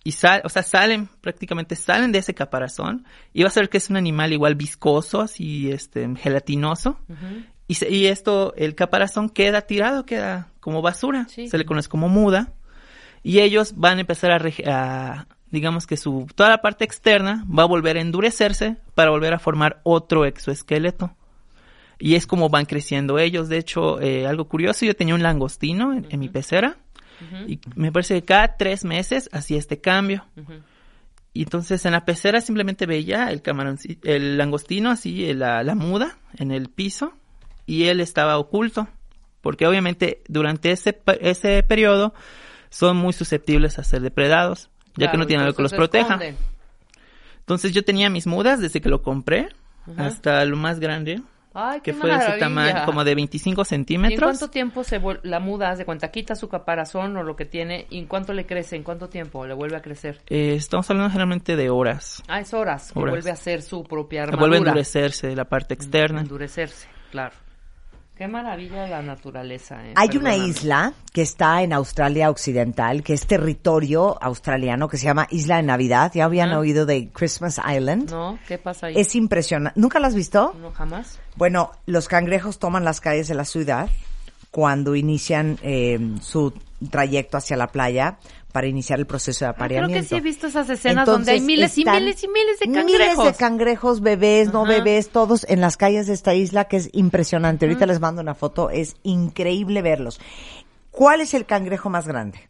y 0.09 0.12
sal, 0.12 0.40
o 0.44 0.48
sea, 0.48 0.62
salen, 0.62 1.09
prácticamente 1.20 1.76
salen 1.76 2.12
de 2.12 2.18
ese 2.20 2.32
caparazón 2.34 3.04
y 3.34 3.42
vas 3.44 3.56
a 3.56 3.61
ver 3.61 3.68
que 3.68 3.78
es 3.78 3.90
un 3.90 3.96
animal 3.96 4.32
igual 4.32 4.54
viscoso, 4.54 5.20
así, 5.20 5.70
este, 5.70 6.09
gelatinoso. 6.16 6.98
y, 7.66 7.74
se- 7.74 7.90
y 7.90 8.06
esto, 8.06 8.54
el 8.56 8.74
caparazón 8.74 9.28
queda 9.28 9.62
tirado, 9.62 10.06
queda 10.06 10.48
como 10.61 10.80
basura, 10.82 11.26
Sí. 11.28 11.48
se 11.48 11.59
le 11.59 11.64
conoce 11.66 11.88
como 11.88 12.09
muda. 12.09 12.52
Y 13.22 13.40
ellos 13.40 13.74
van 13.76 13.98
a 13.98 14.00
empezar 14.00 14.30
a, 14.30 14.40
a, 14.72 15.26
digamos 15.50 15.86
que 15.86 15.96
su, 15.96 16.26
toda 16.34 16.48
la 16.50 16.62
parte 16.62 16.84
externa 16.84 17.44
va 17.46 17.64
a 17.64 17.66
volver 17.66 17.96
a 17.96 18.00
endurecerse 18.00 18.76
para 18.94 19.11
volver 19.11 19.34
a 19.34 19.38
formar 19.38 19.80
otro 19.82 20.24
exoesqueleto. 20.24 21.14
Y 21.98 22.14
es 22.14 22.26
como 22.28 22.48
van 22.48 22.64
creciendo 22.64 23.18
ellos. 23.18 23.48
De 23.48 23.59
hecho, 23.59 24.00
eh, 24.00 24.26
algo 24.26 24.46
curioso, 24.48 24.86
yo 24.86 24.94
tenía 24.94 25.14
un 25.16 25.22
langostino 25.22 25.92
en, 25.92 26.06
en 26.11 26.20
mi 26.20 26.28
pecera. 26.28 26.76
Y 27.46 27.60
me 27.74 27.92
parece 27.92 28.14
que 28.14 28.24
cada 28.24 28.56
tres 28.56 28.84
meses 28.84 29.28
hacía 29.32 29.58
este 29.58 29.80
cambio. 29.80 30.24
Y 31.32 31.42
entonces 31.42 31.84
en 31.86 31.92
la 31.92 32.04
pecera 32.04 32.40
simplemente 32.40 32.86
veía 32.86 33.30
el 33.30 33.42
camarón, 33.42 33.78
el 34.04 34.38
langostino 34.38 34.90
así, 34.90 35.28
eh, 35.28 35.34
la, 35.34 35.62
la 35.62 35.74
muda 35.74 36.18
en 36.36 36.50
el 36.50 36.68
piso. 36.68 37.12
Y 37.66 37.84
él 37.84 38.00
estaba 38.00 38.38
oculto. 38.38 38.88
Porque 39.40 39.66
obviamente 39.66 40.22
durante 40.28 40.72
ese, 40.72 41.00
ese 41.20 41.62
periodo 41.62 42.14
son 42.70 42.96
muy 42.96 43.12
susceptibles 43.12 43.78
a 43.78 43.84
ser 43.84 44.02
depredados. 44.02 44.70
Ya 44.96 45.10
que 45.10 45.16
no 45.16 45.26
tienen 45.26 45.46
algo 45.46 45.56
que 45.56 45.62
los 45.62 45.72
proteja. 45.72 46.18
Entonces 47.38 47.72
yo 47.72 47.84
tenía 47.84 48.10
mis 48.10 48.26
mudas 48.26 48.60
desde 48.60 48.80
que 48.80 48.88
lo 48.88 49.02
compré 49.02 49.48
hasta 49.96 50.44
lo 50.44 50.56
más 50.56 50.80
grande, 50.80 51.22
Ay, 51.55 51.80
que 51.80 51.92
qué 51.92 51.99
fue 51.99 52.09
de 52.11 52.16
ese 52.16 52.24
maravilla. 52.24 52.46
tamaño, 52.46 52.84
como 52.86 53.05
de 53.05 53.14
25 53.14 53.61
¿Y 53.61 53.62
en 53.62 53.64
centímetros. 53.64 54.20
cuánto 54.22 54.49
tiempo 54.51 54.84
se 54.84 55.01
la 55.22 55.40
muda? 55.40 55.74
De 55.74 55.84
cuenta, 55.84 56.11
quita 56.11 56.34
su 56.34 56.49
caparazón 56.49 57.16
o 57.16 57.22
lo 57.22 57.34
que 57.36 57.44
tiene, 57.46 57.86
¿y 57.90 57.99
en 57.99 58.07
cuánto 58.07 58.32
le 58.32 58.46
crece? 58.46 58.76
¿En 58.76 58.82
cuánto 58.82 59.09
tiempo 59.09 59.46
le 59.46 59.55
vuelve 59.55 59.76
a 59.76 59.80
crecer? 59.82 60.20
Eh, 60.28 60.55
estamos 60.55 60.88
hablando 60.90 61.11
generalmente 61.11 61.57
de 61.57 61.70
horas. 61.70 62.22
Ah, 62.28 62.40
es 62.40 62.53
horas, 62.55 62.92
que 62.92 62.99
Horas. 62.99 63.12
vuelve 63.12 63.30
a 63.30 63.32
hacer 63.34 63.62
su 63.62 63.82
propia 63.84 64.20
Que 64.20 64.28
armadura. 64.30 64.40
vuelve 64.40 64.57
a 64.57 64.59
endurecerse 64.70 65.34
la 65.34 65.44
parte 65.46 65.74
externa. 65.74 66.20
Endurecerse, 66.20 66.86
claro. 67.11 67.34
Qué 68.18 68.26
maravilla 68.26 68.88
la 68.88 69.00
naturaleza. 69.00 69.76
eh, 69.86 69.92
Hay 69.94 70.16
una 70.16 70.34
isla 70.34 70.92
que 71.12 71.22
está 71.22 71.62
en 71.62 71.72
Australia 71.72 72.30
Occidental, 72.30 73.04
que 73.04 73.12
es 73.14 73.28
territorio 73.28 74.20
australiano, 74.20 74.88
que 74.88 74.96
se 74.96 75.04
llama 75.04 75.28
Isla 75.30 75.58
de 75.58 75.62
Navidad. 75.62 76.10
¿Ya 76.12 76.24
habían 76.24 76.52
oído 76.52 76.84
de 76.84 77.10
Christmas 77.10 77.60
Island? 77.64 78.10
¿No? 78.10 78.36
¿Qué 78.48 78.58
pasa 78.58 78.86
ahí? 78.88 78.94
Es 78.96 79.14
impresionante. 79.14 79.78
¿Nunca 79.80 80.00
la 80.00 80.08
has 80.08 80.16
visto? 80.16 80.52
No, 80.60 80.72
jamás. 80.72 81.20
Bueno, 81.36 81.70
los 81.86 82.08
cangrejos 82.08 82.58
toman 82.58 82.84
las 82.84 83.00
calles 83.00 83.28
de 83.28 83.36
la 83.36 83.44
ciudad 83.44 83.88
cuando 84.50 84.96
inician 84.96 85.56
eh, 85.62 86.00
su 86.20 86.52
trayecto 86.90 87.36
hacia 87.36 87.56
la 87.56 87.68
playa 87.68 88.18
para 88.53 88.66
iniciar 88.66 88.99
el 88.99 89.07
proceso 89.07 89.44
de 89.44 89.51
Ah, 89.51 89.55
creo 89.55 89.64
apareamiento. 89.66 90.03
que 90.03 90.09
sí 90.09 90.14
he 90.16 90.20
visto 90.20 90.46
esas 90.46 90.68
escenas 90.70 91.07
donde 91.07 91.32
hay 91.32 91.40
miles 91.40 91.76
y 91.78 91.84
miles 91.84 92.22
y 92.24 92.28
miles 92.28 92.59
de 92.61 92.66
Miles 92.66 92.84
cangrejos. 92.84 93.24
de 93.26 93.34
cangrejos, 93.34 94.01
bebés, 94.01 94.53
no 94.53 94.62
Ajá. 94.64 94.72
bebés, 94.72 95.11
todos 95.11 95.44
en 95.49 95.61
las 95.61 95.76
calles 95.76 96.07
de 96.07 96.14
esta 96.14 96.34
isla, 96.34 96.64
que 96.64 96.78
es 96.78 96.88
impresionante. 96.92 97.66
Ahorita 97.66 97.84
les 97.86 98.01
mando 98.01 98.22
una 98.22 98.34
foto, 98.34 98.70
es 98.70 98.96
increíble 99.03 99.82
verlos. 99.82 100.20
¿Cuál 100.90 101.20
es 101.20 101.34
el 101.34 101.44
cangrejo 101.46 101.90
más 101.90 102.09
grande? 102.09 102.49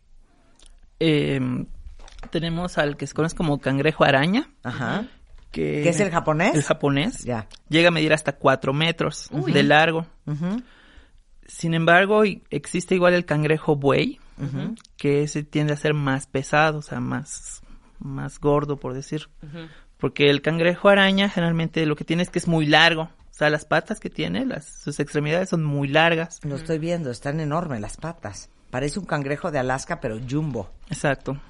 Eh, 1.01 1.41
tenemos 2.31 2.79
al 2.79 2.97
que 2.97 3.07
se 3.07 3.15
conoce 3.15 3.37
como 3.37 3.59
cangrejo 3.59 4.05
araña. 4.05 4.49
Ajá. 4.63 5.07
Que, 5.51 5.83
¿Que 5.83 5.89
es 5.89 6.01
el 6.01 6.11
japonés? 6.11 6.55
El 6.55 6.63
japonés. 6.63 7.25
Ya. 7.25 7.47
Llega 7.69 7.89
a 7.89 7.91
medir 7.91 8.13
hasta 8.13 8.33
4 8.33 8.73
metros 8.73 9.29
de 9.33 9.63
largo. 9.63 10.07
Ujú. 10.27 10.63
Sin 11.47 11.75
embargo, 11.75 12.23
existe 12.51 12.95
igual 12.95 13.15
el 13.15 13.25
cangrejo 13.25 13.75
buey, 13.77 14.21
que 14.97 15.23
ese 15.23 15.43
tiende 15.43 15.73
a 15.73 15.77
ser 15.77 15.95
más 15.95 16.27
pesado, 16.27 16.79
o 16.79 16.83
sea, 16.83 17.01
más, 17.01 17.63
más 17.99 18.39
gordo, 18.41 18.77
por 18.79 18.95
decir. 18.95 19.29
Porque 19.99 20.31
el 20.31 20.43
cangrejo 20.43 20.89
araña 20.89 21.29
generalmente 21.29 21.85
lo 21.87 21.97
que 21.97 22.05
tiene 22.05 22.23
es 22.23 22.31
que 22.31 22.39
es 22.39 22.49
muy 22.49 22.67
largo. 22.67 23.03
O 23.03 23.35
sea, 23.39 23.51
las 23.51 23.65
patas 23.65 24.01
que 24.01 24.11
tiene, 24.11 24.45
las, 24.47 24.65
sus 24.67 24.99
extremidades 25.01 25.49
son 25.49 25.65
muy 25.65 25.89
largas. 25.89 26.41
Lo 26.45 26.57
estoy 26.57 26.79
viendo, 26.79 27.11
están 27.11 27.39
enormes 27.41 27.81
las 27.81 27.97
patas. 27.97 28.51
Parece 28.71 28.99
un 28.99 29.07
cangrejo 29.07 29.51
de 29.51 29.59
Alaska, 29.61 30.01
pero 30.01 30.19
jumbo. 30.29 30.71
Exacto. 30.91 31.41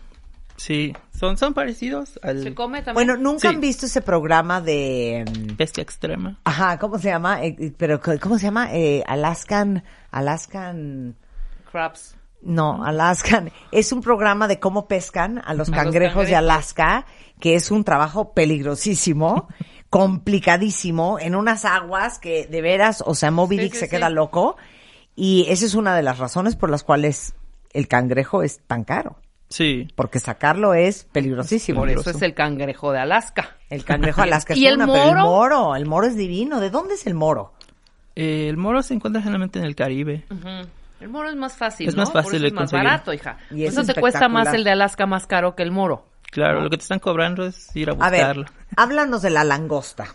Sí, 0.56 0.92
son, 1.16 1.38
son 1.38 1.54
parecidos 1.54 2.18
al 2.22 2.42
¿Se 2.42 2.52
come 2.54 2.82
también? 2.82 2.94
Bueno, 2.94 3.16
¿nunca 3.16 3.42
Sí. 3.42 3.46
han 3.54 3.60
visto 3.60 3.86
ese 3.86 4.02
programa 4.02 4.60
de... 4.60 5.24
mm, 5.24 5.56
bestia 5.56 5.82
extrema. 5.82 6.38
Ajá, 6.44 6.78
¿cómo 6.78 6.98
se 6.98 7.08
llama? 7.08 7.44
Eh, 7.44 7.54
eh, 7.58 7.72
pero, 7.76 8.00
¿cómo 8.20 8.38
se 8.38 8.46
llama? 8.46 8.74
Eh, 8.74 9.02
Alaskan... 9.06 9.84
Alaskan... 10.10 11.14
Crabs. 11.70 12.16
No, 12.40 12.84
Alaskan. 12.84 13.50
Es 13.72 13.92
un 13.92 14.00
programa 14.00 14.48
de 14.48 14.60
cómo 14.60 14.86
pescan 14.86 15.42
a 15.44 15.54
los 15.54 15.70
cangrejos 15.70 16.26
de. 16.26 16.36
Alaska, 16.36 17.06
que 17.40 17.54
es 17.54 17.70
un 17.70 17.84
trabajo 17.84 18.32
peligrosísimo, 18.32 19.48
complicadísimo, 19.90 21.18
en 21.18 21.34
unas 21.34 21.64
aguas 21.64 22.18
que 22.18 22.46
de 22.46 22.62
veras, 22.62 23.02
o 23.04 23.14
sea, 23.14 23.30
Moby 23.30 23.58
Dick 23.58 23.72
sí, 23.72 23.80
se 23.80 23.84
sí. 23.86 23.90
queda 23.90 24.10
loco. 24.10 24.56
Y 25.16 25.46
esa 25.48 25.66
es 25.66 25.74
una 25.74 25.96
de 25.96 26.02
las 26.02 26.18
razones 26.18 26.54
por 26.54 26.70
las 26.70 26.84
cuales 26.84 27.34
el 27.72 27.88
cangrejo 27.88 28.42
es 28.42 28.60
tan 28.60 28.84
caro. 28.84 29.16
Sí. 29.48 29.88
Porque 29.94 30.20
sacarlo 30.20 30.74
es 30.74 31.04
peligrosísimo. 31.10 31.80
Por 31.80 31.90
eso 31.90 32.10
es 32.10 32.22
el 32.22 32.34
cangrejo 32.34 32.92
de 32.92 33.00
Alaska. 33.00 33.56
El 33.70 33.84
cangrejo 33.84 34.20
de 34.20 34.28
Alaska 34.28 34.52
es 34.52 34.58
¿Y 34.60 34.66
el 34.66 34.76
una, 34.76 34.86
pero 34.86 34.98
el 34.98 35.16
moro? 35.16 35.24
moro, 35.24 35.76
el 35.76 35.86
moro 35.86 36.06
es 36.06 36.16
divino. 36.16 36.60
¿De 36.60 36.70
dónde 36.70 36.94
es 36.94 37.06
el 37.06 37.14
moro? 37.14 37.54
Eh, 38.14 38.48
el 38.48 38.56
moro 38.56 38.82
se 38.82 38.94
encuentra 38.94 39.22
generalmente 39.22 39.58
en 39.58 39.64
el 39.64 39.74
Caribe. 39.74 40.24
El 41.00 41.08
moro 41.10 41.28
es 41.30 41.36
más 41.36 41.56
fácil, 41.56 41.88
Es 41.88 41.94
¿no? 41.94 42.02
más 42.02 42.10
Por 42.10 42.22
fácil 42.24 42.36
eso 42.36 42.42
de 42.42 42.48
es 42.48 42.52
más 42.54 42.60
conseguir. 42.62 42.84
barato, 42.84 43.12
hija. 43.12 43.38
Y 43.50 43.54
Por 43.54 43.58
es 43.60 43.76
eso 43.76 43.84
te 43.94 44.00
cuesta 44.00 44.28
más 44.28 44.52
el 44.52 44.64
de 44.64 44.70
Alaska 44.72 45.06
más 45.06 45.26
caro 45.26 45.54
que 45.54 45.62
el 45.62 45.70
moro. 45.70 46.06
Claro, 46.30 46.60
lo 46.60 46.68
que 46.70 46.76
te 46.76 46.82
están 46.82 46.98
cobrando 46.98 47.46
es 47.46 47.74
ir 47.76 47.88
a 47.90 47.92
A 47.92 48.10
ver, 48.10 48.20
buscarlo. 48.20 48.44
háblanos 48.76 49.22
de 49.22 49.30
la 49.30 49.44
langosta. 49.44 50.06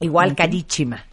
Igual 0.00 0.34
carísima. 0.36 1.04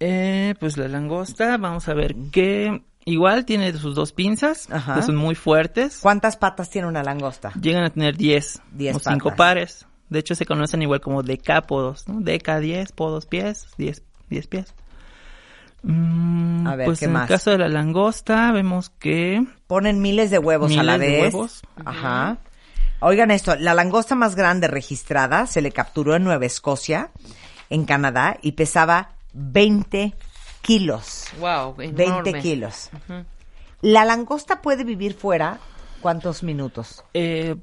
Eh, 0.00 0.54
pues 0.58 0.76
la 0.76 0.88
langosta, 0.88 1.56
vamos 1.56 1.88
a 1.88 1.94
ver 1.94 2.14
que 2.32 2.82
igual 3.04 3.44
tiene 3.44 3.72
sus 3.74 3.94
dos 3.94 4.12
pinzas, 4.12 4.68
Ajá. 4.70 4.96
que 4.96 5.02
son 5.02 5.16
muy 5.16 5.34
fuertes. 5.34 5.98
¿Cuántas 6.02 6.36
patas 6.36 6.68
tiene 6.70 6.88
una 6.88 7.02
langosta? 7.02 7.52
Llegan 7.60 7.84
a 7.84 7.90
tener 7.90 8.16
10 8.16 8.60
Diez 8.72 8.96
o 8.96 8.98
5 8.98 9.18
patas. 9.30 9.36
pares. 9.38 9.86
De 10.08 10.18
hecho, 10.18 10.34
se 10.34 10.44
conocen 10.46 10.82
igual 10.82 11.00
como 11.00 11.22
decápodos, 11.22 12.08
¿no? 12.08 12.20
Deca 12.20 12.58
10, 12.60 12.92
podos 12.92 13.26
pies, 13.26 13.68
10, 13.78 14.02
10 14.30 14.46
pies. 14.48 14.74
Mm, 15.86 16.66
A 16.66 16.76
ver, 16.76 16.86
pues 16.86 16.98
¿qué 17.00 17.04
en 17.06 17.12
más? 17.12 17.22
el 17.30 17.36
caso 17.36 17.50
de 17.50 17.58
la 17.58 17.68
langosta, 17.68 18.50
vemos 18.52 18.90
que 18.90 19.44
Ponen 19.66 20.00
miles 20.00 20.30
de 20.30 20.38
huevos 20.38 20.76
a 20.76 20.82
la 20.82 20.94
Miles 20.96 21.00
de 21.10 21.22
vez. 21.22 21.34
huevos. 21.34 21.62
Ajá. 21.84 22.38
Oigan 23.00 23.30
esto, 23.30 23.54
la 23.56 23.74
langosta 23.74 24.14
más 24.14 24.34
grande 24.34 24.66
registrada 24.66 25.46
se 25.46 25.60
le 25.60 25.72
capturó 25.72 26.14
en 26.16 26.24
Nueva 26.24 26.46
Escocia, 26.46 27.10
en 27.68 27.84
Canadá, 27.84 28.38
y 28.40 28.52
pesaba 28.52 29.10
20 29.34 30.14
kilos. 30.62 31.26
Wow, 31.38 31.74
20 31.76 32.40
kilos. 32.40 32.88
La 33.82 34.06
langosta 34.06 34.62
puede 34.62 34.84
vivir 34.84 35.12
fuera, 35.14 35.58
¿cuántos 36.00 36.42
minutos? 36.42 37.04
eh, 37.12 37.56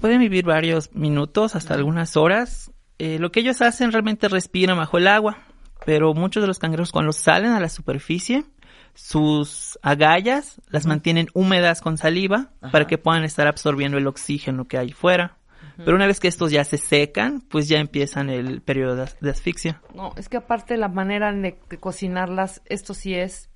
pueden 0.00 0.18
vivir 0.20 0.44
varios 0.44 0.92
minutos, 0.94 1.54
hasta 1.54 1.74
algunas 1.74 2.16
horas. 2.16 2.70
Eh, 2.98 3.18
lo 3.20 3.30
que 3.30 3.40
ellos 3.40 3.60
hacen 3.62 3.92
realmente 3.92 4.28
respiran 4.28 4.76
bajo 4.76 4.98
el 4.98 5.06
agua, 5.06 5.38
pero 5.88 6.12
muchos 6.12 6.42
de 6.42 6.46
los 6.46 6.58
cangrejos 6.58 6.92
cuando 6.92 7.12
salen 7.14 7.52
a 7.52 7.60
la 7.60 7.70
superficie, 7.70 8.44
sus 8.92 9.78
agallas 9.80 10.60
las 10.68 10.84
mantienen 10.84 11.28
húmedas 11.32 11.80
con 11.80 11.96
saliva 11.96 12.50
para 12.72 12.86
que 12.86 12.98
puedan 12.98 13.24
estar 13.24 13.46
absorbiendo 13.46 13.96
el 13.96 14.06
oxígeno 14.06 14.66
que 14.68 14.76
hay 14.76 14.92
fuera. 14.92 15.38
Pero 15.78 15.94
una 15.96 16.06
vez 16.06 16.20
que 16.20 16.28
estos 16.28 16.50
ya 16.50 16.62
se 16.64 16.76
secan, 16.76 17.40
pues 17.40 17.68
ya 17.68 17.78
empiezan 17.78 18.28
el 18.28 18.60
periodo 18.60 18.96
de, 18.96 19.02
as- 19.04 19.18
de 19.20 19.30
asfixia. 19.30 19.80
No, 19.94 20.12
es 20.16 20.28
que 20.28 20.36
aparte 20.36 20.76
la 20.76 20.88
manera 20.88 21.32
de 21.32 21.56
cocinarlas, 21.80 22.60
esto 22.66 22.92
sí 22.92 23.14
es 23.14 23.48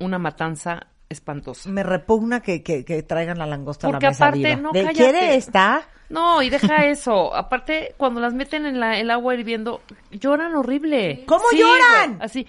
una 0.00 0.18
matanza 0.18 0.88
espantosa. 1.08 1.68
Me 1.70 1.82
repugna 1.82 2.40
que, 2.40 2.62
que, 2.62 2.84
que 2.84 3.02
traigan 3.02 3.38
la 3.38 3.46
langosta 3.46 3.88
Porque 3.88 4.06
a 4.06 4.08
la 4.08 4.12
mesa 4.12 4.26
aparte, 4.26 4.56
no, 4.56 4.72
¿De- 4.72 4.82
cállate. 4.84 4.96
¿Quiere 4.98 5.34
esta? 5.36 5.82
No, 6.08 6.42
y 6.42 6.50
deja 6.50 6.86
eso. 6.86 7.34
Aparte, 7.34 7.94
cuando 7.96 8.20
las 8.20 8.34
meten 8.34 8.66
en 8.66 8.80
la, 8.80 8.98
el 8.98 9.10
agua 9.10 9.34
hirviendo, 9.34 9.82
lloran 10.10 10.54
horrible. 10.54 11.24
¿Cómo 11.26 11.44
Sí, 11.50 11.58
lloran? 11.58 12.14
güey, 12.16 12.24
así. 12.26 12.46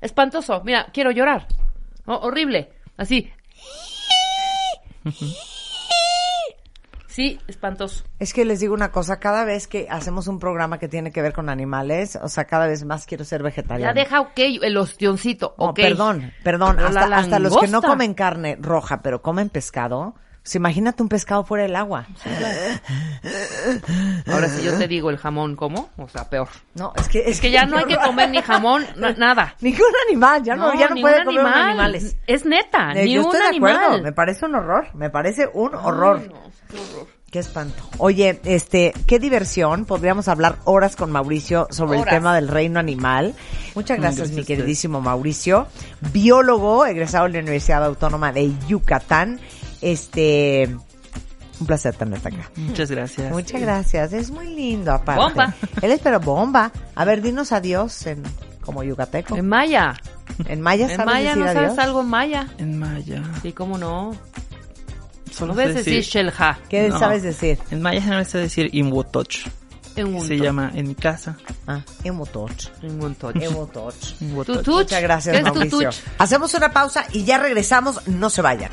Espantoso. 0.00 0.60
Mira, 0.64 0.86
quiero 0.92 1.10
llorar. 1.10 1.46
Horrible. 2.06 2.72
Así. 2.96 3.30
Sí, 7.14 7.38
espantoso. 7.46 8.02
Es 8.18 8.34
que 8.34 8.44
les 8.44 8.58
digo 8.58 8.74
una 8.74 8.90
cosa, 8.90 9.20
cada 9.20 9.44
vez 9.44 9.68
que 9.68 9.86
hacemos 9.88 10.26
un 10.26 10.40
programa 10.40 10.78
que 10.80 10.88
tiene 10.88 11.12
que 11.12 11.22
ver 11.22 11.32
con 11.32 11.48
animales, 11.48 12.18
o 12.20 12.28
sea, 12.28 12.46
cada 12.46 12.66
vez 12.66 12.84
más 12.84 13.06
quiero 13.06 13.24
ser 13.24 13.40
Ya 13.40 13.44
vegetariana. 13.44 13.92
deja, 13.94 14.20
ok, 14.20 14.32
el 14.36 14.76
ostioncito, 14.76 15.54
No, 15.56 15.66
ok. 15.66 15.76
perdón, 15.76 16.32
perdón, 16.42 16.74
Pero 16.74 16.88
hasta, 16.88 17.16
hasta 17.16 17.38
los 17.38 17.56
que 17.56 17.68
no 17.68 17.82
comen 17.82 18.14
carne 18.14 18.58
roja, 18.60 19.00
pero 19.00 19.22
comen 19.22 19.48
pescado, 19.48 20.16
Pues 20.44 20.56
imagínate 20.56 21.02
un 21.02 21.08
pescado 21.08 21.42
fuera 21.42 21.62
del 21.64 21.74
agua. 21.74 22.06
Ahora 24.30 24.48
si 24.48 24.62
yo 24.62 24.76
te 24.76 24.86
digo 24.88 25.08
el 25.08 25.16
jamón, 25.16 25.56
¿cómo? 25.56 25.88
O 25.96 26.06
sea, 26.08 26.28
peor. 26.28 26.48
No, 26.74 26.92
es 26.96 27.08
que 27.08 27.22
Es 27.26 27.40
que 27.40 27.50
ya 27.50 27.64
no 27.66 27.78
hay 27.78 27.86
que 27.86 27.96
comer 27.96 28.28
ni 28.28 28.42
jamón, 28.42 28.84
na- 28.96 29.12
nada. 29.16 29.54
Ningún 29.60 29.86
animal, 30.06 30.42
ya 30.42 30.54
no, 30.54 30.74
ya 30.78 30.88
no 30.90 31.00
puede 31.00 31.24
comer 31.24 31.40
animal. 31.46 31.68
animales. 31.70 32.16
Es 32.26 32.44
neta, 32.44 32.92
Eh, 32.92 33.04
ni 33.06 33.14
yo 33.14 33.20
un 33.22 33.34
estoy 33.34 33.40
de 33.52 33.56
acuerdo, 33.56 34.02
me 34.02 34.12
parece 34.12 34.44
un 34.44 34.54
horror, 34.54 34.88
me 34.94 35.08
parece 35.10 35.48
un 35.52 35.74
horror. 35.74 36.20
Ay, 36.22 36.28
no, 36.28 36.42
qué 36.70 36.78
horror. 36.78 37.08
Qué 37.30 37.38
espanto. 37.40 37.82
Oye, 37.98 38.38
este, 38.44 38.92
qué 39.08 39.18
diversión. 39.18 39.86
Podríamos 39.86 40.28
hablar 40.28 40.58
horas 40.66 40.94
con 40.94 41.10
Mauricio 41.10 41.66
sobre 41.70 41.98
Horas. 41.98 42.12
el 42.12 42.18
tema 42.18 42.34
del 42.36 42.46
reino 42.48 42.78
animal. 42.78 43.34
Muchas 43.74 43.98
gracias, 43.98 44.18
gracias 44.28 44.36
mi 44.38 44.44
queridísimo 44.44 45.00
Mauricio. 45.00 45.66
Biólogo, 46.12 46.86
egresado 46.86 47.24
de 47.26 47.32
la 47.32 47.38
Universidad 47.40 47.84
Autónoma 47.84 48.30
de 48.30 48.52
Yucatán. 48.68 49.40
Este, 49.80 50.74
un 51.60 51.66
placer 51.66 51.94
tenerte 51.94 52.28
acá. 52.28 52.50
Muchas 52.56 52.90
gracias. 52.90 53.30
Muchas 53.32 53.60
gracias. 53.60 54.12
Es 54.12 54.30
muy 54.30 54.48
lindo, 54.54 54.92
aparte. 54.92 55.22
Bomba. 55.22 55.54
Él 55.82 55.90
es 55.92 56.00
pero 56.00 56.20
bomba. 56.20 56.72
A 56.94 57.04
ver, 57.04 57.22
dinos 57.22 57.52
adiós 57.52 58.06
en, 58.06 58.22
como 58.62 58.82
yucateco. 58.82 59.36
En 59.36 59.48
maya. 59.48 59.94
En 60.46 60.60
maya 60.60 60.86
En 60.86 60.96
sabes 60.96 61.06
maya, 61.06 61.28
decir 61.30 61.44
¿no 61.44 61.50
adiós. 61.50 61.62
sabes 61.64 61.78
algo 61.78 62.00
en 62.00 62.06
maya? 62.08 62.48
En 62.58 62.78
maya. 62.78 63.22
Sí, 63.42 63.52
cómo 63.52 63.78
no. 63.78 64.16
Solo 65.30 65.52
No 65.52 65.58
ves 65.58 65.68
sé 65.68 65.74
decir 65.74 66.02
shelja. 66.02 66.58
¿Qué 66.68 66.88
No. 66.88 66.98
sabes 66.98 67.22
decir? 67.22 67.58
En 67.70 67.82
maya 67.82 68.00
generalmente 68.00 68.30
sé 68.30 68.38
decir 68.38 68.70
imwotoch. 68.72 69.46
En 69.96 70.12
un 70.12 70.26
Se 70.26 70.36
llama 70.36 70.72
en 70.74 70.88
mi 70.88 70.94
casa. 70.96 71.36
Ah, 71.68 71.80
emotoch. 72.02 72.50
En. 72.82 73.42
Emotoch. 73.42 73.94
Tutuch. 74.44 74.66
Muchas 74.66 75.02
gracias, 75.02 75.32
¿Qué 75.34 75.38
es 75.38 75.44
Mauricio. 75.44 75.78
tutuch? 75.90 75.96
Hacemos 76.18 76.52
una 76.54 76.72
pausa 76.72 77.04
y 77.12 77.22
ya 77.24 77.38
regresamos. 77.38 78.04
No 78.08 78.28
se 78.28 78.42
vayan. 78.42 78.70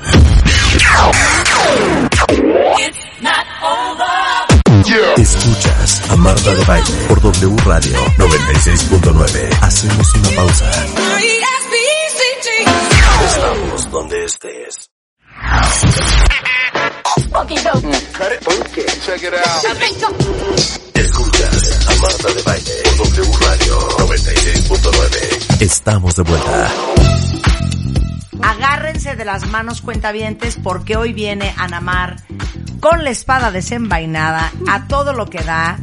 Escuchas 5.16 6.10
a 6.10 6.16
Marta 6.16 6.54
de 6.54 6.64
Baile 6.64 7.04
por 7.08 7.20
W 7.20 7.56
Radio 7.64 8.04
96.9. 8.18 9.58
Hacemos 9.60 10.14
una 10.14 10.30
pausa. 10.30 10.70
Estamos 13.24 13.90
donde 13.90 14.24
estés. 14.24 14.90
Escuchas 20.94 21.88
a 21.88 21.94
Marta 22.02 22.32
de 22.34 22.42
Baile 22.42 22.72
por 22.84 23.08
W 23.12 23.36
Radio 23.40 23.88
96.9. 23.98 25.62
Estamos 25.62 26.16
de 26.16 26.22
vuelta. 26.22 26.70
Agárrense 28.42 29.16
de 29.16 29.24
las 29.24 29.46
manos 29.48 29.80
cuentavientes 29.80 30.58
porque 30.62 30.96
hoy 30.96 31.12
viene 31.12 31.54
Anamar 31.56 32.16
con 32.80 33.04
la 33.04 33.10
espada 33.10 33.50
desenvainada 33.50 34.50
a 34.68 34.86
todo 34.88 35.12
lo 35.12 35.26
que 35.26 35.42
da 35.42 35.78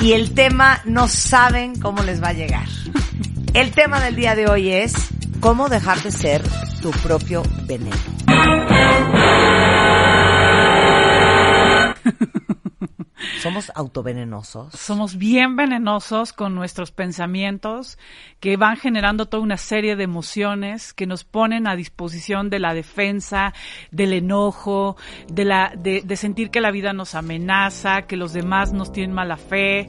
y 0.00 0.12
el 0.12 0.34
tema 0.34 0.80
no 0.84 1.08
saben 1.08 1.80
cómo 1.80 2.02
les 2.02 2.22
va 2.22 2.28
a 2.28 2.32
llegar. 2.34 2.68
El 3.54 3.70
tema 3.70 4.00
del 4.00 4.16
día 4.16 4.34
de 4.34 4.48
hoy 4.48 4.70
es 4.70 4.94
cómo 5.40 5.68
dejar 5.68 6.02
de 6.02 6.10
ser 6.12 6.42
tu 6.82 6.90
propio 6.90 7.42
veneno. 7.66 7.96
Somos 13.40 13.72
autovenenosos. 13.74 14.72
Somos 14.74 15.16
bien 15.16 15.56
venenosos 15.56 16.32
con 16.32 16.54
nuestros 16.54 16.90
pensamientos 16.90 17.98
que 18.40 18.56
van 18.56 18.76
generando 18.76 19.26
toda 19.26 19.42
una 19.42 19.56
serie 19.56 19.96
de 19.96 20.04
emociones 20.04 20.92
que 20.92 21.06
nos 21.06 21.24
ponen 21.24 21.66
a 21.66 21.76
disposición 21.76 22.50
de 22.50 22.58
la 22.58 22.74
defensa, 22.74 23.54
del 23.90 24.12
enojo, 24.12 24.96
de 25.28 25.44
la 25.44 25.72
de, 25.76 26.02
de 26.02 26.16
sentir 26.16 26.50
que 26.50 26.60
la 26.60 26.70
vida 26.70 26.92
nos 26.92 27.14
amenaza, 27.14 28.02
que 28.02 28.16
los 28.16 28.32
demás 28.32 28.72
nos 28.72 28.92
tienen 28.92 29.14
mala 29.14 29.36
fe. 29.36 29.88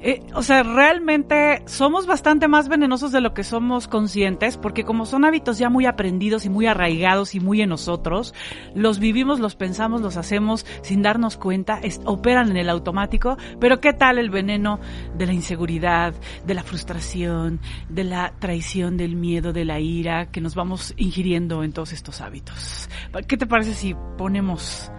Eh, 0.00 0.22
o 0.34 0.42
sea, 0.44 0.62
realmente 0.62 1.62
somos 1.66 2.06
bastante 2.06 2.46
más 2.46 2.68
venenosos 2.68 3.10
de 3.10 3.20
lo 3.20 3.34
que 3.34 3.42
somos 3.42 3.88
conscientes, 3.88 4.56
porque 4.56 4.84
como 4.84 5.06
son 5.06 5.24
hábitos 5.24 5.58
ya 5.58 5.70
muy 5.70 5.86
aprendidos 5.86 6.44
y 6.44 6.48
muy 6.50 6.66
arraigados 6.66 7.34
y 7.34 7.40
muy 7.40 7.62
en 7.62 7.70
nosotros, 7.70 8.32
los 8.76 9.00
vivimos, 9.00 9.40
los 9.40 9.56
pensamos, 9.56 10.00
los 10.00 10.16
hacemos 10.16 10.64
sin 10.82 11.02
darnos 11.02 11.36
cuenta, 11.36 11.80
es- 11.82 12.00
operan 12.04 12.48
en 12.50 12.58
el 12.58 12.68
automático, 12.70 13.36
pero 13.58 13.80
¿qué 13.80 13.92
tal 13.92 14.18
el 14.18 14.30
veneno 14.30 14.78
de 15.16 15.26
la 15.26 15.32
inseguridad, 15.32 16.14
de 16.46 16.54
la 16.54 16.62
frustración, 16.62 17.58
de 17.88 18.04
la 18.04 18.34
traición, 18.38 18.96
del 18.96 19.16
miedo, 19.16 19.52
de 19.52 19.64
la 19.64 19.80
ira 19.80 20.26
que 20.30 20.40
nos 20.40 20.54
vamos 20.54 20.94
ingiriendo 20.96 21.64
en 21.64 21.72
todos 21.72 21.92
estos 21.92 22.20
hábitos? 22.20 22.88
¿Qué 23.26 23.36
te 23.36 23.46
parece 23.48 23.74
si 23.74 23.96
ponemos 24.16 24.92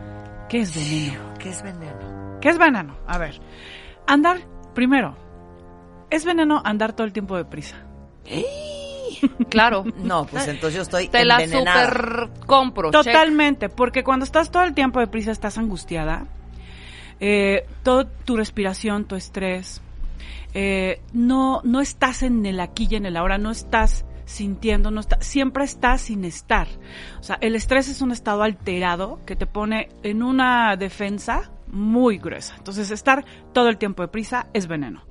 qué 0.49 0.59
es 0.59 0.75
veneno? 0.75 1.33
¿Qué 1.39 1.49
es 1.49 1.63
veneno? 1.63 2.37
¿Qué 2.41 2.49
es 2.49 2.57
veneno? 2.57 2.97
A 3.07 3.17
ver, 3.17 3.39
andar, 4.07 4.39
primero, 4.79 5.13
es 6.09 6.23
veneno 6.23 6.61
andar 6.63 6.93
todo 6.93 7.05
el 7.05 7.11
tiempo 7.11 7.35
deprisa. 7.35 7.75
Claro. 9.49 9.83
No, 9.97 10.25
pues 10.25 10.47
entonces 10.47 10.75
yo 10.75 10.81
estoy 10.83 11.09
Te 11.09 11.25
la 11.25 11.45
super 11.45 12.29
compro. 12.45 12.91
check. 12.91 13.03
Totalmente, 13.03 13.67
porque 13.67 14.03
cuando 14.03 14.23
estás 14.23 14.51
todo 14.51 14.63
el 14.63 14.73
tiempo 14.73 15.01
deprisa 15.01 15.31
estás 15.31 15.57
angustiada, 15.57 16.27
eh, 17.19 17.65
toda 17.83 18.05
tu 18.23 18.37
respiración, 18.37 19.05
tu 19.05 19.15
estrés, 19.15 19.81
eh, 20.53 21.01
no, 21.11 21.59
no 21.65 21.81
estás 21.81 22.23
en 22.23 22.45
el 22.45 22.61
aquí 22.61 22.87
y 22.89 22.95
en 22.95 23.05
el 23.05 23.17
ahora, 23.17 23.37
no 23.37 23.51
estás 23.51 24.05
sintiendo, 24.23 24.91
no 24.91 25.01
está, 25.01 25.19
siempre 25.21 25.65
estás 25.65 26.01
sin 26.01 26.23
estar. 26.23 26.67
O 27.19 27.23
sea, 27.23 27.37
el 27.41 27.55
estrés 27.55 27.89
es 27.89 28.01
un 28.01 28.11
estado 28.11 28.43
alterado 28.43 29.19
que 29.25 29.35
te 29.35 29.47
pone 29.47 29.89
en 30.03 30.23
una 30.23 30.77
defensa 30.77 31.51
muy 31.71 32.17
gruesa. 32.17 32.55
Entonces, 32.57 32.91
estar 32.91 33.25
todo 33.53 33.69
el 33.69 33.77
tiempo 33.77 34.01
deprisa 34.03 34.47
es 34.53 34.67
veneno. 34.67 35.03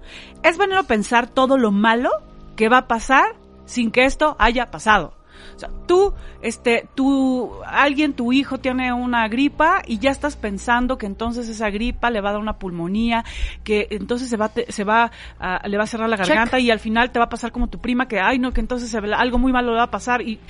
Es 0.42 0.58
veneno 0.58 0.84
pensar 0.84 1.28
todo 1.28 1.56
lo 1.58 1.70
malo 1.70 2.10
que 2.56 2.68
va 2.68 2.78
a 2.78 2.88
pasar 2.88 3.36
sin 3.64 3.90
que 3.90 4.04
esto 4.04 4.36
haya 4.38 4.70
pasado. 4.70 5.14
O 5.54 5.58
sea, 5.58 5.70
tú, 5.86 6.14
este, 6.42 6.88
tú, 6.96 7.52
alguien, 7.64 8.12
tu 8.12 8.32
hijo 8.32 8.58
tiene 8.58 8.92
una 8.92 9.28
gripa 9.28 9.82
y 9.86 9.98
ya 10.00 10.10
estás 10.10 10.36
pensando 10.36 10.98
que 10.98 11.06
entonces 11.06 11.48
esa 11.48 11.70
gripa 11.70 12.10
le 12.10 12.20
va 12.20 12.30
a 12.30 12.32
dar 12.32 12.40
una 12.40 12.58
pulmonía, 12.58 13.24
que 13.62 13.86
entonces 13.90 14.28
se 14.28 14.36
va, 14.36 14.48
te- 14.48 14.70
se 14.72 14.82
va, 14.82 15.12
a- 15.38 15.66
le 15.68 15.76
va 15.78 15.84
a 15.84 15.86
cerrar 15.86 16.08
la 16.08 16.16
Check. 16.16 16.26
garganta 16.28 16.58
y 16.58 16.72
al 16.72 16.80
final 16.80 17.12
te 17.12 17.20
va 17.20 17.26
a 17.26 17.28
pasar 17.28 17.52
como 17.52 17.68
tu 17.68 17.78
prima 17.80 18.08
que, 18.08 18.18
ay 18.18 18.40
no, 18.40 18.52
que 18.52 18.60
entonces 18.60 18.90
se- 18.90 18.98
algo 18.98 19.38
muy 19.38 19.52
malo 19.52 19.70
le 19.70 19.76
va 19.78 19.84
a 19.84 19.90
pasar 19.92 20.22
y 20.22 20.40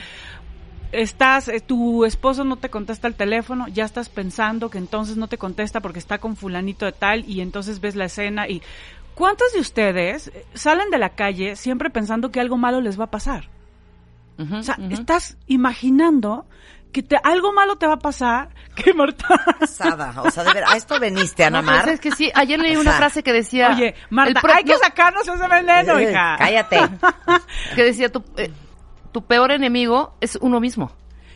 estás, 0.93 1.49
eh, 1.49 1.61
tu 1.61 2.05
esposo 2.05 2.45
no 2.45 2.57
te 2.57 2.71
contesta 2.71 3.09
el 3.09 3.15
teléfono, 3.15 3.67
ya 3.69 3.85
estás 3.85 4.09
pensando 4.09 4.71
que 4.71 4.79
entonces 4.79 5.17
no 5.17 5.29
te 5.29 5.39
contesta 5.39 5.81
porque 5.81 5.99
está 5.99 6.19
con 6.19 6.37
fulanito 6.37 6.87
de 6.87 6.93
tal 6.93 7.25
y 7.29 7.41
entonces 7.41 7.81
ves 7.81 7.95
la 7.97 8.07
escena 8.07 8.49
y 8.49 8.63
¿cuántos 9.15 9.53
de 9.53 9.61
ustedes 9.61 10.29
eh, 10.29 10.45
salen 10.55 10.91
de 10.91 10.99
la 10.99 11.11
calle 11.11 11.57
siempre 11.57 11.91
pensando 11.91 12.31
que 12.31 12.41
algo 12.41 12.57
malo 12.57 12.81
les 12.81 12.99
va 12.99 13.05
a 13.05 13.11
pasar? 13.11 13.49
O 14.41 14.63
sea, 14.63 14.79
estás 14.91 15.37
imaginando 15.49 16.47
que 16.93 17.03
te, 17.03 17.17
algo 17.25 17.53
malo 17.53 17.77
te 17.77 17.87
va 17.89 17.95
a 17.95 17.99
pasar, 17.99 18.51
que 18.77 18.95
Marta... 18.95 19.27
Sada, 19.67 20.15
O 20.23 20.31
sea, 20.31 20.45
de 20.45 20.53
ver, 20.55 20.65
a 20.67 20.77
esto 20.77 20.99
veniste, 21.01 21.45
Ana 21.45 21.61
No, 21.61 21.73
Mar. 21.73 21.89
es 21.89 21.99
que 22.01 22.13
sí, 22.13 22.31
ayer 22.35 22.59
leí 22.61 22.77
O 22.77 22.81
una 22.81 22.93
sea, 22.93 22.99
frase 22.99 23.23
que 23.25 23.33
decía... 23.33 23.71
Oye, 23.75 23.95
Marta, 24.11 24.41
pro- 24.41 24.55
hay 24.55 24.63
que 24.65 24.73
no, 24.75 24.79
sacarnos 24.79 25.27
ese 25.27 25.49
veneno, 25.49 25.99
Eh, 25.99 26.11
hija. 26.13 26.37
Cállate. 26.39 26.79
Que 27.75 27.83
decía, 27.83 28.11
tu, 28.11 28.23
eh, 28.37 28.51
tu 29.19 29.27
peor 29.27 29.51
enemigo 29.51 30.15
es 30.21 30.39
uno 30.41 30.61
mismo. 30.61 30.93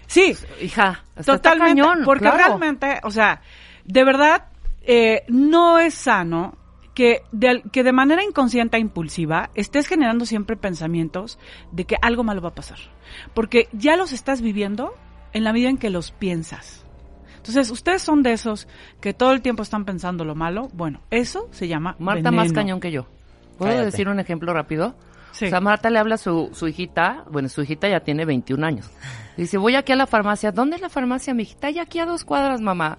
Sí, 0.06 0.36
Hija, 0.60 1.02
está 1.16 1.34
Totalmente, 1.34 1.82
cañón, 1.82 2.02
porque 2.04 2.26
claro. 2.26 2.36
realmente, 2.36 3.00
o 3.02 3.10
sea, 3.10 3.42
de 3.84 4.04
verdad, 4.04 4.44
eh, 4.82 5.24
no 5.26 5.80
es 5.80 5.94
sano 5.94 6.56
que 6.94 7.22
de, 7.32 7.60
que 7.72 7.82
de 7.82 7.92
manera 7.92 8.22
inconsciente 8.22 8.76
e 8.76 8.80
impulsiva 8.80 9.50
estés 9.54 9.88
generando 9.88 10.26
siempre 10.26 10.56
pensamientos 10.56 11.40
de 11.72 11.84
que 11.84 11.96
algo 12.00 12.22
malo 12.22 12.40
va 12.40 12.50
a 12.50 12.54
pasar. 12.54 12.78
Porque 13.34 13.68
ya 13.72 13.96
los 13.96 14.12
estás 14.12 14.42
viviendo 14.42 14.94
en 15.32 15.42
la 15.42 15.52
medida 15.52 15.68
en 15.68 15.78
que 15.78 15.90
los 15.90 16.12
piensas. 16.12 16.86
Entonces, 17.38 17.68
ustedes 17.70 18.00
son 18.00 18.22
de 18.22 18.32
esos 18.32 18.68
que 19.00 19.12
todo 19.12 19.32
el 19.32 19.42
tiempo 19.42 19.64
están 19.64 19.84
pensando 19.84 20.24
lo 20.24 20.36
malo. 20.36 20.68
Bueno, 20.72 21.00
eso 21.10 21.48
se 21.50 21.66
llama 21.66 21.96
Marta 21.98 22.30
más 22.30 22.52
cañón 22.52 22.78
que 22.78 22.92
yo. 22.92 23.08
¿Puedo 23.58 23.72
Cállate. 23.72 23.86
decir 23.86 24.08
un 24.08 24.20
ejemplo 24.20 24.52
rápido? 24.52 24.94
Sí. 25.32 25.46
O 25.46 25.48
sea, 25.48 25.60
Marta 25.60 25.90
le 25.90 25.98
habla 25.98 26.16
a 26.16 26.18
su, 26.18 26.50
su 26.52 26.68
hijita, 26.68 27.24
bueno, 27.30 27.48
su 27.48 27.62
hijita 27.62 27.88
ya 27.88 28.00
tiene 28.00 28.24
21 28.24 28.66
años. 28.66 28.90
Dice, 29.36 29.58
voy 29.58 29.74
aquí 29.74 29.92
a 29.92 29.96
la 29.96 30.06
farmacia. 30.06 30.52
¿Dónde 30.52 30.76
es 30.76 30.82
la 30.82 30.88
farmacia, 30.88 31.34
mi 31.34 31.42
hijita? 31.42 31.70
Ya 31.70 31.82
aquí 31.82 31.98
a 31.98 32.06
dos 32.06 32.24
cuadras, 32.24 32.60
mamá. 32.60 32.98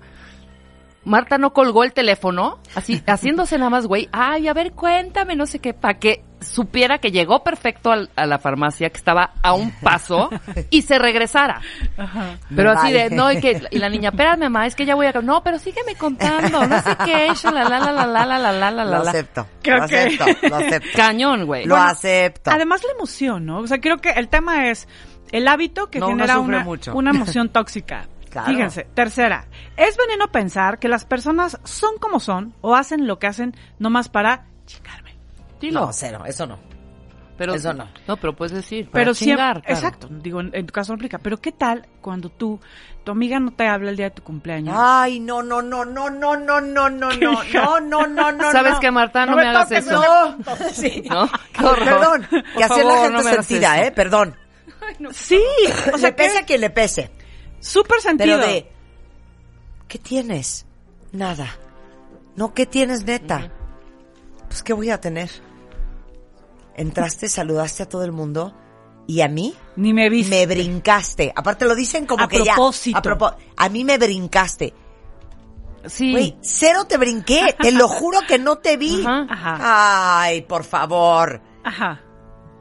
Marta 1.06 1.38
no 1.38 1.52
colgó 1.54 1.84
el 1.84 1.92
teléfono, 1.94 2.60
así, 2.76 3.02
haciéndose 3.08 3.58
nada 3.58 3.70
más, 3.70 3.88
güey. 3.88 4.08
Ay, 4.12 4.48
a 4.48 4.54
ver, 4.54 4.72
cuéntame, 4.72 5.36
no 5.36 5.46
sé 5.46 5.60
qué, 5.60 5.74
para 5.74 5.96
que 6.00 6.24
supiera 6.40 6.98
que 6.98 7.12
llegó 7.12 7.42
perfecto 7.44 7.92
al- 7.92 8.10
a 8.18 8.26
la 8.26 8.38
farmacia, 8.38 8.90
que 8.90 8.98
estaba 8.98 9.32
a 9.42 9.54
un 9.54 9.72
paso, 9.82 10.30
y 10.70 10.82
se 10.82 11.00
regresara. 11.00 11.62
Ajá. 11.98 12.38
Pero 12.54 12.72
así 12.72 12.92
de, 12.92 13.10
no, 13.10 13.32
y 13.32 13.40
que, 13.40 13.62
y 13.72 13.78
la 13.80 13.90
niña, 13.90 14.10
espérame, 14.10 14.42
mamá, 14.44 14.66
es 14.66 14.76
que 14.76 14.86
ya 14.86 14.96
voy 14.96 15.06
a, 15.06 15.12
no, 15.22 15.42
pero 15.44 15.58
sígueme 15.60 15.96
contando, 15.96 16.66
no 16.68 16.82
sé 16.82 16.98
qué, 17.06 17.28
la 17.52 17.64
la 17.64 17.80
la 17.80 17.92
la 17.92 18.06
la 18.06 18.26
la 18.26 18.40
la 18.40 18.52
la 18.52 18.72
la 18.72 18.86
Lo 18.86 18.92
la 18.92 19.00
la. 19.04 19.10
acepto. 19.12 19.48
Creo 19.62 19.78
Lo 19.80 19.88
que- 19.88 19.98
acepto. 20.00 20.26
Lo 20.50 20.56
acepto. 20.58 20.90
Cañón, 20.96 21.46
güey. 21.46 21.66
Lo 21.66 21.76
acepto. 21.78 22.52
Además 22.52 22.82
la 22.84 22.92
emoción, 22.94 23.46
¿no? 23.46 23.60
O 23.60 23.68
sea, 23.68 23.80
creo 23.80 23.98
que 23.98 24.10
el 24.12 24.28
tema 24.28 24.70
es 24.70 24.88
el 25.32 25.48
hábito 25.48 25.90
que 25.90 26.00
No, 26.00 26.08
genera 26.08 26.40
una, 26.40 26.64
mucho. 26.64 26.94
una 26.94 27.12
emoción 27.12 27.50
tóxica. 27.50 28.08
Claro. 28.34 28.48
Fíjense, 28.52 28.88
tercera, 28.96 29.46
es 29.78 29.96
veneno 29.96 30.32
pensar 30.32 30.80
que 30.80 30.88
las 30.88 31.06
personas 31.06 31.60
son 31.66 32.00
como 32.00 32.20
son 32.20 32.56
o 32.62 32.74
hacen 32.74 33.06
lo 33.06 33.20
que 33.20 33.28
hacen 33.28 33.56
nomás 33.78 34.10
para 34.10 34.48
chingarme. 34.66 35.16
Dilo. 35.62 35.82
No, 35.82 35.94
cero, 35.94 36.24
eso 36.26 36.48
no. 36.48 36.58
pero, 37.38 37.54
eso 37.54 37.74
no. 37.76 37.88
No, 38.08 38.18
pero 38.18 38.36
puedes 38.36 38.52
decir. 38.52 38.90
para 38.90 39.04
Pero 39.04 39.14
siempre, 39.14 39.44
chingar, 39.44 39.62
claro. 39.62 39.76
exacto, 39.76 40.08
digo, 40.10 40.40
en, 40.42 40.50
en 40.52 40.66
tu 40.66 40.72
caso 40.74 40.94
no 40.94 40.96
aplica, 40.96 41.20
pero 41.20 41.40
¿qué 41.40 41.52
tal 41.52 41.88
cuando 42.02 42.30
tú, 42.30 42.60
tu 43.04 43.12
amiga 43.12 43.40
no 43.40 43.52
te 43.52 43.68
habla 43.68 43.92
el 43.92 43.98
día 43.98 44.08
de 44.10 44.16
tu 44.16 44.24
cumpleaños? 44.24 44.76
Ay, 44.76 45.20
no, 45.20 45.44
no, 45.44 45.62
no, 45.62 45.86
no, 45.86 46.10
no, 46.10 46.36
no, 46.36 46.60
no, 46.60 46.90
no, 46.90 47.10
¿Qué, 47.10 47.20
no, 47.54 47.80
no, 47.82 48.08
no, 48.08 48.08
no, 48.08 48.32
no. 48.32 48.52
¿Sabes 48.52 48.74
no. 48.74 48.80
qué, 48.80 48.90
Marta? 48.90 49.28
No, 49.28 49.34
No 49.34 49.38
me, 49.38 49.44
me 49.44 49.50
hagas 49.50 49.70
toques, 49.70 49.86
eso. 49.86 50.02
No, 50.02 50.56
sí. 50.74 51.04
¿No? 51.08 51.30
Qué 51.54 51.64
horror. 51.64 51.86
Perdón, 51.86 52.28
así 52.64 52.80
es 52.80 52.86
la 52.88 52.98
gente 52.98 53.12
no 53.12 53.22
sentida, 53.22 53.78
eso. 53.78 53.88
¿eh? 53.88 53.92
Perdón. 53.92 54.36
Sí, 55.12 55.40
o 55.94 55.98
sea, 56.00 56.10
le 56.10 56.14
pese 56.14 56.34
que 56.34 56.40
a 56.40 56.46
quien 56.46 56.62
le 56.62 56.70
pese. 56.72 57.12
Súper 57.66 58.02
sentido. 58.02 58.38
Pero 58.40 58.52
de, 58.52 58.72
¿qué 59.88 59.98
tienes? 60.00 60.66
Nada. 61.12 61.56
No, 62.36 62.54
¿qué 62.54 62.66
tienes 62.66 63.04
neta? 63.06 63.52
Pues, 64.48 64.64
¿qué 64.64 64.74
voy 64.74 64.90
a 64.90 65.00
tener? 65.00 65.30
Entraste, 66.76 67.30
saludaste 67.30 67.84
a 67.84 67.90
todo 67.90 68.04
el 68.04 68.12
mundo 68.12 68.54
y 69.06 69.22
a 69.22 69.28
mí 69.28 69.54
Ni 69.76 69.94
me 69.94 70.10
viste. 70.10 70.36
me 70.36 70.46
brincaste. 70.48 71.32
Aparte 71.36 71.66
lo 71.66 71.76
dicen 71.76 72.06
como 72.08 72.24
A 72.24 72.28
que 72.28 72.40
propósito. 72.44 72.96
ya. 72.96 73.00
A 73.00 73.02
propósito. 73.02 73.42
A 73.58 73.70
mí 73.70 73.84
me 73.84 73.98
brincaste. 73.98 74.74
Sí. 75.86 76.12
Güey, 76.14 76.38
cero 76.42 76.86
te 76.88 76.98
brinqué. 76.98 77.56
Te 77.62 77.72
lo 77.72 77.88
juro 77.90 78.20
que 78.28 78.40
no 78.40 78.58
te 78.58 78.78
vi. 78.78 79.04
Ajá. 79.06 79.26
Ajá. 79.30 80.22
Ay, 80.22 80.42
por 80.42 80.64
favor. 80.64 81.42
Ajá. 81.64 82.02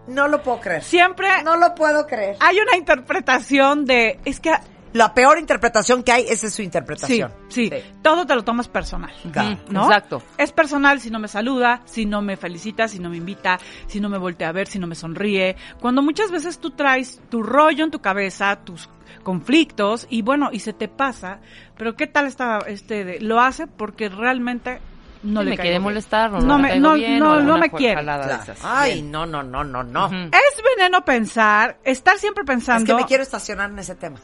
No 0.09 0.27
lo 0.29 0.43
puedo 0.43 0.61
creer. 0.61 0.83
Siempre 0.83 1.29
No 1.45 1.57
lo 1.57 1.75
puedo 1.75 2.07
creer. 2.07 2.37
hay 2.41 2.59
una 2.59 2.77
interpretación 2.77 3.87
de, 3.87 4.19
es 4.25 4.41
que, 4.41 4.53
La 4.93 5.15
peor 5.15 5.39
interpretación 5.39 6.03
que 6.03 6.13
hay, 6.13 6.23
esa 6.29 6.47
es 6.47 6.53
su 6.53 6.59
sí, 6.59 6.63
interpretación. 6.65 7.33
sí, 7.49 7.71
todo 8.03 8.27
te 8.27 8.35
lo 8.35 8.45
tomas 8.45 8.69
personal. 8.69 9.13
Claro. 9.33 9.59
¿no? 9.71 9.85
Exacto. 9.85 10.23
Es 10.37 10.53
personal 10.53 11.01
si 11.01 11.11
no 11.11 11.19
me 11.19 11.29
saluda, 11.29 11.81
si 11.85 12.05
no 12.07 12.21
me 12.23 12.37
felicita, 12.37 12.89
si 12.89 12.99
no 12.99 13.09
me 13.09 13.17
invita, 13.17 13.59
si 13.87 14.01
no 14.01 14.09
me 14.09 14.19
voltea 14.19 14.49
a 14.51 14.53
ver, 14.53 14.67
si 14.69 14.79
no 14.79 14.87
me 14.87 14.95
sonríe. 14.95 15.57
Cuando 15.81 16.03
muchas 16.03 16.31
veces 16.31 16.59
tú 16.59 16.71
traes 16.73 17.21
tu 17.31 17.43
rollo 17.43 17.85
en 17.85 17.91
tu 17.91 18.01
cabeza, 18.01 18.57
tus 18.65 18.89
conflictos 19.23 20.07
y 20.11 20.23
bueno, 20.23 20.51
y 20.53 20.61
se 20.61 20.73
te 20.73 20.89
pasa, 20.89 21.41
pero 21.77 21.97
¿qué 21.97 22.07
tal 22.07 22.27
está 22.27 22.59
este 22.67 23.05
de- 23.05 23.21
lo 23.21 23.41
hace 23.41 23.67
porque 23.67 24.09
realmente 24.09 24.81
no 25.23 25.41
Sí, 25.41 25.45
le 25.45 25.51
me 25.53 25.57
quiere 25.57 25.71
bien. 25.71 25.83
molestar 25.83 26.35
o 26.35 26.41
no, 26.41 26.59
me- 26.59 26.79
no- 26.81 26.95
bien, 26.95 27.19
no- 27.19 27.33
o 27.35 27.41
no 27.41 27.57
me 27.59 27.71
quiere. 27.71 28.03
Claro. 28.03 28.39
Ay, 28.63 29.03
no, 29.03 29.25
no, 29.25 29.43
no, 29.43 29.63
no, 29.65 29.83
no. 29.85 30.07
Es 30.07 30.63
veneno 30.77 31.05
pensar, 31.05 31.79
estar 31.85 32.19
siempre 32.19 32.43
Es 32.43 32.47
pensando. 32.47 32.85
que 32.85 32.95
me 33.03 33.07
quiero 33.07 33.23
estacionar 33.23 33.71
en 33.71 33.79
ese 33.79 33.95
tema. 33.95 34.19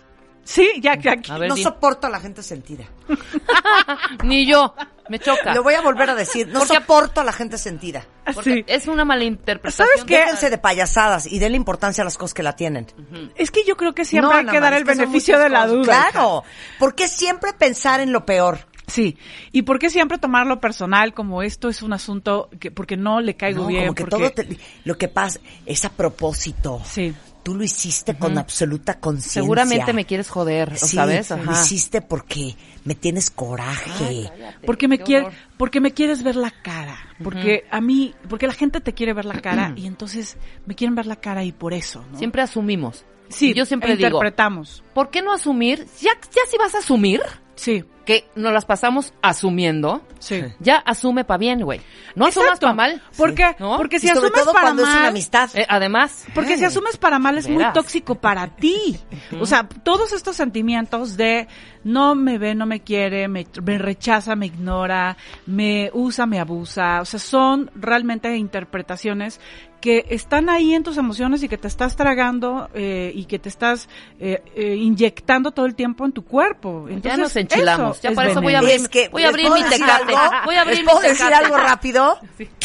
Sí, 0.50 0.66
ya, 0.80 0.94
ya, 0.96 1.14
ya. 1.20 1.34
A 1.34 1.38
ver, 1.38 1.50
no 1.50 1.56
di. 1.56 1.62
soporto 1.62 2.06
a 2.06 2.10
la 2.10 2.20
gente 2.20 2.42
sentida. 2.42 2.86
Ni 4.24 4.46
yo. 4.46 4.74
Me 5.10 5.18
choca. 5.18 5.54
Lo 5.54 5.62
voy 5.62 5.74
a 5.74 5.80
volver 5.82 6.08
a 6.08 6.14
decir. 6.14 6.48
No 6.48 6.60
Porque- 6.60 6.74
soporto 6.76 7.20
a 7.20 7.24
la 7.24 7.32
gente 7.32 7.58
sentida. 7.58 8.04
Porque 8.34 8.54
Sí. 8.54 8.64
es 8.66 8.86
una 8.88 9.04
malinterpretación. 9.04 9.88
¿Sabes 9.88 10.04
qué? 10.04 10.16
Déjense 10.18 10.48
de 10.50 10.56
payasadas 10.58 11.26
y 11.26 11.38
denle 11.38 11.56
importancia 11.56 12.00
a 12.02 12.04
las 12.06 12.16
cosas 12.16 12.32
que 12.34 12.42
la 12.42 12.56
tienen. 12.56 12.86
Es 13.34 13.50
que 13.50 13.62
yo 13.66 13.76
creo 13.76 13.94
que 13.94 14.04
siempre 14.06 14.28
No, 14.30 14.34
hay 14.34 14.40
Ana 14.40 14.52
que 14.52 14.60
dar 14.60 14.72
María, 14.72 14.78
el 14.78 14.82
es 14.84 14.88
que 14.88 14.94
son 14.94 15.04
beneficio 15.06 15.34
muchas 15.34 15.44
de 15.44 15.50
la 15.50 15.60
cosas. 15.60 15.72
duda. 15.76 16.08
Claro. 16.12 16.44
¿Por 16.78 16.94
qué 16.94 17.08
siempre 17.08 17.52
pensar 17.52 18.00
en 18.00 18.12
lo 18.12 18.24
peor? 18.24 18.58
Sí, 18.86 19.18
y 19.52 19.62
por 19.62 19.78
qué 19.78 19.90
siempre 19.90 20.16
tomarlo 20.16 20.60
personal 20.60 21.12
como 21.12 21.42
esto 21.42 21.68
es 21.68 21.82
un 21.82 21.92
asunto 21.92 22.48
que 22.58 22.70
porque 22.70 22.96
no 22.96 23.20
le 23.20 23.36
caigo 23.36 23.64
No, 23.64 23.68
bien, 23.68 23.82
como 23.82 23.94
que 23.94 24.04
porque 24.06 24.16
todo 24.16 24.30
te- 24.56 24.58
lo 24.84 24.96
que 24.96 25.08
pasa 25.08 25.40
es 25.66 25.84
a 25.84 25.90
propósito. 25.90 26.80
sí, 26.86 27.14
Tú 27.48 27.54
lo 27.54 27.64
hiciste 27.64 28.14
con 28.14 28.36
absoluta 28.36 29.00
conciencia. 29.00 29.40
Seguramente 29.40 29.94
me 29.94 30.04
quieres 30.04 30.28
joder, 30.28 30.76
Sí, 30.76 30.96
¿sabes? 30.96 31.30
lo 31.30 31.50
hiciste 31.52 32.02
porque 32.02 32.54
me 32.84 32.94
tienes 32.94 33.30
coraje. 33.30 34.30
porque 34.66 34.86
me 34.86 34.98
qué 34.98 35.04
quiere, 35.04 35.26
horror. 35.28 35.38
porque 35.56 35.80
me 35.80 35.92
quieres 35.92 36.22
ver 36.22 36.36
la 36.36 36.50
cara, 36.50 36.98
porque 37.24 37.64
a 37.70 37.80
mí, 37.80 38.14
porque 38.28 38.46
la 38.46 38.52
gente 38.52 38.82
te 38.82 38.92
quiere 38.92 39.14
ver 39.14 39.24
la 39.24 39.40
cara 39.40 39.72
y 39.76 39.86
entonces 39.86 40.36
me 40.66 40.74
quieren 40.74 40.94
ver 40.94 41.06
la 41.06 41.16
cara 41.16 41.42
y 41.42 41.52
por 41.52 41.72
eso, 41.72 42.04
¿no? 42.12 42.18
Siempre 42.18 42.42
asumimos. 42.42 43.06
Sí, 43.28 43.54
yo 43.54 43.64
siempre 43.64 43.96
digo, 43.96 44.08
interpretamos, 44.08 44.82
¿por 44.94 45.10
qué 45.10 45.22
no 45.22 45.32
asumir? 45.32 45.86
Ya, 46.00 46.12
ya 46.14 46.42
si 46.48 46.56
vas 46.58 46.74
a 46.74 46.78
asumir, 46.78 47.22
sí, 47.54 47.84
que 48.08 48.26
nos 48.36 48.54
las 48.54 48.64
pasamos 48.64 49.12
asumiendo, 49.20 50.00
sí. 50.18 50.42
ya 50.60 50.76
asume 50.76 51.24
pa' 51.24 51.36
bien, 51.36 51.60
güey. 51.60 51.82
No 52.14 52.24
asumas 52.24 52.52
Exacto. 52.52 52.68
pa' 52.68 52.72
mal. 52.72 53.02
Porque, 53.18 53.54
¿no? 53.58 53.76
porque 53.76 54.00
si 54.00 54.06
y 54.06 54.08
sobre 54.08 54.28
asumes 54.28 54.44
todo 54.44 54.54
para 54.54 54.64
cuando 54.68 54.82
es 54.84 54.88
una 54.88 54.98
mal, 55.00 55.08
amistad. 55.08 55.50
Eh, 55.52 55.66
además, 55.68 56.24
Porque 56.34 56.56
si 56.56 56.64
asumes 56.64 56.96
para 56.96 57.18
mal 57.18 57.36
es 57.36 57.50
muy 57.50 57.62
tóxico 57.74 58.14
para 58.14 58.46
ti. 58.56 58.98
O 59.38 59.44
sea, 59.44 59.68
todos 59.68 60.14
estos 60.14 60.36
sentimientos 60.36 61.18
de 61.18 61.48
no 61.84 62.14
me 62.14 62.38
ve, 62.38 62.54
no 62.54 62.64
me 62.64 62.80
quiere, 62.80 63.28
me, 63.28 63.46
me 63.62 63.76
rechaza, 63.76 64.34
me 64.36 64.46
ignora, 64.46 65.18
me 65.44 65.90
usa, 65.92 66.24
me 66.24 66.40
abusa. 66.40 67.02
O 67.02 67.04
sea, 67.04 67.20
son 67.20 67.70
realmente 67.74 68.34
interpretaciones 68.34 69.38
que 69.80 70.06
están 70.10 70.48
ahí 70.50 70.74
en 70.74 70.82
tus 70.82 70.96
emociones 70.96 71.42
y 71.42 71.48
que 71.48 71.56
te 71.56 71.68
estás 71.68 71.94
tragando 71.96 72.68
eh, 72.74 73.12
y 73.14 73.26
que 73.26 73.38
te 73.38 73.48
estás 73.48 73.88
eh, 74.18 74.42
eh, 74.56 74.74
inyectando 74.74 75.52
todo 75.52 75.66
el 75.66 75.74
tiempo 75.74 76.04
en 76.04 76.12
tu 76.12 76.24
cuerpo. 76.24 76.86
Entonces, 76.88 77.12
ya 77.12 77.16
nos 77.16 77.36
enchilamos. 77.36 78.00
Ya 78.00 78.10
es 78.10 78.16
para 78.16 78.30
eso 78.30 78.42
voy 78.42 78.54
a 78.54 78.58
abrir, 78.58 78.74
Es 78.74 78.88
que, 78.88 79.08
voy 79.08 79.22
a 79.22 79.26
¿les 79.30 79.34
abrir 79.34 79.50
mi 79.50 79.70
tecate. 79.70 80.14
algo? 80.14 80.36
Voy 80.46 80.54
a 80.56 80.60
abrir 80.62 80.76
¿Les 80.76 80.84
mi 80.84 80.90
puedo 80.90 81.00
decir 81.00 81.32
algo 81.32 81.56
rápido? 81.56 82.18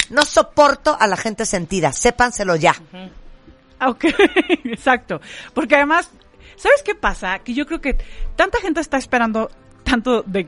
No 0.09 0.23
soporto 0.25 0.97
a 0.99 1.07
la 1.07 1.17
gente 1.17 1.45
sentida. 1.45 1.91
Sépanselo 1.91 2.55
ya. 2.55 2.75
Ok, 3.85 4.05
exacto. 4.65 5.21
Porque 5.53 5.75
además, 5.75 6.09
¿sabes 6.55 6.81
qué 6.83 6.95
pasa? 6.95 7.39
Que 7.39 7.53
yo 7.53 7.65
creo 7.65 7.81
que 7.81 7.97
tanta 8.35 8.59
gente 8.59 8.79
está 8.81 8.97
esperando 8.97 9.51
tanto 9.83 10.23
de 10.23 10.47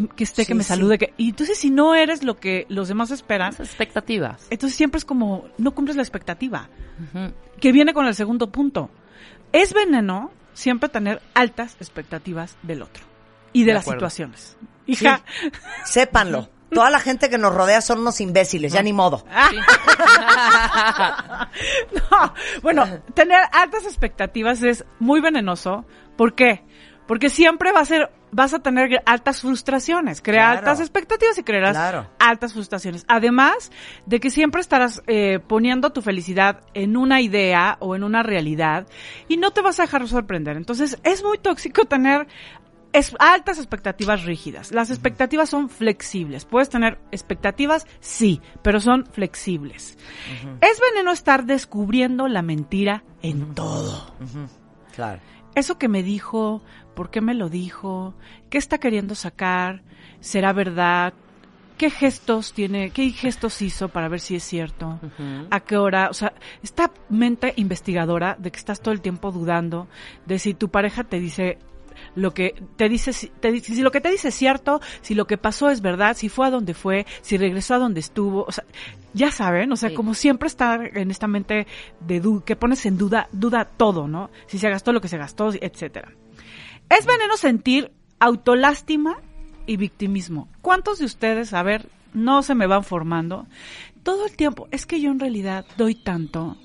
que, 0.00 0.08
que 0.08 0.24
esté, 0.24 0.42
Sí, 0.42 0.48
que 0.48 0.54
me 0.54 0.62
sí. 0.62 0.68
salude. 0.68 0.98
Que, 0.98 1.14
y 1.16 1.30
entonces 1.30 1.58
si 1.58 1.70
no 1.70 1.94
eres 1.94 2.22
lo 2.22 2.36
que 2.36 2.66
los 2.68 2.88
demás 2.88 3.10
esperan, 3.10 3.52
Esas 3.52 3.68
expectativas. 3.68 4.46
entonces 4.50 4.76
siempre 4.76 4.98
es 4.98 5.04
como, 5.04 5.46
no 5.58 5.72
cumples 5.74 5.96
la 5.96 6.02
expectativa. 6.02 6.68
Ujú. 7.14 7.32
Que 7.60 7.72
viene 7.72 7.92
con 7.94 8.06
el 8.06 8.14
segundo 8.14 8.50
punto. 8.50 8.90
Es 9.52 9.72
veneno 9.72 10.30
siempre 10.52 10.88
tener 10.88 11.20
altas 11.34 11.76
expectativas 11.80 12.56
del 12.62 12.82
otro 12.82 13.04
y 13.52 13.60
de, 13.62 13.66
De 13.68 13.74
las 13.74 13.82
acuerdo. 13.84 14.00
situaciones. 14.00 14.56
Hija, 14.86 15.22
Sépanlo. 15.84 16.48
Toda 16.70 16.90
la 16.90 16.98
gente 16.98 17.30
que 17.30 17.38
nos 17.38 17.54
rodea 17.54 17.80
son 17.80 18.00
unos 18.00 18.20
imbéciles, 18.20 18.72
ya 18.72 18.82
ni 18.82 18.92
modo. 18.92 19.24
No, 22.10 22.34
bueno, 22.62 22.84
tener 23.14 23.40
altas 23.52 23.84
expectativas 23.84 24.62
es 24.62 24.84
muy 24.98 25.20
venenoso. 25.20 25.84
¿Por 26.16 26.34
qué? 26.34 26.64
Porque 27.06 27.28
siempre 27.30 27.72
va 27.72 27.80
a 27.80 27.84
ser, 27.84 28.10
vas 28.32 28.52
a 28.54 28.58
tener 28.58 29.02
altas 29.06 29.40
frustraciones, 29.40 30.20
Claro. 30.20 30.58
altas 30.58 30.80
expectativas 30.80 31.38
y 31.38 31.42
crearás 31.44 31.76
Claro. 31.76 32.08
altas 32.18 32.52
frustraciones. 32.52 33.04
Además 33.08 33.70
de 34.06 34.18
que 34.20 34.30
siempre 34.30 34.60
estarás 34.60 35.02
eh, 35.06 35.38
poniendo 35.46 35.90
tu 35.90 36.02
felicidad 36.02 36.60
en 36.74 36.96
una 36.96 37.20
idea 37.20 37.76
o 37.80 37.94
en 37.94 38.02
una 38.04 38.22
realidad 38.22 38.86
y 39.28 39.36
no 39.36 39.52
te 39.52 39.60
vas 39.62 39.78
a 39.78 39.84
dejar 39.84 40.06
sorprender. 40.08 40.56
Entonces 40.56 40.98
es 41.04 41.22
muy 41.22 41.38
tóxico 41.38 41.84
tener 41.84 42.26
es 42.92 43.14
altas 43.18 43.58
expectativas 43.58 44.24
rígidas. 44.24 44.72
Las 44.72 44.88
expectativas 44.90 45.50
son 45.50 45.68
flexibles. 45.68 46.46
Puedes 46.46 46.70
tener 46.70 46.98
expectativas, 47.12 47.86
sí, 48.00 48.40
pero 48.62 48.80
son 48.80 49.04
flexibles. 49.04 49.98
Es 50.62 50.80
veneno 50.92 51.12
estar 51.12 51.44
descubriendo 51.44 52.26
la 52.26 52.40
mentira 52.40 53.04
en 53.20 53.54
todo. 53.54 54.14
Claro. 54.94 55.20
Eso 55.54 55.76
que 55.78 55.88
me 55.88 56.02
dijo, 56.02 56.62
¿por 56.96 57.10
qué 57.10 57.20
me 57.20 57.34
lo 57.34 57.48
dijo? 57.48 58.14
¿Qué 58.50 58.58
está 58.58 58.78
queriendo 58.78 59.14
sacar? 59.14 59.82
¿Será 60.20 60.52
verdad? 60.52 61.14
¿Qué 61.78 61.90
gestos 61.90 62.52
tiene? 62.54 62.90
¿Qué 62.90 63.10
gestos 63.10 63.60
hizo 63.62 63.88
para 63.90 64.08
ver 64.08 64.18
si 64.18 64.34
es 64.34 64.42
cierto? 64.42 64.98
¿A 65.50 65.60
qué 65.60 65.76
hora? 65.76 66.08
O 66.10 66.14
sea, 66.14 66.32
esta 66.62 66.90
mente 67.10 67.52
investigadora 67.56 68.34
de 68.38 68.50
que 68.50 68.58
estás 68.58 68.80
todo 68.80 68.92
el 68.94 69.02
tiempo 69.02 69.30
dudando 69.30 69.86
de 70.24 70.38
si 70.40 70.54
tu 70.54 70.70
pareja 70.70 71.04
te 71.04 71.20
dice 71.20 71.58
lo 72.14 72.32
que 72.34 72.54
te 72.76 72.88
dice, 72.88 73.12
si- 73.12 73.28
te 73.28 73.50
dice, 73.52 73.74
si 73.74 73.82
lo 73.82 73.90
que 73.90 74.00
te 74.02 74.10
dice 74.10 74.28
es 74.28 74.34
cierto, 74.34 74.80
si 75.02 75.14
lo 75.14 75.26
que 75.26 75.36
pasó 75.38 75.68
es 75.70 75.80
verdad, 75.82 76.14
si 76.16 76.28
fue 76.30 76.46
a 76.46 76.50
donde 76.50 76.72
fue, 76.74 77.06
si 77.22 77.36
regresó 77.38 77.74
a 77.74 77.78
donde 77.78 78.00
estuvo, 78.00 78.44
o 78.44 78.52
sea, 78.52 78.64
ya 79.14 79.30
saben, 79.30 79.70
o 79.72 79.76
sea, 79.76 79.88
Sí. 79.90 79.94
como 79.94 80.12
siempre 80.14 80.46
estar 80.46 80.96
en 80.96 81.10
esta 81.10 81.26
mente 81.26 81.66
de 82.00 82.20
du 82.20 82.42
que 82.44 82.54
pones 82.56 82.84
en 82.86 82.96
duda, 82.98 83.28
duda 83.32 83.64
todo, 83.66 84.08
¿no? 84.08 84.30
Si 84.46 84.58
se 84.58 84.68
gastó 84.70 84.92
lo 84.92 85.00
que 85.00 85.08
se 85.08 85.16
gastó, 85.18 85.50
etcétera. 85.58 86.10
Es 86.88 87.06
veneno 87.06 87.36
sentir 87.36 87.92
autolástima 88.20 89.18
y 89.66 89.76
victimismo. 89.76 90.48
¿Cuántos 90.62 90.98
de 90.98 91.04
ustedes, 91.04 91.52
a 91.52 91.62
ver, 91.62 91.88
no 92.14 92.42
se 92.42 92.54
me 92.54 92.66
van 92.66 92.84
formando? 92.84 93.46
Todo 94.02 94.26
el 94.26 94.36
tiempo, 94.36 94.68
es 94.70 94.86
que 94.86 95.00
yo 95.00 95.10
en 95.10 95.18
realidad 95.18 95.66
doy 95.76 95.94
tanto. 95.94 96.56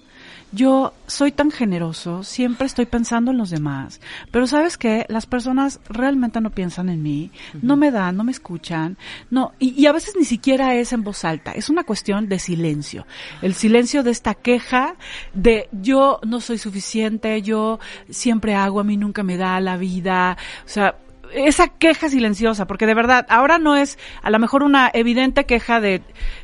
Yo 0.52 0.94
soy 1.08 1.32
tan 1.32 1.52
generoso, 1.52 2.24
siempre 2.24 2.68
estoy 2.68 2.86
pensando 2.86 3.32
en 3.32 3.38
los 3.38 3.50
demás, 3.50 4.02
pero 4.32 4.48
sabes 4.48 4.78
que 4.78 5.06
las 5.08 5.26
personas 5.26 5.80
realmente 5.88 6.42
no 6.42 6.50
piensan 6.50 6.90
en 6.90 7.02
mí, 7.02 7.32
no 7.62 7.78
me 7.78 7.92
dan, 7.92 8.18
no 8.18 8.24
me 8.24 8.32
escuchan, 8.32 8.98
no, 9.30 9.54
y, 9.60 9.82
y, 9.82 9.88
a 9.88 9.92
veces 9.92 10.16
ni 10.18 10.26
siquiera 10.26 10.76
es 10.76 10.94
en 10.94 11.04
voz 11.04 11.24
alta, 11.24 11.52
es 11.52 11.70
una 11.70 11.84
cuestión 11.84 12.28
de 12.28 12.40
silencio, 12.40 13.06
el 13.42 13.54
silencio 13.54 14.04
de 14.04 14.12
esta 14.12 14.36
queja 14.36 14.96
de 15.34 15.70
yo 15.72 16.20
no 16.26 16.42
soy 16.42 16.58
suficiente, 16.58 17.42
yo 17.42 17.80
siempre 18.10 18.56
hago, 18.56 18.80
a 18.80 18.84
mí 18.84 18.98
nunca 18.98 19.24
me 19.24 19.38
da 19.38 19.60
la 19.62 19.78
vida, 19.78 20.38
o 20.66 20.70
sea, 20.70 20.96
esa 21.34 21.68
queja 21.68 22.10
silenciosa, 22.10 22.66
porque 22.68 22.86
de 22.86 22.94
verdad, 22.94 23.26
ahora 23.30 23.58
no 23.58 23.76
es 23.76 23.98
a 24.22 24.30
lo 24.30 24.40
mejor 24.40 24.64
una 24.64 24.90
evidente 24.94 25.46
queja 25.46 25.80
de, 25.80 26.02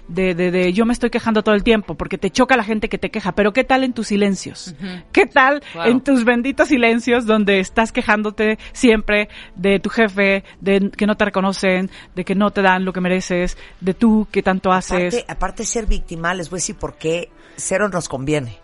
de, 0.07 0.35
de, 0.35 0.51
de 0.51 0.73
yo 0.73 0.85
me 0.85 0.93
estoy 0.93 1.09
quejando 1.09 1.43
todo 1.43 1.55
el 1.55 1.63
tiempo, 1.63 1.95
porque 1.95 2.17
te 2.17 2.29
choca 2.29 2.55
la 2.57 2.63
gente 2.63 2.89
que 2.89 2.97
te 2.97 3.11
queja, 3.11 3.33
pero 3.33 3.53
¿qué 3.53 3.63
tal 3.63 3.83
en 3.83 3.93
tus 3.93 4.07
silencios? 4.07 4.75
¿Qué 5.11 5.25
tal 5.25 5.63
en 5.85 6.01
tus 6.01 6.23
benditos 6.23 6.69
silencios 6.69 7.25
donde 7.25 7.59
estás 7.59 7.91
quejándote 7.91 8.57
siempre 8.73 9.29
de 9.55 9.79
tu 9.79 9.89
jefe, 9.89 10.43
de 10.61 10.91
que 10.95 11.05
no 11.05 11.15
te 11.15 11.25
reconocen, 11.25 11.89
de 12.15 12.25
que 12.25 12.35
no 12.35 12.51
te 12.51 12.61
dan 12.61 12.85
lo 12.85 12.93
que 12.93 13.01
mereces, 13.01 13.57
de 13.81 13.93
tú 13.93 14.27
que 14.31 14.43
tanto 14.43 14.71
haces? 14.71 15.13
Aparte, 15.13 15.25
aparte 15.31 15.63
de 15.63 15.67
ser 15.67 15.85
víctima, 15.85 16.33
les 16.33 16.49
voy 16.49 16.57
a 16.57 16.59
decir 16.59 16.75
por 16.75 16.95
qué 16.95 17.29
cero 17.55 17.89
nos 17.89 18.07
conviene. 18.09 18.57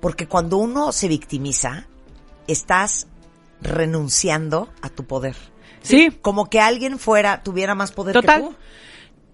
Porque 0.00 0.26
cuando 0.26 0.56
uno 0.56 0.92
se 0.92 1.08
victimiza, 1.08 1.86
estás 2.46 3.06
renunciando 3.60 4.70
a 4.82 4.88
tu 4.88 5.04
poder. 5.04 5.36
Sí. 5.82 6.10
Como 6.22 6.48
que 6.50 6.60
alguien 6.60 6.98
fuera, 6.98 7.42
tuviera 7.42 7.74
más 7.74 7.92
poder 7.92 8.12
Total. 8.14 8.40
que 8.42 8.48
tú. 8.48 8.54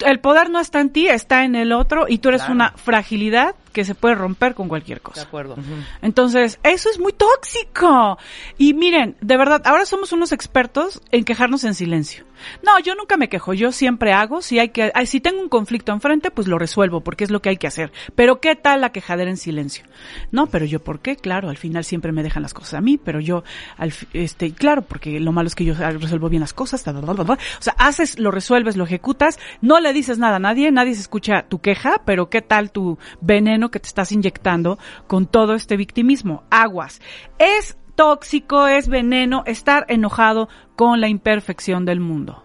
El 0.06 0.20
poder 0.20 0.50
no 0.50 0.60
está 0.60 0.80
en 0.80 0.90
ti, 0.90 1.08
está 1.08 1.44
en 1.44 1.54
el 1.54 1.72
otro 1.72 2.06
y 2.08 2.18
tú 2.18 2.28
eres 2.28 2.42
Claro. 2.42 2.54
una 2.54 2.72
fragilidad 2.76 3.54
que 3.76 3.84
se 3.84 3.94
puede 3.94 4.14
romper 4.14 4.54
con 4.54 4.68
cualquier 4.68 5.00
De 5.00 5.02
cosa. 5.02 5.20
acuerdo. 5.20 5.54
Entonces, 6.00 6.58
eso 6.62 6.88
es 6.88 6.98
muy 6.98 7.12
tóxico. 7.12 8.16
Y 8.56 8.72
miren, 8.72 9.16
de 9.20 9.36
verdad, 9.36 9.60
ahora 9.66 9.84
somos 9.84 10.12
unos 10.12 10.32
expertos 10.32 11.02
en 11.10 11.24
quejarnos 11.24 11.62
en 11.64 11.74
silencio. 11.74 12.24
No, 12.62 12.78
yo 12.80 12.94
nunca 12.94 13.16
me 13.16 13.28
quejo, 13.28 13.54
yo 13.54 13.72
siempre 13.72 14.12
hago, 14.12 14.42
si 14.42 14.58
hay 14.58 14.68
que, 14.68 14.92
ay, 14.94 15.06
si 15.06 15.20
tengo 15.20 15.40
un 15.40 15.48
conflicto 15.48 15.92
enfrente, 15.92 16.30
pues 16.30 16.48
lo 16.48 16.58
resuelvo, 16.58 17.00
porque 17.00 17.24
es 17.24 17.30
lo 17.30 17.40
que 17.40 17.48
hay 17.50 17.56
que 17.56 17.66
hacer. 17.66 17.92
Pero 18.14 18.40
¿qué 18.40 18.56
tal 18.56 18.80
la 18.80 18.92
quejadera 18.92 19.30
en 19.30 19.36
silencio? 19.36 19.84
No, 20.30 20.46
pero 20.46 20.64
yo, 20.64 20.82
¿por 20.82 21.00
qué? 21.00 21.16
Claro, 21.16 21.48
al 21.48 21.56
final 21.56 21.84
siempre 21.84 22.12
me 22.12 22.22
dejan 22.22 22.42
las 22.42 22.54
cosas 22.54 22.74
a 22.74 22.80
mí, 22.80 22.98
pero 22.98 23.20
yo, 23.20 23.42
al, 23.76 23.92
este, 24.12 24.52
claro, 24.52 24.82
porque 24.82 25.18
lo 25.20 25.32
malo 25.32 25.46
es 25.46 25.54
que 25.54 25.64
yo 25.64 25.74
resuelvo 25.74 26.28
bien 26.28 26.40
las 26.40 26.52
cosas, 26.52 26.84
bla, 26.84 26.92
bla, 26.92 27.12
bla, 27.12 27.24
bla. 27.24 27.34
o 27.34 27.62
sea, 27.62 27.74
haces, 27.78 28.18
lo 28.18 28.30
resuelves, 28.30 28.76
lo 28.76 28.84
ejecutas, 28.84 29.38
no 29.60 29.80
le 29.80 29.92
dices 29.92 30.18
nada 30.18 30.36
a 30.36 30.40
nadie, 30.40 30.70
nadie 30.70 30.94
se 30.94 31.00
escucha 31.00 31.46
tu 31.48 31.60
queja, 31.60 32.02
pero 32.04 32.28
¿qué 32.28 32.42
tal 32.42 32.70
tu 32.70 32.98
veneno 33.20 33.65
que 33.70 33.80
te 33.80 33.88
estás 33.88 34.12
inyectando 34.12 34.78
con 35.06 35.26
todo 35.26 35.54
este 35.54 35.76
victimismo? 35.76 36.44
Aguas. 36.50 37.00
Es 37.38 37.76
tóxico, 37.94 38.66
es 38.66 38.88
veneno 38.88 39.42
estar 39.46 39.86
enojado 39.88 40.48
con 40.76 41.00
la 41.00 41.08
imperfección 41.08 41.84
del 41.84 42.00
mundo. 42.00 42.44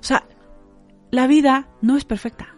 O 0.00 0.02
sea, 0.02 0.24
la 1.10 1.26
vida 1.26 1.68
no 1.80 1.96
es 1.96 2.04
perfecta. 2.04 2.54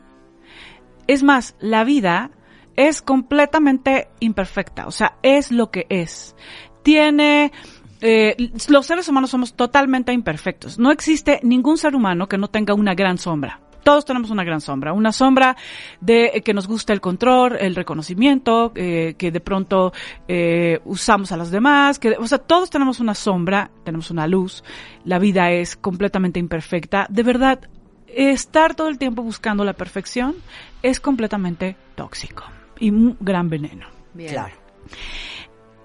Es 1.06 1.22
más, 1.22 1.56
la 1.60 1.84
vida 1.84 2.30
es 2.76 3.02
completamente 3.02 4.08
imperfecta, 4.20 4.86
o 4.86 4.90
sea, 4.90 5.18
es 5.22 5.52
lo 5.52 5.70
que 5.70 5.86
es. 5.88 6.34
Tiene... 6.82 7.52
eh, 8.00 8.36
los 8.68 8.86
seres 8.86 9.08
humanos 9.08 9.30
somos 9.30 9.54
totalmente 9.54 10.12
imperfectos. 10.12 10.78
No 10.78 10.90
existe 10.90 11.40
ningún 11.42 11.78
ser 11.78 11.94
humano 11.94 12.28
que 12.28 12.38
no 12.38 12.48
tenga 12.48 12.74
una 12.74 12.94
gran 12.94 13.18
sombra. 13.18 13.60
Todos 13.82 14.04
tenemos 14.04 14.30
una 14.30 14.44
gran 14.44 14.60
sombra, 14.60 14.92
una 14.92 15.12
sombra 15.12 15.56
de 16.00 16.32
eh, 16.34 16.42
que 16.42 16.54
nos 16.54 16.66
gusta 16.66 16.92
el 16.92 17.00
control, 17.00 17.56
el 17.58 17.74
reconocimiento, 17.74 18.72
eh, 18.74 19.14
que 19.18 19.30
de 19.30 19.40
pronto 19.40 19.92
eh, 20.28 20.80
usamos 20.84 21.32
a 21.32 21.36
los 21.36 21.50
demás, 21.50 21.98
que, 21.98 22.16
o 22.18 22.26
sea, 22.26 22.38
todos 22.38 22.70
tenemos 22.70 23.00
una 23.00 23.14
sombra, 23.14 23.70
tenemos 23.84 24.10
una 24.10 24.26
luz. 24.26 24.62
La 25.04 25.18
vida 25.18 25.50
es 25.50 25.76
completamente 25.76 26.38
imperfecta. 26.38 27.06
De 27.08 27.22
verdad, 27.22 27.68
estar 28.06 28.74
todo 28.74 28.88
el 28.88 28.98
tiempo 28.98 29.22
buscando 29.22 29.64
la 29.64 29.72
perfección 29.72 30.34
es 30.82 31.00
completamente 31.00 31.76
tóxico 31.94 32.44
y 32.78 32.90
un 32.90 33.16
gran 33.20 33.48
veneno. 33.48 33.86
Bien. 34.14 34.32
Claro. 34.32 34.54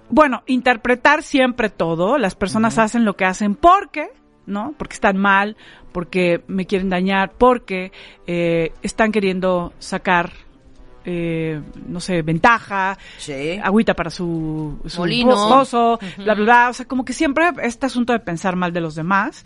Bueno, 0.09 0.43
interpretar 0.45 1.21
siempre 1.23 1.69
todo. 1.69 2.17
Las 2.17 2.35
personas 2.35 2.77
hacen 2.77 3.03
lo 3.05 3.15
que 3.15 3.25
hacen 3.25 3.55
porque, 3.55 4.09
¿no? 4.47 4.73
Porque 4.77 4.95
están 4.95 5.17
mal, 5.17 5.55
porque 5.91 6.43
me 6.47 6.65
quieren 6.65 6.89
dañar, 6.89 7.33
porque 7.37 7.91
eh, 8.25 8.71
están 8.81 9.11
queriendo 9.11 9.73
sacar, 9.77 10.31
eh, 11.05 11.61
no 11.87 11.99
sé, 11.99 12.21
ventaja, 12.23 12.97
Sí. 13.17 13.59
agüita 13.63 13.93
para 13.93 14.09
su, 14.09 14.79
su 14.87 15.05
esposo, 15.05 15.99
bla, 16.17 16.33
bla, 16.33 16.43
bla. 16.43 16.69
O 16.69 16.73
sea, 16.73 16.87
como 16.87 17.05
que 17.05 17.13
siempre 17.13 17.51
este 17.61 17.85
asunto 17.85 18.13
de 18.13 18.19
pensar 18.19 18.55
mal 18.55 18.73
de 18.73 18.81
los 18.81 18.95
demás. 18.95 19.45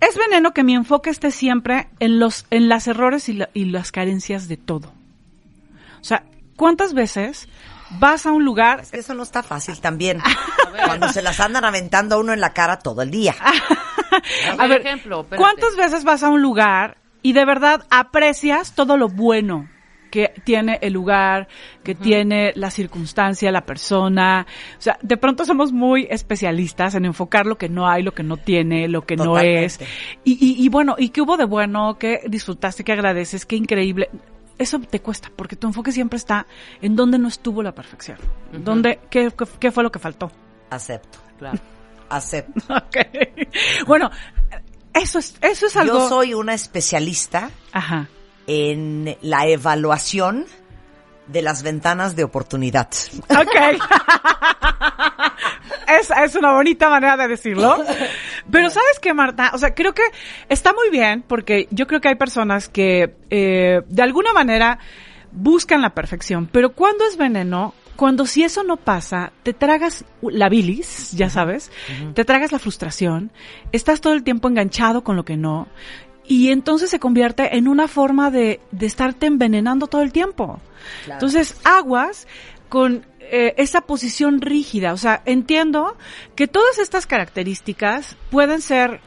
Es 0.00 0.18
veneno 0.18 0.52
que 0.52 0.64
mi 0.64 0.74
enfoque 0.74 1.08
esté 1.08 1.30
siempre 1.30 1.88
en 2.00 2.18
los, 2.18 2.44
en 2.50 2.68
las 2.68 2.88
errores 2.88 3.28
y, 3.28 3.34
la- 3.34 3.48
y 3.54 3.66
las 3.66 3.92
carencias 3.92 4.48
de 4.48 4.56
todo. 4.58 4.88
O 6.00 6.04
sea, 6.04 6.24
¿cuántas 6.56 6.92
veces 6.92 7.48
vas 8.00 8.26
a 8.26 8.32
un 8.32 8.44
lugar 8.44 8.80
Es 8.80 8.90
que 8.90 8.98
eso 8.98 9.14
no 9.14 9.22
está 9.22 9.42
fácil 9.42 9.80
también. 9.80 10.20
Cuando 10.86 11.08
se 11.08 11.22
las 11.22 11.40
andan 11.40 11.64
aventando 11.64 12.16
a 12.16 12.18
uno 12.18 12.32
en 12.34 12.40
la 12.40 12.52
cara 12.52 12.78
todo 12.80 13.00
el 13.02 13.10
día. 13.10 13.34
A 14.58 14.66
ver, 14.68 14.80
ejemplo, 14.80 15.20
espérate. 15.20 15.42
¿cuántas 15.42 15.76
veces 15.76 16.04
vas 16.04 16.22
a 16.22 16.30
un 16.30 16.42
lugar 16.42 16.98
y 17.22 17.32
de 17.32 17.44
verdad 17.44 17.86
aprecias 17.90 18.74
todo 18.74 18.96
lo 18.96 19.08
bueno 19.08 19.68
que 20.10 20.32
tiene 20.44 20.78
el 20.80 20.92
lugar, 20.92 21.48
que 21.82 21.96
tiene 21.96 22.52
la 22.54 22.70
circunstancia, 22.70 23.50
la 23.50 23.66
persona? 23.66 24.46
O 24.78 24.80
sea, 24.80 24.96
de 25.02 25.16
pronto 25.16 25.44
somos 25.44 25.72
muy 25.72 26.06
especialistas 26.08 26.94
en 26.94 27.04
enfocar 27.04 27.46
lo 27.46 27.58
que 27.58 27.68
no 27.68 27.88
hay, 27.88 28.02
lo 28.02 28.12
que 28.12 28.22
no 28.22 28.36
tiene, 28.36 28.86
lo 28.88 29.04
que 29.04 29.16
no 29.16 29.38
es. 29.38 29.80
Y, 30.22 30.32
y, 30.32 30.64
y 30.64 30.68
bueno, 30.68 30.94
¿y 30.98 31.08
qué 31.08 31.20
hubo 31.20 31.36
de 31.36 31.44
bueno? 31.44 31.98
¿Qué 31.98 32.20
disfrutaste? 32.28 32.84
¿Qué 32.84 32.92
agradeces? 32.92 33.44
¿Qué 33.44 33.56
increíble? 33.56 34.08
Eso 34.56 34.78
te 34.78 35.00
cuesta, 35.00 35.32
porque 35.34 35.56
tu 35.56 35.66
enfoque 35.66 35.90
siempre 35.90 36.16
está 36.16 36.46
en 36.80 36.94
donde 36.94 37.18
no 37.18 37.26
estuvo 37.26 37.60
la 37.62 37.72
perfección. 37.72 38.18
¿Dónde, 38.52 39.00
qué, 39.10 39.32
qué, 39.36 39.46
qué 39.58 39.72
fue 39.72 39.82
lo 39.82 39.90
que 39.90 39.98
faltó? 39.98 40.30
Acepto. 40.70 41.18
Claro. 41.38 41.58
Acepto. 42.08 42.60
Ok. 42.74 42.96
Bueno, 43.86 44.10
eso 44.92 45.18
es, 45.18 45.36
eso 45.40 45.66
es 45.66 45.76
algo. 45.76 46.00
Yo 46.00 46.08
soy 46.08 46.34
una 46.34 46.54
especialista 46.54 47.50
Ajá. 47.72 48.08
en 48.46 49.16
la 49.22 49.46
evaluación 49.46 50.46
de 51.26 51.42
las 51.42 51.62
ventanas 51.62 52.16
de 52.16 52.24
oportunidad. 52.24 52.88
Ok. 53.30 53.80
es, 56.00 56.10
es 56.10 56.34
una 56.34 56.52
bonita 56.52 56.88
manera 56.88 57.16
de 57.16 57.28
decirlo. 57.28 57.82
Pero 58.50 58.70
¿sabes 58.70 58.98
qué, 59.00 59.14
Marta? 59.14 59.50
O 59.54 59.58
sea, 59.58 59.74
creo 59.74 59.94
que 59.94 60.02
está 60.48 60.72
muy 60.72 60.90
bien 60.90 61.22
porque 61.26 61.66
yo 61.70 61.86
creo 61.86 62.00
que 62.00 62.08
hay 62.08 62.16
personas 62.16 62.68
que 62.68 63.14
eh, 63.30 63.80
de 63.86 64.02
alguna 64.02 64.32
manera 64.32 64.78
buscan 65.32 65.82
la 65.82 65.90
perfección, 65.90 66.46
pero 66.46 66.72
cuando 66.74 67.04
es 67.06 67.16
veneno, 67.16 67.74
cuando 67.96 68.26
si 68.26 68.42
eso 68.42 68.62
no 68.62 68.76
pasa, 68.76 69.32
te 69.42 69.52
tragas 69.52 70.04
la 70.22 70.48
bilis, 70.48 71.12
ya 71.12 71.30
sabes, 71.30 71.70
te 72.14 72.24
tragas 72.24 72.52
la 72.52 72.58
frustración, 72.58 73.30
estás 73.72 74.00
todo 74.00 74.14
el 74.14 74.24
tiempo 74.24 74.48
enganchado 74.48 75.04
con 75.04 75.16
lo 75.16 75.24
que 75.24 75.36
no, 75.36 75.68
y 76.26 76.50
entonces 76.50 76.90
se 76.90 76.98
convierte 76.98 77.56
en 77.56 77.68
una 77.68 77.86
forma 77.86 78.30
de, 78.30 78.60
de 78.70 78.86
estarte 78.86 79.26
envenenando 79.26 79.86
todo 79.86 80.02
el 80.02 80.12
tiempo. 80.12 80.58
Entonces, 81.06 81.56
aguas 81.64 82.26
con 82.68 83.06
eh, 83.20 83.54
esa 83.56 83.82
posición 83.82 84.40
rígida. 84.40 84.92
O 84.92 84.96
sea, 84.96 85.22
entiendo 85.24 85.96
que 86.34 86.46
todas 86.46 86.78
estas 86.78 87.06
características 87.06 88.16
pueden 88.30 88.60
ser 88.60 89.00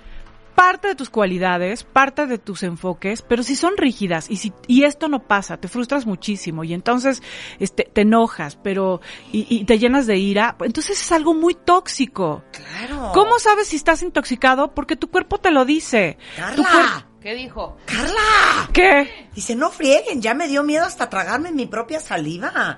parte 0.58 0.88
de 0.88 0.96
tus 0.96 1.12
cualidades, 1.12 1.84
parte 1.84 2.26
de 2.26 2.40
tus 2.40 2.64
enfoques, 2.64 3.22
pero 3.22 3.44
si 3.44 3.56
son 3.56 3.78
rígidas 3.78 4.28
y 4.28 4.38
si 4.38 4.52
y 4.66 4.86
esto 4.86 5.08
no 5.08 5.20
pasa, 5.20 5.58
te 5.58 5.68
frustras 5.68 6.08
muchísimo 6.08 6.64
y 6.64 6.74
entonces 6.74 7.22
este 7.60 7.84
te 7.84 8.02
enojas, 8.02 8.56
pero 8.56 9.00
y, 9.32 9.46
y 9.48 9.66
te 9.66 9.78
llenas 9.78 10.08
de 10.08 10.18
ira, 10.18 10.58
entonces 10.62 11.00
es 11.00 11.12
algo 11.12 11.36
muy 11.36 11.54
tóxico. 11.54 12.44
Claro. 12.52 13.12
¿Cómo 13.14 13.38
sabes 13.38 13.68
si 13.68 13.76
estás 13.76 14.02
intoxicado? 14.02 14.74
Porque 14.74 14.96
tu 14.96 15.12
cuerpo 15.12 15.38
te 15.38 15.52
lo 15.52 15.64
dice. 15.64 16.18
Tu 16.56 16.64
¡Carla! 16.64 17.08
¿Qué 17.28 17.36
dijo? 17.36 17.76
¡Carla! 17.86 18.70
¿Qué? 18.72 19.28
Dice, 19.36 19.54
no 19.54 19.70
frieguen, 19.70 20.22
ya 20.22 20.34
me 20.34 20.48
dio 20.48 20.64
miedo 20.64 20.86
hasta 20.86 21.10
tragarme 21.10 21.52
mi 21.52 21.66
propia 21.66 22.00
saliva. 22.00 22.78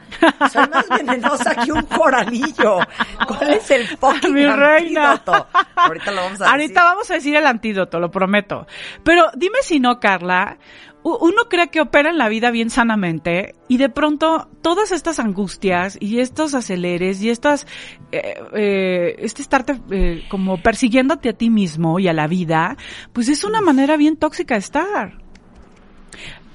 Soy 0.51 0.67
más 0.69 0.89
venenosa 0.89 1.53
que 1.53 1.71
un 1.71 1.83
coralillo. 1.83 2.79
¿Cuál 3.27 3.53
es 3.53 3.69
el 3.69 3.85
fucking 3.85 4.33
Mi 4.33 4.47
reina. 4.47 5.11
antídoto? 5.11 5.47
Ahorita 5.75 6.09
lo 6.09 6.21
vamos 6.23 6.41
a 6.41 6.49
Ahorita 6.49 6.67
decir. 6.67 6.83
vamos 6.83 7.11
a 7.11 7.13
decir 7.13 7.35
el 7.35 7.45
antídoto, 7.45 7.99
lo 7.99 8.09
prometo. 8.09 8.65
Pero 9.03 9.27
dime 9.35 9.59
si 9.61 9.79
no, 9.79 9.99
Carla. 9.99 10.57
Uno 11.01 11.43
cree 11.49 11.69
que 11.69 11.79
opera 11.79 12.09
en 12.09 12.17
la 12.17 12.27
vida 12.27 12.51
bien 12.51 12.69
sanamente 12.69 13.55
y 13.69 13.77
de 13.77 13.87
pronto 13.87 14.49
todas 14.61 14.91
estas 14.91 15.19
angustias 15.19 15.97
y 16.01 16.19
estos 16.19 16.53
aceleres 16.53 17.21
y 17.21 17.29
estas, 17.29 17.67
eh, 18.11 18.41
eh, 18.53 19.15
este 19.19 19.41
estarte 19.41 19.79
eh, 19.91 20.25
como 20.29 20.61
persiguiéndote 20.61 21.29
a 21.29 21.33
ti 21.33 21.49
mismo 21.49 21.99
y 21.99 22.09
a 22.09 22.13
la 22.13 22.27
vida, 22.27 22.75
pues 23.13 23.29
es 23.29 23.45
una 23.45 23.61
manera 23.61 23.95
bien 23.95 24.17
tóxica 24.17 24.55
de 24.55 24.59
estar. 24.59 25.13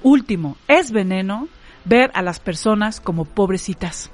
Último, 0.03 0.57
es 0.67 0.91
veneno 0.91 1.47
ver 1.83 2.11
a 2.13 2.21
las 2.21 2.39
personas 2.39 3.01
como 3.01 3.25
pobrecitas. 3.25 4.11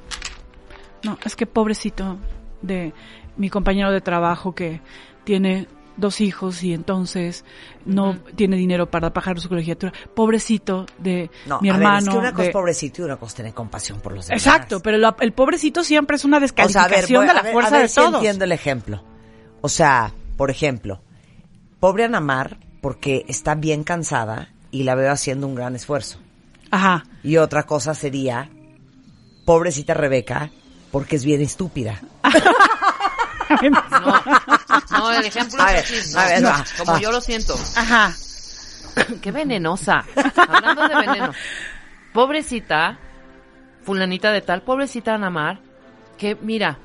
no, 1.04 1.18
es 1.26 1.36
que 1.36 1.46
pobrecito 1.46 2.18
de 2.62 2.94
mi 3.36 3.50
compañero 3.50 3.92
de 3.92 4.00
trabajo 4.00 4.56
que 4.56 4.80
tiene 5.26 5.68
dos 5.98 6.22
hijos 6.22 6.64
y 6.64 6.74
entonces 6.74 7.44
no 7.86 8.18
tiene 8.36 8.56
dinero 8.56 8.90
para 8.90 9.12
pagar 9.14 9.40
su 9.40 9.50
colegiatura. 9.50 9.92
Pobrecito 10.16 10.86
de 10.98 11.30
No, 11.46 11.60
mi 11.62 11.70
a 11.70 11.74
ver, 11.74 11.82
hermano. 11.82 11.98
es 12.00 12.10
que 12.10 12.18
una 12.18 12.32
cosa 12.32 12.42
de- 12.44 12.48
es 12.50 12.54
pobrecito 12.54 13.02
y 13.02 13.06
una 13.06 13.18
cosa 13.18 13.30
es 13.32 13.36
tener 13.36 13.54
compasión 13.54 14.00
por 14.00 14.14
los 14.14 14.28
demás. 14.28 14.46
Exacto, 14.46 14.80
pero 14.82 14.98
lo- 14.98 15.16
el 15.20 15.34
pobrecito 15.34 15.84
siempre 15.84 16.16
es 16.16 16.26
una 16.26 16.38
O 16.38 16.40
sea, 16.40 16.48
a 16.48 16.88
ver, 16.88 17.02
descalificación 17.02 17.20
voy- 17.20 17.28
de 17.28 17.34
la 17.34 17.40
a 17.40 17.44
ver- 17.44 17.54
fuerza 17.54 17.70
a 17.70 17.74
ver 17.74 17.82
de 17.84 17.90
si 17.90 17.96
todos. 17.96 18.14
entiendo 18.16 18.46
el 18.46 18.52
ejemplo. 18.52 19.04
O 19.62 19.70
sea, 19.70 20.14
por 20.38 20.50
ejemplo, 20.50 21.02
pobre 21.80 22.06
Ana 22.06 22.20
Mar 22.20 22.58
porque 22.82 23.26
está 23.28 23.54
bien 23.56 23.84
cansada 23.84 24.50
y 24.72 24.84
la 24.84 24.96
veo 24.96 25.12
haciendo 25.12 25.46
un 25.48 25.56
gran 25.56 25.76
esfuerzo. 25.76 26.20
Ajá. 26.72 27.04
Y 27.24 27.38
otra 27.38 27.64
cosa 27.64 27.94
sería, 27.94 28.50
pobrecita 29.46 29.94
Rebeca 29.94 30.50
porque 30.92 31.18
es 31.18 31.26
bien 31.26 31.42
estúpida. 31.42 32.00
No, 33.70 34.14
el 35.10 35.26
ejemplo 35.26 35.64
A 35.64 35.74
es 35.74 36.14
ver, 36.14 36.22
a 36.22 36.24
no, 36.24 36.30
ver, 36.30 36.42
no, 36.42 36.50
va, 36.50 36.66
como 36.78 36.92
va. 36.94 37.00
yo 37.00 37.12
lo 37.12 37.22
siento. 37.22 37.56
Ajá. 37.76 38.14
Qué 39.22 39.32
venenosa. 39.32 40.04
Hablando 40.36 40.88
de 40.88 40.96
veneno. 40.96 41.32
Pobrecita, 42.14 43.00
fulanita 43.84 44.32
de 44.32 44.42
tal, 44.42 44.62
pobrecita 44.64 45.14
Ana 45.16 45.30
Mar, 45.30 45.60
que 46.18 46.36
mira, 46.36 46.78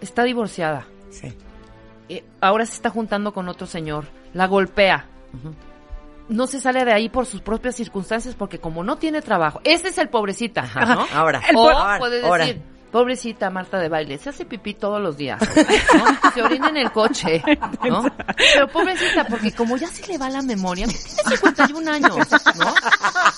está 0.00 0.24
divorciada. 0.24 0.86
Sí. 1.10 1.32
Y 2.08 2.22
ahora 2.40 2.66
se 2.66 2.74
está 2.74 2.90
juntando 2.90 3.32
con 3.32 3.48
otro 3.48 3.66
señor. 3.66 4.06
La 4.32 4.46
golpea. 4.46 5.06
No 6.28 6.46
se 6.46 6.60
sale 6.60 6.84
de 6.84 6.92
ahí 6.92 7.08
por 7.08 7.26
sus 7.26 7.40
propias 7.40 7.76
circunstancias 7.76 8.34
porque 8.34 8.58
como 8.58 8.82
no 8.82 8.96
tiene 8.96 9.22
trabajo. 9.22 9.60
Ese 9.64 9.88
es 9.88 9.98
el 9.98 10.08
pobrecita, 10.08 10.62
¿no? 10.74 11.06
Ahora, 11.14 11.40
o 11.54 11.68
ahora, 11.70 11.98
puedes 11.98 12.24
ahora. 12.24 12.46
Pobrecita 12.94 13.50
Marta 13.50 13.80
de 13.80 13.88
baile, 13.88 14.18
se 14.18 14.28
hace 14.28 14.44
pipí 14.44 14.74
todos 14.74 15.02
los 15.02 15.16
días, 15.16 15.40
¿no? 15.42 16.30
Se 16.34 16.40
orina 16.40 16.68
en 16.68 16.76
el 16.76 16.92
coche, 16.92 17.42
¿no? 17.82 18.04
Pero 18.54 18.68
pobrecita, 18.68 19.24
porque 19.26 19.50
como 19.50 19.76
ya 19.76 19.88
se 19.88 20.06
le 20.06 20.16
va 20.16 20.30
la 20.30 20.42
memoria, 20.42 20.86
tiene 20.86 21.36
51 21.36 21.90
años, 21.90 22.16
¿no? 22.56 22.74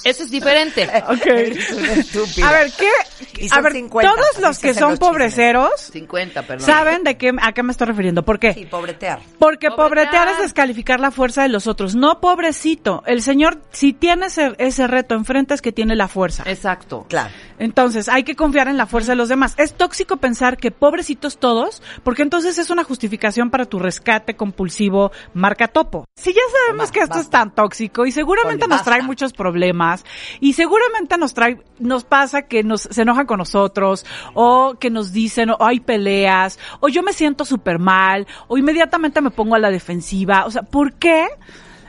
Eso 0.05 0.25
es 0.25 0.31
diferente. 0.31 0.87
Ok. 1.09 1.27
Eres 1.27 1.73
una 1.73 1.93
estúpida. 1.95 2.49
A 2.49 2.53
ver, 2.53 2.71
¿qué? 2.77 3.49
A 3.51 3.61
ver, 3.63 3.73
50, 3.73 4.11
todos 4.15 4.41
los 4.43 4.59
que 4.59 4.75
son 4.75 4.99
pobreceros 4.99 5.71
50, 5.91 6.43
perdón. 6.43 6.67
saben 6.67 7.03
de 7.03 7.17
qué, 7.17 7.33
a 7.41 7.53
qué 7.53 7.63
me 7.63 7.73
estoy 7.73 7.87
refiriendo. 7.87 8.25
¿Por 8.27 8.39
qué? 8.39 8.53
Sí, 8.53 8.67
pobretear. 8.67 9.21
Porque 9.39 9.71
Pobretear. 9.71 9.77
pobretear 9.77 10.29
es 10.29 10.39
descalificar 10.39 11.01
la 11.01 11.11
fuerza 11.11 11.43
de 11.43 11.49
los 11.49 11.67
otros. 11.67 11.95
No, 11.95 12.21
pobrecito. 12.21 13.03
El 13.07 13.23
señor, 13.23 13.63
si 13.73 13.95
tiene 13.95 14.27
ese, 14.27 14.55
ese 14.59 14.87
reto 14.87 15.15
enfrente, 15.15 15.55
es 15.55 15.63
que 15.63 15.73
tiene 15.73 15.97
la 15.97 16.09
fuerza. 16.09 16.43
Exacto. 16.47 17.07
Claro. 17.09 17.31
Entonces, 17.59 18.09
hay 18.11 18.23
que 18.23 18.37
confiar 18.37 18.69
en 18.69 18.77
la 18.77 18.87
fuerza 18.87 19.13
de 19.13 19.17
los 19.17 19.31
demás. 19.31 19.46
Es 19.57 19.75
tóxico 19.75 20.17
pensar 20.17 20.57
que 20.57 20.71
pobrecitos 20.71 21.39
todos, 21.39 21.83
porque 22.03 22.23
entonces 22.23 22.59
es 22.59 22.71
una 22.71 22.85
justificación 22.85 23.51
para 23.51 23.65
tu 23.67 23.79
rescate 23.79 24.37
compulsivo 24.37 25.13
marca 25.35 25.69
topo. 25.69 26.05
Si 26.17 26.33
ya 26.33 26.41
sabemos 26.67 26.91
que 26.91 27.01
esto 27.01 27.19
es 27.19 27.31
tan 27.31 27.55
tóxico 27.55 28.07
y 28.07 28.13
seguramente 28.13 28.61
Ponle, 28.65 28.77
nos 28.77 28.85
trae 28.85 28.99
basta. 28.99 29.07
muchos 29.07 29.33
problemas 29.33 30.05
y 30.41 30.55
seguramente 30.55 31.17
nos 31.19 31.35
trae, 31.35 31.63
nos 31.79 32.05
pasa 32.05 32.43
que 32.43 32.63
nos, 32.63 32.83
se 32.83 33.03
enojan 33.03 33.27
con 33.27 33.39
nosotros 33.39 34.05
o 34.35 34.75
que 34.81 34.91
nos 34.91 35.13
dicen 35.13 35.51
o 35.51 35.57
hay 35.61 35.81
peleas 35.81 36.59
o 36.81 36.89
yo 36.89 37.03
me 37.03 37.13
siento 37.13 37.45
súper 37.45 37.79
mal 37.79 38.27
o 38.49 38.59
inmediatamente 38.59 39.21
me 39.21 39.31
pongo 39.31 39.55
a 39.55 39.59
la 39.59 39.71
defensiva. 39.71 40.45
O 40.47 40.51
sea, 40.51 40.63
¿por 40.63 40.95
qué? 40.95 41.27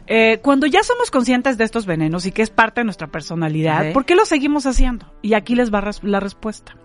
Eh, 0.10 0.40
cuando 0.42 0.68
ya 0.68 0.84
somos 0.84 1.12
conscientes 1.12 1.58
de 1.58 1.66
estos 1.66 1.86
venenos 1.86 2.26
y 2.26 2.32
que 2.32 2.42
es 2.42 2.50
parte 2.50 2.80
de 2.82 2.86
nuestra 2.86 3.08
personalidad. 3.08 3.92
¿por 3.92 4.06
qué 4.06 4.16
lo 4.16 4.26
seguimos 4.26 4.66
haciendo? 4.66 5.06
Y 5.22 5.34
aquí 5.34 5.54
les 5.56 5.74
va 5.74 5.82
res- 5.82 6.04
la 6.04 6.20
respuesta. 6.22 6.76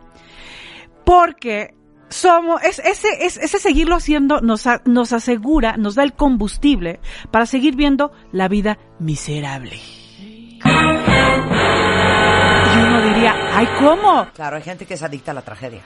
Porque 1.04 1.74
somos, 2.08 2.62
es, 2.62 2.78
ese, 2.78 3.08
es, 3.26 3.36
ese 3.36 3.58
seguirlo 3.58 3.96
haciendo 3.96 4.40
nos, 4.40 4.64
nos 4.84 5.12
asegura, 5.12 5.76
nos 5.76 5.94
da 5.94 6.02
el 6.02 6.12
combustible 6.12 7.00
para 7.30 7.46
seguir 7.46 7.74
viendo 7.74 8.12
la 8.32 8.48
vida 8.48 8.78
miserable. 8.98 9.80
Ay, 13.54 13.68
¿cómo? 13.78 14.26
Claro, 14.34 14.56
hay 14.56 14.62
gente 14.62 14.86
que 14.86 14.94
es 14.94 15.02
adicta 15.02 15.30
a 15.30 15.34
la 15.34 15.42
tragedia. 15.42 15.82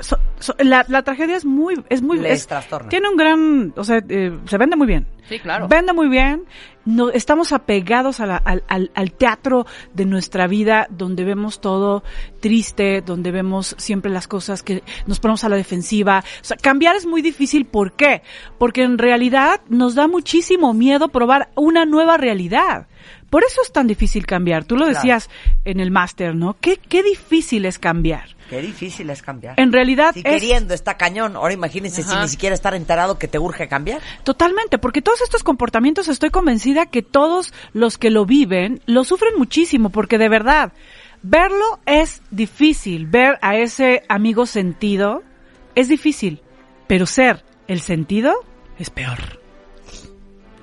So- 0.00 0.18
so- 0.38 0.54
la, 0.58 0.84
la 0.88 1.02
tragedia 1.02 1.36
es 1.36 1.44
muy, 1.44 1.82
es 1.88 2.02
muy, 2.02 2.18
Les 2.18 2.40
es- 2.40 2.46
trastorna. 2.46 2.88
tiene 2.88 3.08
un 3.08 3.16
gran, 3.16 3.72
o 3.76 3.84
sea, 3.84 4.02
eh, 4.08 4.36
se 4.46 4.58
vende 4.58 4.76
muy 4.76 4.86
bien. 4.86 5.06
Sí, 5.28 5.38
claro. 5.38 5.68
Vende 5.68 5.92
muy 5.92 6.08
bien. 6.08 6.44
No, 6.84 7.10
estamos 7.10 7.52
apegados 7.52 8.18
a 8.20 8.26
la- 8.26 8.36
al, 8.38 8.64
al- 8.68 8.90
al 8.94 9.12
teatro 9.12 9.66
de 9.94 10.04
nuestra 10.04 10.46
vida, 10.48 10.86
donde 10.90 11.24
vemos 11.24 11.60
todo 11.60 12.02
triste, 12.40 13.02
donde 13.02 13.30
vemos 13.30 13.74
siempre 13.78 14.10
las 14.10 14.26
cosas 14.26 14.62
que 14.62 14.82
nos 15.06 15.20
ponemos 15.20 15.44
a 15.44 15.48
la 15.48 15.56
defensiva. 15.56 16.24
O 16.40 16.44
sea, 16.44 16.56
cambiar 16.56 16.96
es 16.96 17.06
muy 17.06 17.22
difícil. 17.22 17.66
¿Por 17.66 17.92
qué? 17.92 18.22
Porque 18.58 18.82
en 18.82 18.98
realidad 18.98 19.60
nos 19.68 19.94
da 19.94 20.08
muchísimo 20.08 20.74
miedo 20.74 21.08
probar 21.08 21.50
una 21.54 21.84
nueva 21.84 22.16
realidad. 22.16 22.88
Por 23.32 23.44
eso 23.44 23.62
es 23.62 23.72
tan 23.72 23.86
difícil 23.86 24.26
cambiar. 24.26 24.64
Tú 24.66 24.76
lo 24.76 24.84
Claro. 24.84 24.94
decías 24.98 25.30
en 25.64 25.80
el 25.80 25.90
máster, 25.90 26.34
¿no? 26.34 26.54
¿Qué, 26.60 26.76
qué 26.76 27.02
difícil 27.02 27.64
es 27.64 27.78
cambiar. 27.78 28.36
Qué 28.50 28.60
difícil 28.60 29.08
es 29.08 29.22
cambiar. 29.22 29.54
En 29.58 29.72
realidad 29.72 30.12
Si 30.12 30.18
es 30.20 30.26
queriendo 30.26 30.74
está 30.74 30.98
cañón, 30.98 31.34
ahora 31.36 31.54
imagínense 31.54 32.02
si 32.02 32.14
ni 32.14 32.28
siquiera 32.28 32.54
estar 32.54 32.74
enterado 32.74 33.18
que 33.18 33.28
te 33.28 33.38
urge 33.38 33.68
cambiar. 33.68 34.02
Totalmente, 34.22 34.76
porque 34.76 35.00
todos 35.00 35.22
estos 35.22 35.42
comportamientos 35.44 36.08
estoy 36.08 36.28
convencida 36.28 36.84
que 36.84 37.00
todos 37.00 37.54
los 37.72 37.96
que 37.96 38.10
lo 38.10 38.26
viven 38.26 38.82
lo 38.84 39.02
sufren 39.02 39.32
muchísimo, 39.38 39.88
porque 39.88 40.18
de 40.18 40.28
verdad, 40.28 40.74
verlo 41.22 41.80
es 41.86 42.20
difícil, 42.30 43.06
ver 43.06 43.38
a 43.40 43.56
ese 43.56 44.02
amigo 44.10 44.44
sentido 44.44 45.22
es 45.74 45.88
difícil, 45.88 46.42
pero 46.86 47.06
ser 47.06 47.42
el 47.66 47.80
sentido 47.80 48.34
es 48.78 48.90
peor. 48.90 49.40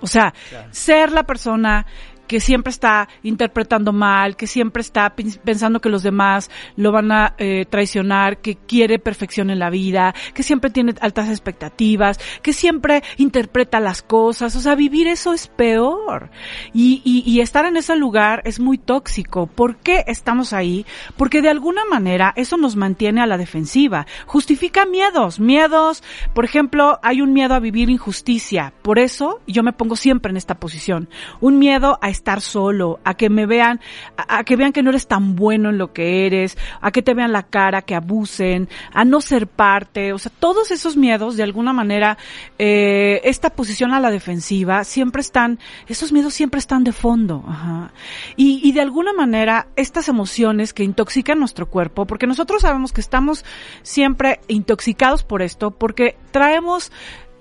O 0.01 0.07
sea, 0.07 0.35
ser 0.69 1.11
la 1.11 1.23
persona 1.23 1.87
que 2.29 2.39
siempre 2.39 2.69
está 2.69 3.09
interpretando 3.23 3.91
mal, 3.91 4.35
que 4.35 4.45
siempre 4.45 4.81
está 4.81 5.15
pensando 5.15 5.81
que 5.81 5.89
los 5.89 6.03
demás 6.03 6.51
lo 6.75 6.91
van 6.91 7.11
a 7.11 7.33
eh, 7.39 7.65
traicionar, 7.67 8.37
que 8.37 8.55
quiere 8.55 8.99
perfección 8.99 9.49
en 9.49 9.57
la 9.57 9.71
vida, 9.71 10.13
que 10.35 10.43
siempre 10.43 10.69
tiene 10.69 10.93
altas 11.01 11.27
expectativas, 11.29 12.19
que 12.43 12.53
siempre 12.53 13.01
interpreta 13.17 13.79
las 13.79 14.03
cosas. 14.03 14.55
O 14.55 14.59
sea, 14.59 14.75
vivir 14.75 15.07
eso 15.07 15.33
es 15.33 15.47
peor. 15.47 16.29
Y, 16.71 17.01
y, 17.03 17.23
y 17.25 17.41
estar 17.41 17.65
en 17.65 17.77
ese 17.77 17.95
lugar 17.95 18.43
es 18.45 18.59
muy 18.59 18.77
tóxico. 18.77 19.47
¿Por 19.47 19.77
qué 19.77 20.03
estamos 20.05 20.53
ahí? 20.53 20.85
Porque 21.17 21.41
de 21.41 21.49
alguna 21.49 21.83
manera 21.85 22.31
eso 22.35 22.57
nos 22.57 22.75
mantiene 22.75 23.21
a 23.21 23.25
la 23.25 23.39
defensiva. 23.39 24.05
Justifica 24.27 24.85
miedos, 24.85 25.39
miedos. 25.39 26.03
Por 26.35 26.45
ejemplo, 26.45 26.99
hay 27.01 27.21
un 27.21 27.33
miedo 27.33 27.55
a 27.55 27.59
vivir 27.59 27.89
injusticia. 27.89 28.71
Por 28.83 28.99
eso 28.99 29.41
yo 29.47 29.63
me 29.63 29.73
pongo 29.73 29.95
siempre 29.95 30.29
en 30.29 30.37
esta 30.37 30.59
posición. 30.59 31.09
Un 31.41 31.57
miedo 31.57 31.97
a 32.03 32.09
estar 32.19 32.41
solo, 32.41 32.99
a 33.03 33.13
que 33.15 33.29
me 33.29 33.45
vean, 33.45 33.79
a, 34.17 34.43
que 34.43 34.55
vean 34.55 34.71
que 34.71 34.83
no 34.83 34.89
eres 34.89 35.07
tan 35.07 35.35
bueno 35.35 35.69
en 35.69 35.77
lo 35.77 35.93
que 35.93 36.25
eres, 36.25 36.57
a 36.81 36.91
que 36.91 37.01
te 37.01 37.13
vean 37.13 37.31
la 37.31 37.43
cara, 37.43 37.81
que 37.81 37.95
abusen, 37.95 38.67
a 38.93 39.05
no 39.05 39.21
ser 39.21 39.47
parte. 39.47 40.13
O 40.13 40.17
sea, 40.19 40.31
todos 40.39 40.71
esos 40.71 40.97
miedos, 40.97 41.37
de 41.37 41.43
alguna 41.43 41.73
manera, 41.73 42.17
eh, 42.57 43.21
esta 43.23 43.49
posición 43.49 43.93
a 43.93 43.99
la 43.99 44.11
defensiva, 44.11 44.83
siempre 44.83 45.21
están, 45.21 45.59
esos 45.87 46.11
miedos 46.11 46.33
siempre 46.33 46.59
están 46.59 46.83
de 46.83 46.91
fondo. 46.91 47.43
Ajá. 47.47 47.93
Y, 48.35 48.59
y 48.63 48.73
de 48.73 48.81
alguna 48.81 49.13
manera, 49.13 49.67
estas 49.75 50.09
emociones 50.09 50.73
que 50.73 50.83
intoxican 50.83 51.39
nuestro 51.39 51.69
cuerpo, 51.69 52.05
porque 52.05 52.27
nosotros 52.27 52.61
sabemos 52.61 52.91
que 52.91 53.01
estamos 53.01 53.45
siempre 53.81 54.41
intoxicados 54.47 55.23
por 55.23 55.41
esto, 55.41 55.71
porque 55.71 56.17
traemos 56.31 56.91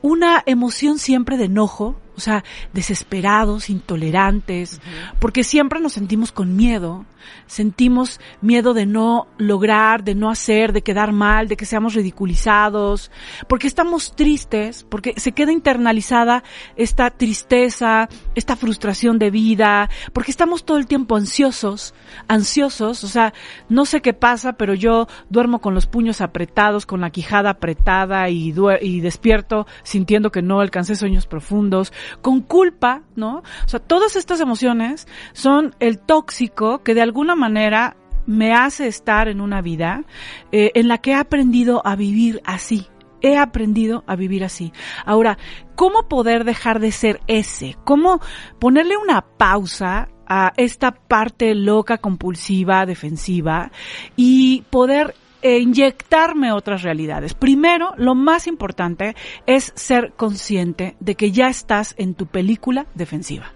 una 0.03 0.43
emoción 0.47 0.99
siempre 0.99 1.37
de 1.37 1.45
enojo, 1.45 1.97
o 2.19 2.20
sea, 2.20 2.43
desesperados, 2.73 3.70
intolerantes, 3.70 4.81
porque 5.20 5.45
siempre 5.45 5.78
nos 5.78 5.93
sentimos 5.93 6.32
con 6.32 6.57
miedo, 6.57 7.07
sentimos 7.47 8.20
miedo 8.40 8.74
de 8.74 8.86
no 8.86 9.28
lograr, 9.39 10.03
de 10.03 10.16
no 10.16 10.31
hacer, 10.31 10.73
de 10.73 10.82
quedar 10.82 11.12
mal, 11.12 11.47
de 11.47 11.57
que 11.57 11.65
seamos 11.65 11.95
ridiculizados, 11.95 13.12
porque 13.49 13.69
estamos 13.69 14.16
tristes, 14.16 14.85
porque 14.89 15.15
se 15.16 15.31
queda 15.31 15.53
internalizada 15.53 16.43
esta 16.74 17.11
tristeza, 17.11 18.09
esta 18.35 18.57
frustración 18.57 19.20
de 19.20 19.31
vida, 19.31 19.89
porque 20.12 20.32
estamos 20.32 20.65
todo 20.65 20.77
el 20.78 20.89
tiempo 20.89 21.15
ansiosos, 21.15 21.95
ansiosos, 22.27 23.05
o 23.05 23.09
sea, 23.09 23.32
no 23.69 23.85
sé 23.86 24.01
qué 24.01 24.12
pasa, 24.12 24.55
pero 24.55 24.74
yo 24.74 25.07
duermo 25.31 25.61
con 25.61 25.73
los 25.73 25.86
puños 25.86 26.20
apretados, 26.20 26.85
con 26.85 27.01
la 27.01 27.11
quijada 27.11 27.51
apretada 27.51 28.28
y, 28.28 28.53
y 28.81 29.01
despierto 29.01 29.69
sintiendo 29.85 30.32
que 30.32 30.43
no 30.43 30.61
alcancé 30.61 30.97
sueños 30.97 31.27
profundos, 31.27 31.93
con 32.22 32.40
culpa, 32.40 33.02
¿no? 33.16 33.39
O 33.39 33.68
sea, 33.68 33.80
todas 33.80 34.16
estas 34.16 34.40
emociones 34.40 35.06
son 35.32 35.74
el 35.80 35.98
tóxico 35.98 36.82
que 36.82 36.94
de 36.94 37.02
alguna 37.02 37.35
manera 37.35 37.97
me 38.26 38.52
hace 38.52 38.86
estar 38.86 39.28
en 39.28 39.40
una 39.40 39.62
vida 39.62 40.05
eh, 40.52 40.70
en 40.74 40.89
la 40.89 40.98
que 40.98 41.12
he 41.12 41.14
aprendido 41.14 41.80
a 41.86 41.97
vivir 41.97 42.43
así. 42.44 42.86
He 43.20 43.36
aprendido 43.36 44.05
a 44.06 44.14
vivir 44.14 44.44
así. 44.44 44.72
Ahora, 45.05 45.39
¿cómo 45.74 46.09
poder 46.09 46.44
dejar 46.44 46.78
de 46.78 46.93
ser 46.93 47.20
ese? 47.26 47.76
¿Cómo 47.85 48.20
ponerle 48.60 48.97
una 48.97 49.22
pausa 49.22 50.09
a 50.28 50.52
esta 50.56 50.93
parte 50.93 51.55
loca, 51.55 51.98
compulsiva, 51.98 52.85
defensiva 52.85 53.72
y 54.14 54.62
poder 54.70 55.14
eh, 55.43 55.59
inyectarme 55.59 56.52
otras 56.52 56.82
realidades. 56.82 57.35
Primero, 57.35 57.93
lo 57.97 58.15
más 58.15 58.47
importante 58.47 59.15
es 59.47 59.73
ser 59.77 60.12
consciente 60.16 60.97
de 61.01 61.15
que 61.15 61.31
ya 61.31 61.48
estás 61.48 61.94
en 61.98 62.15
tu 62.15 62.27
película 62.27 62.86
defensiva. 62.94 63.52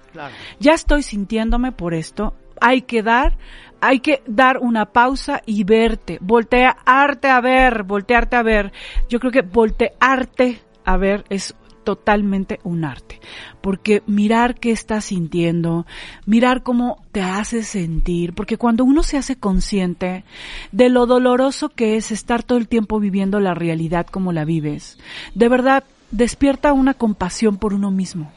Ya 0.60 0.72
estoy 0.72 1.02
sintiéndome 1.02 1.72
por 1.72 1.94
esto. 1.94 2.34
Hay 2.60 2.82
que 2.82 3.02
dar, 3.02 3.36
hay 3.80 4.00
que 4.00 4.22
dar 4.26 4.58
una 4.58 4.86
pausa 4.86 5.42
y 5.46 5.64
verte, 5.64 6.18
voltearte 6.20 7.28
a 7.28 7.40
ver, 7.40 7.82
voltearte 7.82 8.36
a 8.36 8.42
ver. 8.42 8.72
Yo 9.08 9.18
creo 9.18 9.32
que 9.32 9.42
voltearte 9.42 10.60
a 10.84 10.96
ver 10.96 11.24
es 11.28 11.54
totalmente 11.82 12.60
un 12.64 12.84
arte, 12.84 13.20
porque 13.60 14.02
mirar 14.06 14.58
qué 14.58 14.70
estás 14.70 15.06
sintiendo, 15.06 15.86
mirar 16.26 16.62
cómo 16.62 17.02
te 17.12 17.22
hace 17.22 17.62
sentir, 17.62 18.32
porque 18.34 18.56
cuando 18.56 18.84
uno 18.84 19.02
se 19.02 19.18
hace 19.18 19.36
consciente 19.36 20.24
de 20.72 20.88
lo 20.88 21.06
doloroso 21.06 21.68
que 21.68 21.96
es 21.96 22.10
estar 22.10 22.42
todo 22.42 22.58
el 22.58 22.68
tiempo 22.68 23.00
viviendo 23.00 23.40
la 23.40 23.54
realidad 23.54 24.06
como 24.06 24.32
la 24.32 24.44
vives, 24.44 24.98
de 25.34 25.48
verdad 25.48 25.84
despierta 26.10 26.72
una 26.72 26.94
compasión 26.94 27.56
por 27.56 27.74
uno 27.74 27.90
mismo, 27.90 28.32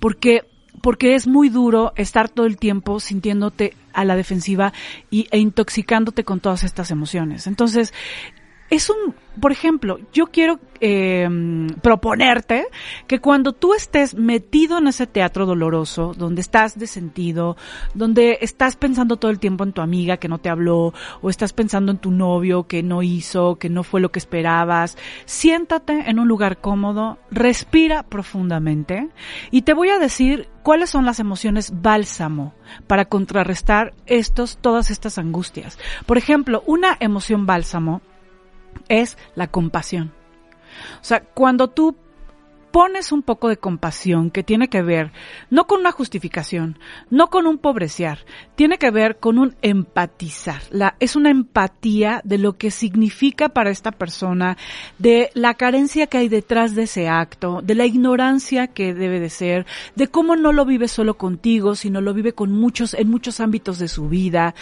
porque 0.00 0.42
porque 0.82 1.14
es 1.14 1.26
muy 1.26 1.48
duro 1.48 1.92
estar 1.96 2.28
todo 2.28 2.46
el 2.46 2.58
tiempo 2.58 3.00
sintiéndote 3.00 3.74
a 3.92 4.04
la 4.04 4.14
defensiva 4.14 4.72
y, 5.10 5.26
e 5.30 5.38
intoxicándote 5.38 6.22
con 6.22 6.40
todas 6.40 6.64
estas 6.64 6.90
emociones. 6.90 7.46
Entonces, 7.46 7.94
es 8.70 8.90
un, 8.90 9.14
por 9.40 9.52
ejemplo, 9.52 9.98
yo 10.12 10.26
quiero 10.26 10.58
eh, 10.80 11.28
proponerte 11.82 12.66
que 13.06 13.20
cuando 13.20 13.52
tú 13.52 13.74
estés 13.74 14.14
metido 14.14 14.78
en 14.78 14.88
ese 14.88 15.06
teatro 15.06 15.46
doloroso, 15.46 16.14
donde 16.16 16.40
estás 16.40 16.78
de 16.78 16.86
sentido, 16.86 17.56
donde 17.94 18.38
estás 18.40 18.76
pensando 18.76 19.18
todo 19.18 19.30
el 19.30 19.38
tiempo 19.38 19.64
en 19.64 19.72
tu 19.72 19.82
amiga 19.82 20.16
que 20.16 20.28
no 20.28 20.38
te 20.38 20.48
habló, 20.48 20.92
o 21.22 21.30
estás 21.30 21.52
pensando 21.52 21.92
en 21.92 21.98
tu 21.98 22.10
novio 22.10 22.66
que 22.66 22.82
no 22.82 23.02
hizo, 23.02 23.56
que 23.56 23.68
no 23.68 23.84
fue 23.84 24.00
lo 24.00 24.10
que 24.10 24.18
esperabas, 24.18 24.98
siéntate 25.26 26.10
en 26.10 26.18
un 26.18 26.26
lugar 26.26 26.58
cómodo, 26.58 27.18
respira 27.30 28.02
profundamente 28.02 29.08
y 29.50 29.62
te 29.62 29.74
voy 29.74 29.90
a 29.90 29.98
decir 29.98 30.48
cuáles 30.62 30.90
son 30.90 31.04
las 31.04 31.20
emociones 31.20 31.72
bálsamo 31.82 32.54
para 32.88 33.04
contrarrestar 33.04 33.94
estos, 34.06 34.58
todas 34.58 34.90
estas 34.90 35.18
angustias. 35.18 35.78
Por 36.04 36.18
ejemplo, 36.18 36.64
una 36.66 36.96
emoción 36.98 37.46
bálsamo 37.46 38.02
es 38.88 39.16
la 39.34 39.48
compasión. 39.48 40.12
O 41.00 41.04
sea, 41.04 41.20
cuando 41.20 41.68
tú 41.68 41.96
pones 42.76 43.10
un 43.10 43.22
poco 43.22 43.48
de 43.48 43.56
compasión 43.56 44.30
que 44.30 44.42
tiene 44.42 44.68
que 44.68 44.82
ver 44.82 45.10
no 45.48 45.66
con 45.66 45.80
una 45.80 45.92
justificación, 45.92 46.78
no 47.08 47.28
con 47.28 47.46
un 47.46 47.56
pobreciar, 47.56 48.18
tiene 48.54 48.76
que 48.76 48.90
ver 48.90 49.16
con 49.16 49.38
un 49.38 49.56
empatizar. 49.62 50.60
Es 51.00 51.16
una 51.16 51.30
empatía 51.30 52.20
de 52.24 52.36
lo 52.36 52.58
que 52.58 52.70
significa 52.70 53.48
para 53.48 53.70
esta 53.70 53.92
persona, 53.92 54.58
de 54.98 55.30
la 55.32 55.54
carencia 55.54 56.06
que 56.06 56.18
hay 56.18 56.28
detrás 56.28 56.74
de 56.74 56.82
ese 56.82 57.08
acto, 57.08 57.62
de 57.62 57.76
la 57.76 57.86
ignorancia 57.86 58.66
que 58.66 58.92
debe 58.92 59.20
de 59.20 59.30
ser, 59.30 59.64
de 59.94 60.08
cómo 60.08 60.36
no 60.36 60.52
lo 60.52 60.66
vive 60.66 60.88
solo 60.88 61.16
contigo, 61.16 61.76
sino 61.76 62.02
lo 62.02 62.12
vive 62.12 62.34
con 62.34 62.52
muchos, 62.52 62.92
en 62.92 63.08
muchos 63.08 63.40
ámbitos 63.40 63.78
de 63.78 63.88
su 63.88 64.10
vida, 64.10 64.54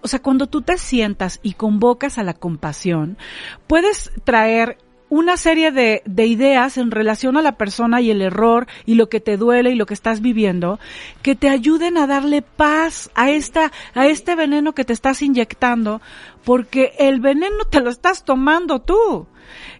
o 0.00 0.08
sea, 0.08 0.20
cuando 0.20 0.46
tú 0.46 0.62
te 0.62 0.78
sientas 0.78 1.40
y 1.42 1.54
convocas 1.54 2.18
a 2.18 2.22
la 2.22 2.34
compasión, 2.34 3.18
puedes 3.66 4.10
traer 4.24 4.78
una 5.10 5.36
serie 5.36 5.72
de, 5.72 6.02
de, 6.04 6.26
ideas 6.26 6.76
en 6.76 6.90
relación 6.90 7.36
a 7.36 7.42
la 7.42 7.56
persona 7.56 8.00
y 8.00 8.10
el 8.10 8.20
error 8.20 8.66
y 8.84 8.94
lo 8.94 9.08
que 9.08 9.20
te 9.20 9.36
duele 9.36 9.70
y 9.70 9.74
lo 9.74 9.86
que 9.86 9.94
estás 9.94 10.20
viviendo 10.20 10.78
que 11.22 11.34
te 11.34 11.48
ayuden 11.48 11.96
a 11.96 12.06
darle 12.06 12.42
paz 12.42 13.10
a 13.14 13.30
esta 13.30 13.72
a 13.94 14.06
este 14.06 14.34
veneno 14.34 14.74
que 14.74 14.84
te 14.84 14.92
estás 14.92 15.22
inyectando 15.22 16.02
porque 16.44 16.92
el 16.98 17.20
veneno 17.20 17.64
te 17.70 17.80
lo 17.80 17.88
estás 17.88 18.24
tomando 18.24 18.80
tú 18.80 19.26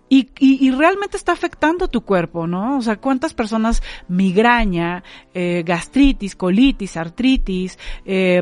y, 0.08 0.30
y, 0.38 0.66
y, 0.66 0.70
realmente 0.70 1.18
está 1.18 1.32
afectando 1.32 1.88
tu 1.88 2.00
cuerpo, 2.00 2.46
¿no? 2.46 2.78
O 2.78 2.80
sea, 2.80 2.96
¿cuántas 2.96 3.34
personas 3.34 3.82
migraña, 4.08 5.04
eh, 5.34 5.62
gastritis, 5.66 6.34
colitis, 6.34 6.96
artritis, 6.96 7.78
eh, 8.06 8.40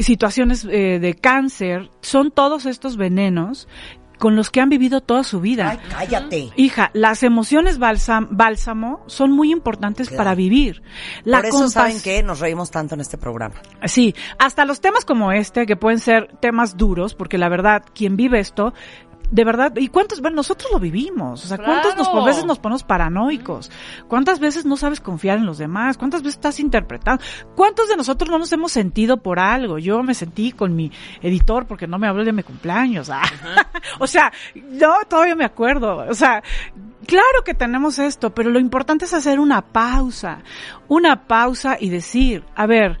situaciones 0.00 0.64
eh, 0.64 0.98
de 1.00 1.14
cáncer, 1.14 1.90
son 2.00 2.30
todos 2.30 2.66
estos 2.66 2.96
venenos 2.96 3.68
con 4.20 4.36
los 4.36 4.50
que 4.50 4.60
han 4.60 4.68
vivido 4.68 5.00
toda 5.00 5.24
su 5.24 5.40
vida. 5.40 5.70
Ay, 5.70 5.78
cállate. 5.88 6.50
Hija, 6.54 6.90
las 6.92 7.22
emociones 7.22 7.78
bálsamo 7.78 9.02
son 9.06 9.32
muy 9.32 9.50
importantes 9.50 10.08
Claro. 10.08 10.18
para 10.18 10.34
vivir. 10.34 10.82
La 11.24 11.38
Por 11.38 11.46
eso, 11.46 11.68
¿saben 11.70 12.00
qué? 12.02 12.22
Nos 12.22 12.38
reímos 12.38 12.70
tanto 12.70 12.94
en 12.94 13.00
este 13.00 13.16
programa. 13.16 13.54
Sí, 13.86 14.14
hasta 14.38 14.66
los 14.66 14.82
temas 14.82 15.06
como 15.06 15.32
este, 15.32 15.64
que 15.64 15.74
pueden 15.74 16.00
ser 16.00 16.36
temas 16.38 16.76
duros, 16.76 17.14
porque 17.14 17.38
la 17.38 17.48
verdad, 17.48 17.82
quien 17.94 18.16
vive 18.16 18.40
esto, 18.40 18.74
de 19.30 19.44
verdad, 19.44 19.72
¿y 19.76 19.88
cuántos? 19.88 20.20
Bueno, 20.20 20.36
nosotros 20.36 20.70
lo 20.72 20.80
vivimos. 20.80 21.44
O 21.44 21.48
sea, 21.48 21.56
¿cuántas 21.58 21.96
nos, 21.96 22.08
Claro. 22.08 22.24
veces 22.24 22.44
nos 22.44 22.58
ponemos 22.58 22.82
paranoicos? 22.82 23.70
¿Cuántas 24.08 24.40
veces 24.40 24.64
no 24.64 24.76
sabes 24.76 25.00
confiar 25.00 25.38
en 25.38 25.46
los 25.46 25.58
demás? 25.58 25.96
¿Cuántas 25.96 26.22
veces 26.22 26.36
estás 26.36 26.58
interpretando? 26.60 27.22
¿Cuántos 27.54 27.88
de 27.88 27.96
nosotros 27.96 28.28
no 28.30 28.38
nos 28.38 28.52
hemos 28.52 28.72
sentido 28.72 29.18
por 29.18 29.38
algo? 29.38 29.78
Yo 29.78 30.02
me 30.02 30.14
sentí 30.14 30.52
con 30.52 30.74
mi 30.74 30.90
editor 31.22 31.66
porque 31.66 31.86
no 31.86 31.98
me 31.98 32.08
habló 32.08 32.24
de 32.24 32.32
mi 32.32 32.42
cumpleaños. 32.42 33.08
ah. 33.10 33.22
o 34.00 34.06
sea, 34.06 34.32
yo 34.54 34.94
todavía 35.08 35.36
me 35.36 35.44
acuerdo. 35.44 35.98
O 36.08 36.14
sea, 36.14 36.42
claro 37.06 37.44
que 37.44 37.54
tenemos 37.54 37.98
esto, 37.98 38.34
pero 38.34 38.50
lo 38.50 38.58
importante 38.58 39.04
es 39.04 39.14
hacer 39.14 39.38
una 39.38 39.62
pausa. 39.62 40.42
Una 40.88 41.26
pausa 41.28 41.76
y 41.78 41.88
decir, 41.88 42.44
a 42.56 42.66
ver, 42.66 42.98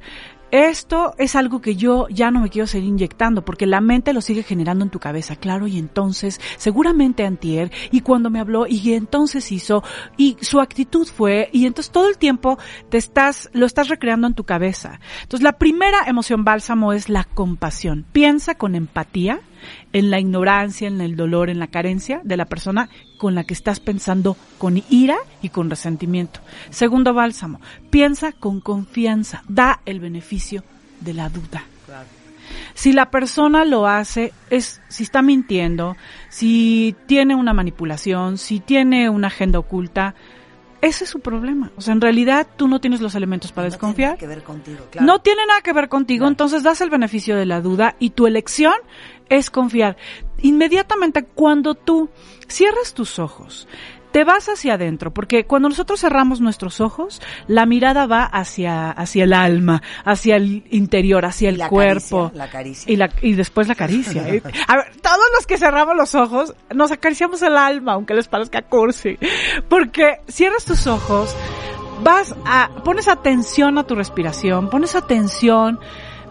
esto 0.50 1.14
es 1.18 1.36
algo 1.36 1.60
que 1.60 1.76
yo 1.76 2.08
ya 2.08 2.30
no 2.30 2.40
me 2.40 2.48
quiero 2.48 2.66
seguir 2.66 2.88
inyectando 2.88 3.44
porque 3.44 3.66
la 3.66 3.80
mente 3.80 4.12
lo 4.12 4.20
sigue 4.20 4.42
generando 4.42 4.84
en 4.84 4.90
tu 4.90 4.98
cabeza, 4.98 5.36
claro, 5.36 5.66
y 5.66 5.78
entonces 5.78 6.40
seguramente 6.56 7.24
antier 7.24 7.70
y 7.90 8.00
cuando 8.00 8.30
me 8.30 8.40
habló 8.40 8.66
y 8.66 8.92
entonces 8.92 9.50
hizo 9.52 9.82
y 10.16 10.36
su 10.40 10.60
actitud 10.60 11.06
fue 11.06 11.50
y 11.52 11.66
entonces 11.66 11.92
todo 11.92 12.08
el 12.08 12.18
tiempo 12.18 12.58
te 12.88 12.98
estás 12.98 13.50
lo 13.52 13.66
estás 13.66 13.88
recreando 13.88 14.26
en 14.26 14.34
tu 14.34 14.44
cabeza. 14.44 15.00
Entonces 15.22 15.42
la 15.42 15.58
primera 15.58 16.04
emoción 16.06 16.44
bálsamo 16.44 16.92
es 16.92 17.08
la 17.08 17.24
compasión. 17.24 18.06
Piensa 18.12 18.54
con 18.54 18.74
empatía 18.74 19.40
en 19.92 20.10
la 20.10 20.18
ignorancia, 20.18 20.88
en 20.88 21.00
el 21.00 21.16
dolor, 21.16 21.50
en 21.50 21.58
la 21.58 21.68
carencia 21.68 22.20
de 22.24 22.36
la 22.36 22.46
persona 22.46 22.88
con 23.20 23.34
la 23.34 23.44
que 23.44 23.52
estás 23.52 23.80
pensando 23.80 24.34
con 24.56 24.82
ira 24.88 25.18
y 25.42 25.50
con 25.50 25.68
resentimiento. 25.68 26.40
Segundo 26.70 27.12
bálsamo, 27.12 27.60
piensa 27.90 28.32
con 28.32 28.62
confianza, 28.62 29.42
da 29.46 29.82
el 29.84 30.00
beneficio 30.00 30.64
de 31.00 31.12
la 31.12 31.28
duda. 31.28 31.62
Si 32.72 32.94
la 32.94 33.10
persona 33.10 33.66
lo 33.66 33.86
hace, 33.86 34.32
es 34.48 34.80
si 34.88 35.02
está 35.02 35.20
mintiendo, 35.20 35.98
si 36.30 36.96
tiene 37.04 37.34
una 37.34 37.52
manipulación, 37.52 38.38
si 38.38 38.58
tiene 38.58 39.10
una 39.10 39.26
agenda 39.26 39.58
oculta, 39.58 40.14
ese 40.80 41.04
es 41.04 41.10
su 41.10 41.20
problema. 41.20 41.70
O 41.76 41.82
sea, 41.82 41.92
en 41.92 42.00
realidad 42.00 42.46
tú 42.56 42.68
no 42.68 42.80
tienes 42.80 43.02
los 43.02 43.14
elementos 43.14 43.52
para 43.52 43.66
desconfiar. 43.66 44.12
No 44.12 44.16
tiene 44.16 44.30
nada 44.30 44.34
que 44.34 44.34
ver 44.34 44.42
contigo, 44.42 44.86
claro. 44.90 45.06
No 45.06 45.18
tiene 45.20 45.46
nada 45.46 45.60
que 45.60 45.72
ver 45.74 45.88
contigo, 45.90 46.26
entonces 46.26 46.62
das 46.62 46.80
el 46.80 46.88
beneficio 46.88 47.36
de 47.36 47.44
la 47.44 47.60
duda 47.60 47.96
y 47.98 48.10
tu 48.10 48.26
elección 48.26 48.72
es 49.30 49.50
confiar. 49.50 49.96
Inmediatamente 50.42 51.24
cuando 51.24 51.74
tú 51.74 52.10
cierras 52.48 52.92
tus 52.92 53.18
ojos, 53.18 53.66
te 54.12 54.24
vas 54.24 54.48
hacia 54.48 54.74
adentro, 54.74 55.12
porque 55.12 55.44
cuando 55.44 55.68
nosotros 55.68 56.00
cerramos 56.00 56.40
nuestros 56.40 56.80
ojos, 56.80 57.22
la 57.46 57.64
mirada 57.64 58.06
va 58.06 58.24
hacia, 58.24 58.90
hacia 58.90 59.24
el 59.24 59.32
alma, 59.32 59.82
hacia 60.04 60.36
el 60.36 60.64
interior, 60.70 61.24
hacia 61.24 61.48
el 61.48 61.58
la 61.58 61.68
cuerpo. 61.68 62.32
caricia, 62.32 62.44
la 62.44 62.50
caricia. 62.50 62.92
Y, 62.92 62.96
la, 62.96 63.10
y 63.22 63.32
después 63.34 63.68
la 63.68 63.74
caricia. 63.74 64.28
¿eh? 64.28 64.42
A 64.66 64.76
ver, 64.76 64.96
todos 65.00 65.24
los 65.36 65.46
que 65.46 65.58
cerramos 65.58 65.96
los 65.96 66.14
ojos, 66.14 66.54
nos 66.74 66.90
acariciamos 66.90 67.40
el 67.42 67.56
alma, 67.56 67.92
aunque 67.92 68.14
les 68.14 68.28
parezca 68.28 68.62
cursi. 68.62 69.16
Porque 69.68 70.20
cierras 70.28 70.64
tus 70.64 70.86
ojos, 70.86 71.34
vas 72.02 72.34
a, 72.44 72.70
pones 72.84 73.08
atención 73.08 73.78
a 73.78 73.84
tu 73.84 73.94
respiración, 73.94 74.70
pones 74.70 74.94
atención 74.94 75.78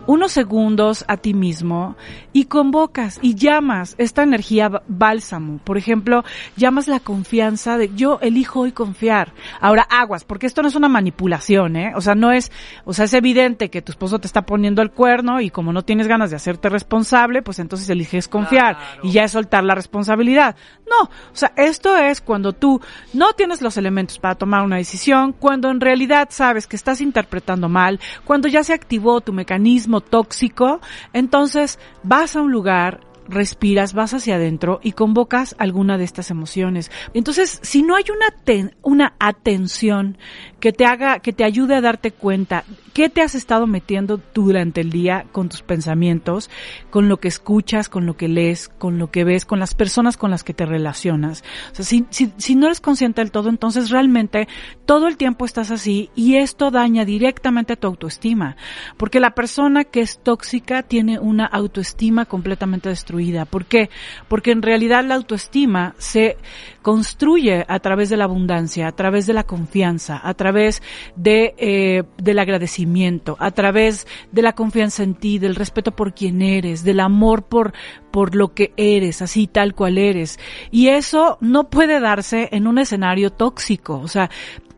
unos 0.10 0.32
segundos 0.32 1.06
a 1.08 1.18
ti 1.18 1.36
mismo 1.36 1.96
y 2.34 2.46
convocas 2.46 3.20
y 3.22 3.36
llamas 3.36 3.94
esta 4.00 4.24
energía 4.24 4.82
bálsamo. 4.88 5.60
Por 5.64 5.78
ejemplo, 5.78 6.24
llamas 6.58 6.88
la 6.88 7.00
confianza 7.00 7.78
de 7.78 7.94
yo 7.94 8.18
elijo 8.24 8.62
hoy 8.62 8.72
confiar. 8.72 9.34
Ahora 9.62 9.84
aguas, 9.84 10.24
porque 10.24 10.48
esto 10.48 10.64
no 10.64 10.68
es 10.68 10.74
una 10.74 10.90
manipulación, 10.90 11.76
¿eh? 11.76 11.92
O 11.96 12.02
sea, 12.02 12.16
no 12.16 12.32
es, 12.32 12.52
o 12.86 12.94
sea, 12.94 13.06
es 13.06 13.14
evidente 13.14 13.70
que 13.70 13.84
tu 13.84 13.92
esposo 13.92 14.18
te 14.18 14.26
está 14.26 14.48
poniendo 14.48 14.82
el 14.82 14.90
cuerno 14.90 15.42
y 15.42 15.52
como 15.52 15.72
no 15.74 15.84
tienes 15.84 16.08
ganas 16.08 16.32
de 16.32 16.38
hacerte 16.38 16.70
responsable, 16.70 17.44
pues 17.44 17.60
entonces 17.60 17.88
eliges 17.88 18.28
confiar 18.28 18.80
y 19.04 19.12
ya 19.12 19.26
es 19.26 19.34
soltar 19.34 19.64
la 19.64 19.76
responsabilidad. 19.76 20.56
No, 20.90 21.04
o 21.04 21.36
sea, 21.36 21.54
esto 21.56 21.96
es 21.96 22.20
cuando 22.20 22.54
tú 22.54 22.82
no 23.14 23.34
tienes 23.34 23.62
los 23.62 23.78
elementos 23.78 24.18
para 24.18 24.34
tomar 24.34 24.64
una 24.64 24.78
decisión, 24.78 25.34
cuando 25.34 25.70
en 25.70 25.80
realidad 25.80 26.30
sabes 26.32 26.66
que 26.66 26.78
estás 26.78 27.00
interpretando 27.00 27.70
mal, 27.70 28.00
cuando 28.26 28.48
ya 28.48 28.64
se 28.64 28.74
activó 28.74 29.22
tu 29.22 29.34
mecanismo 29.34 29.99
tóxico, 30.02 30.80
entonces 31.14 31.80
vas 32.04 32.36
a 32.36 32.42
un 32.42 32.52
lugar, 32.52 33.02
respiras, 33.28 33.94
vas 33.94 34.14
hacia 34.16 34.36
adentro 34.36 34.80
y 34.82 34.94
convocas 34.94 35.56
alguna 35.60 35.98
de 35.98 36.04
estas 36.04 36.32
emociones. 36.32 36.90
Entonces, 37.14 37.60
si 37.62 37.84
no 37.84 37.96
hay 37.96 38.06
una, 38.10 38.44
ten- 38.44 38.76
una 38.82 39.14
atención 39.20 40.18
que 40.60 40.74
te 40.74 40.86
haga, 40.86 41.20
que 41.20 41.34
te 41.34 41.44
ayude 41.44 41.76
a 41.76 41.82
darte 41.82 42.12
cuenta 42.12 42.64
qué 42.94 43.08
te 43.08 43.22
has 43.22 43.34
estado 43.34 43.66
metiendo 43.66 44.20
durante 44.34 44.82
el 44.82 44.90
día 44.90 45.26
con 45.32 45.48
tus 45.48 45.62
pensamientos, 45.62 46.50
con 46.90 47.08
lo 47.08 47.18
que 47.18 47.30
escuchas, 47.30 47.88
con 47.88 48.06
lo 48.06 48.18
que 48.18 48.28
lees, 48.28 48.68
con 48.68 48.98
lo 48.98 49.10
que 49.10 49.24
ves, 49.24 49.46
con 49.46 49.60
las 49.60 49.74
personas 49.74 50.18
con 50.18 50.32
las 50.32 50.44
que 50.44 50.54
te 50.54 50.66
relacionas. 50.66 51.44
O 51.72 51.76
sea, 51.76 51.86
si, 51.86 52.06
si, 52.10 52.34
si 52.38 52.56
no 52.56 52.66
eres 52.66 52.82
consciente 52.82 53.22
del 53.22 53.32
todo, 53.32 53.48
entonces 53.48 53.90
realmente 53.90 54.48
todo 54.86 55.08
el 55.08 55.16
tiempo 55.16 55.46
estás 55.46 55.72
así 55.72 56.10
y 56.16 56.36
esto 56.36 56.72
daña 56.72 57.06
directamente 57.06 57.78
tu 57.78 57.88
autoestima. 57.88 58.58
Porque 58.98 59.20
la 59.22 59.32
persona 59.32 59.86
que 59.86 60.02
es 60.02 60.20
tóxica 60.20 60.84
tiene 60.84 61.20
una 61.20 61.46
autoestima 61.46 62.26
completamente 62.26 62.90
destruida. 62.90 63.46
¿Por 63.46 63.66
qué? 63.66 63.90
Porque 64.28 64.52
en 64.52 64.62
realidad 64.62 65.06
la 65.06 65.16
autoestima 65.16 65.96
se 66.00 66.38
construye 66.82 67.66
a 67.68 67.80
través 67.80 68.10
de 68.10 68.18
la 68.18 68.26
abundancia, 68.26 68.88
a 68.88 68.92
través 68.92 69.26
de 69.28 69.34
la 69.34 69.44
confianza, 69.44 70.20
a 70.22 70.34
través 70.34 70.49
de, 70.52 71.54
eh, 71.58 72.04
del 72.18 72.40
agradecimiento, 72.40 73.36
a 73.40 73.52
través 73.52 74.08
de 74.32 74.42
la 74.42 74.54
confianza 74.54 75.04
en 75.04 75.16
ti, 75.16 75.40
del 75.40 75.56
respeto 75.56 75.92
por 75.92 76.14
quien 76.14 76.42
eres, 76.42 76.84
del 76.84 77.00
amor 77.00 77.44
por, 77.44 77.74
por 78.12 78.36
lo 78.36 78.54
que 78.54 78.74
eres, 78.78 79.22
así 79.22 79.48
tal 79.48 79.76
cual 79.76 79.98
eres. 79.98 80.40
Y 80.72 80.88
eso 80.88 81.38
no 81.42 81.70
puede 81.70 82.00
darse 82.00 82.50
en 82.52 82.68
un 82.68 82.78
escenario 82.78 83.32
tóxico. 83.32 84.00
O 84.00 84.08
sea, 84.08 84.30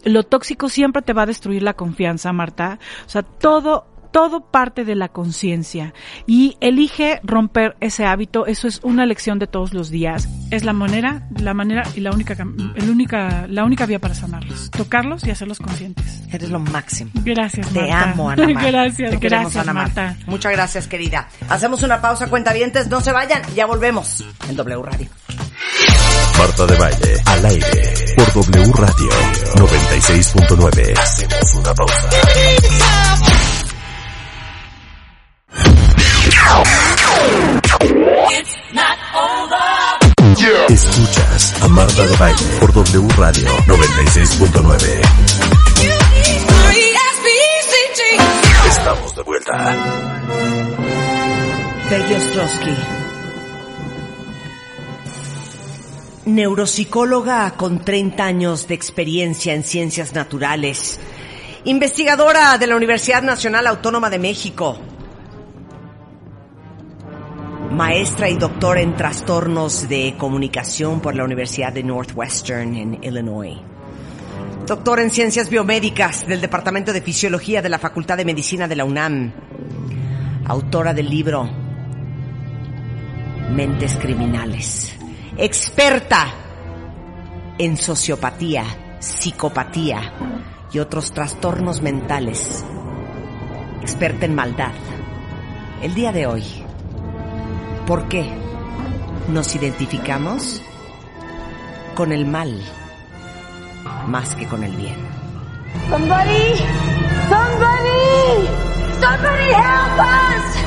lo 0.03 0.23
tóxico 0.23 0.69
siempre 0.69 1.01
te 1.01 1.13
va 1.13 1.23
a 1.23 1.27
destruir 1.27 1.63
la 1.63 1.73
confianza, 1.73 2.33
Marta. 2.33 2.79
O 3.05 3.09
sea, 3.09 3.23
todo 3.23 3.85
todo 4.11 4.41
parte 4.41 4.85
de 4.85 4.95
la 4.95 5.09
conciencia 5.09 5.93
y 6.27 6.57
elige 6.61 7.19
romper 7.23 7.75
ese 7.79 8.05
hábito. 8.05 8.45
Eso 8.45 8.67
es 8.67 8.79
una 8.83 9.05
lección 9.05 9.39
de 9.39 9.47
todos 9.47 9.73
los 9.73 9.89
días. 9.89 10.27
Es 10.51 10.63
la 10.63 10.73
manera, 10.73 11.27
la 11.37 11.53
manera 11.53 11.83
y 11.95 12.01
la 12.01 12.11
única, 12.11 12.33
el 12.75 12.89
única, 12.89 13.47
la 13.47 13.63
única 13.63 13.85
vía 13.85 13.99
para 13.99 14.13
sanarlos. 14.13 14.69
Tocarlos 14.71 15.25
y 15.25 15.31
hacerlos 15.31 15.59
conscientes. 15.59 16.23
Eres 16.31 16.49
lo 16.49 16.59
máximo. 16.59 17.11
Gracias, 17.23 17.67
Te 17.69 17.79
Marta. 17.81 18.11
amo, 18.11 18.29
Ana 18.29 18.47
Mar. 18.53 18.65
Gracias, 18.71 19.11
Te 19.11 19.19
queremos, 19.19 19.53
gracias, 19.53 19.63
Ana 19.63 19.73
Mar. 19.73 19.83
Marta. 19.95 20.15
Muchas 20.27 20.51
gracias, 20.51 20.87
querida. 20.87 21.27
Hacemos 21.49 21.83
una 21.83 22.01
pausa, 22.01 22.27
cuentavientes. 22.27 22.87
No 22.87 23.01
se 23.01 23.11
vayan, 23.11 23.41
ya 23.55 23.65
volvemos 23.65 24.23
en 24.49 24.55
W 24.55 24.81
Radio. 24.83 25.09
Marta 26.37 26.65
de 26.65 26.75
Baile, 26.77 27.21
al 27.25 27.45
aire, 27.45 27.93
por 28.15 28.33
W 28.33 28.71
Radio 28.73 29.09
96.9. 29.55 30.97
Hacemos 30.99 31.55
una 31.55 31.73
pausa. 31.73 32.09
Escuchas 40.69 41.61
a 41.61 41.67
Marta 41.67 42.05
de 42.05 42.15
Baile 42.15 42.39
por 42.59 42.73
W 42.73 43.07
Radio 43.17 43.47
96.9. 43.67 45.01
Estamos 48.67 49.15
de 49.15 49.23
vuelta. 49.23 49.75
Peggy 51.89 52.13
Ostrowski. 52.13 52.75
Neuropsicóloga 56.25 57.51
con 57.57 57.83
30 57.83 58.23
años 58.23 58.67
de 58.67 58.75
experiencia 58.75 59.53
en 59.53 59.63
ciencias 59.63 60.13
naturales. 60.13 60.99
Investigadora 61.65 62.57
de 62.57 62.67
la 62.67 62.77
Universidad 62.77 63.21
Nacional 63.21 63.67
Autónoma 63.67 64.09
de 64.09 64.19
México. 64.19 64.79
Maestra 67.71 68.29
y 68.29 68.35
doctora 68.35 68.81
en 68.81 68.97
trastornos 68.97 69.87
de 69.87 70.15
comunicación 70.17 70.99
por 70.99 71.15
la 71.15 71.23
Universidad 71.23 71.71
de 71.71 71.83
Northwestern 71.83 72.75
en 72.75 72.99
Illinois. 73.01 73.57
Doctora 74.67 75.01
en 75.01 75.09
ciencias 75.09 75.49
biomédicas 75.49 76.27
del 76.27 76.41
Departamento 76.41 76.91
de 76.91 77.01
Fisiología 77.01 77.61
de 77.61 77.69
la 77.69 77.79
Facultad 77.79 78.17
de 78.17 78.25
Medicina 78.25 78.67
de 78.67 78.75
la 78.75 78.83
UNAM. 78.83 79.31
Autora 80.47 80.93
del 80.93 81.09
libro 81.09 81.49
Mentes 83.51 83.95
Criminales. 83.95 84.93
Experta 85.37 86.27
en 87.57 87.77
sociopatía, 87.77 88.65
psicopatía 88.99 90.13
y 90.73 90.79
otros 90.79 91.13
trastornos 91.13 91.81
mentales. 91.81 92.65
Experta 93.81 94.25
en 94.25 94.35
maldad. 94.35 94.73
El 95.81 95.93
día 95.93 96.11
de 96.11 96.27
hoy, 96.27 96.43
¿por 97.85 98.07
qué 98.07 98.29
nos 99.27 99.55
identificamos 99.55 100.61
con 101.95 102.11
el 102.11 102.25
mal 102.25 102.61
más 104.07 104.35
que 104.35 104.47
con 104.47 104.63
el 104.63 104.75
bien? 104.75 104.95
Somebody! 105.89 106.55
Somebody! 107.29 108.47
Somebody 108.99 109.51
help 109.53 109.99
us! 109.99 110.61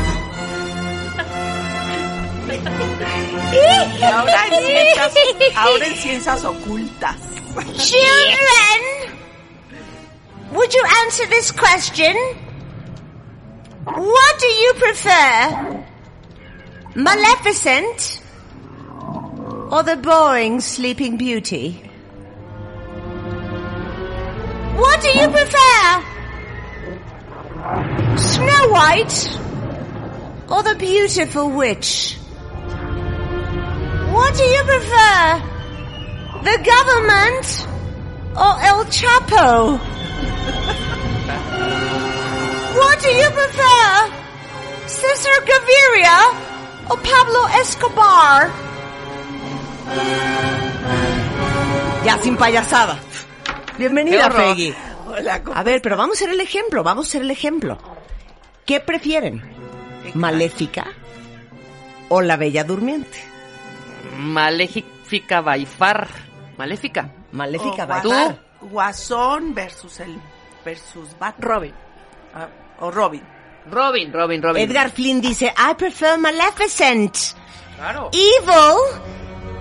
Ahora 4.02 4.46
en 4.48 4.64
ciencias, 4.66 5.56
ahora 5.56 5.86
en 5.86 5.94
ciencias 5.96 6.44
ocultas. 6.44 7.16
Children! 7.76 8.80
Would 10.52 10.72
you 10.72 10.82
answer 11.04 11.26
this 11.28 11.52
question? 11.52 12.16
What 13.84 14.38
do 14.40 14.46
you 14.46 14.74
prefer? 14.74 15.83
Maleficent 16.96 18.20
or 19.72 19.82
the 19.82 19.96
boring 19.96 20.60
Sleeping 20.60 21.16
Beauty? 21.16 21.72
What 24.76 25.02
do 25.02 25.08
you 25.08 25.28
prefer? 25.28 26.04
Snow 28.16 28.68
White 28.68 29.28
or 30.48 30.62
the 30.62 30.76
beautiful 30.78 31.50
witch? 31.50 32.16
What 34.12 34.36
do 34.36 34.44
you 34.44 34.62
prefer? 34.62 35.42
The 36.44 36.58
government 36.62 37.66
or 38.36 38.56
El 38.62 38.84
Chapo? 38.84 39.78
what 42.78 43.00
do 43.00 43.08
you 43.08 43.30
prefer? 43.30 44.12
Cesar 44.86 45.40
Gaviria 45.44 46.53
or 46.88 46.98
Pablo 47.00 47.48
Escobar? 47.60 48.50
Ya 52.04 52.18
sin 52.22 52.36
payasada. 52.36 52.98
Bienvenida. 53.78 54.28
Peggy. 54.30 54.74
Hola, 55.06 55.42
¿cómo 55.42 55.56
A 55.56 55.62
ver, 55.62 55.80
pero 55.82 55.96
vamos 55.96 56.16
a 56.16 56.18
ser 56.20 56.30
el 56.30 56.40
ejemplo, 56.40 56.82
vamos 56.82 57.06
a 57.08 57.10
ser 57.10 57.22
el 57.22 57.30
ejemplo. 57.30 57.78
¿Qué 58.66 58.80
prefieren? 58.80 59.42
¿Maléfica 60.14 60.86
o 62.08 62.20
la 62.20 62.36
Bella 62.36 62.64
Durmiente? 62.64 63.18
Maléfica 64.18 65.40
Baifar. 65.40 66.08
Maléfica. 66.56 67.10
Maléfica 67.32 67.84
o 67.84 67.96
estar. 67.96 68.38
Guasón- 68.60 69.54
versus 69.54 70.00
el 70.00 70.16
versus 70.64 71.10
Batman. 71.18 71.34
Robin. 71.50 71.74
Ah, 72.34 72.48
o 72.80 72.90
Robin. 72.90 73.22
Robin, 73.70 74.12
Robin, 74.12 74.42
Robin. 74.42 74.62
Edgar 74.62 74.90
Flynn 74.90 75.20
dice, 75.20 75.52
I 75.56 75.74
prefer 75.74 76.16
Maleficent. 76.18 77.34
Claro. 77.76 78.10
Evil 78.12 78.76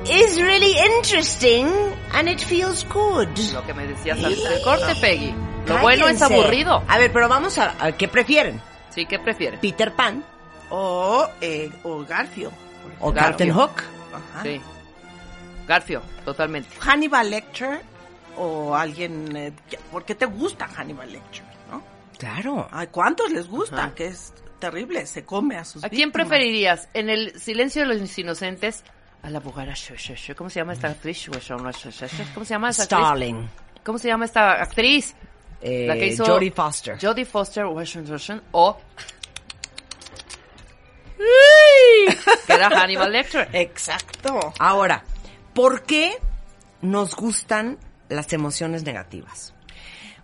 is 0.09 0.39
really 0.41 0.75
interesting 0.97 1.67
and 2.13 2.27
it 2.29 2.39
feels 2.41 2.83
good. 2.85 3.29
Lo 3.53 3.65
que 3.65 3.73
me 3.73 3.87
decías 3.87 4.17
antes 4.23 4.43
del 4.43 4.61
corte, 4.63 4.95
Peggy. 5.01 5.33
Lo 5.67 5.77
bueno 5.79 6.07
es 6.07 6.19
Cállense. 6.19 6.41
aburrido. 6.41 6.83
A 6.87 6.97
ver, 6.97 7.11
pero 7.13 7.29
vamos 7.29 7.57
a, 7.57 7.73
a 7.79 7.91
¿qué 7.93 8.07
prefieren? 8.07 8.61
Sí, 8.89 9.05
¿qué 9.05 9.17
prefieres? 9.19 9.59
¿Peter 9.59 9.93
Pan 9.93 10.23
O, 10.69 11.27
eh, 11.41 11.71
o 11.83 12.03
Garfio. 12.05 12.51
o 12.99 13.11
Garfield. 13.11 13.15
Captain 13.29 13.51
Hook? 13.53 13.83
Ajá. 14.13 14.43
Sí. 14.43 14.61
Garfio, 15.67 16.01
totalmente. 16.25 16.69
Hannibal 16.79 17.29
Lecter 17.29 17.81
o 18.37 18.75
alguien... 18.75 19.35
eh, 19.35 19.53
¿Por 19.91 20.03
qué 20.03 20.13
te 20.15 20.25
gusta 20.25 20.67
Hannibal 20.67 21.11
Lecter? 21.11 21.43
Claro. 22.23 22.67
Ay, 22.71 22.87
¿cuántos 22.87 23.31
les 23.31 23.47
gusta? 23.49 23.83
Ajá. 23.85 23.95
Que 23.95 24.07
es 24.07 24.33
terrible, 24.59 25.05
se 25.05 25.25
come 25.25 25.57
a 25.57 25.65
sus 25.65 25.83
¿A 25.83 25.89
quién 25.89 26.07
víctimas. 26.09 26.27
preferirías? 26.29 26.87
¿En 26.93 27.09
el 27.09 27.37
silencio 27.37 27.81
de 27.85 27.97
los 27.97 28.17
inocentes? 28.17 28.83
A 29.23 29.29
la 29.29 29.41
Shu. 29.41 30.35
¿Cómo 30.35 30.49
se 30.49 30.59
llama 30.61 30.71
esta 30.73 30.87
actriz? 30.87 31.25
¿Cómo 31.27 31.41
se 31.41 31.49
llama 32.53 32.69
esa 32.69 32.83
actriz? 32.83 32.97
Starling. 32.97 33.49
¿Cómo 33.83 33.97
se 33.97 34.07
llama 34.07 34.23
esta 34.25 34.53
actriz? 34.53 35.15
Eh, 35.61 35.85
La 35.87 35.95
que 35.95 36.07
hizo 36.07 36.25
Jodie 36.25 36.51
Foster. 36.51 36.97
Jodie 37.01 37.25
Foster 37.25 37.65
Washington 37.65 38.13
Washington, 38.13 38.43
o 38.51 38.77
que 42.47 42.53
era 42.53 42.69
Hannibal 42.69 43.11
Lecter. 43.11 43.49
Exacto. 43.53 44.53
Ahora, 44.59 45.03
¿por 45.53 45.83
qué 45.83 46.17
nos 46.81 47.15
gustan 47.15 47.77
las 48.09 48.31
emociones 48.33 48.83
negativas? 48.83 49.53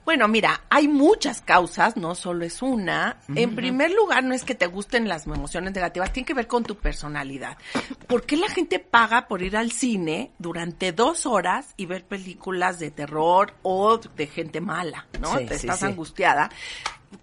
Bueno, 0.10 0.27
mira, 0.27 0.61
hay 0.72 0.88
muchas 0.88 1.40
causas, 1.40 1.95
no 1.95 2.15
solo 2.15 2.44
es 2.44 2.64
una. 2.64 3.19
En 3.36 3.53
primer 3.53 3.91
lugar, 3.91 4.23
no 4.23 4.34
es 4.34 4.44
que 4.44 4.56
te 4.56 4.65
gusten 4.65 5.07
las 5.07 5.27
emociones 5.27 5.72
negativas, 5.72 6.11
tiene 6.11 6.26
que 6.26 6.34
ver 6.34 6.48
con 6.48 6.64
tu 6.64 6.77
personalidad. 6.77 7.60
¿Por 8.07 8.26
qué 8.26 8.36
la 8.36 8.49
gente 8.49 8.80
paga 8.80 9.27
por 9.27 9.44
ir 9.44 9.56
al 9.56 9.72
cine 9.72 10.31
durante 10.40 10.94
dos 10.94 11.27
horas 11.27 11.76
y 11.77 11.86
ver 11.86 12.06
películas 12.06 12.80
de 12.80 12.90
terror 12.90 13.53
o 13.61 13.99
de 13.99 14.26
gente 14.26 14.61
mala, 14.61 15.06
¿no? 15.22 15.38
Sí, 15.38 15.45
te 15.45 15.60
sí, 15.60 15.68
estás 15.68 15.81
sí. 15.81 15.86
angustiada. 15.86 16.49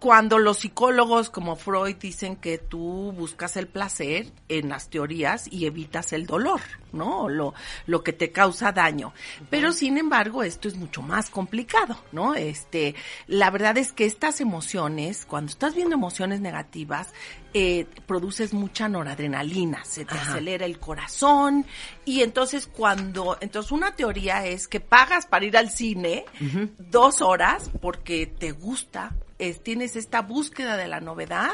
Cuando 0.00 0.38
los 0.38 0.58
psicólogos 0.58 1.30
como 1.30 1.54
Freud 1.54 1.96
dicen 1.96 2.36
que 2.36 2.58
tú 2.58 3.12
buscas 3.16 3.56
el 3.56 3.68
placer 3.68 4.32
en 4.48 4.68
las 4.68 4.90
teorías 4.90 5.46
y 5.50 5.66
evitas 5.66 6.12
el 6.12 6.26
dolor, 6.26 6.60
¿no? 6.92 7.28
Lo, 7.28 7.54
lo 7.86 8.02
que 8.02 8.12
te 8.12 8.32
causa 8.32 8.72
daño. 8.72 9.12
Pero 9.48 9.72
sin 9.72 9.96
embargo, 9.96 10.42
esto 10.42 10.66
es 10.66 10.74
mucho 10.76 11.02
más 11.02 11.30
complicado, 11.30 11.96
¿no? 12.10 12.34
Este, 12.34 12.96
la 13.28 13.50
verdad 13.50 13.78
es 13.78 13.92
que 13.92 14.06
estas 14.06 14.40
emociones, 14.40 15.24
cuando 15.24 15.50
estás 15.50 15.74
viendo 15.74 15.94
emociones 15.94 16.40
negativas, 16.40 17.12
eh, 17.54 17.86
produces 18.06 18.52
mucha 18.52 18.88
noradrenalina, 18.88 19.84
se 19.84 20.04
te 20.04 20.14
Ajá. 20.14 20.32
acelera 20.32 20.66
el 20.66 20.78
corazón 20.78 21.64
y 22.04 22.20
entonces 22.20 22.66
cuando, 22.66 23.38
entonces 23.40 23.72
una 23.72 23.96
teoría 23.96 24.44
es 24.44 24.68
que 24.68 24.80
pagas 24.80 25.26
para 25.26 25.46
ir 25.46 25.56
al 25.56 25.70
cine 25.70 26.26
dos 26.78 27.22
horas 27.22 27.70
porque 27.80 28.26
te 28.26 28.52
gusta, 28.52 29.14
es- 29.38 29.62
tienes 29.62 29.96
esta 29.96 30.22
búsqueda 30.22 30.76
de 30.76 30.88
la 30.88 31.00
novedad 31.00 31.52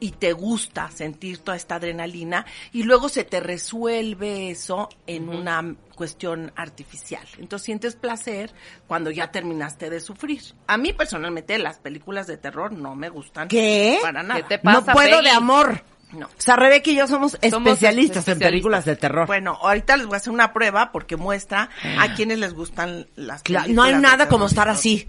y 0.00 0.12
te 0.12 0.32
gusta 0.32 0.90
sentir 0.90 1.38
toda 1.38 1.56
esta 1.56 1.74
adrenalina 1.76 2.46
y 2.72 2.84
luego 2.84 3.08
se 3.08 3.24
te 3.24 3.40
resuelve 3.40 4.50
eso 4.50 4.88
en 5.06 5.28
una 5.28 5.74
cuestión 5.94 6.52
artificial. 6.56 7.26
Entonces 7.38 7.64
sientes 7.66 7.96
placer 7.96 8.52
cuando 8.86 9.10
ya 9.10 9.30
terminaste 9.30 9.90
de 9.90 10.00
sufrir. 10.00 10.40
A 10.68 10.76
mí 10.76 10.92
personalmente 10.92 11.58
las 11.58 11.78
películas 11.78 12.26
de 12.26 12.36
terror 12.36 12.72
no 12.72 12.94
me 12.94 13.08
gustan 13.08 13.48
¿Qué? 13.48 13.98
para 14.02 14.22
nada. 14.22 14.40
¿Qué 14.42 14.56
te 14.58 14.64
No 14.64 14.80
pasa, 14.80 14.92
puedo 14.92 15.16
Peggy? 15.18 15.24
de 15.24 15.30
amor. 15.30 15.82
No. 16.12 16.24
O 16.24 16.30
sea, 16.38 16.56
Rebeca 16.56 16.90
y 16.90 16.96
yo 16.96 17.06
somos 17.06 17.36
Somos 17.50 17.68
especialistas 17.68 18.26
en 18.28 18.38
películas 18.38 18.86
de 18.86 18.96
terror. 18.96 19.26
Bueno, 19.26 19.58
ahorita 19.60 19.94
les 19.98 20.06
voy 20.06 20.14
a 20.14 20.16
hacer 20.16 20.32
una 20.32 20.54
prueba 20.54 20.90
porque 20.90 21.16
muestra 21.16 21.68
a 21.98 22.14
quienes 22.14 22.38
les 22.38 22.54
gustan 22.54 23.06
las 23.14 23.42
películas. 23.42 23.68
no 23.76 23.82
hay 23.82 23.92
de 23.94 24.00
nada 24.00 24.16
terror. 24.16 24.30
como 24.30 24.46
estar 24.46 24.70
así. 24.70 25.06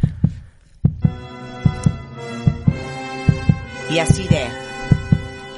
Y 3.90 4.00
así 4.00 4.28
de... 4.28 4.46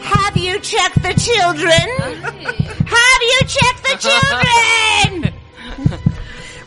Have 0.03 0.35
you 0.39 0.59
checked 0.61 1.01
the 1.03 1.13
children? 1.15 1.87
Have 1.99 3.21
you 3.21 3.47
checked 3.47 3.83
the 3.83 3.97
children? 3.97 5.33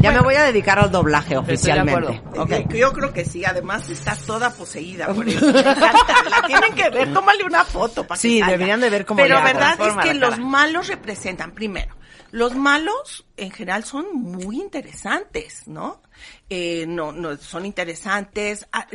Ya 0.01 0.13
me 0.13 0.21
voy 0.21 0.35
a 0.35 0.43
dedicar 0.43 0.79
al 0.79 0.91
doblaje 0.91 1.35
oficialmente. 1.39 2.17
acuerdo. 2.19 2.43
Ok. 2.43 2.69
Yo, 2.73 2.77
yo 2.77 2.93
creo 2.93 3.13
que 3.15 3.25
sí, 3.25 3.43
además 3.47 3.89
estás 3.89 4.19
toda 4.27 4.51
poseída 4.51 5.07
por 5.07 5.27
eso. 5.31 5.51
La 5.51 6.43
tienen 6.47 6.75
que 6.75 6.91
ver, 6.91 7.15
tómale 7.15 7.43
una 7.43 7.65
foto 7.65 8.07
para 8.07 8.21
que 8.21 8.29
Sí, 8.29 8.39
salga. 8.41 8.53
deberían 8.53 8.81
de 8.83 8.91
ver 8.91 9.07
cómo 9.07 9.23
Pero 9.23 9.39
hago. 9.39 9.47
verdad 9.47 9.79
es 9.81 9.95
que 10.07 10.13
la 10.13 10.29
los 10.29 10.39
malos 10.41 10.89
representan, 10.89 11.53
primero, 11.53 11.97
los 12.33 12.55
malos 12.55 13.25
en 13.39 13.51
general 13.51 13.85
son 13.85 14.05
muy 14.13 14.57
interesantes, 14.61 15.63
¿no? 15.69 16.03
Eh, 16.51 16.85
no, 16.87 17.11
no, 17.13 17.37
son 17.37 17.65
interesantes. 17.67 18.67
ah, 18.73 18.87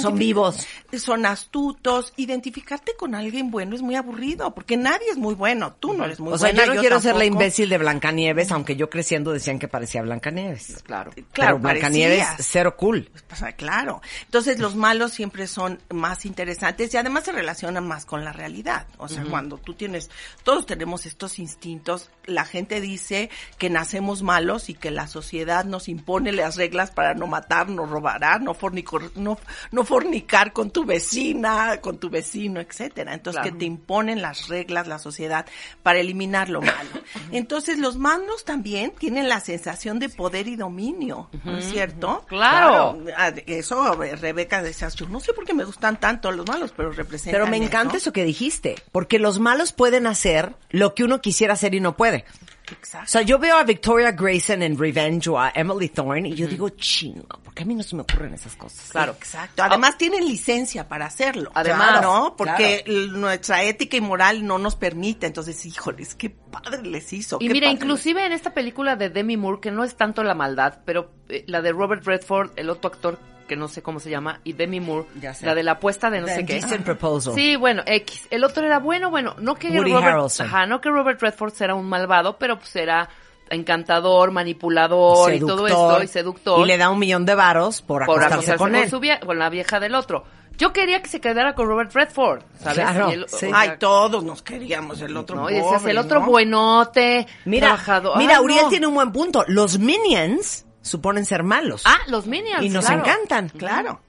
Son 0.00 0.18
vivos. 0.18 0.66
Son 0.98 1.26
astutos. 1.26 2.12
Identificarte 2.16 2.96
con 2.96 3.14
alguien 3.14 3.50
bueno 3.50 3.74
es 3.76 3.82
muy 3.82 3.94
aburrido, 3.94 4.54
porque 4.54 4.76
nadie 4.76 5.08
es 5.10 5.16
muy 5.18 5.34
bueno. 5.34 5.74
Tú 5.78 5.92
no 5.92 6.04
eres 6.04 6.18
muy 6.20 6.32
O 6.32 6.38
sea, 6.38 6.50
yo 6.52 6.66
no 6.66 6.80
quiero 6.80 7.00
ser 7.00 7.14
la 7.14 7.20
tampoco. 7.20 7.42
imbécil 7.42 7.68
de 7.68 7.78
Blancanieves, 7.78 8.50
aunque 8.52 8.76
yo 8.76 8.88
creciendo 8.90 9.32
decían 9.32 9.58
que 9.58 9.68
parecía 9.68 10.02
Blancanieves. 10.02 10.82
Claro. 10.82 11.10
Claro, 11.32 11.56
Pero 11.56 11.58
Blancanieves, 11.58 12.26
cero 12.38 12.76
cool. 12.76 13.10
Pues, 13.28 13.42
ah, 13.42 13.52
claro. 13.52 14.00
Entonces 14.24 14.58
los 14.58 14.74
malos 14.74 15.12
siempre 15.12 15.46
son 15.46 15.80
más 15.90 16.24
interesantes 16.26 16.92
y 16.92 16.96
además 16.96 17.24
se 17.24 17.32
relacionan 17.32 17.86
más 17.86 18.06
con 18.06 18.24
la 18.24 18.32
realidad. 18.32 18.86
O 18.98 19.08
sea, 19.08 19.24
cuando 19.24 19.58
tú 19.58 19.74
tienes, 19.74 20.10
todos 20.42 20.66
tenemos 20.66 21.06
estos 21.06 21.38
instintos, 21.38 22.10
la 22.24 22.44
gente 22.44 22.80
dice 22.80 23.30
que 23.58 23.70
nacemos 23.70 24.22
malos 24.22 24.68
y 24.68 24.74
que 24.74 24.90
la 24.90 25.06
sociedad 25.06 25.64
nos 25.64 25.88
impone 25.88 26.32
las 26.32 26.56
reglas 26.56 26.73
para 26.90 27.14
no 27.14 27.26
matar, 27.26 27.68
no 27.68 27.86
robar, 27.86 28.22
ah, 28.24 28.38
no 28.38 28.54
fornicar, 28.54 29.00
no, 29.16 29.38
no 29.70 29.84
fornicar 29.84 30.52
con 30.52 30.70
tu 30.70 30.84
vecina, 30.84 31.78
con 31.80 31.98
tu 31.98 32.10
vecino, 32.10 32.60
etcétera. 32.60 33.14
Entonces 33.14 33.40
Claro. 33.40 33.52
que 33.54 33.58
te 33.58 33.64
imponen 33.64 34.20
las 34.22 34.48
reglas, 34.48 34.86
la 34.88 34.98
sociedad, 34.98 35.46
para 35.82 36.00
eliminar 36.00 36.48
lo 36.48 36.60
malo. 36.60 36.90
Entonces 37.32 37.78
los 37.78 37.96
malos 37.96 38.44
también 38.44 38.92
tienen 38.98 39.28
la 39.28 39.40
sensación 39.40 39.98
de 39.98 40.08
poder 40.08 40.48
y 40.48 40.56
dominio, 40.56 41.28
¿no 41.44 41.58
es 41.58 41.64
cierto? 41.70 42.24
Claro. 42.28 42.98
Ah, 43.16 43.32
Eso, 43.46 44.02
eh, 44.02 44.16
Rebeca 44.16 44.62
decía, 44.62 44.88
yo 44.88 45.08
no 45.08 45.20
sé 45.20 45.32
por 45.32 45.44
qué 45.44 45.54
me 45.54 45.64
gustan 45.64 45.98
tanto 45.98 46.30
los 46.32 46.46
malos, 46.46 46.72
pero 46.76 46.90
representan 46.92 47.32
Pero 47.40 47.46
me 47.50 47.56
encanta 47.56 47.96
eso. 47.96 48.04
eso 48.08 48.12
que 48.12 48.24
dijiste, 48.24 48.76
porque 48.92 49.18
los 49.18 49.38
malos 49.38 49.72
pueden 49.72 50.06
hacer 50.06 50.54
lo 50.70 50.94
que 50.94 51.04
uno 51.04 51.20
quisiera 51.20 51.54
hacer 51.54 51.74
y 51.74 51.80
no 51.80 51.96
puede. 51.96 52.24
O 52.70 52.72
Exacto. 52.72 53.08
sea, 53.08 53.22
yo 53.22 53.38
veo 53.38 53.56
a 53.56 53.64
Victoria 53.64 54.12
Grayson 54.12 54.62
en 54.62 54.78
Revenge 54.78 55.28
o 55.28 55.38
a 55.38 55.52
Emily 55.54 55.88
Thorne 55.88 56.28
y 56.30 56.34
yo 56.34 56.46
digo, 56.46 56.70
chingo, 56.70 57.26
porque 57.44 57.62
a 57.62 57.66
mí 57.66 57.74
no 57.74 57.82
se 57.82 57.94
me 57.94 58.02
ocurren 58.02 58.32
esas 58.34 58.56
cosas. 58.56 58.90
Claro. 58.90 59.12
Exacto. 59.12 59.62
Además 59.62 59.98
tienen 59.98 60.26
licencia 60.26 60.88
para 60.88 61.06
hacerlo. 61.06 61.50
Además, 61.54 62.00
¿no? 62.02 62.36
Porque 62.36 62.84
nuestra 63.12 63.62
ética 63.62 63.96
y 63.96 64.00
moral 64.00 64.46
no 64.46 64.58
nos 64.58 64.76
permite. 64.76 65.26
Entonces, 65.26 65.64
híjoles, 65.66 66.14
qué 66.14 66.30
padre 66.30 66.82
les 66.82 67.12
hizo. 67.12 67.38
Y 67.40 67.48
mira, 67.48 67.66
padre 67.66 67.72
inclusive 67.72 68.24
en 68.24 68.32
esta 68.32 68.54
película 68.54 68.96
de 68.96 69.10
Demi 69.10 69.36
Moore, 69.36 69.60
que 69.60 69.70
no 69.70 69.84
es 69.84 69.96
tanto 69.96 70.24
la 70.24 70.34
maldad, 70.34 70.80
pero 70.84 71.10
eh, 71.28 71.44
la 71.46 71.60
de 71.60 71.72
Robert 71.72 72.04
Redford, 72.06 72.52
el 72.56 72.70
otro 72.70 72.90
actor 72.90 73.18
que 73.46 73.56
no 73.56 73.68
sé 73.68 73.82
cómo 73.82 74.00
se 74.00 74.10
llama, 74.10 74.40
y 74.44 74.52
Demi 74.54 74.80
Moore, 74.80 75.06
Ya 75.20 75.34
sé. 75.34 75.46
la 75.46 75.54
de 75.54 75.62
la 75.62 75.72
apuesta 75.72 76.10
de 76.10 76.20
no 76.20 76.26
The 76.26 76.34
sé 76.36 76.46
qué. 76.46 76.78
Proposal. 76.84 77.34
Sí, 77.34 77.56
bueno, 77.56 77.82
X. 77.86 78.26
El 78.30 78.44
otro 78.44 78.64
era 78.66 78.78
bueno, 78.78 79.10
bueno, 79.10 79.34
no 79.38 79.54
que 79.54 79.68
Woody 79.68 79.92
Robert, 79.92 80.40
ajá, 80.40 80.66
no 80.66 80.80
que 80.80 80.88
Robert 80.90 81.20
Redford 81.20 81.52
era 81.60 81.74
un 81.74 81.88
malvado, 81.88 82.36
pero 82.38 82.58
pues 82.58 82.74
era 82.76 83.08
encantador, 83.50 84.30
manipulador 84.30 85.32
y 85.34 85.40
todo 85.40 85.66
esto, 85.66 86.02
y 86.02 86.06
seductor. 86.08 86.60
Y 86.60 86.64
le 86.66 86.78
da 86.78 86.90
un 86.90 86.98
millón 86.98 87.24
de 87.26 87.34
varos 87.34 87.82
por 87.82 88.04
por 88.06 88.22
acostarse 88.22 88.52
acostarse 88.52 88.58
con 88.58 88.70
con, 88.72 88.76
él. 89.10 89.20
su 89.20 89.26
con 89.26 89.38
la 89.38 89.50
vieja 89.50 89.80
del 89.80 89.94
otro. 89.94 90.24
Yo 90.56 90.72
quería 90.72 91.02
que 91.02 91.08
se 91.08 91.20
quedara 91.20 91.54
con 91.56 91.66
Robert 91.66 91.92
Redford, 91.92 92.42
¿sabes? 92.60 92.74
Claro, 92.78 93.10
Y 93.10 93.14
él- 93.14 93.26
sí. 93.28 93.34
o 93.34 93.38
sea, 93.38 93.50
Ay, 93.58 93.70
todos 93.78 94.22
nos 94.22 94.40
queríamos 94.42 95.00
el 95.00 95.16
otro 95.16 95.34
¿no? 95.36 95.50
Y 95.50 95.56
el 95.56 95.98
otro 95.98 96.20
¿no? 96.20 96.26
buenote, 96.26 97.26
Mira, 97.44 97.66
trabajador. 97.68 98.18
mira, 98.18 98.36
Ay, 98.38 98.44
Uriel 98.44 98.62
no. 98.62 98.68
tiene 98.68 98.86
un 98.86 98.94
buen 98.94 99.10
punto. 99.12 99.44
Los 99.48 99.78
Minions 99.80 100.63
suponen 100.84 101.24
ser 101.26 101.42
malos. 101.42 101.82
Ah, 101.84 101.98
los 102.06 102.26
Minions, 102.28 102.62
y 102.64 102.68
nos 102.68 102.84
claro. 102.86 103.00
encantan. 103.02 103.48
Claro. 103.48 104.00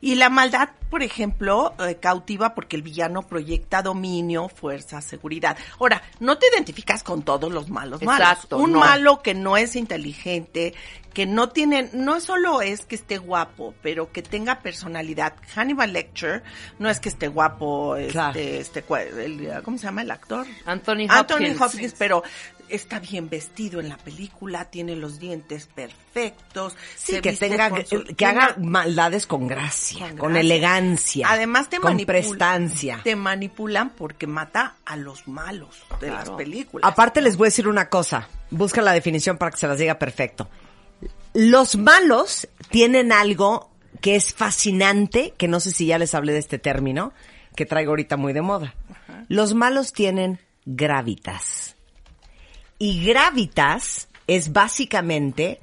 Y 0.00 0.14
la 0.14 0.28
maldad, 0.28 0.68
por 0.90 1.02
ejemplo, 1.02 1.74
eh, 1.80 1.96
cautiva 1.96 2.54
porque 2.54 2.76
el 2.76 2.82
villano 2.82 3.22
proyecta 3.22 3.82
dominio, 3.82 4.48
fuerza, 4.48 5.00
seguridad. 5.00 5.56
Ahora, 5.80 6.02
no 6.20 6.38
te 6.38 6.46
identificas 6.54 7.02
con 7.02 7.22
todos 7.22 7.50
los 7.52 7.68
malos 7.70 8.02
malos. 8.02 8.20
Exacto, 8.28 8.58
Un 8.58 8.72
no. 8.72 8.80
malo 8.80 9.22
que 9.22 9.34
no 9.34 9.56
es 9.56 9.74
inteligente, 9.74 10.74
que 11.12 11.26
no 11.26 11.48
tiene, 11.48 11.90
no 11.94 12.20
solo 12.20 12.60
es 12.62 12.84
que 12.86 12.94
esté 12.94 13.18
guapo, 13.18 13.74
pero 13.82 14.12
que 14.12 14.22
tenga 14.22 14.60
personalidad. 14.60 15.34
Hannibal 15.54 15.92
Lecter 15.94 16.42
no 16.78 16.88
es 16.90 17.00
que 17.00 17.08
esté 17.08 17.28
guapo, 17.28 17.96
este, 17.96 18.12
Claro. 18.12 18.38
este, 18.38 18.84
el- 19.24 19.62
¿cómo 19.64 19.78
se 19.78 19.84
llama 19.84 20.02
el 20.02 20.10
actor? 20.10 20.46
Anthony 20.66 21.06
Anthony 21.08 21.34
Hopkins. 21.36 21.60
Hopkins, 21.60 21.94
pero 21.98 22.22
está 22.68 22.98
bien 23.00 23.28
vestido 23.28 23.80
en 23.80 23.88
la 23.88 23.96
película, 23.96 24.66
tiene 24.66 24.96
los 24.96 25.18
dientes 25.18 25.68
perfectos. 25.74 26.74
Sí, 26.96 27.12
se 27.12 27.20
que 27.20 27.32
tenga, 27.32 27.70
su- 27.84 28.04
que 28.04 28.26
haga 28.26 28.56
maldades 28.58 29.26
con 29.26 29.46
gracia, 29.46 30.08
con, 30.16 30.32
gracia. 30.32 30.40
elegancia. 30.40 31.26
Además 31.30 31.68
te 31.68 31.78
con 31.78 31.96
prestancia. 32.04 33.00
Te 33.04 33.16
manipulan 33.16 33.90
porque 33.90 34.26
mata 34.26 34.76
a 34.84 34.96
los 34.96 35.26
malos 35.28 35.84
de 36.00 36.10
las 36.10 36.30
películas. 36.30 36.88
Aparte 36.90 37.20
les 37.20 37.36
voy 37.36 37.46
a 37.46 37.48
decir 37.48 37.68
una 37.68 37.88
cosa. 37.88 38.28
Busca 38.50 38.82
la 38.82 38.92
definición 38.92 39.38
para 39.38 39.50
que 39.50 39.58
se 39.58 39.68
las 39.68 39.78
diga 39.78 39.98
perfecto. 39.98 40.48
Los 41.34 41.76
malos 41.76 42.48
tienen 42.70 43.12
algo 43.12 43.70
que 44.00 44.16
es 44.16 44.32
fascinante, 44.34 45.34
que 45.36 45.48
no 45.48 45.60
sé 45.60 45.70
si 45.70 45.86
ya 45.86 45.98
les 45.98 46.14
hablé 46.14 46.32
de 46.32 46.38
este 46.38 46.58
término, 46.58 47.12
que 47.54 47.66
traigo 47.66 47.90
ahorita 47.92 48.16
muy 48.16 48.32
de 48.32 48.42
moda. 48.42 48.74
Los 49.28 49.54
malos 49.54 49.92
tienen 49.92 50.38
gravitas. 50.64 51.75
Y 52.78 53.04
gravitas 53.04 54.08
es 54.26 54.52
básicamente, 54.52 55.60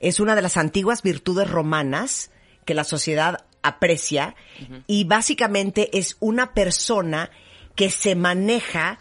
es 0.00 0.20
una 0.20 0.34
de 0.34 0.42
las 0.42 0.56
antiguas 0.56 1.02
virtudes 1.02 1.50
romanas 1.50 2.30
que 2.64 2.74
la 2.74 2.84
sociedad 2.84 3.44
aprecia 3.62 4.34
y 4.86 5.04
básicamente 5.04 5.98
es 5.98 6.16
una 6.20 6.52
persona 6.52 7.30
que 7.74 7.90
se 7.90 8.14
maneja 8.14 8.98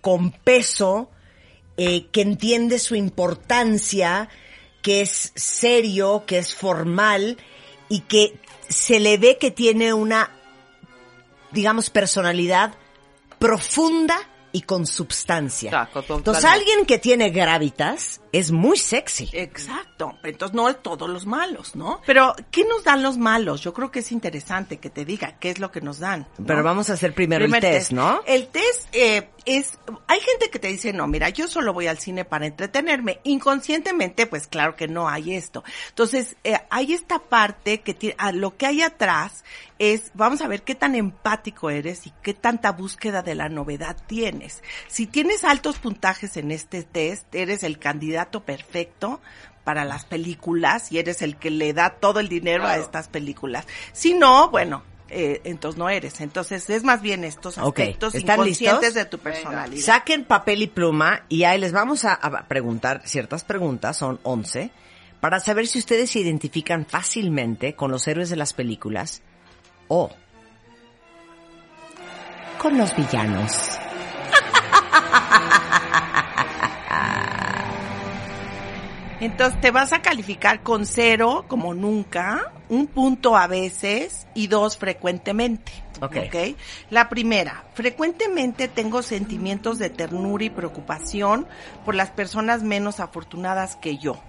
con 0.00 0.30
peso, 0.30 1.10
eh, 1.76 2.06
que 2.12 2.20
entiende 2.20 2.78
su 2.78 2.94
importancia, 2.94 4.28
que 4.82 5.00
es 5.00 5.32
serio, 5.34 6.24
que 6.26 6.38
es 6.38 6.54
formal 6.54 7.38
y 7.88 8.00
que 8.00 8.38
se 8.68 9.00
le 9.00 9.18
ve 9.18 9.38
que 9.38 9.50
tiene 9.50 9.92
una, 9.92 10.30
digamos, 11.50 11.90
personalidad 11.90 12.74
profunda 13.38 14.16
y 14.54 14.62
con 14.62 14.86
substancia. 14.86 15.90
Entonces 16.08 16.44
alguien 16.44 16.86
que 16.86 16.98
tiene 16.98 17.30
gravitas 17.30 18.20
es 18.34 18.50
muy 18.50 18.76
sexy. 18.76 19.30
Exacto. 19.32 20.18
Entonces 20.24 20.56
no 20.56 20.68
es 20.68 20.82
todos 20.82 21.08
los 21.08 21.24
malos, 21.24 21.76
¿no? 21.76 22.00
Pero, 22.04 22.34
¿qué 22.50 22.64
nos 22.64 22.82
dan 22.82 23.00
los 23.00 23.16
malos? 23.16 23.60
Yo 23.60 23.72
creo 23.72 23.92
que 23.92 24.00
es 24.00 24.10
interesante 24.10 24.78
que 24.78 24.90
te 24.90 25.04
diga 25.04 25.36
qué 25.38 25.50
es 25.50 25.60
lo 25.60 25.70
que 25.70 25.80
nos 25.80 26.00
dan. 26.00 26.26
¿no? 26.38 26.46
Pero 26.46 26.64
vamos 26.64 26.90
a 26.90 26.94
hacer 26.94 27.14
primero 27.14 27.44
Primer 27.44 27.64
el 27.64 27.70
test, 27.70 27.92
¿no? 27.92 28.22
El 28.26 28.48
test 28.48 28.88
eh, 28.90 29.30
es, 29.44 29.78
hay 30.08 30.18
gente 30.18 30.50
que 30.50 30.58
te 30.58 30.66
dice, 30.66 30.92
no, 30.92 31.06
mira, 31.06 31.28
yo 31.28 31.46
solo 31.46 31.72
voy 31.72 31.86
al 31.86 31.98
cine 31.98 32.24
para 32.24 32.46
entretenerme. 32.46 33.20
Inconscientemente, 33.22 34.26
pues 34.26 34.48
claro 34.48 34.74
que 34.74 34.88
no 34.88 35.08
hay 35.08 35.34
esto. 35.34 35.62
Entonces, 35.90 36.36
eh, 36.42 36.58
hay 36.70 36.92
esta 36.92 37.20
parte 37.20 37.82
que 37.82 37.94
tiene, 37.94 38.16
a 38.18 38.32
lo 38.32 38.56
que 38.56 38.66
hay 38.66 38.82
atrás 38.82 39.44
es, 39.78 40.10
vamos 40.14 40.40
a 40.40 40.48
ver 40.48 40.62
qué 40.62 40.74
tan 40.74 40.94
empático 40.94 41.70
eres 41.70 42.06
y 42.06 42.12
qué 42.22 42.34
tanta 42.34 42.72
búsqueda 42.72 43.22
de 43.22 43.34
la 43.34 43.48
novedad 43.48 43.96
tienes. 44.06 44.62
Si 44.88 45.06
tienes 45.06 45.44
altos 45.44 45.78
puntajes 45.78 46.36
en 46.36 46.50
este 46.50 46.82
test, 46.82 47.32
eres 47.34 47.62
el 47.62 47.78
candidato 47.78 48.23
perfecto 48.44 49.20
para 49.64 49.84
las 49.84 50.04
películas 50.04 50.92
y 50.92 50.98
eres 50.98 51.22
el 51.22 51.36
que 51.36 51.50
le 51.50 51.72
da 51.72 51.90
todo 51.90 52.20
el 52.20 52.28
dinero 52.28 52.66
a 52.66 52.76
estas 52.76 53.08
películas. 53.08 53.66
Si 53.92 54.14
no, 54.14 54.50
bueno, 54.50 54.82
eh, 55.08 55.40
entonces 55.44 55.78
no 55.78 55.88
eres. 55.88 56.20
Entonces 56.20 56.68
es 56.68 56.82
más 56.84 57.00
bien 57.00 57.24
estos 57.24 57.56
Ok, 57.58 57.78
aspectos 57.80 58.14
¿están 58.14 58.40
inconscientes 58.40 58.80
listos? 58.80 58.94
de 58.94 59.04
tu 59.06 59.18
personalidad. 59.18 59.82
Saquen 59.84 60.24
papel 60.24 60.62
y 60.62 60.66
pluma 60.66 61.24
y 61.28 61.44
ahí 61.44 61.58
les 61.58 61.72
vamos 61.72 62.04
a, 62.04 62.14
a 62.14 62.46
preguntar 62.48 63.02
ciertas 63.04 63.44
preguntas, 63.44 63.96
son 63.96 64.20
11, 64.22 64.70
para 65.20 65.40
saber 65.40 65.66
si 65.66 65.78
ustedes 65.78 66.10
se 66.10 66.20
identifican 66.20 66.84
fácilmente 66.84 67.74
con 67.74 67.90
los 67.90 68.06
héroes 68.06 68.28
de 68.28 68.36
las 68.36 68.52
películas 68.52 69.22
o 69.88 70.10
con 72.58 72.76
los 72.78 72.94
villanos. 72.96 73.78
Entonces 79.24 79.58
te 79.62 79.70
vas 79.70 79.94
a 79.94 80.02
calificar 80.02 80.62
con 80.62 80.84
cero 80.84 81.46
como 81.48 81.72
nunca, 81.72 82.52
un 82.68 82.86
punto 82.86 83.38
a 83.38 83.46
veces 83.46 84.26
y 84.34 84.48
dos 84.48 84.76
frecuentemente. 84.76 85.72
Ok. 86.02 86.16
¿ok? 86.26 86.56
La 86.90 87.08
primera, 87.08 87.64
frecuentemente 87.72 88.68
tengo 88.68 89.00
sentimientos 89.00 89.78
de 89.78 89.88
ternura 89.88 90.44
y 90.44 90.50
preocupación 90.50 91.46
por 91.86 91.94
las 91.94 92.10
personas 92.10 92.62
menos 92.62 93.00
afortunadas 93.00 93.76
que 93.76 93.96
yo. 93.96 94.20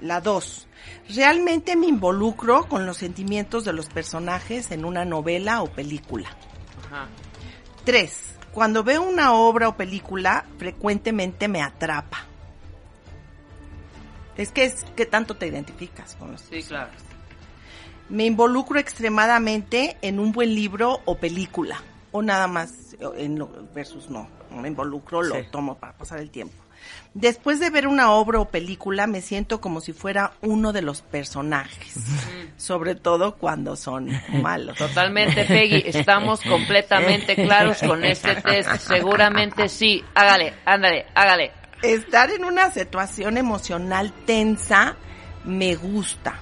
La 0.00 0.20
dos, 0.20 0.68
realmente 1.08 1.74
me 1.74 1.86
involucro 1.86 2.68
con 2.68 2.86
los 2.86 2.98
sentimientos 2.98 3.64
de 3.64 3.72
los 3.72 3.88
personajes 3.88 4.70
en 4.70 4.84
una 4.84 5.04
novela 5.04 5.62
o 5.62 5.66
película. 5.66 6.28
Ajá. 6.86 7.08
Tres, 7.84 8.34
cuando 8.52 8.84
veo 8.84 9.02
una 9.02 9.32
obra 9.34 9.68
o 9.68 9.76
película, 9.76 10.44
frecuentemente 10.58 11.48
me 11.48 11.62
atrapa. 11.62 12.28
Es 14.36 14.50
que 14.50 14.64
es 14.64 14.84
que 14.96 15.06
tanto 15.06 15.34
te 15.36 15.46
identificas 15.46 16.16
con 16.16 16.32
los 16.32 16.40
Sí, 16.40 16.62
claro. 16.62 16.90
Me 18.08 18.24
involucro 18.26 18.78
extremadamente 18.78 19.96
en 20.02 20.18
un 20.18 20.32
buen 20.32 20.54
libro 20.54 21.00
o 21.04 21.16
película. 21.16 21.82
O 22.10 22.20
nada 22.22 22.46
más 22.46 22.96
en 23.16 23.38
lo, 23.38 23.48
versus 23.74 24.10
no. 24.10 24.28
Me 24.50 24.68
involucro, 24.68 25.22
lo 25.22 25.34
Sí. 25.36 25.42
tomo 25.50 25.78
para 25.78 25.94
pasar 25.94 26.18
el 26.18 26.30
tiempo. 26.30 26.54
Después 27.14 27.60
de 27.60 27.70
ver 27.70 27.86
una 27.86 28.12
obra 28.12 28.40
o 28.40 28.48
película, 28.48 29.06
me 29.06 29.20
siento 29.20 29.60
como 29.60 29.80
si 29.80 29.92
fuera 29.92 30.32
uno 30.42 30.72
de 30.72 30.82
los 30.82 31.00
personajes. 31.02 31.94
Sobre 32.56 32.94
todo 32.96 33.36
cuando 33.36 33.76
son 33.76 34.10
malos. 34.42 34.76
Totalmente, 34.78 35.44
Peggy. 35.44 35.82
Estamos 35.86 36.40
completamente 36.42 37.36
claros 37.36 37.78
con 37.86 38.04
este 38.04 38.34
test. 38.36 38.70
Seguramente 38.78 39.68
sí. 39.68 40.02
Hágale, 40.14 40.54
ándale, 40.64 41.06
hágale. 41.14 41.52
Estar 41.82 42.30
en 42.30 42.44
una 42.44 42.70
situación 42.70 43.36
emocional 43.36 44.12
tensa 44.24 44.96
me 45.44 45.74
gusta. 45.74 46.34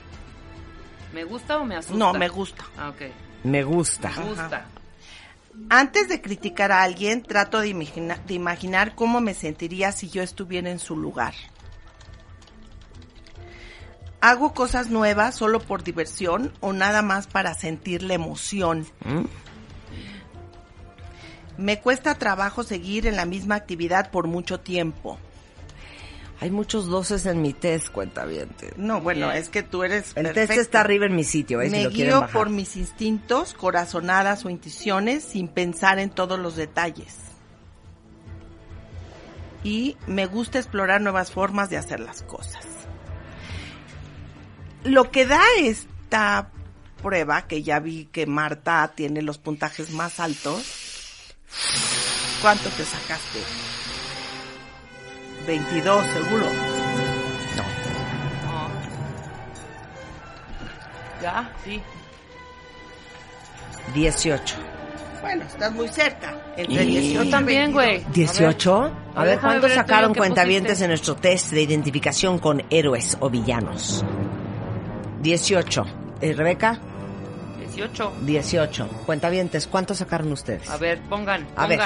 ¿Me 1.14 1.24
gusta 1.24 1.58
o 1.58 1.64
me 1.64 1.76
asusta? 1.76 1.96
No, 1.98 2.12
me 2.12 2.28
gusta. 2.28 2.64
Ah, 2.76 2.90
ok. 2.90 3.02
Me 3.44 3.62
gusta. 3.64 4.10
Me 4.16 4.24
gusta. 4.24 4.66
Antes 5.70 6.08
de 6.08 6.20
criticar 6.20 6.70
a 6.72 6.82
alguien, 6.82 7.22
trato 7.22 7.58
de, 7.60 7.68
imagina- 7.68 8.18
de 8.26 8.34
imaginar 8.34 8.94
cómo 8.94 9.20
me 9.20 9.34
sentiría 9.34 9.92
si 9.92 10.08
yo 10.10 10.22
estuviera 10.22 10.70
en 10.70 10.78
su 10.78 10.96
lugar. 10.96 11.34
Hago 14.20 14.52
cosas 14.52 14.90
nuevas 14.90 15.34
solo 15.34 15.60
por 15.60 15.82
diversión 15.82 16.52
o 16.60 16.72
nada 16.74 17.00
más 17.02 17.26
para 17.26 17.54
sentir 17.54 18.02
la 18.02 18.14
emoción. 18.14 18.86
¿Mm? 19.04 19.24
Me 21.56 21.80
cuesta 21.80 22.14
trabajo 22.14 22.62
seguir 22.62 23.06
en 23.06 23.16
la 23.16 23.24
misma 23.24 23.54
actividad 23.54 24.10
por 24.10 24.26
mucho 24.26 24.60
tiempo. 24.60 25.18
Hay 26.40 26.50
muchos 26.50 26.86
doces 26.86 27.26
en 27.26 27.42
mi 27.42 27.52
test, 27.52 27.90
cuenta 27.90 28.24
bien. 28.24 28.48
No, 28.76 29.02
bueno, 29.02 29.30
es 29.30 29.50
que 29.50 29.62
tú 29.62 29.84
eres 29.84 30.12
El 30.16 30.32
test 30.32 30.52
está 30.52 30.80
arriba 30.80 31.04
en 31.04 31.14
mi 31.14 31.24
sitio, 31.24 31.60
¿eh? 31.60 31.66
si 31.66 31.72
Me 31.72 31.84
lo 31.84 31.90
quieren 31.90 32.12
guío 32.12 32.20
bajar. 32.22 32.32
por 32.34 32.48
mis 32.48 32.76
instintos, 32.76 33.52
corazonadas 33.52 34.46
o 34.46 34.50
intuiciones 34.50 35.22
sin 35.22 35.48
pensar 35.48 35.98
en 35.98 36.08
todos 36.08 36.38
los 36.38 36.56
detalles. 36.56 37.16
Y 39.62 39.98
me 40.06 40.24
gusta 40.24 40.58
explorar 40.58 41.02
nuevas 41.02 41.30
formas 41.30 41.68
de 41.68 41.76
hacer 41.76 42.00
las 42.00 42.22
cosas. 42.22 42.64
Lo 44.84 45.10
que 45.10 45.26
da 45.26 45.42
esta 45.58 46.50
prueba, 47.02 47.46
que 47.46 47.62
ya 47.62 47.80
vi 47.80 48.06
que 48.06 48.24
Marta 48.24 48.92
tiene 48.94 49.20
los 49.20 49.36
puntajes 49.36 49.90
más 49.90 50.18
altos. 50.20 51.34
¿Cuánto 52.40 52.70
te 52.70 52.84
sacaste? 52.86 53.40
22 55.46 56.06
seguro. 56.06 56.46
¿Ya? 61.22 61.50
Sí. 61.64 61.80
18. 63.94 64.56
Bueno, 65.20 65.44
estás 65.44 65.72
muy 65.72 65.88
cerca. 65.88 66.34
Entre 66.56 66.84
Y- 66.84 66.86
18 66.86 67.22
y 67.22 67.24
Yo 67.26 67.30
también, 67.30 67.74
22. 67.74 67.74
güey. 67.74 68.04
¿18? 68.26 68.70
A 68.72 68.84
a 68.84 68.88
ver, 68.88 68.90
ver, 68.90 69.36
déjame 69.36 69.40
¿cuántos 69.40 69.62
ver 69.62 69.70
el 69.72 69.76
sacaron 69.76 70.14
cuentavientes 70.14 70.70
pusiste. 70.72 70.84
en 70.84 70.90
nuestro 70.90 71.16
test 71.16 71.50
de 71.52 71.62
identificación 71.62 72.38
con 72.38 72.62
héroes 72.70 73.16
o 73.20 73.28
villanos? 73.28 74.04
18. 75.20 75.84
Eh, 76.22 76.32
Rebeca, 76.32 76.78
18. 77.58 78.12
18. 78.22 78.88
Cuentavientes, 79.06 79.66
¿cuántos 79.66 79.98
sacaron 79.98 80.32
ustedes? 80.32 80.68
A 80.70 80.78
ver, 80.78 81.00
pongan, 81.02 81.46
A 81.56 81.66
ver. 81.66 81.80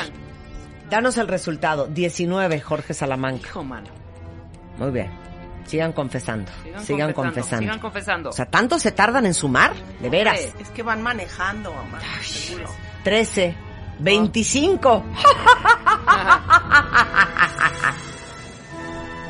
Danos 0.94 1.18
el 1.18 1.26
resultado. 1.26 1.88
19, 1.88 2.60
Jorge 2.60 2.94
Salamanca. 2.94 3.48
Hijo, 3.48 3.64
mano. 3.64 3.88
Muy 4.78 4.92
bien. 4.92 5.10
Sigan 5.66 5.92
confesando. 5.92 6.52
Sigan, 6.84 7.12
confesando. 7.12 7.64
Sigan 7.64 7.80
confesando. 7.80 8.30
O 8.30 8.32
sea, 8.32 8.46
¿tanto 8.46 8.78
se 8.78 8.92
tardan 8.92 9.26
en 9.26 9.34
sumar? 9.34 9.72
De 10.00 10.08
veras. 10.08 10.38
Hombre. 10.38 10.62
Es 10.62 10.68
que 10.70 10.84
van 10.84 11.02
manejando, 11.02 11.72
mamá. 11.74 11.98
seguro. 12.22 12.68
13, 13.02 13.56
25. 13.98 15.04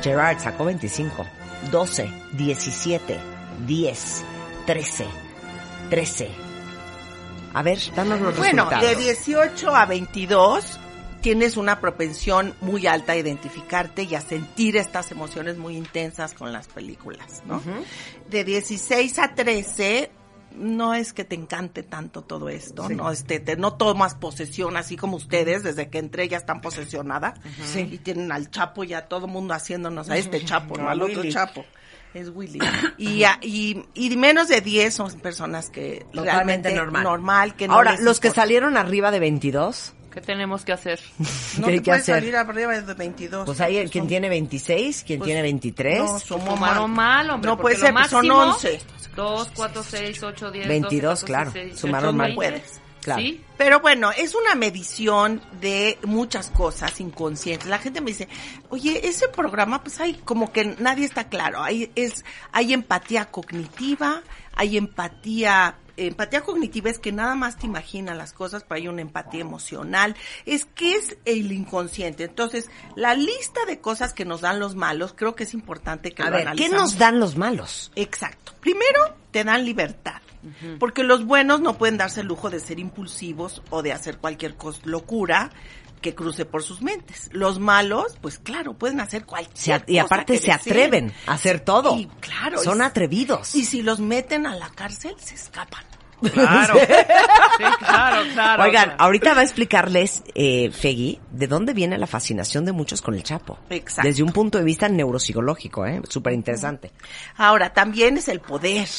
Gerard 0.03 0.37
sacó 0.39 0.65
25. 0.65 1.25
12, 1.71 2.11
17, 2.33 3.19
10, 3.65 4.23
13, 4.67 5.05
13. 5.89 6.29
A 7.55 7.63
ver, 7.63 7.79
danos 7.95 8.21
los 8.21 8.37
Bueno, 8.37 8.69
resultados. 8.69 8.97
de 8.97 9.03
18 9.03 9.75
a 9.75 9.85
22 9.87 10.79
tienes 11.25 11.57
una 11.57 11.81
propensión 11.81 12.53
muy 12.61 12.85
alta 12.85 13.13
a 13.13 13.15
identificarte 13.17 14.03
y 14.03 14.13
a 14.13 14.21
sentir 14.21 14.77
estas 14.77 15.09
emociones 15.09 15.57
muy 15.57 15.75
intensas 15.75 16.35
con 16.35 16.53
las 16.53 16.67
películas, 16.67 17.41
¿no? 17.47 17.63
De 18.29 18.43
16 18.43 19.17
a 19.17 19.33
13 19.33 20.11
no 20.55 20.93
es 20.93 21.13
que 21.13 21.23
te 21.25 21.33
encante 21.33 21.81
tanto 21.81 22.21
todo 22.21 22.47
esto, 22.47 22.87
no 22.89 23.09
este 23.09 23.39
te, 23.39 23.55
no 23.57 23.73
tomas 23.73 24.13
posesión 24.13 24.77
así 24.77 24.97
como 24.97 25.17
ustedes 25.17 25.63
desde 25.63 25.89
que 25.89 25.97
entré 25.97 26.27
ya 26.27 26.37
están 26.37 26.61
posesionadas 26.61 27.39
Sí. 27.73 27.89
y 27.91 27.97
tienen 27.97 28.31
al 28.31 28.51
Chapo 28.51 28.83
ya 28.83 29.07
todo 29.07 29.25
el 29.25 29.31
mundo 29.31 29.55
haciéndonos 29.55 30.07
a 30.11 30.17
este 30.17 30.45
Chapo, 30.45 30.77
no 30.77 30.89
al 30.89 31.01
otro 31.01 31.21
Willy. 31.21 31.33
Chapo. 31.33 31.65
Es 32.13 32.29
Willy. 32.29 32.59
Y, 32.99 33.23
a- 33.23 33.39
y, 33.41 33.83
y 33.95 34.15
menos 34.15 34.47
de 34.47 34.61
10 34.61 34.93
son 34.93 35.11
personas 35.19 35.71
que 35.71 36.05
Totalmente 36.13 36.69
realmente 36.69 36.73
normal. 36.75 37.03
normal 37.03 37.55
que 37.55 37.67
no 37.67 37.73
Ahora, 37.73 37.97
los 37.99 38.19
que 38.21 38.29
salieron 38.29 38.77
arriba 38.77 39.09
de 39.11 39.19
22, 39.19 39.93
¿Qué 40.15 40.21
tenemos 40.21 40.63
que 40.63 40.71
hacer? 40.71 40.99
No 41.59 41.67
¿qué 41.67 41.73
hay 41.73 41.77
te 41.79 41.83
que 41.83 41.91
puedes 41.91 42.01
hacer? 42.03 42.15
salir 42.15 42.35
arriba 42.37 42.79
de 42.81 42.93
22. 42.93 43.45
Pues 43.45 43.59
hay 43.61 43.75
quien 43.89 44.03
son- 44.03 44.07
tiene 44.07 44.29
26, 44.29 45.03
quien 45.05 45.19
pues, 45.19 45.27
tiene 45.27 45.41
23. 45.41 45.99
No, 45.99 46.19
somos 46.19 46.53
Sumaron 46.55 46.91
mal, 46.91 47.29
hombre. 47.29 47.49
No 47.51 47.57
puede 47.57 47.75
ser, 47.75 47.93
pues, 47.93 48.09
son 48.09 48.27
máximo, 48.27 48.53
11. 48.53 48.81
2, 49.15 49.51
4, 49.55 49.83
6, 49.83 50.23
8, 50.23 50.51
10, 50.51 50.67
22, 50.67 51.01
12, 51.21 51.21
14, 51.21 51.25
claro. 51.25 51.51
16, 51.51 51.79
Sumaron 51.79 52.15
18, 52.15 52.17
mal. 52.17 52.27
20. 52.27 52.35
Puedes. 52.35 52.81
Claro. 53.01 53.21
¿Sí? 53.21 53.41
Pero 53.57 53.79
bueno, 53.81 54.09
es 54.17 54.33
una 54.33 54.55
medición 54.55 55.41
de 55.61 55.99
muchas 56.05 56.49
cosas 56.49 56.99
inconscientes. 56.99 57.67
La 57.67 57.77
gente 57.77 58.01
me 58.01 58.07
dice, 58.11 58.27
oye, 58.69 59.07
ese 59.07 59.27
programa, 59.27 59.83
pues 59.83 59.99
hay 59.99 60.13
como 60.13 60.51
que 60.51 60.75
nadie 60.79 61.05
está 61.05 61.25
claro. 61.29 61.61
Hay, 61.61 61.91
es, 61.95 62.25
hay 62.51 62.73
empatía 62.73 63.25
cognitiva, 63.25 64.23
hay 64.55 64.77
empatía 64.77 65.75
empatía 65.97 66.41
cognitiva 66.41 66.89
es 66.89 66.99
que 66.99 67.11
nada 67.11 67.35
más 67.35 67.57
te 67.57 67.65
imaginas 67.65 68.17
las 68.17 68.33
cosas, 68.33 68.63
pero 68.63 68.75
hay 68.75 68.87
una 68.87 69.01
empatía 69.01 69.41
emocional. 69.41 70.15
Es 70.45 70.65
que 70.65 70.95
es 70.95 71.17
el 71.25 71.51
inconsciente. 71.51 72.23
Entonces, 72.23 72.69
la 72.95 73.15
lista 73.15 73.65
de 73.65 73.79
cosas 73.79 74.13
que 74.13 74.25
nos 74.25 74.41
dan 74.41 74.59
los 74.59 74.75
malos, 74.75 75.13
creo 75.15 75.35
que 75.35 75.43
es 75.43 75.53
importante 75.53 76.11
que 76.11 76.23
A 76.23 76.29
lo 76.29 76.37
ver, 76.37 76.51
¿qué 76.55 76.69
nos 76.69 76.97
dan 76.97 77.19
los 77.19 77.35
malos? 77.37 77.91
Exacto. 77.95 78.53
Primero, 78.59 79.15
te 79.31 79.43
dan 79.43 79.65
libertad. 79.65 80.21
Porque 80.79 81.03
los 81.03 81.25
buenos 81.25 81.59
no 81.59 81.75
pueden 81.75 81.97
darse 81.97 82.21
el 82.21 82.27
lujo 82.27 82.51
de 82.51 82.59
ser 82.59 82.79
impulsivos 82.79 83.63
o 83.71 83.81
de 83.81 83.93
hacer 83.93 84.19
cualquier 84.19 84.55
locura 84.83 85.49
que 86.01 86.13
cruce 86.15 86.45
por 86.45 86.61
sus 86.63 86.81
mentes. 86.81 87.29
Los 87.31 87.59
malos, 87.59 88.17
pues 88.21 88.37
claro, 88.39 88.73
pueden 88.73 88.99
hacer 88.99 89.25
cualquier 89.25 89.57
Se 89.57 89.71
y 89.87 89.95
cosa 89.95 90.05
aparte 90.05 90.33
que 90.33 90.39
se 90.39 90.51
deseen. 90.51 90.59
atreven 90.73 91.13
a 91.27 91.33
hacer 91.33 91.59
todo. 91.61 91.97
Y 91.97 92.05
claro, 92.19 92.57
Son 92.63 92.79
y- 92.79 92.81
atrevidos. 92.81 93.55
Y 93.55 93.65
si 93.65 93.81
los 93.81 93.99
meten 93.99 94.45
a 94.45 94.55
la 94.55 94.69
cárcel, 94.69 95.15
se 95.19 95.35
escapan. 95.35 95.83
Claro. 96.31 96.75
Sí, 97.57 97.63
claro, 97.79 98.25
claro. 98.33 98.63
Oigan, 98.63 98.83
claro. 98.85 98.95
ahorita 99.01 99.33
va 99.33 99.39
a 99.39 99.43
explicarles, 99.43 100.23
eh, 100.33 100.71
Fegui, 100.71 101.21
de 101.31 101.47
dónde 101.47 101.73
viene 101.73 101.97
la 101.97 102.05
fascinación 102.07 102.65
de 102.65 102.73
muchos 102.73 103.01
con 103.01 103.15
el 103.15 103.23
Chapo. 103.23 103.57
Exacto. 103.69 104.09
Desde 104.09 104.23
un 104.23 104.33
punto 104.33 104.57
de 104.57 104.65
vista 104.65 104.89
neuropsicológico, 104.89 105.85
¿eh? 105.85 106.01
Súper 106.09 106.33
interesante. 106.33 106.91
Ahora, 107.37 107.71
también 107.73 108.17
es 108.17 108.27
el 108.27 108.41
poder. 108.41 108.89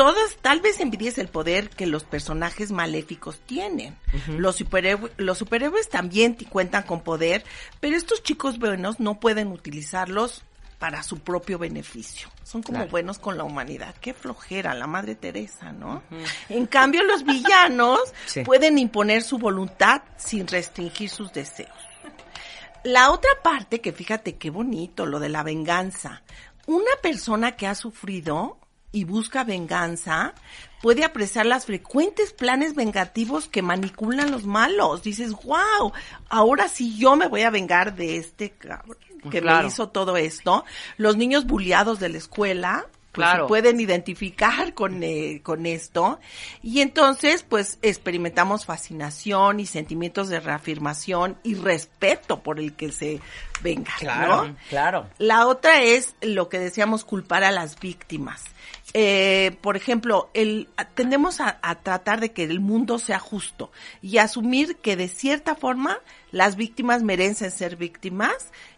Todos, 0.00 0.36
tal 0.40 0.60
vez 0.60 0.80
envidies 0.80 1.18
el 1.18 1.28
poder 1.28 1.68
que 1.68 1.84
los 1.86 2.04
personajes 2.04 2.72
maléficos 2.72 3.38
tienen. 3.40 3.98
los, 4.28 4.56
superhéroes, 4.56 5.12
los 5.18 5.36
superhéroes 5.36 5.90
también 5.90 6.38
cuentan 6.48 6.84
con 6.84 7.02
poder, 7.02 7.44
pero 7.80 7.98
estos 7.98 8.22
chicos 8.22 8.58
buenos 8.58 8.98
no 8.98 9.20
pueden 9.20 9.48
utilizarlos 9.52 10.42
para 10.78 11.02
su 11.02 11.18
propio 11.18 11.58
beneficio. 11.58 12.28
Son 12.44 12.62
como 12.62 12.78
Claro. 12.78 12.90
buenos 12.90 13.18
con 13.18 13.36
la 13.36 13.44
humanidad. 13.44 13.94
Qué 14.00 14.14
flojera, 14.14 14.72
la 14.72 14.86
Madre 14.86 15.16
Teresa, 15.16 15.70
¿no? 15.72 16.02
En 16.48 16.64
cambio, 16.64 17.02
los 17.04 17.22
villanos 17.22 18.00
Sí. 18.24 18.42
pueden 18.42 18.78
imponer 18.78 19.22
su 19.22 19.36
voluntad 19.36 20.00
sin 20.16 20.46
restringir 20.46 21.10
sus 21.10 21.30
deseos. 21.34 21.68
La 22.84 23.10
otra 23.10 23.30
parte, 23.44 23.82
que 23.82 23.92
fíjate 23.92 24.36
qué 24.36 24.48
bonito, 24.48 25.04
lo 25.04 25.20
de 25.20 25.28
la 25.28 25.42
venganza. 25.42 26.22
Una 26.66 26.90
persona 27.02 27.52
que 27.52 27.66
ha 27.66 27.74
sufrido 27.74 28.56
y 28.92 29.04
busca 29.04 29.44
venganza 29.44 30.34
puede 30.82 31.04
apreciar 31.04 31.44
las 31.46 31.66
frecuentes 31.66 32.32
planes 32.32 32.74
vengativos 32.74 33.46
que 33.48 33.60
manipulan 33.62 34.30
los 34.30 34.44
malos. 34.44 35.02
Dices, 35.02 35.32
wow, 35.44 35.92
ahora 36.28 36.68
sí 36.68 36.96
yo 36.98 37.16
me 37.16 37.28
voy 37.28 37.42
a 37.42 37.50
vengar 37.50 37.94
de 37.94 38.16
este 38.16 38.50
cabrón 38.50 38.96
que 39.30 39.42
Claro. 39.42 39.62
me 39.64 39.68
hizo 39.68 39.90
todo 39.90 40.16
esto. 40.16 40.64
Los 40.96 41.16
niños 41.18 41.46
bulliados 41.46 42.00
de 42.00 42.08
la 42.08 42.16
escuela, 42.16 42.86
pues 43.12 43.26
Claro. 43.26 43.44
se 43.44 43.48
pueden 43.48 43.78
identificar 43.80 44.72
con, 44.72 45.02
eh, 45.02 45.40
con 45.42 45.66
esto. 45.66 46.18
Y 46.62 46.80
entonces, 46.80 47.44
pues, 47.46 47.78
experimentamos 47.82 48.64
fascinación 48.64 49.60
y 49.60 49.66
sentimientos 49.66 50.28
de 50.28 50.40
reafirmación 50.40 51.36
y 51.42 51.56
respeto 51.56 52.40
por 52.40 52.58
el 52.58 52.72
que 52.74 52.90
se 52.92 53.20
venga, 53.62 53.92
¿no? 54.26 54.56
claro. 54.70 55.08
La 55.18 55.46
otra 55.46 55.82
es 55.82 56.14
lo 56.22 56.48
que 56.48 56.58
decíamos, 56.58 57.04
culpar 57.04 57.44
a 57.44 57.50
las 57.50 57.78
víctimas. 57.78 58.44
Eh, 58.92 59.56
por 59.60 59.76
ejemplo, 59.76 60.30
el, 60.34 60.68
tendemos 60.94 61.40
a, 61.40 61.58
a 61.62 61.76
tratar 61.76 62.20
de 62.20 62.32
que 62.32 62.42
el 62.44 62.58
mundo 62.60 62.98
sea 62.98 63.20
justo 63.20 63.70
y 64.02 64.18
asumir 64.18 64.76
que 64.76 64.96
de 64.96 65.06
cierta 65.08 65.54
forma 65.54 65.98
las 66.32 66.56
víctimas 66.56 67.02
merecen 67.04 67.52
ser 67.52 67.76
víctimas 67.76 68.34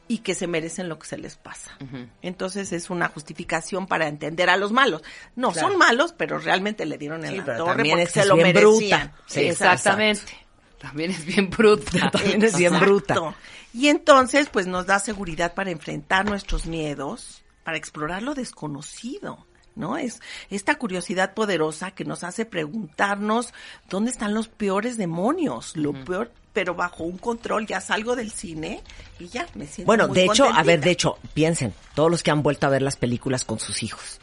y 0.08 0.18
que 0.18 0.34
se 0.34 0.46
merecen 0.46 0.90
lo 0.90 0.98
que 0.98 1.06
se 1.06 1.16
les 1.16 1.36
pasa. 1.36 1.78
Entonces 2.20 2.72
es 2.72 2.90
una 2.90 3.08
justificación 3.08 3.86
para 3.86 4.06
entender 4.08 4.50
a 4.50 4.58
los 4.58 4.70
malos. 4.70 5.02
No, 5.34 5.52
Claro. 5.52 5.68
son 5.68 5.78
malos, 5.78 6.12
pero 6.12 6.38
realmente 6.38 6.84
le 6.84 6.98
dieron 6.98 7.24
en 7.24 7.30
Sí, 7.30 7.36
la 7.38 7.56
torre 7.56 7.84
porque 7.88 8.06
se 8.06 8.26
lo 8.26 8.36
merecían. 8.36 8.60
bruta. 8.62 9.12
Sí, 9.26 9.40
Exactamente. 9.44 10.32
También 10.78 11.12
es 11.12 11.24
bien 11.24 11.48
bruta. 11.48 12.10
También 12.10 12.42
es 12.42 12.56
bien 12.58 12.78
bruta. 12.78 13.14
Exacto. 13.14 13.34
Y 13.72 13.88
entonces, 13.88 14.48
pues 14.50 14.66
nos 14.66 14.84
da 14.84 14.98
seguridad 14.98 15.54
para 15.54 15.70
enfrentar 15.70 16.26
nuestros 16.26 16.66
miedos, 16.66 17.42
para 17.64 17.78
explorar 17.78 18.22
lo 18.22 18.34
desconocido, 18.34 19.46
¿no? 19.74 19.96
Es 19.96 20.20
esta 20.50 20.76
curiosidad 20.76 21.34
poderosa 21.34 21.90
que 21.90 22.04
nos 22.04 22.24
hace 22.24 22.44
preguntarnos 22.44 23.52
dónde 23.88 24.10
están 24.10 24.34
los 24.34 24.48
peores 24.48 24.96
demonios, 24.96 25.76
lo 25.76 25.92
peor, 25.92 26.30
pero 26.52 26.74
bajo 26.74 27.04
un 27.04 27.18
control. 27.18 27.66
Ya 27.66 27.80
salgo 27.80 28.16
del 28.16 28.30
cine 28.30 28.82
y 29.18 29.28
ya 29.28 29.46
me 29.54 29.66
siento 29.66 29.86
Bueno, 29.86 30.08
muy 30.08 30.16
de 30.16 30.24
hecho, 30.24 30.44
a 30.46 30.62
ver, 30.62 30.80
de 30.80 30.90
hecho, 30.90 31.18
piensen, 31.34 31.74
todos 31.94 32.10
los 32.10 32.22
que 32.22 32.30
han 32.30 32.42
vuelto 32.42 32.66
a 32.66 32.70
ver 32.70 32.82
las 32.82 32.96
películas 32.96 33.44
con 33.44 33.58
sus 33.58 33.82
hijos. 33.82 34.20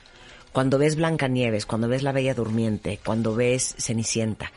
Cuando 0.51 0.77
ves 0.77 0.95
Blancanieves, 0.95 1.65
cuando 1.65 1.87
ves 1.87 2.03
La 2.03 2.11
Bella 2.11 2.33
Durmiente, 2.33 2.99
cuando 3.03 3.35
ves 3.35 3.75
Cenicienta. 3.77 4.51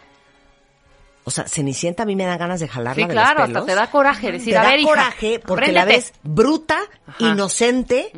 O 1.25 1.31
sea, 1.31 1.47
Cenicienta 1.47 2.03
a 2.03 2.07
mí 2.07 2.17
me 2.17 2.25
da 2.25 2.37
ganas 2.37 2.59
de 2.59 2.67
jalarla 2.67 2.95
Sí, 3.03 3.09
de 3.09 3.13
claro, 3.15 3.31
los 3.41 3.49
hasta 3.49 3.53
pelos. 3.53 3.67
te 3.67 3.75
da 3.77 3.91
coraje 3.91 4.33
decir, 4.33 4.55
te 4.55 4.59
a 4.59 4.63
da 4.63 4.69
ver, 4.71 4.81
hija, 4.81 4.89
coraje 4.91 5.39
porque 5.47 5.71
la 5.71 5.83
apréndete. 5.83 6.11
ves 6.11 6.21
bruta, 6.25 6.79
Ajá. 7.07 7.17
inocente, 7.33 8.11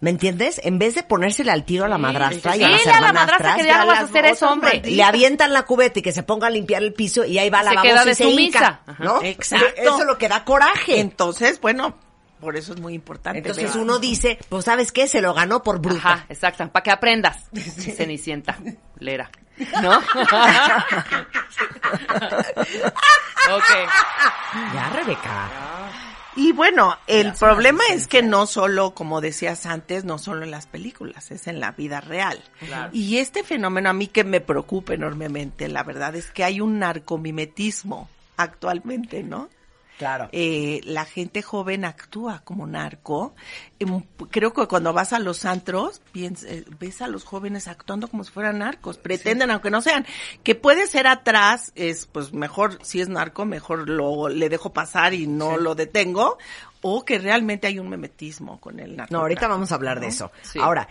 ¿me 0.00 0.10
entiendes? 0.10 0.60
En 0.62 0.78
vez 0.78 0.94
de 0.94 1.02
ponérsele 1.02 1.50
al 1.52 1.64
tiro 1.64 1.86
a 1.86 1.88
la 1.88 1.96
madrastra 1.96 2.56
y 2.56 2.58
sí, 2.58 2.64
a 2.64 2.68
las 2.68 2.80
dile 2.80 2.92
a 2.92 3.00
la 3.00 3.12
madrastra 3.14 3.36
hermanastras, 3.54 3.56
que 3.56 3.64
ya 3.66 3.76
no 3.76 3.82
a 3.82 3.86
vas 3.86 3.98
a 4.00 4.02
hacer 4.04 4.24
eso, 4.26 4.48
hombre. 4.50 4.68
malditas. 4.68 4.92
le 4.92 5.02
avientan 5.02 5.52
la 5.54 5.62
cubeta 5.62 5.98
y 6.00 6.02
que 6.02 6.12
se 6.12 6.22
ponga 6.22 6.48
a 6.48 6.50
limpiar 6.50 6.82
el 6.82 6.92
piso 6.92 7.24
y 7.24 7.38
ahí 7.38 7.48
va 7.48 7.62
la 7.62 7.72
babosa 7.72 8.02
y 8.02 8.06
de 8.08 8.14
se 8.14 8.24
hinca. 8.28 8.80
¿no? 8.98 9.22
Exacto. 9.22 9.66
Eso 9.76 10.00
es 10.00 10.06
lo 10.06 10.18
que 10.18 10.28
da 10.28 10.44
coraje. 10.44 11.00
Entonces, 11.00 11.60
bueno, 11.62 11.96
por 12.40 12.56
eso 12.56 12.74
es 12.74 12.80
muy 12.80 12.94
importante. 12.94 13.38
Entonces 13.38 13.74
uno 13.76 13.98
dice, 13.98 14.38
pues 14.48 14.64
¿sabes 14.64 14.92
qué? 14.92 15.06
Se 15.06 15.20
lo 15.20 15.34
ganó 15.34 15.62
por 15.62 15.80
bruta. 15.80 16.12
Ajá, 16.12 16.26
exacto, 16.28 16.68
para 16.70 16.82
que 16.82 16.90
aprendas. 16.90 17.44
Cenicienta, 17.52 18.58
lera. 18.98 19.30
¿No? 19.82 19.98
ok. 19.98 20.04
Ya, 24.74 24.90
Rebeca. 24.94 25.50
Y 26.36 26.52
bueno, 26.52 26.96
el 27.06 27.32
problema 27.34 27.82
es 27.92 28.06
que 28.06 28.22
no 28.22 28.46
solo, 28.46 28.94
como 28.94 29.20
decías 29.20 29.66
antes, 29.66 30.04
no 30.04 30.16
solo 30.16 30.44
en 30.44 30.50
las 30.50 30.66
películas, 30.66 31.30
es 31.30 31.46
en 31.48 31.60
la 31.60 31.72
vida 31.72 32.00
real. 32.00 32.42
Y 32.92 33.18
este 33.18 33.42
fenómeno 33.42 33.90
a 33.90 33.92
mí 33.92 34.06
que 34.06 34.24
me 34.24 34.40
preocupa 34.40 34.94
enormemente, 34.94 35.68
la 35.68 35.82
verdad 35.82 36.14
es 36.14 36.30
que 36.30 36.44
hay 36.44 36.60
un 36.60 36.78
narcomimetismo 36.78 38.08
actualmente, 38.36 39.22
¿no? 39.22 39.50
Claro. 40.00 40.30
Eh, 40.32 40.80
la 40.84 41.04
gente 41.04 41.42
joven 41.42 41.84
actúa 41.84 42.40
como 42.42 42.66
narco. 42.66 43.34
Em, 43.78 44.02
Creo 44.30 44.54
que 44.54 44.66
cuando 44.66 44.94
vas 44.94 45.12
a 45.12 45.18
los 45.18 45.44
antros, 45.44 46.00
eh, 46.14 46.64
ves 46.78 47.02
a 47.02 47.06
los 47.06 47.24
jóvenes 47.24 47.68
actuando 47.68 48.08
como 48.08 48.24
si 48.24 48.32
fueran 48.32 48.60
narcos. 48.60 48.96
Pretenden, 48.96 49.50
aunque 49.50 49.70
no 49.70 49.82
sean. 49.82 50.06
Que 50.42 50.54
puede 50.54 50.86
ser 50.86 51.06
atrás, 51.06 51.72
es 51.74 52.06
pues 52.06 52.32
mejor, 52.32 52.78
si 52.82 53.02
es 53.02 53.10
narco, 53.10 53.44
mejor 53.44 53.90
lo 53.90 54.30
le 54.30 54.48
dejo 54.48 54.72
pasar 54.72 55.12
y 55.12 55.26
no 55.26 55.58
lo 55.58 55.74
detengo. 55.74 56.38
O 56.80 57.04
que 57.04 57.18
realmente 57.18 57.66
hay 57.66 57.78
un 57.78 57.90
memetismo 57.90 58.58
con 58.58 58.80
el 58.80 58.96
narco. 58.96 59.12
No, 59.12 59.20
ahorita 59.20 59.48
vamos 59.48 59.70
a 59.70 59.74
hablar 59.74 60.00
de 60.00 60.06
eso. 60.06 60.32
Sí. 60.40 60.58
Ahora, 60.58 60.88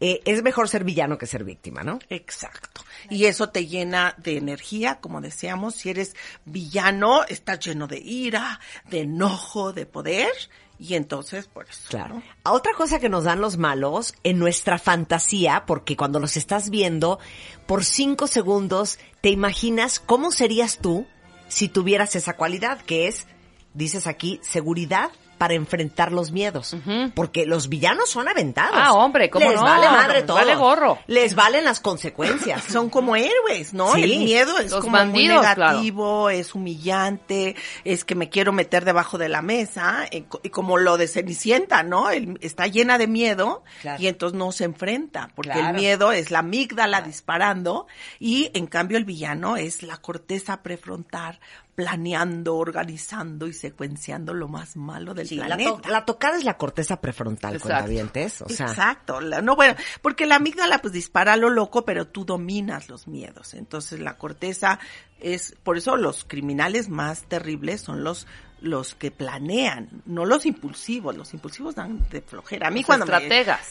eh, 0.00 0.22
es 0.24 0.42
mejor 0.42 0.68
ser 0.68 0.82
villano 0.84 1.18
que 1.18 1.26
ser 1.26 1.44
víctima, 1.44 1.82
¿no? 1.82 1.98
Exacto. 2.08 2.82
Y 3.10 3.26
eso 3.26 3.50
te 3.50 3.66
llena 3.66 4.14
de 4.18 4.38
energía, 4.38 4.98
como 5.00 5.20
decíamos, 5.20 5.74
si 5.74 5.90
eres 5.90 6.16
villano, 6.46 7.24
estás 7.24 7.60
lleno 7.60 7.86
de 7.86 7.98
ira, 7.98 8.60
de 8.90 9.02
enojo, 9.02 9.72
de 9.72 9.84
poder, 9.84 10.32
y 10.78 10.94
entonces 10.94 11.46
por 11.46 11.68
eso. 11.68 11.82
Claro. 11.90 12.14
¿no? 12.14 12.22
A 12.44 12.52
Otra 12.52 12.72
cosa 12.72 12.98
que 12.98 13.10
nos 13.10 13.24
dan 13.24 13.42
los 13.42 13.58
malos 13.58 14.14
en 14.24 14.38
nuestra 14.38 14.78
fantasía, 14.78 15.64
porque 15.66 15.96
cuando 15.96 16.18
los 16.18 16.38
estás 16.38 16.70
viendo, 16.70 17.18
por 17.66 17.84
cinco 17.84 18.26
segundos 18.26 18.98
te 19.20 19.28
imaginas 19.28 20.00
cómo 20.00 20.30
serías 20.30 20.78
tú 20.78 21.06
si 21.48 21.68
tuvieras 21.68 22.16
esa 22.16 22.36
cualidad, 22.36 22.80
que 22.80 23.08
es, 23.08 23.26
dices 23.74 24.06
aquí, 24.06 24.40
seguridad 24.42 25.10
para 25.40 25.54
enfrentar 25.54 26.12
los 26.12 26.32
miedos. 26.32 26.76
Porque 27.14 27.46
los 27.46 27.70
villanos 27.70 28.10
son 28.10 28.28
aventados. 28.28 28.74
Ah, 28.76 28.92
hombre, 28.92 29.30
¿cómo 29.30 29.46
Les 29.48 29.56
no? 29.58 29.62
vale 29.64 29.88
madre 29.88 30.18
Les 30.18 30.26
todo. 30.26 30.36
vale 30.36 30.54
gorro. 30.54 30.98
Les 31.06 31.34
valen 31.34 31.64
las 31.64 31.80
consecuencias. 31.80 32.62
Son 32.64 32.90
como 32.90 33.16
héroes, 33.16 33.72
¿no? 33.72 33.94
Sí. 33.94 34.02
El 34.02 34.18
miedo 34.18 34.58
es 34.58 34.70
Los 34.70 34.82
como 34.84 34.98
bandidos, 34.98 35.38
muy 35.38 35.46
negativo, 35.46 36.28
es 36.28 36.54
humillante, 36.54 37.56
es 37.84 38.04
que 38.04 38.14
me 38.14 38.28
quiero 38.28 38.52
meter 38.52 38.84
debajo 38.84 39.16
de 39.16 39.30
la 39.30 39.40
mesa, 39.40 40.04
y 40.10 40.50
como 40.50 40.76
lo 40.76 40.98
de 40.98 41.08
Cenicienta, 41.08 41.82
¿no? 41.84 42.10
El- 42.10 42.36
está 42.42 42.66
llena 42.66 42.98
de 42.98 43.06
miedo 43.06 43.64
Claro. 43.80 44.02
y 44.02 44.08
entonces 44.08 44.38
no 44.38 44.52
se 44.52 44.64
enfrenta, 44.64 45.30
porque 45.34 45.52
Claro. 45.52 45.68
el 45.70 45.74
miedo 45.76 46.12
es 46.12 46.30
la 46.30 46.40
amígdala 46.40 47.00
disparando 47.00 47.86
y 48.18 48.50
en 48.52 48.66
cambio 48.66 48.98
el 48.98 49.06
villano 49.06 49.56
es 49.56 49.82
la 49.82 49.96
corteza 49.96 50.60
prefrontal 50.62 51.40
planeando, 51.76 52.56
organizando 52.56 53.46
y 53.46 53.54
secuenciando 53.54 54.34
lo 54.34 54.48
más 54.48 54.76
malo 54.76 55.14
del 55.14 55.26
Sí, 55.30 55.36
la, 55.36 55.56
to- 55.56 55.80
la 55.88 56.04
tocada 56.04 56.36
es 56.36 56.44
la 56.44 56.56
corteza 56.56 57.00
prefrontal, 57.00 57.60
cuentavientes. 57.60 58.42
O 58.42 58.48
sea, 58.48 58.66
Exacto, 58.66 59.20
la- 59.20 59.40
no 59.42 59.56
bueno, 59.56 59.74
porque 60.02 60.26
la 60.26 60.36
amígdala 60.36 60.78
pues 60.78 60.92
dispara 60.92 61.32
a 61.34 61.36
lo 61.36 61.50
loco, 61.50 61.84
pero 61.84 62.06
tú 62.06 62.24
dominas 62.24 62.88
los 62.88 63.06
miedos. 63.08 63.54
Entonces 63.54 64.00
la 64.00 64.16
corteza 64.18 64.78
es, 65.20 65.54
por 65.62 65.76
eso 65.78 65.96
los 65.96 66.24
criminales 66.24 66.88
más 66.88 67.22
terribles 67.22 67.80
son 67.80 68.04
los 68.04 68.26
los 68.60 68.94
que 68.94 69.10
planean, 69.10 69.88
no 70.06 70.26
los 70.26 70.44
impulsivos, 70.46 71.16
los 71.16 71.32
impulsivos 71.34 71.74
dan 71.74 72.06
de 72.10 72.20
flojera. 72.20 72.68
A 72.68 72.70
mí 72.70 72.80
Los 72.80 72.86
cuando 72.86 73.06
me- 73.06 73.12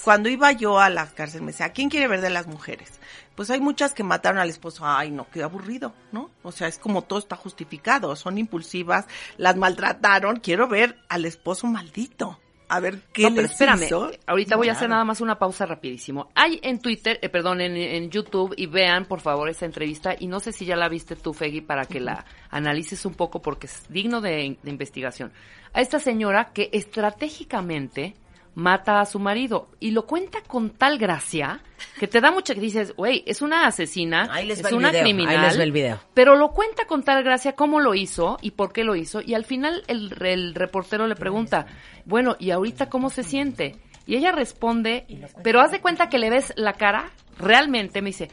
cuando 0.03 0.29
iba 0.29 0.51
yo 0.51 0.79
a 0.79 0.89
la 0.89 1.07
cárcel 1.07 1.41
me 1.41 1.51
decía, 1.51 1.69
¿quién 1.73 1.89
quiere 1.89 2.07
ver 2.07 2.21
de 2.21 2.29
las 2.29 2.47
mujeres? 2.47 2.99
Pues 3.35 3.49
hay 3.49 3.61
muchas 3.61 3.93
que 3.93 4.03
mataron 4.03 4.39
al 4.39 4.49
esposo, 4.49 4.85
ay 4.85 5.11
no, 5.11 5.27
qué 5.31 5.43
aburrido, 5.43 5.93
¿no? 6.11 6.29
O 6.43 6.51
sea, 6.51 6.67
es 6.67 6.77
como 6.79 7.03
todo 7.03 7.19
está 7.19 7.35
justificado, 7.35 8.15
son 8.15 8.37
impulsivas, 8.37 9.05
las 9.37 9.55
maltrataron, 9.55 10.39
quiero 10.39 10.67
ver 10.67 10.97
al 11.07 11.25
esposo 11.25 11.67
maldito. 11.67 12.39
A 12.69 12.79
ver 12.79 12.99
qué 13.11 13.23
no, 13.23 13.29
pero 13.29 13.41
les 13.41 13.51
espérame, 13.51 13.83
hizo. 13.83 14.11
ahorita 14.27 14.55
voy 14.55 14.69
a 14.69 14.73
hacer 14.73 14.89
nada 14.89 15.03
más 15.03 15.21
una 15.21 15.39
pausa 15.39 15.65
rapidísimo. 15.65 16.29
Hay 16.35 16.59
en 16.61 16.79
Twitter, 16.79 17.17
eh, 17.21 17.29
perdón, 17.29 17.61
en, 17.61 17.75
en 17.75 18.11
YouTube, 18.11 18.53
y 18.55 18.67
vean 18.67 19.05
por 19.05 19.21
favor 19.21 19.49
esta 19.49 19.65
entrevista, 19.65 20.15
y 20.17 20.27
no 20.27 20.39
sé 20.39 20.51
si 20.51 20.65
ya 20.65 20.75
la 20.75 20.87
viste 20.87 21.15
tú, 21.15 21.33
Feggy, 21.33 21.61
para 21.61 21.85
que 21.85 21.99
la 21.99 22.25
analices 22.51 23.05
un 23.05 23.15
poco, 23.15 23.41
porque 23.41 23.65
es 23.67 23.83
digno 23.89 24.21
de, 24.21 24.57
de 24.61 24.69
investigación. 24.69 25.31
A 25.73 25.81
esta 25.81 25.99
señora 25.99 26.51
que 26.53 26.69
estratégicamente 26.71 28.15
mata 28.59 28.99
a 29.01 29.05
su 29.05 29.19
marido, 29.19 29.69
y 29.79 29.91
lo 29.91 30.05
cuenta 30.05 30.41
con 30.41 30.69
tal 30.69 30.97
gracia, 30.97 31.61
que 31.99 32.07
te 32.07 32.21
da 32.21 32.31
mucha 32.31 32.53
que 32.53 32.59
dices, 32.61 32.95
güey, 32.95 33.23
es 33.25 33.41
una 33.41 33.65
asesina, 33.65 34.27
Ahí 34.31 34.45
les 34.45 34.59
es 34.59 34.65
va 34.65 34.69
el 34.69 34.75
una 34.75 34.89
video, 34.89 34.99
ahí 35.05 35.13
criminal, 35.13 35.41
les 35.47 35.59
va 35.59 35.63
el 35.63 35.71
video. 35.71 35.99
pero 36.13 36.35
lo 36.35 36.49
cuenta 36.51 36.85
con 36.85 37.03
tal 37.03 37.23
gracia 37.23 37.53
cómo 37.53 37.79
lo 37.79 37.95
hizo 37.95 38.37
y 38.41 38.51
por 38.51 38.71
qué 38.73 38.83
lo 38.83 38.95
hizo. 38.95 39.21
Y 39.21 39.33
al 39.33 39.45
final 39.45 39.83
el, 39.87 40.13
el 40.21 40.53
reportero 40.55 41.07
le 41.07 41.15
pregunta, 41.15 41.65
bueno, 42.05 42.35
¿y 42.37 42.51
ahorita 42.51 42.89
cómo 42.89 43.09
se 43.09 43.23
siente? 43.23 43.77
Y 44.05 44.15
ella 44.15 44.31
responde, 44.31 45.05
pero 45.43 45.61
haz 45.61 45.71
de 45.71 45.81
cuenta 45.81 46.09
que 46.09 46.17
le 46.19 46.29
ves 46.29 46.51
la 46.55 46.73
cara, 46.73 47.11
realmente 47.37 48.01
me 48.01 48.09
dice, 48.09 48.29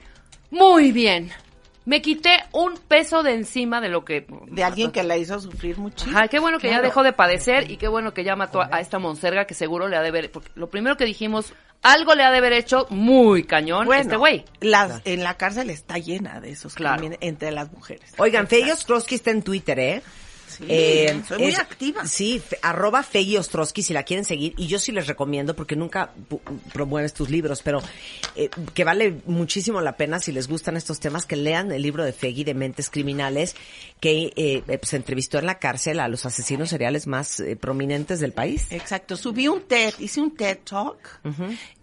muy 0.51 0.90
bien, 0.93 1.31
me 1.86 2.02
quité 2.02 2.36
un 2.52 2.74
peso 2.76 3.22
de 3.22 3.32
encima 3.34 3.80
de 3.80 3.88
lo 3.88 4.04
que... 4.04 4.26
De 4.48 4.62
alguien 4.62 4.90
que 4.92 5.02
la 5.02 5.16
hizo 5.16 5.40
sufrir 5.40 5.78
muchísimo. 5.78 6.18
Ajá, 6.18 6.28
qué 6.28 6.38
bueno 6.40 6.58
que 6.58 6.66
ya 6.66 6.74
Claro. 6.74 6.88
dejó 6.88 7.02
de 7.02 7.12
padecer 7.14 7.70
y 7.70 7.78
qué 7.78 7.88
bueno 7.88 8.12
que 8.12 8.22
ya 8.24 8.36
mató 8.36 8.60
a, 8.60 8.68
a 8.72 8.80
esta 8.80 8.98
monserga 8.98 9.46
que 9.46 9.54
seguro 9.54 9.88
le 9.88 9.96
ha 9.96 10.02
de 10.02 10.08
haber... 10.08 10.30
Porque 10.30 10.50
lo 10.56 10.68
primero 10.68 10.96
que 10.96 11.04
dijimos, 11.04 11.54
algo 11.82 12.14
le 12.14 12.24
ha 12.24 12.30
de 12.32 12.38
haber 12.38 12.52
hecho 12.52 12.86
muy 12.90 13.44
cañón 13.44 13.86
Bueno, 13.86 14.02
este 14.02 14.16
güey. 14.16 14.44
las- 14.60 15.00
en 15.04 15.22
la 15.22 15.34
cárcel 15.36 15.70
está 15.70 15.98
llena 15.98 16.40
de 16.40 16.50
esos 16.50 16.74
crímenes 16.74 17.18
entre 17.22 17.50
las 17.52 17.72
mujeres. 17.72 18.12
Oigan, 18.18 18.46
Feggy 18.48 18.70
Ostrowski 18.72 19.14
está 19.14 19.30
en 19.30 19.42
Twitter, 19.42 19.78
¿eh? 19.78 20.02
Eh, 20.68 21.22
soy 21.26 21.38
muy 21.38 21.48
es- 21.48 21.58
activa. 21.58 22.06
Sí, 22.06 22.40
fe- 22.46 22.58
arroba 22.62 23.02
Feggy 23.02 23.36
Ostrowski 23.36 23.82
si 23.82 23.92
la 23.92 24.02
quieren 24.02 24.24
seguir. 24.24 24.54
Y 24.56 24.66
yo 24.66 24.78
sí 24.78 24.92
les 24.92 25.06
recomiendo, 25.06 25.54
porque 25.56 25.76
nunca 25.76 26.12
promueves 26.72 27.12
tus 27.14 27.30
libros, 27.30 27.62
pero 27.62 27.82
eh, 28.34 28.50
que 28.74 28.84
vale 28.84 29.20
muchísimo 29.26 29.80
la 29.80 29.96
pena 29.96 30.18
si 30.18 30.32
les 30.32 30.48
gustan 30.48 30.76
estos 30.76 31.00
temas, 31.00 31.26
que 31.26 31.36
lean 31.36 31.72
el 31.72 31.82
libro 31.82 32.04
de 32.04 32.12
Feggy 32.12 32.44
de 32.44 32.54
Mentes 32.54 32.90
Criminales, 32.90 33.54
que 34.00 34.32
eh, 34.36 34.62
eh, 34.68 34.78
se 34.82 34.96
entrevistó 34.96 35.38
en 35.38 35.46
la 35.46 35.58
cárcel 35.58 36.00
a 36.00 36.08
los 36.08 36.26
asesinos 36.26 36.68
seriales 36.70 37.06
más 37.06 37.40
eh, 37.40 37.56
prominentes 37.56 38.20
del 38.20 38.32
país. 38.32 38.66
Exacto, 38.70 39.16
subí 39.16 39.48
un 39.48 39.62
TED, 39.62 39.94
hice 39.98 40.20
un 40.20 40.34
TED 40.36 40.58
Talk 40.68 41.20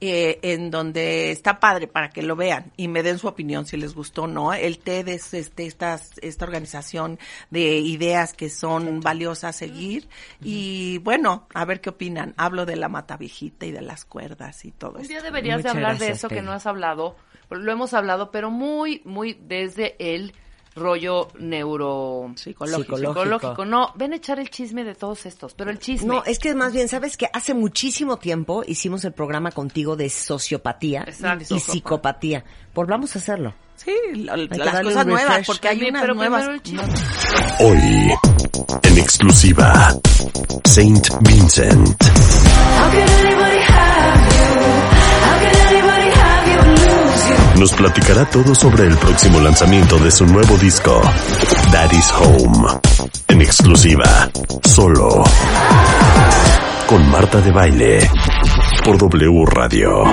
eh, 0.01 0.39
en 0.41 0.71
donde 0.71 1.31
está 1.31 1.59
padre 1.59 1.87
para 1.87 2.09
que 2.09 2.21
lo 2.21 2.35
vean 2.35 2.71
y 2.77 2.87
me 2.87 3.03
den 3.03 3.17
su 3.19 3.27
opinión 3.27 3.65
si 3.65 3.77
les 3.77 3.93
gustó 3.93 4.23
o 4.23 4.27
no. 4.27 4.53
El 4.53 4.77
TED 4.79 5.07
es 5.09 5.33
este, 5.33 5.65
esta, 5.65 5.99
esta 6.21 6.45
organización 6.45 7.19
de 7.49 7.77
ideas 7.79 8.33
que 8.33 8.49
son 8.49 8.62
valiosas 9.02 9.56
seguir 9.56 10.07
y 10.41 10.98
bueno, 10.99 11.48
a 11.53 11.65
ver 11.65 11.81
qué 11.81 11.90
opinan. 11.90 12.34
Hablo 12.38 12.65
de 12.65 12.76
la 12.76 12.90
matavijita 12.90 13.65
y 13.65 13.72
de 13.72 13.81
las 13.81 14.06
cuerdas 14.06 14.65
y 14.65 14.72
todo 14.72 14.91
Un 14.94 15.02
eso. 15.02 15.10
día 15.10 15.22
deberías 15.22 15.64
de 15.64 15.69
hablar 15.69 15.98
de 15.98 16.10
eso 16.11 16.27
que 16.30 16.41
no 16.41 16.52
has 16.52 16.65
hablado. 16.65 17.15
Lo 17.49 17.72
hemos 17.72 17.94
hablado, 17.94 18.31
pero 18.31 18.49
muy, 18.49 19.02
muy 19.06 19.34
desde 19.40 19.95
el 19.99 20.34
rollo 20.76 21.27
neuro 21.38 22.31
Psicológico. 22.35 22.98
psicológico. 22.98 23.64
No, 23.64 23.94
ven 23.95 24.14
a 24.14 24.15
echar 24.15 24.40
el 24.40 24.49
chisme 24.49 24.84
de 24.84 24.95
todos 24.95 25.27
estos, 25.27 25.53
pero 25.53 25.69
el 25.69 25.77
chisme. 25.77 26.07
No, 26.07 26.23
es 26.23 26.40
que 26.40 26.56
más 26.56 26.73
bien, 26.73 26.88
¿sabes 26.88 27.15
que 27.15 27.30
Hace 27.31 27.53
muchísimo 27.53 28.18
tiempo 28.18 28.64
hicimos 28.65 29.06
el 29.06 29.11
programa 29.14 29.52
contigo 29.52 29.95
de 29.95 30.10
sociopatía 30.10 31.03
Exacto. 31.06 31.53
y 31.56 31.60
psicopatía. 31.60 32.44
Volvamos 32.73 33.15
a 33.15 33.19
hacerlo. 33.19 33.53
Sí, 33.76 33.91
lo- 34.15 34.35
las 34.35 34.81
cosas 34.81 35.03
un 35.06 35.11
nuevas, 35.11 35.45
porque 35.45 35.68
hay 35.68 35.80
Sí, 35.80 35.90
unas 35.90 36.02
pero 36.02 36.14
nuevas. 36.15 36.48
Hoy, 37.60 38.14
en 38.84 38.97
exclusiva, 38.97 39.95
Saint 40.63 41.07
Vincent. 41.21 42.03
Nos 47.57 47.71
platicará 47.73 48.25
todo 48.25 48.53
sobre 48.53 48.88
el 48.88 48.97
próximo 48.97 49.39
lanzamiento 49.39 49.97
de 49.97 50.11
su 50.11 50.25
nuevo 50.25 50.57
disco, 50.57 51.01
Daddy's 51.71 52.11
Home. 52.19 52.80
En 53.27 53.41
exclusiva, 53.41 54.30
solo. 54.63 55.23
Con 56.88 57.09
Marta 57.09 57.41
de 57.41 57.51
Baile. 57.51 58.09
Por 58.84 58.97
W 58.97 59.45
Radio. 59.45 60.03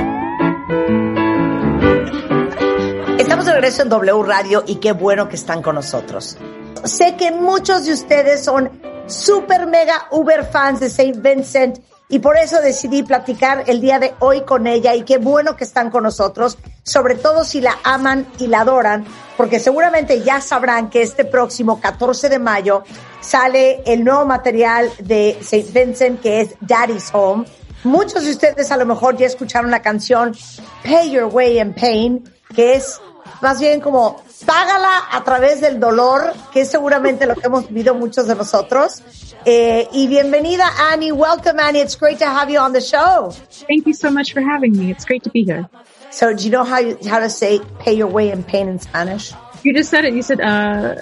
Estamos 3.19 3.45
de 3.45 3.53
regreso 3.53 3.83
en 3.83 3.89
W 3.89 4.23
Radio 4.23 4.65
y 4.67 4.77
qué 4.77 4.93
bueno 4.93 5.29
que 5.29 5.37
están 5.37 5.61
con 5.61 5.75
nosotros. 5.75 6.39
Sé 6.85 7.17
que 7.17 7.31
muchos 7.31 7.85
de 7.85 7.93
ustedes 7.93 8.45
son 8.45 8.71
super 9.07 9.67
mega 9.67 10.07
uber 10.11 10.45
fans 10.45 10.81
de 10.81 10.89
Saint 10.89 11.21
Vincent 11.21 11.79
y 12.09 12.19
por 12.19 12.37
eso 12.37 12.61
decidí 12.61 13.05
platicar 13.05 13.65
el 13.69 13.81
día 13.81 13.99
de 13.99 14.15
hoy 14.19 14.43
con 14.43 14.67
ella 14.67 14.95
y 14.97 15.05
qué 15.05 15.19
bueno 15.19 15.57
que 15.57 15.65
están 15.65 15.91
con 15.91 16.03
nosotros, 16.03 16.59
sobre 16.83 17.15
todo 17.15 17.45
si 17.45 17.61
la 17.61 17.79
aman 17.85 18.27
y 18.39 18.49
la 18.49 18.63
adoran, 18.63 19.05
porque 19.37 19.61
seguramente 19.61 20.23
ya 20.23 20.41
sabrán 20.41 20.91
que 20.91 21.03
este 21.03 21.25
próximo 21.25 21.81
14 21.81 22.29
de 22.29 22.39
mayo 22.41 22.83
sale 23.21 23.83
el 23.87 24.03
nuevo 24.03 24.25
material 24.25 24.91
de 24.99 25.39
Saint 25.41 25.73
Vincent 25.73 26.21
que 26.21 26.41
es 26.41 26.55
Daddy's 26.61 27.11
Home. 27.13 27.45
Muchos 27.85 28.25
de 28.25 28.33
ustedes 28.33 28.73
a 28.73 28.77
lo 28.77 28.87
mejor 28.87 29.17
ya 29.17 29.27
escucharon 29.27 29.71
la 29.71 29.81
canción 29.81 30.37
Pay 30.83 31.13
Your 31.13 31.33
Way 31.33 31.61
in 31.61 31.75
Pain, 31.75 32.25
que 32.55 32.75
es 32.75 33.01
más 33.41 33.61
bien 33.61 33.81
como 33.81 34.23
págala 34.47 35.09
a 35.11 35.23
través 35.25 35.61
del 35.61 35.79
dolor, 35.79 36.33
que 36.53 36.63
es 36.63 36.71
seguramente 36.71 37.27
lo 37.27 37.35
que 37.35 37.47
hemos 37.47 37.69
vivido 37.69 37.95
muchos 37.95 38.27
de 38.27 38.35
nosotros. 38.35 39.03
Eh, 39.45 39.89
y 39.93 40.07
bienvenida 40.07 40.71
Annie, 40.93 41.13
welcome 41.13 41.61
Annie, 41.61 41.81
it's 41.81 41.99
great 41.99 42.19
to 42.19 42.27
have 42.27 42.51
you 42.51 42.61
on 42.61 42.73
the 42.73 42.81
show. 42.81 43.31
Thank 43.69 43.87
you 43.87 43.95
so 43.95 44.11
much 44.11 44.33
for 44.33 44.43
having 44.43 44.77
me. 44.77 44.91
It's 44.91 45.05
great 45.05 45.23
to 45.23 45.31
be 45.31 45.45
here. 45.45 45.69
So 46.11 46.35
do 46.35 46.45
you 46.45 46.51
know 46.51 46.65
how, 46.65 46.79
you, 46.79 46.99
how 47.09 47.21
to 47.21 47.31
say 47.31 47.61
pay 47.79 47.95
your 47.95 48.09
way 48.09 48.31
in 48.31 48.43
pain 48.43 48.69
in 48.69 48.79
Spanish? 48.81 49.33
You 49.63 49.75
just 49.75 49.91
said 49.91 50.05
it. 50.05 50.15
You 50.15 50.23
said, 50.23 50.41
uh, 50.41 50.95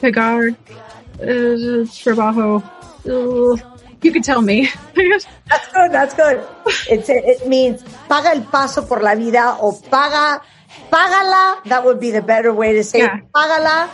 pegar, 0.00 0.48
uh, 0.48 1.84
trabajo. 1.92 2.62
Uh, 3.06 3.56
you 4.02 4.12
could 4.12 4.24
tell 4.24 4.40
me. 4.40 4.68
That's 4.94 5.68
good, 5.72 5.92
that's 5.92 6.14
good. 6.14 6.46
It's, 6.90 7.08
it 7.08 7.48
means 7.48 7.82
paga 8.08 8.30
el 8.30 8.42
paso 8.42 8.86
por 8.86 9.00
la 9.00 9.14
vida 9.14 9.56
o 9.60 9.72
paga, 9.72 10.42
págala, 10.90 11.64
that 11.64 11.84
would 11.84 12.00
be 12.00 12.10
the 12.10 12.22
better 12.22 12.52
way 12.52 12.74
to 12.74 12.84
say. 12.84 13.00
Yeah. 13.00 13.20
Págala 13.34 13.88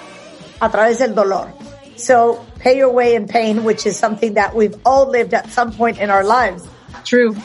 a 0.60 0.68
través 0.68 0.98
del 0.98 1.14
dolor. 1.14 1.52
So 1.96 2.44
pay 2.58 2.76
your 2.76 2.90
way 2.90 3.14
in 3.14 3.28
pain, 3.28 3.64
which 3.64 3.86
is 3.86 3.98
something 3.98 4.34
that 4.34 4.54
we've 4.54 4.74
all 4.84 5.08
lived 5.08 5.34
at 5.34 5.50
some 5.50 5.72
point 5.72 5.98
in 5.98 6.10
our 6.10 6.24
lives. 6.24 6.66
True. 7.04 7.36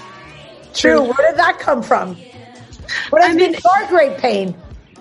True. 0.73 1.01
Where 1.01 1.29
did 1.29 1.37
that 1.37 1.59
come 1.59 1.83
from? 1.83 2.15
What 3.09 3.21
has 3.21 3.35
I 3.35 3.37
been 3.37 3.51
mean- 3.51 3.61
your 3.63 3.87
great 3.87 4.17
pain? 4.17 4.55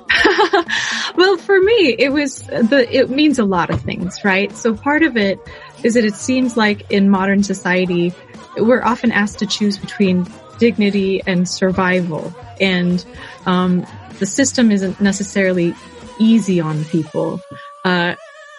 well, 1.16 1.36
for 1.36 1.60
me, 1.60 1.94
it 1.98 2.10
was 2.12 2.40
the, 2.42 2.86
it 2.90 3.10
means 3.10 3.38
a 3.38 3.44
lot 3.44 3.70
of 3.70 3.82
things, 3.82 4.24
right? 4.24 4.50
So 4.56 4.74
part 4.74 5.02
of 5.02 5.16
it 5.16 5.38
is 5.82 5.94
that 5.94 6.04
it 6.04 6.14
seems 6.14 6.56
like 6.56 6.90
in 6.90 7.10
modern 7.10 7.42
society, 7.42 8.14
we're 8.56 8.82
often 8.82 9.12
asked 9.12 9.40
to 9.40 9.46
choose 9.46 9.76
between 9.76 10.26
dignity 10.58 11.22
and 11.26 11.48
survival. 11.48 12.34
And, 12.58 13.04
um, 13.46 13.86
the 14.18 14.26
system 14.26 14.70
isn't 14.70 15.00
necessarily 15.00 15.74
easy 16.18 16.60
on 16.60 16.84
people. 16.84 17.40
Uh, 17.84 18.14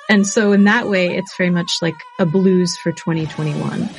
and 0.10 0.26
so 0.26 0.53
in 0.53 0.64
that 0.64 0.90
way, 0.90 1.15
it's 1.15 1.36
very 1.38 1.49
much 1.49 1.72
like 1.81 1.95
a 2.19 2.26
blues 2.26 2.77
for 2.77 2.91
2021. 2.91 3.90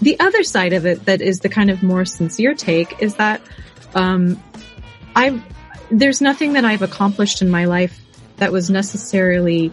The 0.00 0.18
other 0.20 0.42
side 0.42 0.72
of 0.72 0.86
it 0.86 1.04
that 1.06 1.20
is 1.20 1.40
the 1.40 1.48
kind 1.48 1.70
of 1.70 1.82
more 1.82 2.04
sincere 2.04 2.54
take 2.54 3.02
is 3.02 3.16
that, 3.16 3.40
um, 3.94 4.42
I 5.16 5.42
there's 5.90 6.20
nothing 6.20 6.52
that 6.52 6.64
I've 6.64 6.82
accomplished 6.82 7.42
in 7.42 7.50
my 7.50 7.64
life 7.64 7.98
that 8.36 8.52
was 8.52 8.70
necessarily 8.70 9.72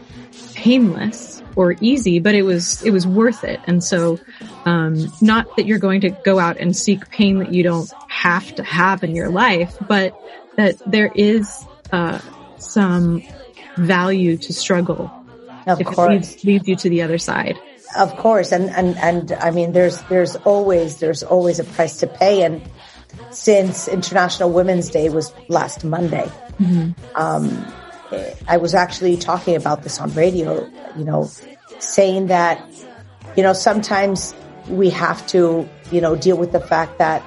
painless 0.53 1.41
or 1.55 1.75
easy, 1.81 2.19
but 2.19 2.35
it 2.35 2.41
was 2.41 2.81
it 2.83 2.91
was 2.91 3.05
worth 3.05 3.43
it. 3.43 3.59
And 3.65 3.83
so, 3.83 4.19
um, 4.65 5.11
not 5.21 5.55
that 5.55 5.65
you're 5.65 5.79
going 5.79 6.01
to 6.01 6.09
go 6.09 6.39
out 6.39 6.57
and 6.57 6.75
seek 6.75 7.09
pain 7.09 7.39
that 7.39 7.53
you 7.53 7.63
don't 7.63 7.91
have 8.07 8.55
to 8.55 8.63
have 8.63 9.03
in 9.03 9.15
your 9.15 9.29
life, 9.29 9.77
but 9.87 10.19
that 10.57 10.77
there 10.85 11.11
is 11.13 11.65
uh, 11.91 12.19
some 12.57 13.23
value 13.77 14.37
to 14.37 14.53
struggle 14.53 15.11
Of 15.67 15.81
if 15.81 15.87
course. 15.87 15.99
it 15.99 16.11
leads, 16.11 16.43
leads 16.43 16.67
you 16.67 16.75
to 16.77 16.89
the 16.89 17.01
other 17.01 17.17
side. 17.17 17.59
Of 17.97 18.15
course, 18.17 18.51
and 18.51 18.69
and 18.71 18.97
and 18.97 19.31
I 19.33 19.51
mean, 19.51 19.71
there's 19.71 20.01
there's 20.03 20.35
always 20.37 20.99
there's 20.99 21.23
always 21.23 21.59
a 21.59 21.63
price 21.63 21.97
to 21.99 22.07
pay, 22.07 22.43
and 22.43 22.61
since 23.31 23.87
International 23.87 24.51
Women's 24.51 24.89
Day 24.89 25.07
was 25.07 25.31
last 25.47 25.85
Monday, 25.85 26.29
um, 27.15 27.65
eh, 28.11 28.33
I 28.49 28.57
was 28.57 28.73
actually 28.73 29.15
talking 29.15 29.55
about 29.55 29.83
this 29.83 30.01
on 30.01 30.13
radio. 30.13 30.69
You 30.97 31.05
know, 31.05 31.29
saying 31.79 32.27
that 32.27 32.59
you 33.35 33.43
know, 33.43 33.53
sometimes 33.53 34.33
we 34.69 34.89
have 34.89 35.25
to, 35.27 35.67
you 35.91 36.01
know, 36.01 36.15
deal 36.15 36.37
with 36.37 36.51
the 36.51 36.59
fact 36.59 36.97
that 36.97 37.21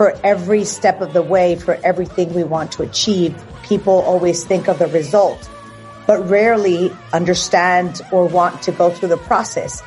for 0.00 0.16
every 0.24 0.64
step 0.64 1.02
of 1.02 1.12
the 1.12 1.20
way, 1.20 1.54
for 1.56 1.76
everything 1.84 2.32
we 2.32 2.42
want 2.42 2.72
to 2.72 2.82
achieve, 2.82 3.36
people 3.62 4.00
always 4.08 4.44
think 4.44 4.66
of 4.66 4.78
the 4.78 4.86
result, 4.86 5.36
but 6.06 6.16
rarely 6.26 6.90
understand 7.12 8.00
or 8.10 8.24
want 8.24 8.62
to 8.62 8.72
go 8.72 8.88
through 8.88 9.10
the 9.10 9.18
process. 9.18 9.82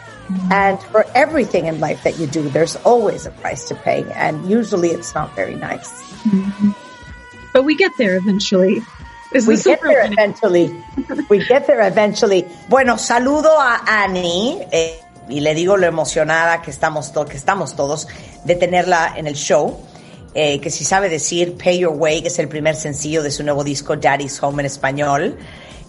And 0.52 0.80
for 0.94 1.04
everything 1.16 1.66
in 1.66 1.80
life 1.80 2.04
that 2.04 2.20
you 2.20 2.28
do, 2.28 2.48
there's 2.50 2.76
always 2.86 3.26
a 3.26 3.32
price 3.32 3.68
to 3.70 3.74
pay. 3.74 4.06
And 4.14 4.48
usually 4.48 4.90
it's 4.90 5.16
not 5.16 5.36
very 5.36 5.56
nice. 5.56 5.90
But 7.52 7.64
we 7.66 7.76
get 7.76 7.90
there 7.98 8.16
eventually. 8.16 8.84
Is 9.34 9.48
We 9.48 9.58
get 9.58 9.82
there 9.82 10.06
eventually. 10.06 10.70
We 11.28 11.44
get 11.44 11.66
there 11.66 11.82
eventually. 11.88 12.46
Bueno, 12.70 12.98
saludo 12.98 13.50
a 13.60 13.82
Annie 13.88 14.62
eh, 14.72 15.00
y 15.28 15.40
le 15.40 15.56
digo 15.56 15.76
lo 15.76 15.88
emocionada 15.88 16.62
que 16.62 16.70
estamos, 16.72 17.12
to- 17.14 17.26
que 17.26 17.36
estamos 17.38 17.76
todos 17.76 18.06
de 18.46 18.54
tenerla 18.56 19.16
en 19.18 19.26
el 19.26 19.34
show. 19.34 19.84
Eh, 20.36 20.60
que 20.60 20.72
si 20.72 20.84
sabe 20.84 21.10
decir 21.10 21.56
Pay 21.58 21.80
Your 21.80 21.94
Way, 21.96 22.24
que 22.24 22.28
es 22.30 22.40
el 22.40 22.48
primer 22.48 22.76
sencillo 22.76 23.22
de 23.22 23.30
su 23.30 23.44
nuevo 23.44 23.64
disco 23.64 23.96
Daddy's 23.96 24.42
Home 24.42 24.64
en 24.64 24.66
español. 24.66 25.38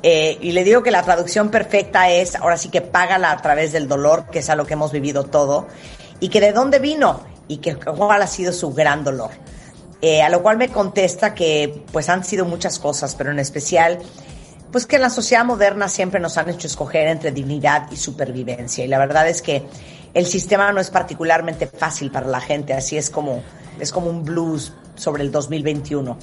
Eh, 0.02 0.36
y 0.40 0.52
le 0.52 0.64
digo 0.64 0.82
que 0.82 0.90
la 0.90 1.02
traducción 1.02 1.50
perfecta 1.50 2.10
es, 2.10 2.36
ahora 2.36 2.58
sí 2.58 2.68
que 2.68 2.82
págala 2.82 3.30
a 3.30 3.40
través 3.40 3.72
del 3.72 3.88
dolor, 3.88 4.26
que 4.30 4.40
es 4.40 4.50
a 4.50 4.56
lo 4.56 4.66
que 4.66 4.74
hemos 4.74 4.92
vivido 4.92 5.24
todo, 5.24 5.66
y 6.20 6.28
que 6.28 6.40
de 6.42 6.52
dónde 6.52 6.78
vino 6.78 7.22
y 7.48 7.58
que 7.58 7.76
cuál 7.76 8.20
ha 8.20 8.26
sido 8.26 8.52
su 8.52 8.72
gran 8.74 9.02
dolor. 9.02 9.30
Eh, 10.02 10.20
a 10.20 10.28
lo 10.28 10.42
cual 10.42 10.58
me 10.58 10.68
contesta 10.68 11.34
que 11.34 11.82
pues 11.90 12.10
han 12.10 12.24
sido 12.24 12.44
muchas 12.44 12.78
cosas, 12.78 13.14
pero 13.14 13.30
en 13.30 13.38
especial 13.38 13.98
pues 14.74 14.86
que 14.86 14.96
en 14.96 15.02
la 15.02 15.10
sociedad 15.10 15.44
moderna 15.44 15.88
siempre 15.88 16.18
nos 16.18 16.36
han 16.36 16.50
hecho 16.50 16.66
escoger 16.66 17.06
entre 17.06 17.30
dignidad 17.30 17.88
y 17.92 17.96
supervivencia. 17.96 18.84
Y 18.84 18.88
la 18.88 18.98
verdad 18.98 19.28
es 19.28 19.40
que 19.40 19.62
el 20.12 20.26
sistema 20.26 20.72
no 20.72 20.80
es 20.80 20.90
particularmente 20.90 21.68
fácil 21.68 22.10
para 22.10 22.26
la 22.26 22.40
gente, 22.40 22.74
así 22.74 22.98
es 22.98 23.08
como, 23.08 23.40
es 23.78 23.92
como 23.92 24.08
un 24.08 24.24
blues 24.24 24.72
sobre 24.94 25.22
el 25.22 25.30
2021. 25.30 26.16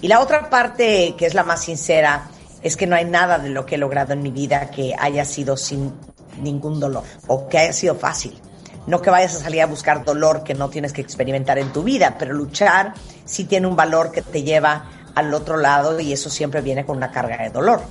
Y 0.00 0.08
la 0.08 0.20
otra 0.20 0.50
parte, 0.50 1.14
que 1.16 1.26
es 1.26 1.34
la 1.34 1.44
más 1.44 1.62
sincera, 1.62 2.28
es 2.62 2.76
que 2.76 2.86
no 2.86 2.96
hay 2.96 3.04
nada 3.04 3.38
de 3.38 3.50
lo 3.50 3.66
que 3.66 3.76
he 3.76 3.78
logrado 3.78 4.12
en 4.12 4.22
mi 4.22 4.30
vida 4.30 4.70
que 4.70 4.94
haya 4.98 5.24
sido 5.24 5.56
sin 5.56 5.92
ningún 6.40 6.80
dolor 6.80 7.04
o 7.26 7.48
que 7.48 7.58
haya 7.58 7.72
sido 7.72 7.94
fácil. 7.94 8.38
No 8.86 9.02
que 9.02 9.10
vayas 9.10 9.34
a 9.34 9.40
salir 9.40 9.60
a 9.62 9.66
buscar 9.66 10.04
dolor 10.04 10.44
que 10.44 10.54
no 10.54 10.70
tienes 10.70 10.92
que 10.92 11.02
experimentar 11.02 11.58
en 11.58 11.72
tu 11.72 11.82
vida, 11.82 12.16
pero 12.18 12.32
luchar 12.32 12.94
sí 13.24 13.44
tiene 13.44 13.66
un 13.66 13.76
valor 13.76 14.10
que 14.10 14.22
te 14.22 14.42
lleva 14.42 14.86
al 15.14 15.34
otro 15.34 15.56
lado 15.56 15.98
y 16.00 16.12
eso 16.12 16.30
siempre 16.30 16.62
viene 16.62 16.86
con 16.86 16.96
una 16.96 17.10
carga 17.10 17.42
de 17.42 17.50
dolor. 17.50 17.82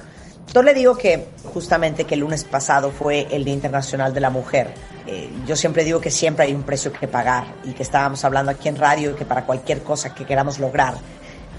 Yo 0.54 0.64
le 0.64 0.74
digo 0.74 0.98
que 0.98 1.28
justamente 1.54 2.06
que 2.06 2.16
el 2.16 2.22
lunes 2.22 2.44
pasado 2.46 2.92
fue 2.92 3.28
el 3.32 3.44
Día 3.44 3.54
Internacional 3.54 4.14
de 4.14 4.22
la 4.22 4.30
Mujer. 4.30 4.74
Eh, 5.06 5.30
yo 5.46 5.56
siempre 5.56 5.84
digo 5.84 6.00
que 6.00 6.10
siempre 6.10 6.46
hay 6.46 6.54
un 6.54 6.64
precio 6.64 6.92
que 6.92 7.08
pagar 7.08 7.46
y 7.64 7.74
que 7.74 7.84
estábamos 7.84 8.24
hablando 8.24 8.52
aquí 8.52 8.70
en 8.70 8.78
radio 8.78 9.16
que 9.16 9.26
para 9.26 9.46
cualquier 9.46 9.84
cosa 9.84 10.14
que 10.14 10.26
queramos 10.26 10.60
lograr, 10.60 10.96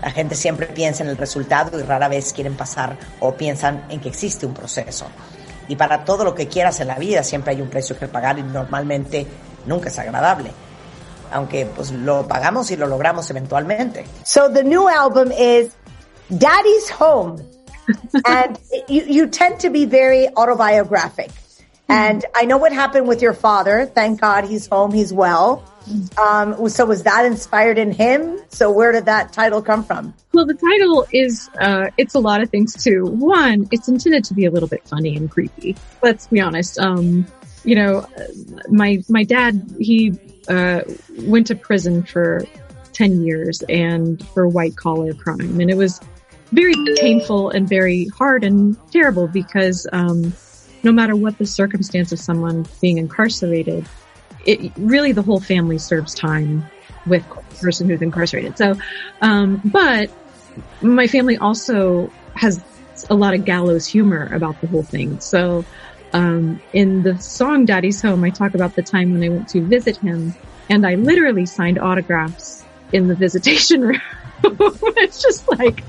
la 0.02 0.10
gente 0.10 0.34
siempre 0.34 0.66
piensa 0.66 1.02
en 1.02 1.10
el 1.10 1.16
resultado 1.16 1.78
y 1.78 1.82
rara 1.82 2.08
vez 2.08 2.32
quieren 2.32 2.56
pasar 2.56 2.96
o 3.20 3.34
piensan 3.34 3.84
en 3.88 4.00
que 4.00 4.08
existe 4.08 4.46
un 4.46 4.54
proceso. 4.54 5.06
Y 5.68 5.76
para 5.76 6.04
todo 6.04 6.24
lo 6.24 6.34
que 6.34 6.48
quieras 6.48 6.80
en 6.80 6.88
la 6.88 6.96
vida 6.96 7.22
siempre 7.22 7.52
hay 7.52 7.60
un 7.60 7.68
precio 7.68 7.98
que 7.98 8.08
pagar 8.08 8.38
y 8.38 8.42
normalmente 8.42 9.26
nunca 9.66 9.88
es 9.88 9.98
agradable. 9.98 10.50
Aunque 11.30 11.66
pues 11.66 11.90
lo 11.90 12.26
pagamos 12.26 12.70
y 12.70 12.76
lo 12.76 12.86
logramos 12.86 13.28
eventualmente. 13.28 14.06
So 14.24 14.50
the 14.50 14.64
new 14.64 14.88
album 14.88 15.30
is 15.30 15.72
Daddy's 16.30 16.90
Home. 16.98 17.57
And 18.26 18.58
you, 18.88 19.04
you 19.04 19.26
tend 19.26 19.60
to 19.60 19.70
be 19.70 19.84
very 19.84 20.28
autobiographic. 20.28 21.30
And 21.88 22.24
I 22.34 22.44
know 22.44 22.58
what 22.58 22.72
happened 22.72 23.08
with 23.08 23.22
your 23.22 23.32
father. 23.32 23.86
Thank 23.86 24.20
God 24.20 24.44
he's 24.44 24.66
home, 24.66 24.92
he's 24.92 25.12
well. 25.12 25.64
Um, 26.18 26.68
so 26.68 26.84
was 26.84 27.04
that 27.04 27.24
inspired 27.24 27.78
in 27.78 27.92
him? 27.92 28.38
So 28.50 28.70
where 28.70 28.92
did 28.92 29.06
that 29.06 29.32
title 29.32 29.62
come 29.62 29.84
from? 29.84 30.12
Well, 30.32 30.44
the 30.44 30.54
title 30.54 31.06
is, 31.12 31.48
uh, 31.58 31.86
it's 31.96 32.14
a 32.14 32.18
lot 32.18 32.42
of 32.42 32.50
things 32.50 32.82
too. 32.82 33.06
One, 33.06 33.66
it's 33.70 33.88
intended 33.88 34.24
to 34.24 34.34
be 34.34 34.44
a 34.44 34.50
little 34.50 34.68
bit 34.68 34.86
funny 34.86 35.16
and 35.16 35.30
creepy. 35.30 35.76
Let's 36.02 36.26
be 36.26 36.40
honest. 36.40 36.78
Um, 36.78 37.26
you 37.64 37.74
know, 37.74 38.06
my, 38.68 39.02
my 39.08 39.24
dad, 39.24 39.62
he, 39.78 40.12
uh, 40.48 40.82
went 41.20 41.46
to 41.46 41.54
prison 41.54 42.02
for 42.02 42.44
10 42.92 43.22
years 43.22 43.62
and 43.68 44.26
for 44.28 44.46
white 44.46 44.76
collar 44.76 45.14
crime. 45.14 45.60
And 45.60 45.70
it 45.70 45.76
was 45.76 46.00
very 46.52 46.74
painful 46.96 47.50
and 47.50 47.68
very 47.68 48.06
hard 48.16 48.44
and 48.44 48.76
terrible 48.90 49.28
because, 49.28 49.86
um, 49.92 50.32
no 50.82 50.92
matter 50.92 51.16
what 51.16 51.36
the 51.38 51.46
circumstance 51.46 52.12
of 52.12 52.18
someone 52.18 52.66
being 52.80 52.98
incarcerated, 52.98 53.86
it 54.46 54.72
really 54.76 55.12
the 55.12 55.22
whole 55.22 55.40
family 55.40 55.78
serves 55.78 56.14
time 56.14 56.68
with 57.06 57.26
the 57.28 57.56
person 57.60 57.88
who's 57.88 58.00
incarcerated. 58.00 58.56
So, 58.56 58.76
um, 59.20 59.60
but 59.64 60.10
my 60.80 61.06
family 61.06 61.36
also 61.38 62.10
has 62.36 62.64
a 63.10 63.14
lot 63.14 63.34
of 63.34 63.44
gallows 63.44 63.86
humor 63.86 64.30
about 64.32 64.60
the 64.60 64.68
whole 64.68 64.84
thing. 64.84 65.20
So, 65.20 65.64
um, 66.12 66.60
in 66.72 67.02
the 67.02 67.18
song 67.18 67.64
Daddy's 67.64 68.00
Home, 68.02 68.24
I 68.24 68.30
talk 68.30 68.54
about 68.54 68.74
the 68.74 68.82
time 68.82 69.12
when 69.12 69.22
I 69.22 69.28
went 69.28 69.48
to 69.50 69.60
visit 69.66 69.96
him 69.98 70.34
and 70.70 70.86
I 70.86 70.94
literally 70.94 71.46
signed 71.46 71.78
autographs 71.78 72.64
in 72.92 73.08
the 73.08 73.14
visitation 73.14 73.80
room. 73.82 74.00
it's 74.42 75.22
just 75.22 75.48
like, 75.58 75.82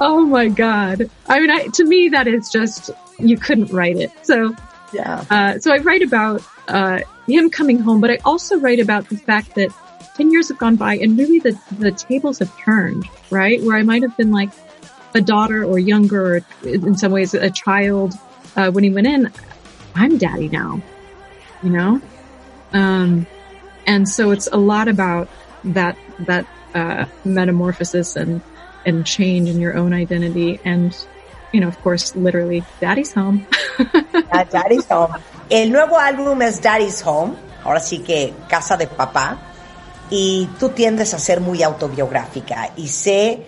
oh 0.00 0.24
my 0.26 0.48
God. 0.48 1.08
I 1.28 1.40
mean, 1.40 1.50
I, 1.50 1.66
to 1.68 1.84
me, 1.84 2.08
that 2.10 2.26
is 2.26 2.50
just, 2.50 2.90
you 3.18 3.36
couldn't 3.36 3.70
write 3.72 3.96
it. 3.96 4.10
So, 4.22 4.54
yeah. 4.92 5.24
Uh, 5.30 5.58
so 5.58 5.72
I 5.72 5.78
write 5.78 6.02
about, 6.02 6.42
uh, 6.68 7.00
him 7.26 7.50
coming 7.50 7.78
home, 7.78 8.00
but 8.00 8.10
I 8.10 8.18
also 8.24 8.58
write 8.58 8.80
about 8.80 9.08
the 9.08 9.16
fact 9.16 9.54
that 9.54 9.70
10 10.16 10.30
years 10.30 10.48
have 10.48 10.58
gone 10.58 10.76
by 10.76 10.96
and 10.96 11.16
really 11.18 11.38
the, 11.38 11.58
the 11.78 11.92
tables 11.92 12.40
have 12.40 12.56
turned, 12.58 13.08
right? 13.30 13.62
Where 13.62 13.76
I 13.76 13.82
might 13.82 14.02
have 14.02 14.16
been 14.16 14.32
like 14.32 14.50
a 15.14 15.20
daughter 15.20 15.64
or 15.64 15.78
younger, 15.78 16.36
or 16.36 16.40
in 16.64 16.96
some 16.96 17.12
ways 17.12 17.34
a 17.34 17.50
child, 17.50 18.14
uh, 18.56 18.70
when 18.70 18.84
he 18.84 18.90
went 18.90 19.06
in. 19.06 19.30
I'm 19.94 20.18
daddy 20.18 20.48
now, 20.48 20.82
you 21.62 21.70
know? 21.70 22.00
Um, 22.72 23.26
and 23.86 24.08
so 24.08 24.30
it's 24.30 24.48
a 24.50 24.56
lot 24.56 24.88
about 24.88 25.28
that, 25.64 25.96
that, 26.20 26.46
uh, 26.74 27.04
metamorphosis 27.24 28.16
and, 28.16 28.40
and 28.84 29.04
change 29.04 29.48
in 29.48 29.60
your 29.60 29.76
own 29.76 29.92
identity. 29.92 30.60
And, 30.64 30.94
you 31.52 31.60
know, 31.60 31.68
of 31.68 31.80
course, 31.82 32.14
literally 32.16 32.64
daddy's 32.80 33.12
home. 33.12 33.46
Daddy's 34.50 34.86
Home. 34.90 35.14
El 35.50 35.70
nuevo 35.70 35.98
álbum 35.98 36.40
es 36.42 36.60
Daddy's 36.60 37.02
Home, 37.04 37.34
ahora 37.64 37.80
sí 37.80 37.98
que 37.98 38.32
casa 38.48 38.76
de 38.76 38.86
papá, 38.86 39.38
y 40.10 40.48
tú 40.58 40.70
tiendes 40.70 41.14
a 41.14 41.18
ser 41.18 41.40
muy 41.40 41.62
autobiográfica 41.62 42.72
y 42.76 42.88
sé 42.88 43.42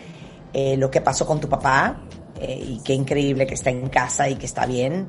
eh, 0.53 0.77
lo 0.77 0.91
que 0.91 1.01
pasó 1.01 1.27
con 1.27 1.41
tu 1.41 1.49
papá 1.49 2.01
eh, 2.41 2.59
y 2.59 2.81
qué 2.83 2.95
increíble 2.95 3.47
que 3.47 3.55
está 3.55 3.71
en 3.71 3.89
casa 3.89 4.29
y 4.29 4.37
que 4.37 4.47
está 4.47 4.67
bien. 4.67 5.09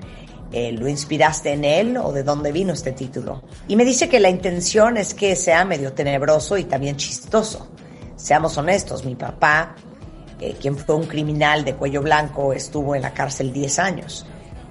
Eh, 0.51 0.71
¿Lo 0.71 0.87
inspiraste 0.87 1.53
en 1.53 1.65
él 1.65 1.97
o 1.97 2.11
de 2.11 2.23
dónde 2.23 2.51
vino 2.51 2.73
este 2.73 2.91
título? 2.91 3.43
Y 3.67 3.75
me 3.75 3.83
dice 3.83 4.07
que 4.07 4.19
la 4.19 4.29
intención 4.29 4.97
es 4.97 5.13
que 5.13 5.35
sea 5.35 5.65
medio 5.65 5.93
tenebroso 5.93 6.57
y 6.57 6.65
también 6.65 6.97
chistoso. 6.97 7.67
Seamos 8.15 8.57
honestos, 8.57 9.03
mi 9.03 9.15
papá, 9.15 9.75
eh, 10.39 10.55
quien 10.59 10.77
fue 10.77 10.95
un 10.95 11.05
criminal 11.05 11.63
de 11.63 11.75
cuello 11.75 12.01
blanco, 12.01 12.53
estuvo 12.53 12.95
en 12.95 13.01
la 13.01 13.13
cárcel 13.13 13.53
10 13.53 13.79
años. 13.79 14.25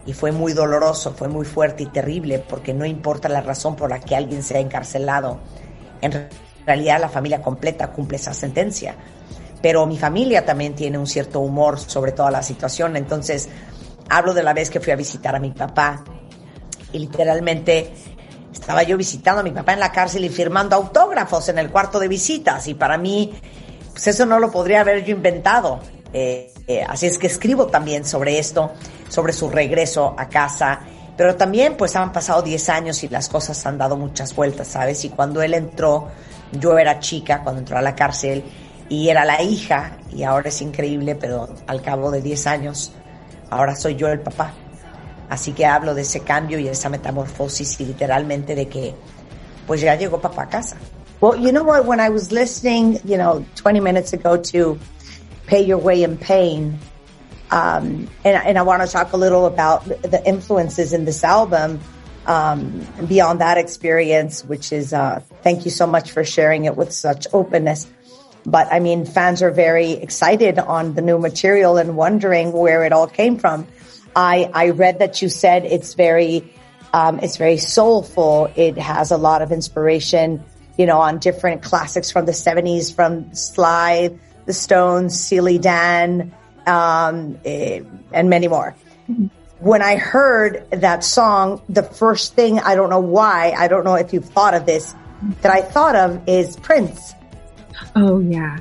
Y 0.07 0.13
fue 0.13 0.33
muy 0.33 0.53
doloroso, 0.53 1.15
fue 1.15 1.29
muy 1.29 1.47
fuerte 1.47 1.85
y 1.85 1.87
terrible 1.87 2.39
porque 2.39 2.75
no 2.75 2.85
importa 2.85 3.29
la 3.29 3.41
razón 3.41 3.75
por 3.75 3.89
la 3.89 4.01
que 4.01 4.15
alguien 4.15 4.43
sea 4.43 4.61
encarcelado, 4.61 5.39
en 6.03 6.29
realidad 6.67 7.01
la 7.01 7.09
familia 7.09 7.41
completa 7.41 7.91
cumple 7.91 8.17
esa 8.17 8.35
sentencia. 8.35 8.95
Pero 9.63 9.87
mi 9.87 9.97
familia 9.97 10.45
también 10.45 10.75
tiene 10.75 10.99
un 10.99 11.07
cierto 11.07 11.41
humor 11.41 11.79
sobre 11.81 12.13
toda 12.13 12.31
la 12.31 12.43
situación, 12.43 12.97
entonces 12.97 13.49
hablo 14.11 14.35
de 14.35 14.43
la 14.43 14.53
vez 14.53 14.69
que 14.69 14.81
fui 14.81 14.93
a 14.93 14.97
visitar 14.97 15.35
a 15.35 15.41
mi 15.41 15.53
papá. 15.53 16.05
Y 16.93 16.99
literalmente 16.99 17.93
estaba 18.53 18.83
yo 18.83 18.97
visitando 18.97 19.41
a 19.41 19.43
mi 19.43 19.51
papá 19.51 19.73
en 19.73 19.81
la 19.81 19.91
cárcel 19.91 20.25
y 20.25 20.29
firmando 20.29 20.77
autógrafos 20.77 21.49
en 21.49 21.59
el 21.59 21.71
cuarto 21.71 21.99
de 21.99 22.09
visitas. 22.09 22.69
Y 22.69 22.75
para 22.75 22.99
mí 22.99 23.33
pues 23.95 24.09
eso 24.09 24.27
no 24.27 24.41
lo 24.41 24.51
podría 24.51 24.81
haber 24.81 25.05
yo 25.05 25.15
inventado. 25.15 25.79
Eh, 26.13 26.53
eh, 26.67 26.85
así 26.87 27.07
es 27.07 27.17
que 27.17 27.29
escribo 27.29 27.69
también 27.69 28.05
sobre 28.05 28.41
esto, 28.41 28.73
sobre 29.09 29.33
su 29.33 29.49
regreso 29.49 30.17
a 30.19 30.29
casa, 30.29 30.81
pero 31.17 31.37
también 31.37 31.77
pues 31.77 31.95
han 31.95 32.13
pasado 32.13 32.43
10 32.43 32.69
años 32.71 33.05
y 33.05 33.09
las 33.09 33.29
cosas 33.29 33.65
han 33.67 33.79
dado 33.79 33.97
muchas 33.97 34.35
vueltas, 34.35 34.67
¿sabes? 34.67 35.05
Y 35.05 35.11
cuando 35.11 35.43
él 35.43 35.55
entró, 35.55 36.09
yo 36.53 36.77
era 36.77 36.99
chica 36.99 37.43
cuando 37.45 37.61
entró 37.61 37.79
a 37.79 37.83
la 37.83 37.95
cárcel 37.95 38.43
y 38.89 39.09
era 39.09 39.25
la 39.25 39.41
hija 39.43 39.99
y 40.13 40.25
ahora 40.25 40.49
es 40.49 40.61
increíble, 40.61 41.15
pero 41.15 41.49
al 41.69 41.81
cabo 41.81 42.11
de 42.11 42.21
10 42.21 42.47
años, 42.49 42.93
ahora 43.49 43.77
soy 43.77 43.95
yo 43.95 44.09
el 44.09 44.21
papá. 44.21 44.55
Así 45.31 45.53
que 45.53 45.67
hablo 45.67 45.95
de 45.95 46.03
ese 46.03 46.21
cambio 46.21 46.59
y 46.59 46.67
esa 46.67 46.89
metamorfosis 46.89 47.81
y 47.81 47.87
literalmente 47.87 48.57
de 48.57 48.67
que 48.67 48.95
pues 49.69 49.81
ya 49.81 49.95
llegó 49.95 50.21
papá 50.21 50.43
a 50.43 50.49
casa. 50.49 50.77
Well, 51.25 51.37
you 51.37 51.53
know 51.53 51.65
what, 51.65 51.87
when 51.87 52.01
I 52.01 52.11
was 52.11 52.33
listening, 52.33 53.01
you 53.07 53.17
know, 53.17 53.47
20 53.55 53.81
minutes 53.81 54.13
ago 54.13 54.37
to 54.37 54.79
Pay 55.47 55.65
Your 55.65 55.79
Way 55.79 56.03
in 56.03 56.19
Pain, 56.19 56.79
um, 57.51 58.11
and, 58.27 58.37
and 58.37 58.59
I 58.59 58.61
want 58.61 58.83
to 58.83 58.89
talk 58.89 59.15
a 59.15 59.17
little 59.17 59.47
about 59.47 59.87
the 59.87 60.23
influences 60.27 60.93
in 60.93 61.07
this 61.07 61.25
album. 61.25 61.81
um, 62.27 62.87
beyond 63.09 63.41
that 63.41 63.57
experience, 63.57 64.45
which 64.45 64.71
is, 64.71 64.93
uh, 64.93 65.21
thank 65.43 65.65
you 65.65 65.71
so 65.71 65.87
much 65.87 66.11
for 66.11 66.25
sharing 66.25 66.67
it 66.67 66.77
with 66.77 66.93
such 66.93 67.27
openness. 67.33 67.87
But 68.45 68.71
I 68.71 68.81
mean, 68.81 69.07
fans 69.07 69.41
are 69.41 69.51
very 69.51 69.93
excited 69.93 70.59
on 70.59 70.93
the 70.93 71.01
new 71.01 71.19
material 71.19 71.79
and 71.79 71.97
wondering 71.97 72.53
where 72.53 72.85
it 72.85 72.93
all 72.93 73.07
came 73.07 73.39
from. 73.39 73.67
I, 74.15 74.51
I 74.53 74.71
read 74.71 74.99
that 74.99 75.23
you 75.23 75.31
said 75.31 75.65
it's 75.65 75.95
very, 75.95 76.53
um, 76.93 77.21
it's 77.21 77.39
very 77.39 77.57
soulful. 77.57 78.53
It 78.55 78.77
has 78.77 79.11
a 79.11 79.17
lot 79.17 79.41
of 79.41 79.53
inspiration, 79.53 80.45
you 80.77 80.87
know, 80.87 81.01
on 81.01 81.19
different 81.19 81.63
classics 81.63 82.11
from 82.11 82.27
the 82.27 82.33
70s, 82.33 82.95
from 82.95 83.35
Sly, 83.35 84.11
The 84.47 84.53
Stones, 84.53 85.19
Steely 85.19 85.59
Dan, 85.59 86.35
um, 86.67 87.39
eh, 87.45 87.81
and 88.13 88.29
many 88.31 88.49
more. 88.49 88.75
When 89.61 89.83
I 89.83 89.97
heard 89.97 90.67
that 90.71 91.05
song, 91.05 91.63
the 91.69 91.83
first 91.83 92.35
thing, 92.35 92.59
I 92.59 92.75
don't 92.75 92.91
know 92.91 93.01
why, 93.01 93.53
I 93.57 93.69
don't 93.69 93.85
know 93.85 93.95
if 93.95 94.13
you've 94.13 94.25
thought 94.25 94.55
of 94.55 94.67
this, 94.67 94.95
that 95.43 95.53
I 95.53 95.63
thought 95.63 95.95
of 95.97 96.29
is 96.29 96.57
Prince. 96.57 97.15
Oh 97.97 98.19
yeah, 98.21 98.59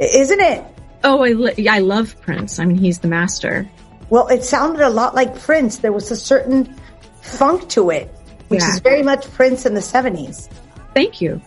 Isn't 0.00 0.40
it? 0.40 0.64
Oh, 1.04 1.22
I 1.22 1.28
li- 1.32 1.68
I 1.68 1.78
love 1.80 2.18
Prince. 2.22 2.58
I 2.58 2.64
mean, 2.64 2.78
he's 2.78 2.98
the 3.00 3.08
master. 3.08 3.68
Well, 4.10 4.26
it 4.28 4.42
sounded 4.42 4.80
a 4.80 4.88
lot 4.90 5.14
like 5.14 5.38
Prince. 5.38 5.78
There 5.78 5.92
was 5.92 6.10
a 6.10 6.16
certain 6.16 6.74
funk 7.20 7.68
to 7.70 7.90
it, 7.90 8.12
which 8.48 8.60
Yeah. 8.62 8.70
is 8.70 8.78
very 8.80 9.02
much 9.02 9.30
Prince 9.34 9.66
in 9.66 9.74
the 9.74 9.80
70s. 9.82 10.48
Thank 10.94 11.20
you. 11.20 11.40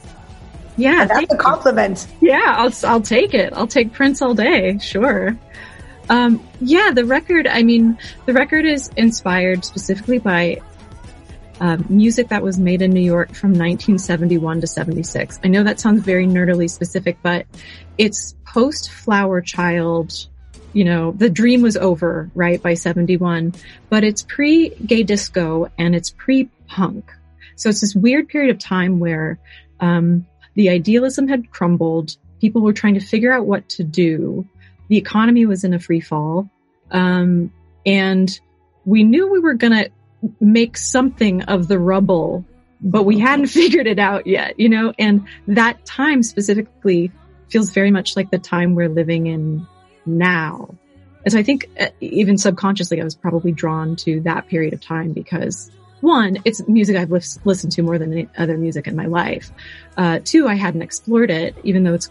Yeah, 0.78 1.02
And 1.02 1.10
that's 1.10 1.34
a 1.34 1.38
compliment. 1.38 2.08
Yeah, 2.22 2.44
I'll 2.46 2.72
I'll 2.84 3.02
take 3.02 3.34
it. 3.34 3.52
I'll 3.54 3.68
take 3.68 3.94
Prince 3.94 4.22
all 4.22 4.36
day. 4.36 4.78
Sure. 4.78 5.36
Um, 6.10 6.46
yeah, 6.62 6.92
the 6.94 7.04
record. 7.04 7.48
I 7.48 7.64
mean, 7.64 7.98
the 8.26 8.34
record 8.34 8.66
is 8.66 8.90
inspired 8.96 9.66
specifically 9.66 10.20
by 10.20 10.62
um, 11.60 11.86
music 11.90 12.30
that 12.30 12.44
was 12.44 12.60
made 12.60 12.82
in 12.82 12.92
New 12.92 13.02
York 13.02 13.34
from 13.34 13.52
1971 13.52 14.62
to 14.62 14.68
76. 14.68 15.40
I 15.44 15.48
know 15.48 15.64
that 15.64 15.80
sounds 15.80 16.04
very 16.04 16.28
nerdily 16.28 16.70
specific, 16.70 17.18
but 17.24 17.46
it's 17.98 18.36
post 18.46 18.92
Flower 18.92 19.42
Child. 19.42 20.28
You 20.74 20.84
know, 20.84 21.12
the 21.12 21.30
dream 21.30 21.64
was 21.64 21.76
over, 21.76 22.30
right, 22.36 22.62
by 22.62 22.76
71, 22.76 23.56
but 23.90 24.04
it's 24.04 24.22
pre 24.22 24.70
gay 24.70 25.04
disco 25.04 25.72
and 25.78 25.96
it's 25.96 26.12
pre 26.12 26.50
punk. 26.68 27.12
So 27.58 27.70
it's 27.70 27.82
this 27.82 27.94
weird 27.94 28.30
period 28.30 28.52
of 28.52 28.60
time 28.60 29.00
where, 29.00 29.40
um, 29.80 30.26
the 30.56 30.70
idealism 30.70 31.28
had 31.28 31.52
crumbled. 31.52 32.18
People 32.42 32.62
were 32.62 32.74
trying 32.74 32.96
to 32.96 33.00
figure 33.00 33.32
out 33.32 33.46
what 33.46 33.70
to 33.70 33.84
do. 33.84 34.48
The 34.88 34.98
economy 34.98 35.46
was 35.46 35.64
in 35.64 35.74
a 35.74 35.80
free 35.80 36.00
fall. 36.00 36.50
Um, 36.90 37.54
and 37.86 38.40
we 38.86 39.04
knew 39.04 39.32
we 39.32 39.40
were 39.40 39.54
going 39.54 39.74
to 39.74 39.92
make 40.40 40.78
something 40.78 41.44
of 41.44 41.68
the 41.68 41.78
rubble, 41.78 42.44
but 42.82 43.04
we 43.04 43.20
hadn't 43.20 43.48
figured 43.62 43.86
it 43.86 44.00
out 44.00 44.26
yet, 44.26 44.60
you 44.60 44.70
know, 44.70 44.94
and 44.98 45.28
that 45.48 45.86
time 45.86 46.24
specifically 46.24 47.12
feels 47.50 47.70
very 47.70 47.92
much 47.92 48.16
like 48.16 48.32
the 48.32 48.40
time 48.40 48.74
we're 48.76 48.90
living 48.90 49.28
in 49.28 49.68
now. 50.06 50.76
And 51.24 51.32
so 51.32 51.40
I 51.40 51.44
think 51.44 51.70
uh, 51.80 51.88
even 52.00 52.38
subconsciously, 52.38 53.00
I 53.00 53.04
was 53.04 53.16
probably 53.16 53.52
drawn 53.52 53.96
to 53.98 54.22
that 54.22 54.48
period 54.48 54.74
of 54.74 54.82
time 54.82 55.14
because 55.14 55.70
one, 56.02 56.38
it's 56.46 56.68
music 56.68 56.96
I've 56.96 57.12
lis- 57.12 57.40
listened 57.44 57.74
to 57.74 57.82
more 57.82 57.98
than 57.98 58.14
any 58.14 58.30
other 58.38 58.58
music 58.58 58.88
in 58.88 58.96
my 58.96 59.06
life. 59.06 59.52
Uh, 59.96 60.20
two, 60.24 60.48
I 60.48 60.56
hadn't 60.56 60.82
explored 60.82 61.32
it, 61.32 61.56
even 61.64 61.84
though 61.84 61.94
it's 61.94 62.10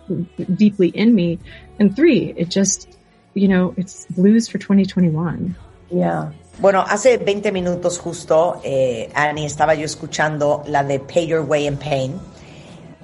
deeply 0.54 0.88
in 0.88 1.14
me. 1.14 1.38
And 1.78 1.94
three, 1.94 2.34
it 2.36 2.48
just, 2.48 2.88
you 3.34 3.48
know, 3.48 3.74
it's 3.76 4.06
blues 4.06 4.48
for 4.48 4.58
2021. 4.58 5.54
Yeah. 5.90 6.32
Bueno, 6.58 6.82
hace 6.82 7.18
20 7.18 7.52
minutos 7.52 7.98
justo, 7.98 8.60
eh, 8.64 9.10
Annie, 9.14 9.44
estaba 9.44 9.74
yo 9.74 9.84
escuchando 9.84 10.64
la 10.66 10.82
de 10.82 10.98
Pay 10.98 11.26
Your 11.26 11.42
Way 11.42 11.66
in 11.66 11.76
Pain. 11.76 12.20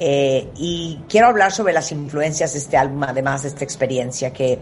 Eh, 0.04 0.50
y 0.56 0.98
quiero 1.08 1.28
hablar 1.28 1.52
sobre 1.52 1.72
las 1.72 1.92
influencias 1.92 2.54
de 2.54 2.58
este 2.58 2.76
álbum, 2.76 3.04
además 3.04 3.42
de 3.42 3.50
esta 3.50 3.62
experiencia, 3.62 4.32
que 4.32 4.58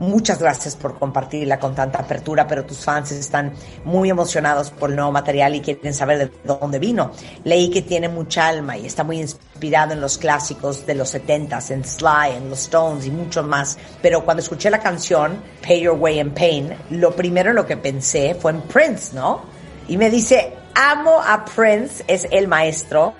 muchas 0.00 0.38
gracias 0.38 0.76
por 0.76 0.98
compartirla 0.98 1.58
con 1.58 1.74
tanta 1.74 2.00
apertura, 2.00 2.46
pero 2.46 2.66
tus 2.66 2.84
fans 2.84 3.10
están 3.10 3.54
muy 3.86 4.10
emocionados 4.10 4.70
por 4.70 4.90
el 4.90 4.96
nuevo 4.96 5.10
material 5.10 5.54
y 5.54 5.62
quieren 5.62 5.94
saber 5.94 6.18
de 6.18 6.32
dónde 6.44 6.78
vino. 6.78 7.10
Leí 7.42 7.70
que 7.70 7.80
tiene 7.80 8.10
mucha 8.10 8.46
alma 8.46 8.76
y 8.76 8.84
está 8.84 9.02
muy 9.02 9.18
inspirado 9.18 9.94
en 9.94 10.02
los 10.02 10.18
clásicos 10.18 10.84
de 10.84 10.94
los 10.94 11.14
70s, 11.14 11.70
en 11.70 11.84
Sly, 11.84 12.36
en 12.36 12.50
los 12.50 12.60
Stones 12.64 13.06
y 13.06 13.10
mucho 13.10 13.42
más. 13.42 13.78
Pero 14.02 14.26
cuando 14.26 14.42
escuché 14.42 14.68
la 14.68 14.80
canción 14.80 15.42
Pay 15.66 15.84
Your 15.84 15.96
Way 15.98 16.20
in 16.20 16.34
Pain, 16.34 16.74
lo 16.90 17.16
primero 17.16 17.48
en 17.48 17.56
lo 17.56 17.64
que 17.64 17.78
pensé 17.78 18.34
fue 18.34 18.50
en 18.50 18.60
Prince, 18.60 19.14
¿no? 19.14 19.40
Y 19.88 19.96
me 19.96 20.10
dice, 20.10 20.52
amo 20.74 21.18
a 21.18 21.46
Prince, 21.46 22.04
es 22.06 22.28
el 22.30 22.46
maestro. 22.46 23.14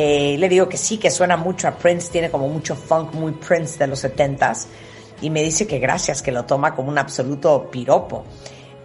Eh, 0.00 0.36
le 0.38 0.48
digo 0.48 0.68
que 0.68 0.76
sí, 0.76 0.96
que 0.96 1.10
suena 1.10 1.36
mucho 1.36 1.66
a 1.66 1.72
Prince, 1.72 2.12
tiene 2.12 2.30
como 2.30 2.46
mucho 2.48 2.76
funk, 2.76 3.14
muy 3.14 3.32
Prince 3.32 3.76
de 3.78 3.88
los 3.88 4.04
70s. 4.04 4.66
Y 5.20 5.28
me 5.28 5.42
dice 5.42 5.66
que 5.66 5.80
gracias, 5.80 6.22
que 6.22 6.30
lo 6.30 6.44
toma 6.44 6.72
como 6.72 6.88
un 6.88 6.98
absoluto 6.98 7.68
piropo. 7.68 8.24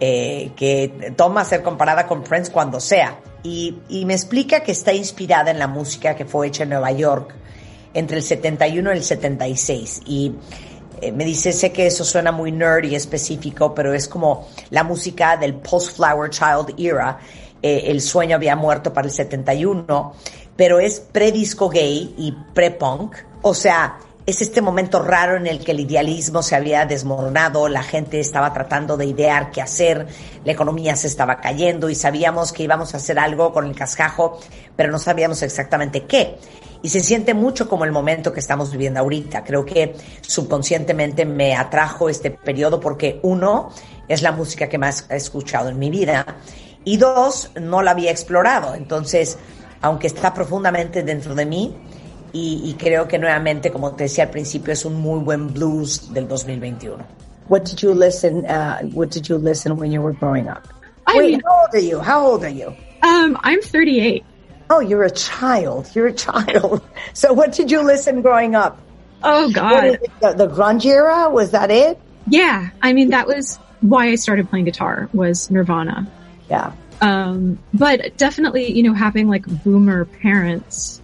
eh, 0.00 0.50
que 0.56 1.12
toma 1.16 1.44
ser 1.44 1.62
comparada 1.62 2.08
con 2.08 2.24
Prince 2.24 2.50
cuando 2.50 2.80
sea. 2.80 3.20
Y, 3.44 3.76
me 4.04 4.12
explica 4.12 4.60
que 4.64 4.72
está 4.72 4.92
inspirada 4.92 5.52
en 5.52 5.58
la 5.60 5.68
música 5.68 6.16
que 6.16 6.24
fue 6.24 6.48
hecha 6.48 6.64
en 6.64 6.70
Nueva 6.70 6.90
York 6.90 7.32
entre 7.94 8.16
el 8.16 8.22
71 8.24 8.92
y 8.92 8.96
el 8.96 9.04
76. 9.04 10.00
Y 10.06 10.32
eh, 11.00 11.12
me 11.12 11.24
dice, 11.24 11.52
sé 11.52 11.70
que 11.70 11.86
eso 11.86 12.04
suena 12.04 12.32
muy 12.32 12.50
nerd 12.50 12.84
y 12.86 12.96
específico, 12.96 13.72
pero 13.72 13.94
es 13.94 14.08
como 14.08 14.48
la 14.70 14.82
música 14.82 15.36
del 15.36 15.54
post-Flower 15.54 16.28
Child 16.28 16.74
era. 16.76 17.20
El 17.62 18.02
sueño 18.02 18.36
había 18.36 18.56
muerto 18.56 18.92
para 18.92 19.06
el 19.06 19.12
71, 19.14 20.12
pero 20.56 20.80
es 20.80 21.00
pre-disco 21.00 21.68
gay 21.68 22.14
y 22.16 22.32
pre-punk. 22.54 23.16
O 23.42 23.54
sea, 23.54 23.98
es 24.26 24.40
este 24.40 24.62
momento 24.62 25.02
raro 25.02 25.36
en 25.36 25.46
el 25.46 25.62
que 25.62 25.72
el 25.72 25.80
idealismo 25.80 26.42
se 26.42 26.56
había 26.56 26.86
desmoronado, 26.86 27.68
la 27.68 27.82
gente 27.82 28.20
estaba 28.20 28.54
tratando 28.54 28.96
de 28.96 29.06
idear 29.06 29.50
qué 29.50 29.60
hacer, 29.60 30.06
la 30.44 30.52
economía 30.52 30.96
se 30.96 31.08
estaba 31.08 31.40
cayendo 31.40 31.90
y 31.90 31.94
sabíamos 31.94 32.52
que 32.52 32.62
íbamos 32.62 32.94
a 32.94 32.96
hacer 32.96 33.18
algo 33.18 33.52
con 33.52 33.66
el 33.66 33.74
cascajo, 33.74 34.40
pero 34.76 34.90
no 34.90 34.98
sabíamos 34.98 35.42
exactamente 35.42 36.04
qué. 36.04 36.38
Y 36.82 36.88
se 36.90 37.00
siente 37.00 37.34
mucho 37.34 37.68
como 37.68 37.84
el 37.84 37.92
momento 37.92 38.32
que 38.32 38.40
estamos 38.40 38.70
viviendo 38.70 39.00
ahorita. 39.00 39.42
Creo 39.42 39.64
que 39.64 39.94
subconscientemente 40.20 41.24
me 41.24 41.54
atrajo 41.56 42.10
este 42.10 42.30
periodo 42.30 42.78
porque 42.78 43.20
uno, 43.22 43.70
es 44.06 44.20
la 44.20 44.32
música 44.32 44.68
que 44.68 44.76
más 44.76 45.06
he 45.10 45.16
escuchado 45.16 45.70
en 45.70 45.78
mi 45.78 45.88
vida 45.88 46.26
y 46.84 46.98
dos, 46.98 47.50
no 47.58 47.82
la 47.82 47.92
había 47.92 48.10
explorado. 48.10 48.74
Entonces, 48.74 49.38
aunque 49.84 50.06
está 50.06 50.32
profundamente 50.32 51.02
dentro 51.02 51.34
de 51.34 51.44
mí, 51.44 51.74
y, 52.32 52.62
y 52.64 52.74
creo 52.74 53.06
que 53.06 53.18
nuevamente, 53.18 53.70
como 53.70 53.94
te 53.94 54.04
decía 54.04 54.24
al 54.24 54.30
principio, 54.30 54.72
es 54.72 54.84
un 54.84 54.94
muy 55.00 55.20
buen 55.20 55.52
blues 55.52 56.12
del 56.12 56.26
2021. 56.26 57.04
What 57.48 57.64
did 57.64 57.78
you 57.80 57.92
listen? 57.92 58.46
Uh, 58.46 58.78
what 58.94 59.10
did 59.10 59.28
you 59.28 59.36
listen 59.36 59.76
when 59.76 59.92
you 59.92 60.00
were 60.00 60.16
growing 60.18 60.48
up? 60.48 60.66
I 61.06 61.18
Wait, 61.18 61.30
mean- 61.32 61.42
how 61.44 61.60
old 61.60 61.74
are 61.74 61.78
you? 61.86 62.00
How 62.00 62.26
old 62.26 62.42
are 62.42 62.48
you? 62.50 62.74
Um, 63.02 63.36
I'm 63.44 63.60
38. 63.60 64.24
Oh, 64.70 64.80
you're 64.80 65.04
a 65.04 65.10
child. 65.10 65.90
You're 65.94 66.08
a 66.08 66.12
child. 66.14 66.80
So, 67.12 67.32
what 67.34 67.52
did 67.52 67.70
you 67.70 67.82
listen 67.82 68.22
growing 68.22 68.56
up? 68.56 68.78
Oh 69.22 69.48
God. 69.52 69.98
the, 70.20 70.32
the 70.32 70.48
grunge 70.48 70.86
era 70.86 71.28
was 71.30 71.50
that 71.50 71.70
it? 71.70 71.98
Yeah. 72.26 72.70
I 72.82 72.92
mean, 72.94 73.10
that 73.10 73.26
was 73.28 73.58
why 73.82 74.08
I 74.08 74.14
started 74.16 74.48
playing 74.48 74.64
guitar 74.64 75.08
was 75.12 75.50
Nirvana. 75.50 76.10
Yeah. 76.50 76.72
Um, 77.00 77.58
but 77.72 78.16
definitely, 78.16 78.72
you 78.72 78.82
know, 78.82 78.94
having 78.94 79.28
like 79.28 79.46
boomer 79.64 80.04
parents, 80.04 81.00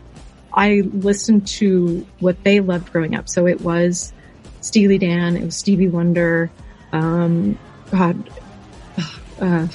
I 0.52 0.82
listened 0.92 1.46
to 1.48 2.06
what 2.20 2.42
they 2.44 2.60
loved 2.60 2.92
growing 2.92 3.14
up. 3.14 3.28
So 3.28 3.46
it 3.46 3.60
was 3.60 4.12
Steely 4.60 4.98
Dan, 4.98 5.36
it 5.36 5.44
was 5.44 5.56
Stevie 5.56 5.88
Wonder, 5.88 6.50
um, 6.92 7.58
God, 7.90 8.30
uh, 9.40 9.68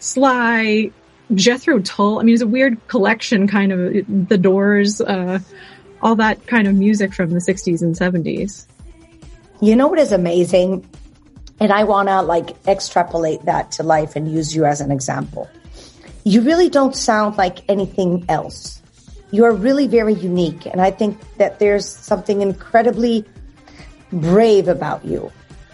Sly, 0.00 0.90
Jethro 1.34 1.80
Tull. 1.80 2.20
I 2.20 2.22
mean, 2.22 2.34
it's 2.34 2.42
a 2.42 2.46
weird 2.46 2.86
collection, 2.88 3.46
kind 3.48 3.72
of 3.72 4.28
the 4.28 4.38
Doors, 4.38 5.00
uh, 5.00 5.38
all 6.02 6.16
that 6.16 6.46
kind 6.46 6.68
of 6.68 6.74
music 6.74 7.14
from 7.14 7.30
the 7.30 7.38
60s 7.38 7.82
and 7.82 7.96
70s. 7.96 8.66
You 9.60 9.76
know 9.76 9.86
what 9.86 9.98
is 9.98 10.12
amazing? 10.12 10.86
And 11.60 11.72
I 11.72 11.84
want 11.84 12.08
to 12.08 12.22
like 12.22 12.56
extrapolate 12.66 13.44
that 13.44 13.72
to 13.72 13.82
life 13.82 14.16
and 14.16 14.30
use 14.30 14.54
you 14.54 14.64
as 14.64 14.80
an 14.80 14.90
example. 14.90 15.48
You 16.24 16.40
really 16.40 16.68
don't 16.68 16.96
sound 16.96 17.36
like 17.36 17.58
anything 17.68 18.24
else. 18.28 18.82
You 19.30 19.44
are 19.44 19.52
really 19.52 19.86
very 19.86 20.14
unique. 20.14 20.66
And 20.66 20.80
I 20.80 20.90
think 20.90 21.18
that 21.38 21.58
there's 21.58 21.88
something 21.88 22.40
incredibly 22.40 23.24
brave 24.12 24.68
about 24.68 25.04
you. 25.04 25.30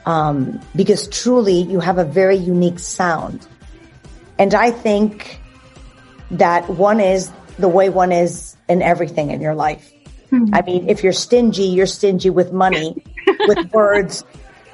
Um, 0.07 0.61
because 0.75 1.07
truly 1.09 1.63
you 1.63 1.79
have 1.79 1.99
a 1.99 2.05
very 2.05 2.37
unique 2.37 2.79
sound. 2.79 3.47
And 4.39 4.55
I 4.55 4.71
think 4.71 5.41
that 6.31 6.69
one 6.69 7.01
is 7.01 7.31
the 7.59 7.69
way 7.69 7.91
one 7.91 8.11
is 8.11 8.57
in 8.69 8.81
everything 8.83 9.31
in 9.31 9.41
your 9.41 9.55
life. 9.55 9.93
I 10.53 10.63
mean, 10.63 10.89
if 10.89 11.03
you're 11.03 11.13
stingy, 11.13 11.65
you're 11.65 11.87
stingy 11.87 12.31
with 12.31 12.53
money, 12.53 13.03
with 13.49 13.73
words, 13.73 14.25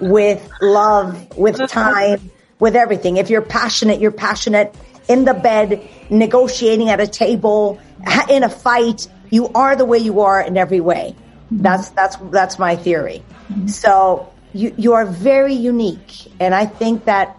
with 0.01 0.49
love, 0.61 1.37
with 1.37 1.59
time, 1.69 2.31
with 2.59 2.77
everything. 2.77 3.17
If 3.17 3.31
you're 3.31 3.43
passionate, 3.43 4.01
you're 4.01 4.11
passionate 4.11 4.75
in 5.09 5.25
the 5.25 5.35
bed, 5.35 5.89
negotiating 6.11 6.91
at 6.91 7.01
a 7.01 7.07
table, 7.07 7.81
in 8.29 8.43
a 8.43 8.49
fight. 8.49 9.09
You 9.31 9.49
are 9.55 9.77
the 9.77 9.85
way 9.85 9.99
you 9.99 10.21
are 10.21 10.41
in 10.41 10.57
every 10.57 10.81
way. 10.81 11.15
Mm-hmm. 11.47 11.63
That's 11.63 11.91
that's 11.91 12.17
that's 12.31 12.59
my 12.59 12.77
theory. 12.77 13.23
Mm-hmm. 13.49 13.69
So 13.69 14.33
you 14.53 14.75
you 14.77 14.95
are 14.95 15.05
very 15.05 15.55
unique, 15.55 16.33
and 16.41 16.55
I 16.55 16.67
think 16.67 17.05
that 17.05 17.37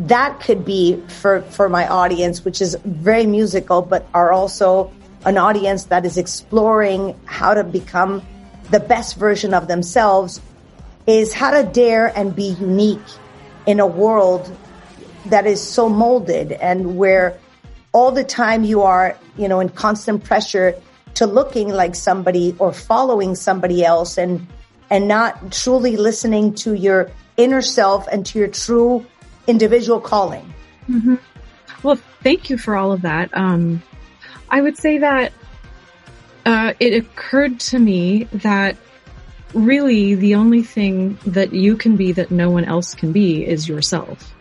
that 0.00 0.40
could 0.40 0.64
be 0.64 1.02
for 1.08 1.42
for 1.42 1.68
my 1.68 1.88
audience, 1.88 2.44
which 2.44 2.60
is 2.60 2.76
very 2.84 3.26
musical, 3.26 3.82
but 3.82 4.06
are 4.14 4.32
also 4.32 4.92
an 5.24 5.36
audience 5.36 5.84
that 5.84 6.04
is 6.04 6.16
exploring 6.16 7.18
how 7.24 7.54
to 7.54 7.64
become 7.64 8.22
the 8.70 8.80
best 8.80 9.16
version 9.16 9.54
of 9.54 9.68
themselves. 9.68 10.40
Is 11.08 11.32
how 11.32 11.50
to 11.50 11.64
dare 11.64 12.16
and 12.16 12.36
be 12.36 12.50
unique 12.60 13.00
in 13.66 13.80
a 13.80 13.86
world 13.86 14.54
that 15.26 15.46
is 15.46 15.60
so 15.60 15.88
molded 15.88 16.52
and 16.52 16.96
where 16.96 17.38
all 17.92 18.12
the 18.12 18.24
time 18.24 18.62
you 18.62 18.82
are, 18.82 19.16
you 19.36 19.48
know, 19.48 19.60
in 19.60 19.70
constant 19.70 20.22
pressure 20.22 20.74
to 21.14 21.26
looking 21.26 21.68
like 21.68 21.94
somebody 21.94 22.54
or 22.58 22.72
following 22.72 23.34
somebody 23.34 23.84
else 23.84 24.18
and 24.18 24.46
and 24.90 25.08
not 25.08 25.50
truly 25.52 25.96
listening 25.96 26.54
to 26.54 26.74
your 26.74 27.10
inner 27.36 27.62
self 27.62 28.06
and 28.08 28.24
to 28.26 28.38
your 28.38 28.48
true 28.48 29.04
individual 29.46 30.00
calling. 30.00 30.44
hmm 30.86 31.16
Well, 31.82 31.96
thank 32.22 32.50
you 32.50 32.58
for 32.58 32.76
all 32.76 32.92
of 32.92 33.02
that. 33.02 33.30
Um, 33.36 33.82
I 34.50 34.60
would 34.60 34.76
say 34.76 34.98
that 34.98 35.32
uh, 36.46 36.72
it 36.80 36.94
occurred 36.94 37.60
to 37.60 37.78
me 37.78 38.24
that 38.32 38.76
really 39.54 40.14
the 40.14 40.34
only 40.34 40.62
thing 40.62 41.18
that 41.26 41.52
you 41.52 41.76
can 41.76 41.96
be 41.96 42.12
that 42.12 42.30
no 42.30 42.50
one 42.50 42.64
else 42.64 42.94
can 42.94 43.12
be 43.12 43.46
is 43.46 43.68
yourself. 43.68 44.34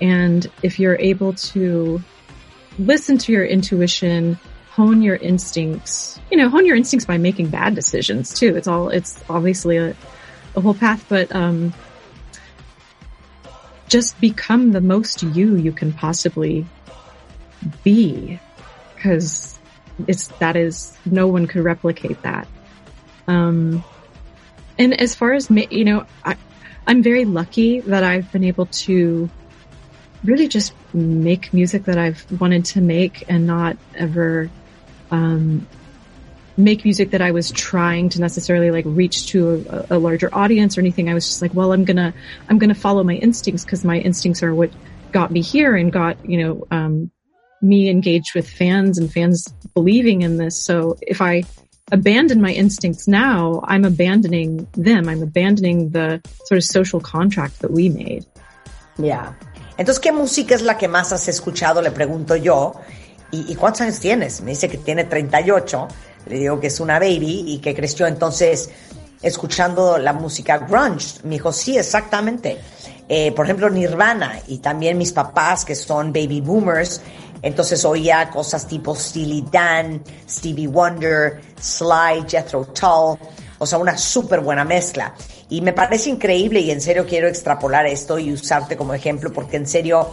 And 0.00 0.46
if 0.62 0.78
you're 0.78 0.96
able 0.96 1.34
to 1.34 2.02
listen 2.78 3.18
to 3.18 3.32
your 3.32 3.44
intuition, 3.44 4.38
hone 4.70 5.02
your 5.02 5.16
instincts, 5.16 6.20
you 6.30 6.36
know, 6.36 6.48
hone 6.48 6.66
your 6.66 6.76
instincts 6.76 7.06
by 7.06 7.16
making 7.16 7.48
bad 7.48 7.74
decisions 7.74 8.34
too. 8.34 8.56
It's 8.56 8.68
all, 8.68 8.90
it's 8.90 9.22
obviously 9.28 9.78
a, 9.78 9.96
a 10.54 10.60
whole 10.60 10.74
path, 10.74 11.04
but, 11.08 11.34
um, 11.34 11.72
just 13.88 14.20
become 14.20 14.72
the 14.72 14.80
most 14.80 15.22
you 15.22 15.54
you 15.56 15.72
can 15.72 15.92
possibly 15.92 16.66
be. 17.84 18.38
Cause 19.00 19.58
it's, 20.06 20.28
that 20.38 20.56
is, 20.56 20.96
no 21.06 21.28
one 21.28 21.46
could 21.46 21.62
replicate 21.62 22.20
that. 22.22 22.48
Um, 23.28 23.84
and 24.78 24.98
as 25.00 25.14
far 25.14 25.32
as, 25.32 25.50
you 25.50 25.84
know, 25.84 26.06
I, 26.24 26.36
I'm 26.86 27.02
very 27.02 27.24
lucky 27.24 27.80
that 27.80 28.04
I've 28.04 28.30
been 28.32 28.44
able 28.44 28.66
to 28.66 29.28
really 30.24 30.48
just 30.48 30.74
make 30.92 31.52
music 31.52 31.84
that 31.84 31.98
I've 31.98 32.24
wanted 32.40 32.64
to 32.66 32.80
make 32.80 33.24
and 33.28 33.46
not 33.46 33.76
ever, 33.94 34.50
um, 35.10 35.66
make 36.56 36.84
music 36.84 37.10
that 37.10 37.20
I 37.20 37.32
was 37.32 37.50
trying 37.50 38.08
to 38.10 38.20
necessarily 38.20 38.70
like 38.70 38.84
reach 38.86 39.26
to 39.28 39.86
a, 39.90 39.96
a 39.96 39.98
larger 39.98 40.34
audience 40.34 40.76
or 40.76 40.80
anything. 40.80 41.08
I 41.10 41.14
was 41.14 41.26
just 41.26 41.42
like, 41.42 41.54
well, 41.54 41.72
I'm 41.72 41.84
gonna, 41.84 42.14
I'm 42.48 42.58
gonna 42.58 42.74
follow 42.74 43.04
my 43.04 43.14
instincts 43.14 43.64
because 43.64 43.84
my 43.84 43.98
instincts 43.98 44.42
are 44.42 44.54
what 44.54 44.70
got 45.12 45.30
me 45.30 45.42
here 45.42 45.76
and 45.76 45.92
got, 45.92 46.16
you 46.28 46.44
know, 46.44 46.66
um, 46.70 47.10
me 47.62 47.88
engaged 47.88 48.34
with 48.34 48.48
fans 48.48 48.98
and 48.98 49.12
fans 49.12 49.48
believing 49.74 50.22
in 50.22 50.36
this. 50.36 50.64
So 50.64 50.96
if 51.00 51.20
I 51.20 51.44
abandon 51.92 52.40
my 52.40 52.52
instincts 52.52 53.06
now, 53.06 53.60
I'm 53.64 53.84
abandoning 53.84 54.66
them. 54.72 55.08
I'm 55.08 55.22
abandoning 55.22 55.90
the 55.90 56.20
sort 56.44 56.58
of 56.58 56.64
social 56.64 57.00
contract 57.00 57.60
that 57.60 57.70
we 57.70 57.88
made. 57.88 58.24
Yeah. 58.98 59.34
Entonces, 59.78 60.00
¿qué 60.00 60.12
música 60.12 60.54
es 60.54 60.62
la 60.62 60.76
que 60.78 60.88
más 60.88 61.12
has 61.12 61.28
escuchado? 61.28 61.82
Le 61.82 61.90
pregunto 61.90 62.36
yo. 62.36 62.74
¿Y, 63.32 63.54
cuántos 63.56 63.82
años 63.82 64.00
tienes? 64.00 64.40
Me 64.40 64.52
dice 64.52 64.68
que 64.68 64.78
tiene 64.78 65.04
38. 65.04 65.88
Le 66.26 66.38
digo 66.38 66.58
que 66.58 66.68
es 66.68 66.80
una 66.80 66.98
baby 66.98 67.44
y 67.46 67.58
que 67.58 67.74
creció 67.74 68.06
entonces 68.06 68.70
escuchando 69.20 69.98
la 69.98 70.12
música 70.12 70.58
grunge. 70.58 71.20
Me 71.24 71.34
dijo, 71.34 71.52
sí, 71.52 71.76
exactamente. 71.76 72.58
Eh, 73.08 73.32
por 73.32 73.44
ejemplo, 73.44 73.68
Nirvana 73.68 74.40
y 74.46 74.58
también 74.58 74.96
mis 74.96 75.12
papás 75.12 75.64
que 75.64 75.74
son 75.74 76.12
baby 76.12 76.40
boomers. 76.40 77.02
Entonces 77.42 77.84
oía 77.84 78.30
cosas 78.30 78.66
tipo 78.66 78.94
Steely 78.94 79.44
Dan, 79.50 80.02
Stevie 80.28 80.68
Wonder, 80.68 81.40
Sly, 81.60 82.24
Jethro 82.28 82.66
Tull. 82.66 83.18
O 83.58 83.66
sea, 83.66 83.78
una 83.78 83.96
súper 83.96 84.40
buena 84.40 84.64
mezcla. 84.64 85.14
Y 85.48 85.60
me 85.60 85.72
parece 85.72 86.10
increíble 86.10 86.60
y 86.60 86.70
en 86.70 86.80
serio 86.80 87.06
quiero 87.06 87.28
extrapolar 87.28 87.86
esto 87.86 88.18
y 88.18 88.32
usarte 88.32 88.76
como 88.76 88.94
ejemplo 88.94 89.32
porque 89.32 89.56
en 89.56 89.66
serio 89.66 90.08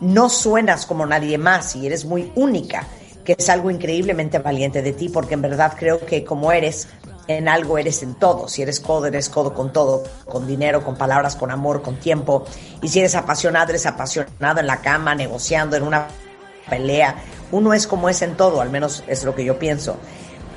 no 0.00 0.28
suenas 0.30 0.86
como 0.86 1.06
nadie 1.06 1.38
más 1.38 1.76
y 1.76 1.86
eres 1.86 2.04
muy 2.04 2.32
única, 2.34 2.86
que 3.24 3.36
es 3.38 3.48
algo 3.48 3.70
increíblemente 3.70 4.38
valiente 4.38 4.82
de 4.82 4.92
ti 4.92 5.08
porque 5.08 5.34
en 5.34 5.42
verdad 5.42 5.74
creo 5.78 6.04
que 6.04 6.24
como 6.24 6.50
eres, 6.50 6.88
en 7.26 7.48
algo 7.48 7.78
eres 7.78 8.02
en 8.02 8.14
todo. 8.14 8.48
Si 8.48 8.62
eres 8.62 8.80
codo, 8.80 9.06
eres 9.06 9.28
codo 9.28 9.54
con 9.54 9.72
todo, 9.72 10.04
con 10.26 10.46
dinero, 10.46 10.82
con 10.84 10.96
palabras, 10.96 11.36
con 11.36 11.50
amor, 11.50 11.82
con 11.82 11.96
tiempo. 11.96 12.44
Y 12.82 12.88
si 12.88 13.00
eres 13.00 13.14
apasionado, 13.14 13.70
eres 13.70 13.86
apasionado 13.86 14.60
en 14.60 14.66
la 14.66 14.80
cama, 14.80 15.14
negociando, 15.14 15.76
en 15.76 15.84
una 15.84 16.08
pelea. 16.68 17.16
Uno 17.50 17.72
es 17.72 17.86
como 17.86 18.08
es 18.08 18.22
en 18.22 18.36
todo, 18.36 18.60
al 18.60 18.70
menos 18.70 19.04
es 19.06 19.24
lo 19.24 19.34
que 19.34 19.44
yo 19.44 19.58
pienso. 19.58 19.96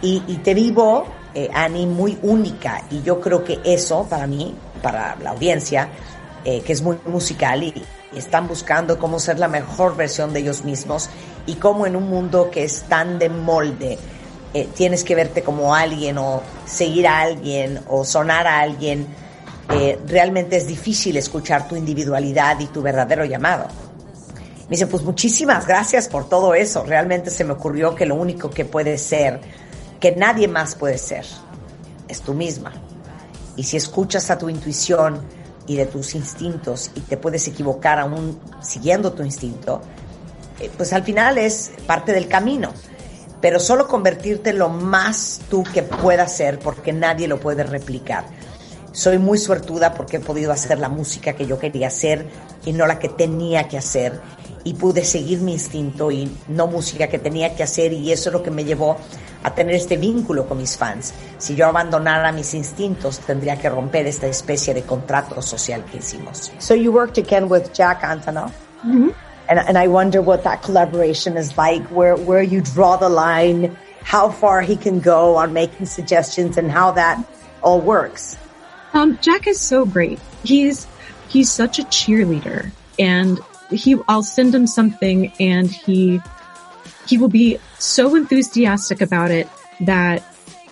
Y, 0.02 0.20
te 0.44 0.54
vivo, 0.54 1.06
eh, 1.34 1.50
Annie, 1.54 1.88
muy 1.88 2.18
única. 2.22 2.84
Y 2.92 3.02
yo 3.02 3.20
creo 3.20 3.44
que 3.44 3.60
eso, 3.64 4.06
para 4.10 4.28
mí, 4.28 4.56
para 4.82 5.16
la 5.16 5.32
audiencia, 5.32 5.90
eh, 6.46 6.62
que 6.62 6.74
es 6.74 6.82
muy 6.82 6.98
musical 7.08 7.64
y, 7.64 7.84
y 8.14 8.18
están 8.18 8.48
buscando 8.48 8.98
cómo 9.00 9.20
ser 9.20 9.40
la 9.40 9.48
mejor 9.48 9.96
versión 9.96 10.34
de 10.34 10.40
ellos 10.40 10.64
mismos 10.64 11.10
y 11.46 11.56
cómo 11.56 11.86
en 11.86 11.96
un 11.96 12.10
mundo 12.10 12.50
que 12.52 12.64
es 12.64 12.84
tan 12.84 13.20
de 13.20 13.30
molde, 13.30 13.98
eh, 14.54 14.70
tienes 14.74 15.04
que 15.04 15.16
verte 15.16 15.44
como 15.44 15.76
alguien 15.76 16.18
o 16.18 16.42
seguir 16.66 17.08
a 17.08 17.22
alguien 17.22 17.80
o 17.88 18.06
sonar 18.06 18.48
a 18.48 18.60
alguien, 18.60 19.08
eh, 19.74 20.00
realmente 20.08 20.58
es 20.58 20.68
difícil 20.68 21.18
escuchar 21.18 21.68
tu 21.68 21.76
individualidad 21.76 22.60
y 22.60 22.68
tu 22.68 22.82
verdadero 22.82 23.26
llamado. 23.26 23.68
Me 24.68 24.72
dice, 24.72 24.88
pues 24.88 25.04
muchísimas 25.04 25.66
gracias 25.66 26.10
por 26.10 26.28
todo 26.28 26.54
eso. 26.54 26.84
Realmente 26.84 27.30
se 27.30 27.46
me 27.46 27.54
ocurrió 27.54 27.96
que 27.96 28.06
lo 28.06 28.16
único 28.16 28.50
que 28.50 28.66
puede 28.66 28.98
ser, 28.98 29.40
que 30.00 30.14
nadie 30.14 30.50
más 30.50 30.76
puede 30.76 30.98
ser, 30.98 31.26
es 32.10 32.22
tú 32.22 32.34
misma. 32.34 32.74
Y 33.56 33.64
si 33.64 33.78
escuchas 33.78 34.30
a 34.30 34.38
tu 34.38 34.50
intuición 34.50 35.22
y 35.68 35.78
de 35.78 35.86
tus 35.86 36.16
instintos 36.16 36.92
y 36.96 37.00
te 37.02 37.16
puedes 37.16 37.48
equivocar 37.48 37.98
aún 37.98 38.40
siguiendo 38.62 39.14
tu 39.14 39.24
instinto, 39.24 39.82
eh, 40.60 40.70
pues 40.76 40.92
al 40.92 41.04
final 41.04 41.38
es 41.38 41.72
parte 41.86 42.12
del 42.12 42.28
camino. 42.28 42.74
Pero 43.40 43.60
solo 43.60 43.88
convertirte 43.88 44.52
lo 44.52 44.68
más 44.68 45.42
tú 45.50 45.64
que 45.64 45.84
puedas 45.84 46.36
ser 46.36 46.60
porque 46.60 46.92
nadie 46.92 47.28
lo 47.28 47.40
puede 47.40 47.64
replicar. 47.64 48.26
Soy 48.92 49.20
muy 49.20 49.38
suertuda 49.38 49.94
porque 49.94 50.18
he 50.18 50.20
podido 50.20 50.52
hacer 50.52 50.80
la 50.80 50.90
música 50.90 51.34
que 51.34 51.46
yo 51.46 51.60
quería 51.60 51.88
hacer 51.88 52.28
y 52.66 52.74
no 52.74 52.88
la 52.88 52.98
que 52.98 53.10
tenía 53.10 53.68
que 53.68 53.78
hacer. 53.78 54.20
Y 54.64 54.74
pude 54.74 55.04
seguir 55.04 55.40
mi 55.40 55.54
instinto 55.54 56.12
y 56.12 56.30
no 56.48 56.68
música 56.68 57.08
que 57.08 57.20
tenía 57.20 57.56
que 57.56 57.64
hacer 57.64 57.94
y 57.94 58.12
eso 58.12 58.30
es 58.30 58.34
lo 58.34 58.44
que 58.44 58.52
me 58.52 58.66
llevó 58.66 58.98
a 59.44 59.54
tener 59.54 59.76
este 59.76 59.98
vínculo 59.98 60.48
con 60.48 60.58
mis 60.58 60.76
fans. 60.78 61.14
Si 61.38 61.56
yo 61.56 61.68
abandonara 61.68 62.32
mis 62.32 62.54
instintos, 62.54 63.20
tendría 63.20 63.58
que 63.58 63.70
romper 63.70 64.06
esta 64.08 64.28
especie 64.28 64.74
de 64.74 64.84
contrato 64.84 65.42
social 65.42 65.86
que 65.86 66.00
hicimos. 66.00 66.52
So 66.60 66.74
you 66.74 66.92
worked 66.92 67.18
again 67.18 67.50
with 67.50 67.74
Jack 67.74 68.02
Antonoff? 68.02 68.52
Mm-hmm. 68.84 69.10
And, 69.50 69.60
and 69.60 69.78
I 69.78 69.88
wonder 69.88 70.22
what 70.22 70.44
that 70.44 70.62
collaboration 70.64 71.38
is 71.38 71.58
like, 71.58 71.84
where, 71.86 72.18
where 72.18 72.44
you 72.44 72.62
draw 72.62 72.98
the 72.98 73.10
line, 73.10 73.78
how 74.04 74.30
far 74.30 74.62
he 74.62 74.76
can 74.76 75.00
go 75.00 75.38
on 75.38 75.54
making 75.54 75.86
suggestions 75.86 76.58
and 76.58 76.70
how 76.70 76.92
that 76.92 77.24
all 77.62 77.80
works. 77.80 78.36
Um, 78.94 79.18
Jack 79.22 79.48
is 79.48 79.60
so 79.60 79.86
great. 79.86 80.20
He's, 80.44 80.88
he's 81.30 81.50
such 81.52 81.80
a 81.80 81.84
cheerleader 81.84 82.72
and 83.00 83.40
he, 83.72 83.98
I'll 84.08 84.24
send 84.24 84.54
him 84.54 84.68
something 84.68 85.32
and 85.40 85.70
he, 85.70 86.22
he 87.08 87.18
will 87.18 87.30
be 87.30 87.60
so 87.80 88.16
enthusiastic 88.16 89.02
about 89.02 89.32
it 89.32 89.48
that 89.82 90.24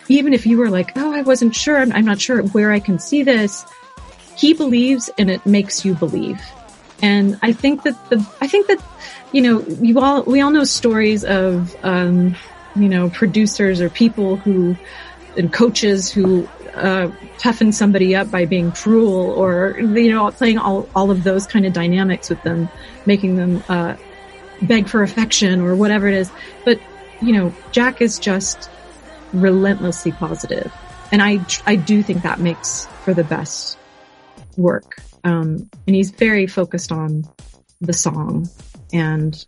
even 0.08 0.34
if 0.34 0.46
you 0.46 0.58
were 0.58 0.70
like, 0.70 0.96
oh, 0.98 1.14
I 1.14 1.22
wasn't 1.22 1.56
sure, 1.56 1.78
I'm, 1.78 1.92
I'm 1.92 2.06
not 2.06 2.22
sure 2.22 2.44
where 2.44 2.72
I 2.72 2.80
can 2.80 3.00
see 3.00 3.24
this, 3.24 3.66
he 4.36 4.54
believes 4.54 5.10
and 5.18 5.30
it 5.30 5.46
makes 5.46 5.86
you 5.86 5.96
believe. 5.96 6.40
And 7.02 7.38
I 7.42 7.54
think 7.54 7.84
that 7.84 8.10
the, 8.10 8.26
I 8.42 8.48
think 8.48 8.68
that, 8.68 8.84
you 9.32 9.42
know, 9.42 9.62
you 9.82 10.00
all, 10.00 10.24
we 10.24 10.42
all 10.42 10.52
know 10.52 10.64
stories 10.64 11.26
of, 11.26 11.76
um, 11.84 12.36
you 12.76 12.90
know, 12.90 13.10
producers 13.10 13.82
or 13.82 13.90
people 13.90 14.38
who, 14.38 14.76
and 15.38 15.52
coaches 15.52 16.12
who, 16.12 16.48
uh, 16.76 17.12
toughen 17.38 17.72
somebody 17.72 18.16
up 18.16 18.30
by 18.30 18.46
being 18.46 18.72
cruel 18.72 19.32
or, 19.32 19.78
you 19.80 20.12
know, 20.12 20.30
playing 20.32 20.58
all, 20.58 20.88
all 20.96 21.12
of 21.12 21.24
those 21.24 21.48
kind 21.48 21.66
of 21.66 21.74
dynamics 21.74 22.30
with 22.30 22.42
them, 22.44 22.70
making 23.06 23.36
them, 23.36 23.64
uh, 23.70 23.96
beg 24.62 24.88
for 24.88 25.04
affection 25.04 25.62
or 25.62 25.76
whatever 25.76 26.08
it 26.08 26.14
is. 26.14 26.32
But, 26.64 26.80
you 27.22 27.34
know, 27.34 27.54
Jack 27.72 28.02
is 28.02 28.20
just 28.20 28.70
relentlessly 29.34 30.12
positive. 30.12 30.72
And 31.12 31.22
I, 31.22 31.46
I 31.66 31.76
do 31.76 32.02
think 32.04 32.24
that 32.24 32.40
makes 32.40 32.88
for 33.04 33.14
the 33.14 33.24
best 33.24 33.78
work. 34.58 34.98
Um, 35.24 35.70
and 35.88 35.96
he's 35.96 36.12
very 36.12 36.48
focused 36.48 36.92
on 36.92 37.28
the 37.82 37.94
song 37.94 38.50
and 38.94 39.46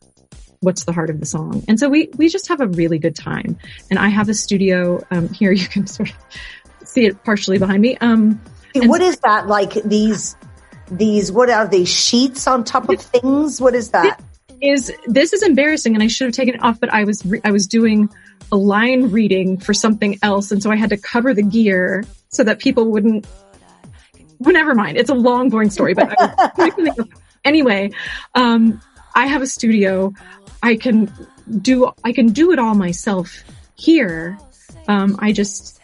what's 0.59 0.85
the 0.85 0.91
heart 0.91 1.09
of 1.09 1.19
the 1.19 1.25
song. 1.25 1.63
And 1.67 1.79
so 1.79 1.87
we, 1.89 2.09
we 2.17 2.29
just 2.29 2.47
have 2.47 2.61
a 2.61 2.67
really 2.67 2.97
good 2.97 3.15
time. 3.15 3.57
And 3.89 3.99
I 3.99 4.09
have 4.09 4.29
a 4.29 4.33
studio, 4.33 5.05
um, 5.11 5.29
here 5.29 5.51
you 5.53 5.67
can 5.67 5.87
sort 5.87 6.09
of 6.09 6.15
see 6.87 7.05
it 7.05 7.23
partially 7.23 7.57
behind 7.57 7.81
me. 7.81 7.97
Um, 7.97 8.41
what 8.75 9.01
is 9.01 9.17
that 9.19 9.47
like 9.47 9.73
these, 9.83 10.35
these, 10.89 11.31
what 11.31 11.49
are 11.49 11.67
they 11.67 11.85
sheets 11.85 12.47
on 12.47 12.63
top 12.63 12.89
of 12.89 13.01
things? 13.01 13.59
What 13.61 13.75
is 13.75 13.91
that? 13.91 14.21
Is 14.61 14.91
this 15.05 15.33
is 15.33 15.43
embarrassing 15.43 15.93
and 15.93 16.03
I 16.03 16.07
should 16.07 16.25
have 16.25 16.33
taken 16.33 16.55
it 16.55 16.63
off, 16.63 16.79
but 16.79 16.91
I 16.91 17.03
was, 17.03 17.25
re- 17.25 17.41
I 17.43 17.51
was 17.51 17.67
doing 17.67 18.09
a 18.51 18.55
line 18.55 19.11
reading 19.11 19.59
for 19.59 19.73
something 19.73 20.17
else. 20.21 20.51
And 20.51 20.63
so 20.63 20.71
I 20.71 20.75
had 20.75 20.89
to 20.89 20.97
cover 20.97 21.33
the 21.33 21.43
gear 21.43 22.05
so 22.29 22.43
that 22.43 22.59
people 22.59 22.91
wouldn't, 22.91 23.27
well, 24.39 24.53
never 24.53 24.73
mind. 24.73 24.97
It's 24.97 25.09
a 25.09 25.15
long, 25.15 25.49
boring 25.49 25.69
story, 25.69 25.93
but 25.93 26.15
anyway, 27.45 27.91
um, 28.35 28.81
I 29.15 29.27
have 29.27 29.41
a 29.41 29.47
studio. 29.47 30.13
I 30.61 30.75
can 30.75 31.11
do, 31.61 31.91
I 32.03 32.11
can 32.11 32.27
do 32.27 32.51
it 32.51 32.59
all 32.59 32.75
myself 32.75 33.43
here. 33.75 34.37
Um, 34.87 35.17
I 35.19 35.31
just, 35.31 35.76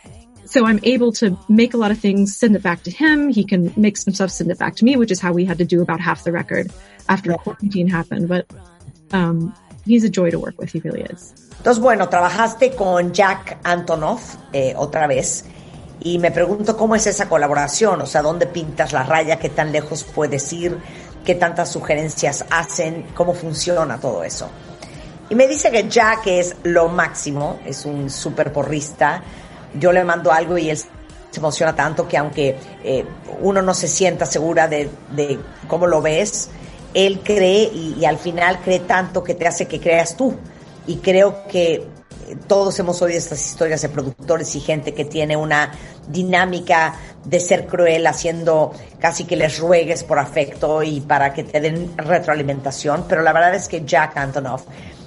so 0.54 0.68
I'm 0.68 0.80
able 0.84 1.12
to 1.14 1.36
make 1.50 1.74
a 1.74 1.78
lot 1.78 1.90
of 1.90 1.98
things, 1.98 2.38
send 2.38 2.56
it 2.56 2.62
back 2.62 2.84
to 2.84 2.92
him. 2.92 3.30
He 3.30 3.44
can 3.44 3.74
make 3.76 3.98
some 3.98 4.14
stuff, 4.14 4.30
send 4.30 4.52
it 4.52 4.60
back 4.60 4.76
to 4.78 4.86
me, 4.86 4.96
which 4.96 5.10
is 5.10 5.20
how 5.20 5.34
we 5.34 5.46
had 5.46 5.58
to 5.58 5.66
do 5.66 5.82
about 5.82 6.00
half 6.00 6.24
the 6.24 6.32
record 6.32 6.72
after 7.10 7.34
quarantine 7.34 7.88
happened. 7.88 8.30
But, 8.30 8.46
um, 9.12 9.56
he's 9.84 10.04
a 10.04 10.10
joy 10.10 10.30
to 10.30 10.38
work 10.38 10.60
with. 10.60 10.72
He 10.72 10.80
really 10.80 11.02
is. 11.02 11.34
Entonces, 11.58 11.82
bueno, 11.82 12.08
trabajaste 12.08 12.76
con 12.76 13.14
Jack 13.14 13.58
Antonoff 13.64 14.36
eh, 14.54 14.76
otra 14.78 15.08
vez 15.08 15.46
y 16.02 16.20
me 16.20 16.30
pregunto 16.30 16.78
cómo 16.78 16.94
es 16.96 17.08
esa 17.08 17.28
colaboración, 17.28 18.02
o 18.02 18.06
sea, 18.06 18.22
dónde 18.22 18.46
pintas 18.46 18.94
la 18.94 19.02
raya, 19.02 19.40
qué 19.40 19.50
tan 19.50 19.72
lejos 19.72 20.04
puedes 20.04 20.54
ir, 20.54 20.78
qué 21.26 21.34
tantas 21.34 21.72
sugerencias 21.72 22.46
hacen, 22.52 23.08
cómo 23.16 23.34
funciona 23.34 23.98
todo 23.98 24.24
eso. 24.24 24.50
Y 25.30 25.36
me 25.36 25.48
dice 25.48 25.72
que 25.72 25.90
Jack 25.90 26.28
es 26.28 26.58
lo 26.64 26.90
máximo, 26.90 27.60
es 27.66 27.86
un 27.86 28.10
súper 28.10 28.52
porrista. 28.52 29.24
Yo 29.80 29.92
le 29.92 30.04
mando 30.04 30.32
algo 30.32 30.58
y 30.58 30.70
él 30.70 30.78
se 30.78 30.88
emociona 31.38 31.76
tanto 31.76 32.08
que 32.08 32.18
aunque 32.18 32.56
eh, 32.84 33.06
uno 33.42 33.62
no 33.62 33.74
se 33.74 33.88
sienta 33.88 34.26
segura 34.26 34.68
de, 34.68 34.90
cómo 35.68 35.88
lo 35.88 36.02
ves, 36.02 36.50
él 36.94 37.22
cree 37.24 37.64
y, 37.74 37.96
y 38.00 38.06
al 38.06 38.18
final 38.18 38.60
cree 38.64 38.82
tanto 38.82 39.24
que 39.24 39.34
te 39.34 39.48
hace 39.48 39.68
que 39.68 39.80
creas 39.80 40.16
tú. 40.16 40.36
Y 40.86 40.98
creo 40.98 41.48
que 41.48 41.88
todos 42.48 42.78
hemos 42.80 43.02
oído 43.02 43.18
estas 43.18 43.44
historias 43.46 43.82
de 43.82 43.90
productores 43.90 44.56
y 44.56 44.60
gente 44.60 44.94
que 44.94 45.06
tiene 45.06 45.36
una 45.36 45.72
dinámica 46.08 46.96
de 47.24 47.40
ser 47.40 47.68
cruel 47.68 48.06
haciendo 48.08 48.74
casi 49.00 49.26
que 49.26 49.36
les 49.36 49.60
ruegues 49.60 50.04
por 50.04 50.20
afecto 50.20 50.84
y 50.84 51.02
para 51.02 51.34
que 51.34 51.44
te 51.44 51.60
den 51.62 51.94
retroalimentación, 51.98 53.06
pero 53.08 53.22
la 53.22 53.34
verdad 53.34 53.56
es 53.56 53.68
que 53.68 53.84
Jack 53.86 54.18
Antonoff 54.18 54.64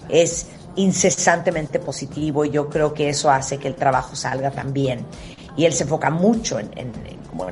es 0.08 0.46
incesantemente 0.76 1.78
positivo 1.78 2.44
y 2.44 2.50
yo 2.50 2.68
creo 2.68 2.94
que 2.94 3.08
eso 3.08 3.30
hace 3.30 3.58
que 3.58 3.68
el 3.68 3.74
trabajo 3.74 4.14
salga 4.14 4.50
también. 4.50 5.04
Y 5.56 5.64
él 5.64 5.72
se 5.72 5.84
enfoca 5.84 6.10
mucho 6.10 6.58
en, 6.58 6.70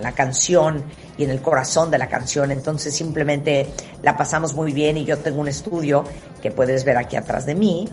la 0.00 0.12
canción 0.12 0.84
y 1.18 1.24
en 1.24 1.30
el 1.30 1.42
corazón 1.42 1.90
de 1.90 1.98
la 1.98 2.08
canción, 2.08 2.50
entonces 2.50 2.94
simplemente 2.94 3.66
la 4.02 4.16
pasamos 4.16 4.54
muy 4.54 4.72
bien 4.72 4.96
y 4.96 5.04
yo 5.04 5.18
tengo 5.18 5.40
un 5.40 5.48
estudio 5.48 6.04
que 6.42 6.50
puedes 6.50 6.84
ver 6.84 6.96
aquí 6.96 7.16
atrás 7.16 7.44
de 7.44 7.54
mí, 7.54 7.88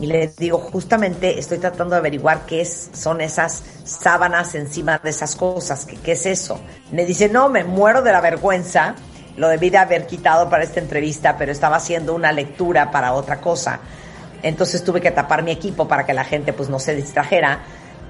y 0.00 0.06
le 0.06 0.28
digo, 0.38 0.58
justamente 0.58 1.38
estoy 1.38 1.58
tratando 1.58 1.94
de 1.94 1.98
averiguar 1.98 2.46
qué 2.46 2.62
es, 2.62 2.90
son 2.94 3.20
esas 3.20 3.62
sábanas 3.84 4.54
encima 4.54 4.98
de 4.98 5.10
esas 5.10 5.36
cosas, 5.36 5.84
¿qué, 5.84 5.96
qué 5.96 6.12
es 6.12 6.24
eso? 6.26 6.58
Me 6.90 7.04
dice, 7.04 7.28
no, 7.28 7.48
me 7.48 7.64
muero 7.64 8.00
de 8.00 8.10
la 8.10 8.20
vergüenza, 8.22 8.94
lo 9.36 9.48
debí 9.48 9.68
de 9.68 9.78
haber 9.78 10.06
quitado 10.06 10.48
para 10.48 10.64
esta 10.64 10.80
entrevista, 10.80 11.36
pero 11.36 11.52
estaba 11.52 11.76
haciendo 11.76 12.14
una 12.14 12.32
lectura 12.32 12.90
para 12.90 13.12
otra 13.12 13.40
cosa. 13.40 13.80
Entonces 14.42 14.82
tuve 14.84 15.00
que 15.00 15.10
tapar 15.10 15.42
mi 15.42 15.50
equipo 15.50 15.86
para 15.86 16.04
que 16.06 16.14
la 16.14 16.24
gente 16.24 16.52
pues 16.52 16.68
no 16.68 16.78
se 16.78 16.94
distrajera. 16.94 17.60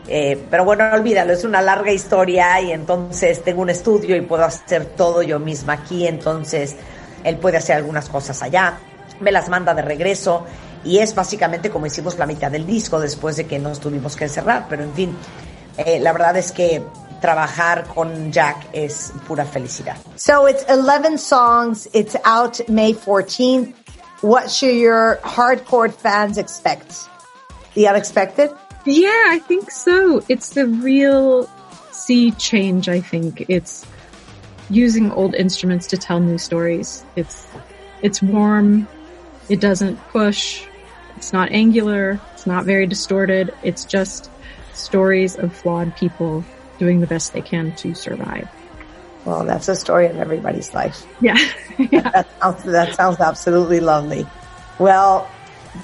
Eh, 0.09 0.47
pero 0.51 0.65
bueno, 0.65 0.85
olvídalo, 0.93 1.32
es 1.32 1.44
una 1.44 1.61
larga 1.61 1.93
historia 1.93 2.61
y 2.61 2.73
entonces 2.73 3.44
tengo 3.44 3.62
un 3.62 3.70
estudio 3.70 4.16
y 4.16 4.23
puedo 4.23 4.44
hacer 4.44 4.85
todo 4.85 5.23
yo 5.23 5.39
misma 5.39 5.74
aquí, 5.74 6.07
entonces 6.07 6.74
él 7.23 7.36
puede 7.36 7.59
hacer 7.59 7.77
algunas 7.77 8.09
cosas 8.09 8.43
allá, 8.43 8.78
me 9.20 9.31
las 9.31 9.48
manda 9.48 9.74
de 9.74 9.82
regreso 9.82 10.47
y 10.85 10.98
es 10.98 11.15
básicamente 11.15 11.70
como 11.70 11.86
hicimos 11.86 12.19
la 12.19 12.27
mitad 12.27 12.51
del 12.51 12.66
disco 12.66 12.98
después 12.98 13.36
de 13.36 13.47
que 13.47 13.59
nos 13.59 13.78
tuvimos 13.78 14.16
que 14.16 14.24
encerrar, 14.24 14.66
pero 14.69 14.82
en 14.82 14.93
fin, 14.94 15.16
eh, 15.77 16.01
la 16.01 16.12
verdad 16.12 16.36
es 16.36 16.51
que 16.51 16.82
trabajar 17.20 17.85
con 17.85 18.32
Jack 18.32 18.69
es 18.73 19.12
pura 19.28 19.44
felicidad. 19.44 19.97
So 20.16 20.48
it's 20.48 20.65
11 20.69 21.19
songs, 21.19 21.89
it's 21.93 22.16
out 22.24 22.61
May 22.69 22.94
14th. 22.94 23.74
What 24.21 24.51
should 24.51 24.77
your 24.77 25.19
hardcore 25.23 25.93
fans 25.93 26.37
expect? 26.37 27.09
The 27.75 27.89
unexpected? 27.89 28.51
Yeah, 28.85 29.09
I 29.29 29.39
think 29.39 29.71
so. 29.71 30.23
It's 30.29 30.51
the 30.51 30.67
real 30.67 31.49
sea 31.91 32.31
change, 32.33 32.89
I 32.89 33.01
think. 33.01 33.47
It's 33.49 33.87
using 34.69 35.11
old 35.11 35.35
instruments 35.35 35.87
to 35.89 35.97
tell 35.97 36.21
new 36.21 36.39
stories. 36.39 37.05
It's, 37.17 37.47
it's 38.03 38.23
warm. 38.23 38.87
It 39.49 39.61
doesn't 39.61 39.97
push. 40.09 40.65
It's 41.17 41.33
not 41.33 41.51
angular. 41.51 42.21
It's 42.35 42.47
not 42.47 42.65
very 42.65 42.87
distorted. 42.87 43.55
It's 43.63 43.85
just 43.85 44.31
stories 44.75 45.37
of 45.37 45.55
flawed 45.55 45.97
people 45.97 46.45
doing 46.79 47.01
the 47.01 47.07
best 47.07 47.33
they 47.33 47.43
can 47.43 47.75
to 47.77 47.95
survive. 47.95 48.49
Well, 49.25 49.45
that's 49.45 49.69
a 49.69 49.77
story 49.77 50.07
of 50.07 50.17
everybody's 50.17 50.73
life. 50.75 51.07
Yeah. 51.21 51.37
yeah. 51.79 52.11
That, 52.11 52.29
sounds, 52.41 52.65
that 52.65 52.95
sounds 52.95 53.21
absolutely 53.21 53.81
lovely. 53.81 54.27
Well, 54.79 55.31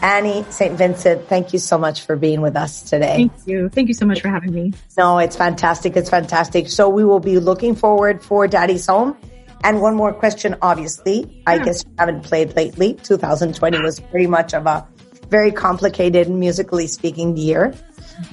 Annie 0.03 0.45
St. 0.51 0.77
Vincent, 0.77 1.29
thank 1.29 1.53
you 1.53 1.59
so 1.59 1.79
much 1.79 2.03
for 2.07 2.17
being 2.17 2.41
with 2.41 2.57
us 2.57 2.83
today. 2.83 3.17
Thank 3.17 3.33
you. 3.47 3.69
Thank 3.69 3.89
you 3.89 3.95
so 3.95 4.07
much 4.07 4.21
for 4.21 4.29
having 4.29 4.53
me. 4.53 4.73
No, 4.97 5.19
it's 5.19 5.37
fantastic. 5.37 5.97
It's 5.97 6.11
fantastic. 6.11 6.69
So 6.69 6.89
we 6.89 7.05
will 7.05 7.21
be 7.21 7.39
looking 7.39 7.75
forward 7.75 8.23
for 8.23 8.49
Daddy's 8.49 8.87
Home. 8.87 9.17
And 9.63 9.81
one 9.81 9.95
more 9.95 10.13
question, 10.13 10.57
obviously. 10.63 11.21
Yeah. 11.21 11.43
I 11.47 11.59
guess 11.59 11.85
you 11.85 11.91
haven't 11.99 12.23
played 12.23 12.57
lately. 12.57 12.95
2020 12.95 13.81
was 13.81 14.01
pretty 14.01 14.27
much 14.27 14.55
of 14.55 14.67
a 14.67 14.87
very 15.29 15.53
complicated 15.53 16.29
musically 16.29 16.87
speaking 16.87 17.37
year. 17.37 17.75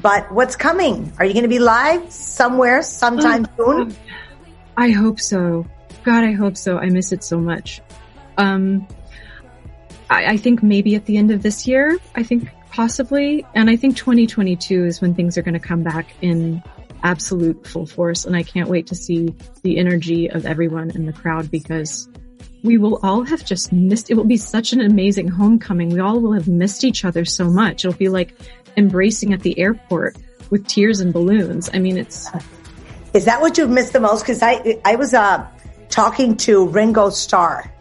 But 0.01 0.31
what's 0.31 0.55
coming? 0.55 1.11
Are 1.19 1.25
you 1.25 1.33
going 1.33 1.43
to 1.43 1.49
be 1.49 1.59
live 1.59 2.11
somewhere 2.11 2.83
sometime 2.83 3.47
oh, 3.59 3.65
soon? 3.65 3.91
Oh, 3.91 3.95
I 4.77 4.91
hope 4.91 5.19
so. 5.19 5.65
God, 6.03 6.23
I 6.23 6.31
hope 6.31 6.57
so. 6.57 6.77
I 6.77 6.89
miss 6.89 7.11
it 7.11 7.23
so 7.23 7.39
much. 7.39 7.81
Um, 8.37 8.87
I, 10.09 10.25
I 10.33 10.37
think 10.37 10.63
maybe 10.63 10.95
at 10.95 11.05
the 11.05 11.17
end 11.17 11.31
of 11.31 11.43
this 11.43 11.67
year, 11.67 11.97
I 12.15 12.23
think 12.23 12.49
possibly. 12.71 13.45
And 13.53 13.69
I 13.69 13.75
think 13.75 13.95
2022 13.97 14.85
is 14.85 15.01
when 15.01 15.13
things 15.13 15.37
are 15.37 15.41
going 15.41 15.53
to 15.53 15.59
come 15.59 15.83
back 15.83 16.13
in 16.21 16.63
absolute 17.03 17.67
full 17.67 17.85
force. 17.85 18.25
And 18.25 18.35
I 18.35 18.43
can't 18.43 18.69
wait 18.69 18.87
to 18.87 18.95
see 18.95 19.33
the 19.61 19.77
energy 19.77 20.29
of 20.29 20.45
everyone 20.45 20.89
in 20.91 21.05
the 21.05 21.13
crowd 21.13 21.51
because 21.51 22.09
we 22.63 22.77
will 22.77 22.99
all 23.03 23.23
have 23.23 23.45
just 23.45 23.71
missed, 23.73 24.09
it 24.09 24.15
will 24.15 24.23
be 24.23 24.37
such 24.37 24.73
an 24.73 24.81
amazing 24.81 25.27
homecoming. 25.27 25.89
We 25.89 25.99
all 25.99 26.19
will 26.19 26.33
have 26.33 26.47
missed 26.47 26.83
each 26.83 27.05
other 27.05 27.25
so 27.25 27.49
much. 27.49 27.85
It'll 27.85 27.97
be 27.97 28.09
like 28.09 28.33
embracing 28.77 29.33
at 29.33 29.41
the 29.41 29.57
airport 29.59 30.17
with 30.49 30.65
tears 30.67 30.99
and 30.99 31.13
balloons. 31.13 31.69
I 31.73 31.79
mean, 31.79 31.97
it's. 31.97 32.29
Is 33.13 33.25
that 33.25 33.41
what 33.41 33.57
you've 33.57 33.69
missed 33.69 33.93
the 33.93 33.99
most? 33.99 34.25
Cause 34.25 34.41
I, 34.41 34.79
I 34.83 34.95
was, 34.95 35.13
uh, 35.13 35.47
talking 35.93 36.35
to 36.37 36.67
Ringo 36.67 37.11
Starr 37.11 37.71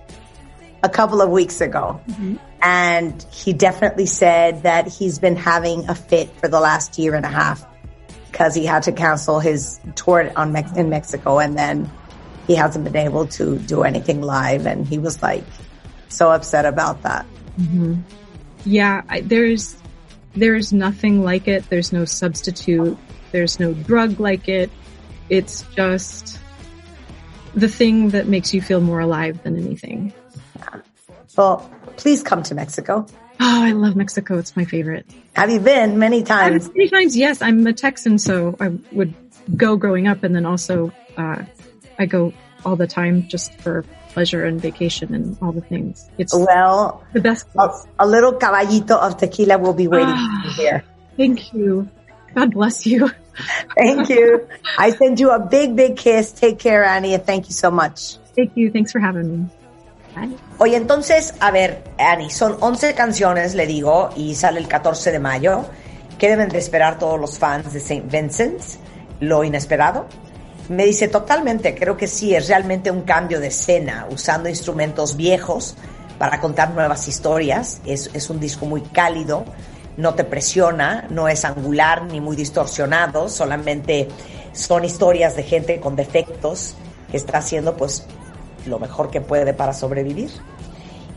a 0.83 0.89
couple 0.89 1.23
of 1.23 1.31
weeks 1.31 1.63
ago. 1.63 2.01
Mm-hmm. 2.09 2.37
And 2.61 3.23
he 3.33 3.55
definitely 3.55 4.07
said 4.07 4.65
that 4.65 4.87
he's 4.87 5.19
been 5.19 5.35
having 5.35 5.89
a 5.89 5.95
fit 5.95 6.31
for 6.37 6.49
the 6.49 6.61
last 6.61 6.99
year 6.99 7.15
and 7.15 7.25
a 7.25 7.31
half 7.31 7.67
because 8.31 8.55
he 8.55 8.67
had 8.67 8.85
to 8.85 8.93
cancel 8.93 9.41
his 9.41 9.81
tour 9.95 10.31
on 10.37 10.53
Mex- 10.53 10.77
in 10.77 10.91
Mexico 10.91 11.39
and 11.39 11.57
then 11.57 11.91
he 12.47 12.55
hasn't 12.55 12.85
been 12.85 12.97
able 12.97 13.27
to 13.29 13.59
do 13.59 13.83
anything 13.83 14.21
live 14.21 14.67
and 14.67 14.87
he 14.87 14.99
was 14.99 15.23
like 15.23 15.45
so 16.09 16.31
upset 16.31 16.67
about 16.67 17.03
that. 17.03 17.25
Mm-hmm. 17.59 18.01
Yeah, 18.65 19.03
I, 19.09 19.23
there's 19.23 19.77
there's 20.35 20.73
nothing 20.73 21.25
like 21.25 21.49
it. 21.49 21.69
There's 21.69 21.93
no 21.93 22.05
substitute. 22.05 22.97
There's 23.33 23.59
no 23.59 23.73
drug 23.73 24.21
like 24.21 24.49
it. 24.49 24.71
It's 25.33 25.63
just 25.75 26.39
the 27.55 27.67
thing 27.67 28.11
that 28.11 28.29
makes 28.29 28.53
you 28.53 28.61
feel 28.61 28.83
more 28.83 29.01
alive 29.01 29.43
than 29.43 29.57
anything. 29.57 30.13
Yeah. 30.59 30.81
Well, 31.39 31.71
please 31.97 32.23
come 32.23 32.43
to 32.43 32.55
Mexico. 32.55 33.07
Oh, 33.41 33.65
I 33.65 33.73
love 33.73 33.97
Mexico. 33.97 34.37
It's 34.37 34.55
my 34.59 34.67
favorite. 34.67 35.07
Have 35.33 35.51
you 35.51 35.59
been 35.59 35.99
many 35.99 36.23
times? 36.23 36.69
Many 36.77 36.91
times, 36.91 37.17
yes. 37.17 37.41
I'm 37.41 37.67
a 37.67 37.73
Texan, 37.73 38.19
so 38.19 38.57
I 38.61 38.77
would 38.93 39.15
go 39.57 39.77
growing 39.77 40.07
up 40.07 40.23
and 40.23 40.37
then 40.37 40.45
also, 40.45 40.93
uh, 41.17 41.43
I 41.99 42.05
go 42.05 42.35
all 42.67 42.77
the 42.77 42.87
time 42.87 43.27
just 43.27 43.55
for 43.55 43.87
pleasure 44.11 44.45
and 44.45 44.61
vacation 44.61 45.15
and 45.15 45.39
all 45.41 45.53
the 45.53 45.63
things. 45.63 46.11
It's 46.19 46.35
well, 46.37 47.03
the 47.15 47.23
best. 47.23 47.47
A, 47.59 47.71
a, 48.01 48.07
little 48.07 48.35
caballito 48.35 48.99
of 49.01 49.17
tequila 49.17 49.57
will 49.57 49.73
be 49.73 49.89
waiting 49.89 50.15
for 50.15 50.49
you 50.49 50.55
here. 50.57 50.85
Thank 51.17 51.55
you. 51.55 51.89
God 52.35 52.53
bless 52.53 52.85
you. 52.85 53.11
Thank 53.77 54.09
you. 54.09 54.47
I 54.79 54.91
send 54.91 55.19
you 55.19 55.31
a 55.31 55.39
big, 55.39 55.75
big 55.75 55.97
kiss. 55.97 56.33
Take 56.33 56.59
care, 56.59 56.85
Annie, 56.85 57.15
and 57.15 57.25
thank 57.25 57.49
you 57.49 57.55
so 57.55 57.71
much. 57.71 58.19
Thank 58.37 58.53
you. 58.55 58.71
Thanks 58.71 58.93
for 58.93 59.01
having 59.01 59.31
me. 59.31 59.49
Oye, 60.59 60.77
entonces, 60.77 61.35
a 61.41 61.51
ver, 61.51 61.83
Annie, 61.99 62.31
son 62.31 62.57
11 62.61 62.95
canciones, 62.95 63.55
le 63.55 63.67
digo, 63.67 64.11
y 64.15 64.35
sale 64.35 64.61
el 64.61 64.69
14 64.69 65.11
de 65.11 65.19
mayo. 65.19 65.65
¿Qué 66.19 66.29
deben 66.29 66.51
de 66.51 66.59
esperar 66.59 66.99
todos 66.99 67.19
los 67.19 67.39
fans 67.39 67.73
de 67.73 67.79
St. 67.79 68.05
Vincent? 68.09 68.61
Lo 69.21 69.43
inesperado. 69.43 70.07
Me 70.69 70.85
dice 70.85 71.09
totalmente, 71.09 71.75
creo 71.75 71.97
que 71.97 72.07
sí, 72.07 72.35
es 72.35 72.49
realmente 72.49 72.91
un 72.91 73.03
cambio 73.03 73.41
de 73.41 73.49
escena, 73.49 74.07
usando 74.11 74.49
instrumentos 74.49 75.17
viejos 75.17 75.77
para 76.19 76.41
contar 76.41 76.71
nuevas 76.73 77.09
historias. 77.09 77.81
Es, 77.85 78.11
es 78.15 78.31
un 78.31 78.39
disco 78.39 78.67
muy 78.67 78.83
cálido, 78.83 79.45
no 79.97 80.15
te 80.15 80.25
presiona, 80.25 81.07
no 81.11 81.29
es 81.29 81.45
angular 81.45 82.05
ni 82.05 82.21
muy 82.21 82.37
distorsionado, 82.37 83.29
solamente 83.29 84.09
son 84.53 84.85
historias 84.85 85.37
de 85.37 85.43
gente 85.43 85.81
con 85.81 85.97
defectos 85.97 86.75
que 87.11 87.17
está 87.17 87.39
haciendo 87.39 87.77
pues 87.77 88.07
lo 88.67 88.79
mejor 88.79 89.11
que 89.11 89.21
puede 89.21 89.55
para 89.55 89.73
sobrevivir. 89.73 90.31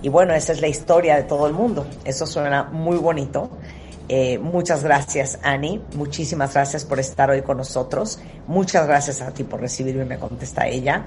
Y 0.02 0.10
bueno, 0.10 0.34
esa 0.34 0.52
es 0.52 0.62
la 0.62 0.68
historia 0.68 1.16
de 1.16 1.24
todo 1.24 1.48
el 1.48 1.54
mundo. 1.54 1.88
Eso 2.04 2.28
suena 2.28 2.64
muy 2.64 2.98
bonito. 2.98 3.50
Eh, 4.08 4.38
muchas 4.38 4.84
gracias, 4.84 5.40
Annie. 5.42 5.82
Muchísimas 5.96 6.54
gracias 6.54 6.86
por 6.86 7.00
estar 7.00 7.32
hoy 7.32 7.42
con 7.42 7.58
nosotros. 7.58 8.20
Muchas 8.46 8.86
gracias 8.88 9.22
a 9.22 9.32
ti 9.32 9.44
por 9.44 9.62
recibirme, 9.62 10.06
me 10.06 10.20
contesta 10.20 10.68
ella. 10.68 11.06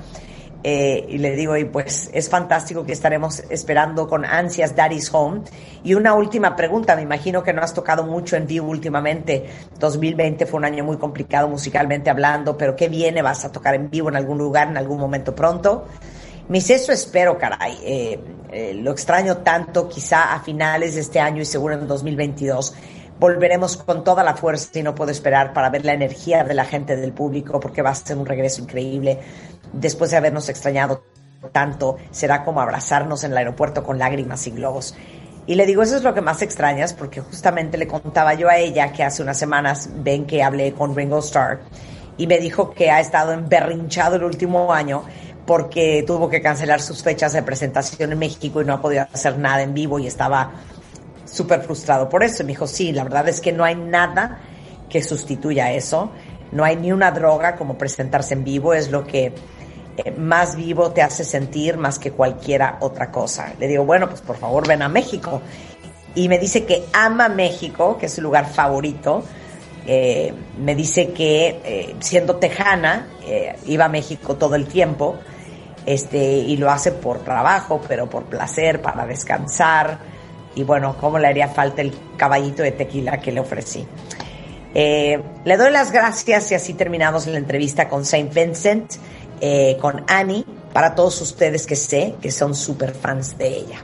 Eh, 0.65 1.07
y 1.09 1.19
le 1.19 1.37
digo, 1.37 1.57
y 1.57 1.65
pues 1.65 2.11
es 2.13 2.29
fantástico 2.29 2.85
que 2.85 2.93
estaremos 2.93 3.41
esperando 3.49 4.09
con 4.09 4.25
ansias 4.25 4.75
Daddy's 4.75 5.09
Home. 5.13 5.43
Y 5.85 5.95
una 5.95 6.15
última 6.15 6.57
pregunta, 6.57 6.97
me 6.97 7.03
imagino 7.03 7.43
que 7.43 7.53
no 7.53 7.63
has 7.63 7.73
tocado 7.73 8.05
mucho 8.05 8.37
en 8.37 8.47
vivo 8.47 8.69
últimamente. 8.69 9.47
2020 9.79 10.47
fue 10.47 10.59
un 10.59 10.65
año 10.65 10.85
muy 10.85 10.97
complicado 10.97 11.49
musicalmente 11.49 12.11
hablando, 12.11 12.57
pero 12.57 12.75
¿qué 12.75 12.89
viene? 12.89 13.23
¿Vas 13.23 13.45
a 13.45 13.53
tocar 13.53 13.75
en 13.75 13.89
vivo 13.89 14.09
en 14.09 14.17
algún 14.17 14.39
lugar, 14.39 14.69
en 14.69 14.77
algún 14.77 14.99
momento 14.99 15.35
pronto? 15.35 15.87
Me 16.49 16.59
dice, 16.59 16.75
eso 16.75 16.93
espero, 16.93 17.39
caray. 17.39 17.79
Eh, 17.85 18.21
eh, 18.51 18.75
lo 18.75 18.91
extraño 18.91 19.39
tanto, 19.39 19.89
quizá 19.89 20.35
a 20.35 20.41
finales 20.41 20.95
de 20.95 21.03
este 21.03 21.21
año 21.21 21.43
y 21.43 21.45
seguro 21.45 21.75
en 21.75 21.87
2022 21.87 22.75
volveremos 23.19 23.77
con 23.77 24.05
toda 24.05 24.23
la 24.23 24.35
fuerza 24.35 24.79
y 24.79 24.83
no 24.83 24.95
puedo 24.95 25.11
esperar 25.11 25.53
para 25.53 25.71
ver 25.71 25.85
la 25.85 25.93
energía 25.93 26.45
de 26.45 26.55
la 26.55 26.65
gente 26.65 26.97
del 26.97 27.13
público 27.13 27.59
porque 27.59 27.83
va 27.83 27.91
a 27.91 27.95
ser 27.95 28.17
un 28.17 28.27
regreso 28.27 28.63
increíble 28.63 29.19
después 29.73 30.11
de 30.11 30.17
habernos 30.17 30.49
extrañado 30.49 31.05
tanto, 31.53 31.97
será 32.11 32.45
como 32.45 32.61
abrazarnos 32.61 33.25
en 33.25 33.33
el 33.33 33.39
aeropuerto 33.39 33.85
con 33.85 33.99
lágrimas 33.99 34.47
y 34.47 34.51
globos. 34.51 34.95
Y 35.47 35.55
le 35.55 35.65
digo, 35.65 35.83
eso 35.83 35.97
es 35.97 36.03
lo 36.03 36.13
que 36.13 36.21
más 36.21 36.43
extrañas, 36.43 36.93
porque 36.93 37.21
justamente 37.21 37.79
le 37.79 37.87
contaba 37.87 38.35
yo 38.35 38.49
a 38.49 38.59
ella 38.59 38.93
que 38.93 39.03
hace 39.03 39.23
unas 39.23 39.39
semanas 39.39 39.89
ven 39.95 40.27
que 40.27 40.43
hablé 40.43 40.75
con 40.75 40.95
Ringo 40.95 41.21
Starr 41.21 41.61
y 42.19 42.27
me 42.27 42.39
dijo 42.39 42.73
que 42.73 42.91
ha 42.91 43.01
estado 43.01 43.33
emberrinchado 43.33 44.17
el 44.17 44.25
último 44.25 44.73
año 44.73 45.05
porque 45.47 46.05
tuvo 46.07 46.29
que 46.29 46.43
cancelar 46.43 46.83
sus 46.83 47.03
fechas 47.03 47.33
de 47.33 47.43
presentación 47.43 48.13
en 48.13 48.19
México 48.19 48.61
y 48.61 48.67
no 48.67 48.75
ha 48.75 48.83
podido 48.83 49.07
hacer 49.11 49.39
nada 49.39 49.63
en 49.63 49.73
vivo 49.73 49.99
y 49.99 50.07
estaba 50.07 50.51
súper 51.25 51.63
frustrado 51.63 52.11
por 52.11 52.23
eso. 52.23 52.43
Y 52.43 52.47
me 52.47 52.53
dijo, 52.53 52.67
sí, 52.67 52.93
la 52.93 53.05
verdad 53.05 53.27
es 53.29 53.41
que 53.41 53.53
no 53.53 53.65
hay 53.65 53.77
nada 53.77 54.41
que 54.91 55.03
sustituya 55.03 55.73
eso. 55.73 56.11
No 56.53 56.65
hay 56.65 56.77
ni 56.77 56.93
una 56.93 57.11
droga 57.11 57.57
como 57.57 57.79
presentarse 57.79 58.35
en 58.35 58.45
vivo, 58.45 58.75
es 58.75 58.91
lo 58.91 59.07
que 59.07 59.33
más 60.17 60.57
vivo 60.57 60.93
te 60.93 61.03
hace 61.03 61.25
sentir 61.25 61.77
más 61.77 61.99
que 61.99 62.13
cualquiera 62.13 62.79
otra 62.81 63.11
cosa. 63.11 63.53
Le 63.59 63.67
digo, 63.67 63.85
bueno, 63.85 64.09
pues 64.09 64.21
por 64.21 64.37
favor 64.37 64.67
ven 64.67 64.83
a 64.83 64.89
México. 64.89 65.41
Y 66.15 66.29
me 66.29 66.39
dice 66.39 66.65
que 66.65 66.85
ama 66.93 67.29
México, 67.29 67.97
que 67.99 68.07
es 68.07 68.15
su 68.15 68.23
lugar 68.23 68.49
favorito. 68.49 69.23
Eh, 69.87 70.33
me 70.59 70.75
dice 70.75 71.13
que 71.13 71.61
eh, 71.65 71.95
siendo 72.01 72.37
tejana, 72.37 73.09
iba 73.67 73.85
a 73.85 73.89
México 73.89 74.37
todo 74.37 74.55
el 74.55 74.67
tiempo, 74.67 75.17
este, 75.87 76.19
y 76.19 76.57
lo 76.57 76.71
hace 76.71 76.93
por 76.93 77.21
trabajo, 77.21 77.81
pero 77.87 78.09
por 78.09 78.25
placer, 78.25 78.81
para 78.81 79.07
descansar. 79.07 79.99
Y 80.55 80.65
bueno, 80.65 80.97
¿cómo 80.99 81.19
le 81.19 81.29
haría 81.29 81.49
falta 81.49 81.83
el 81.83 81.93
caballito 82.17 82.63
de 82.63 82.73
tequila 82.73 83.21
que 83.21 83.33
le 83.33 83.41
ofrecí? 83.41 83.87
le 84.75 85.57
doy 85.57 85.73
las 85.73 85.91
gracias 85.91 86.53
y 86.53 86.55
así 86.55 86.75
terminamos 86.75 87.27
la 87.27 87.39
entrevista 87.39 87.89
con 87.89 88.05
Saint 88.05 88.33
Vincent. 88.33 88.95
Eh, 89.41 89.77
con 89.81 90.05
Annie 90.09 90.45
para 90.73 90.95
todos 90.95 91.21
ustedes 91.21 91.67
que 91.67 91.77
sé 91.77 92.15
que 92.21 92.31
son 92.31 92.55
super 92.55 92.95
fans 92.95 93.37
de 93.39 93.49
ella. 93.49 93.83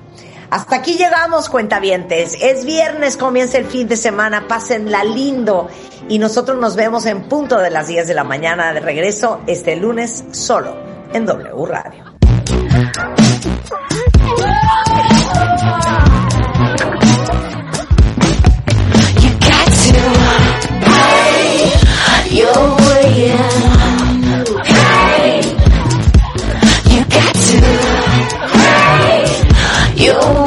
Hasta 0.51 0.77
aquí 0.77 0.97
llegamos, 0.97 1.49
cuentavientes. 1.49 2.37
Es 2.41 2.65
viernes, 2.65 3.17
comienza 3.17 3.59
el 3.59 3.67
fin 3.67 3.89
de 3.89 3.97
semana, 3.97 4.47
pásenla 4.47 5.03
lindo. 5.03 5.69
Y 6.09 6.19
nosotros 6.19 6.59
nos 6.59 6.77
vemos 6.77 7.07
en 7.07 7.29
punto 7.29 7.59
de 7.59 7.71
las 7.71 7.89
10 7.89 8.07
de 8.07 8.15
la 8.15 8.25
mañana 8.25 8.73
de 8.73 8.81
regreso 8.81 9.41
este 9.47 9.75
lunes 9.77 10.25
solo 10.33 10.77
en 11.13 11.27
W 11.27 11.67
Radio. 11.67 12.04
Oh, 30.11 30.45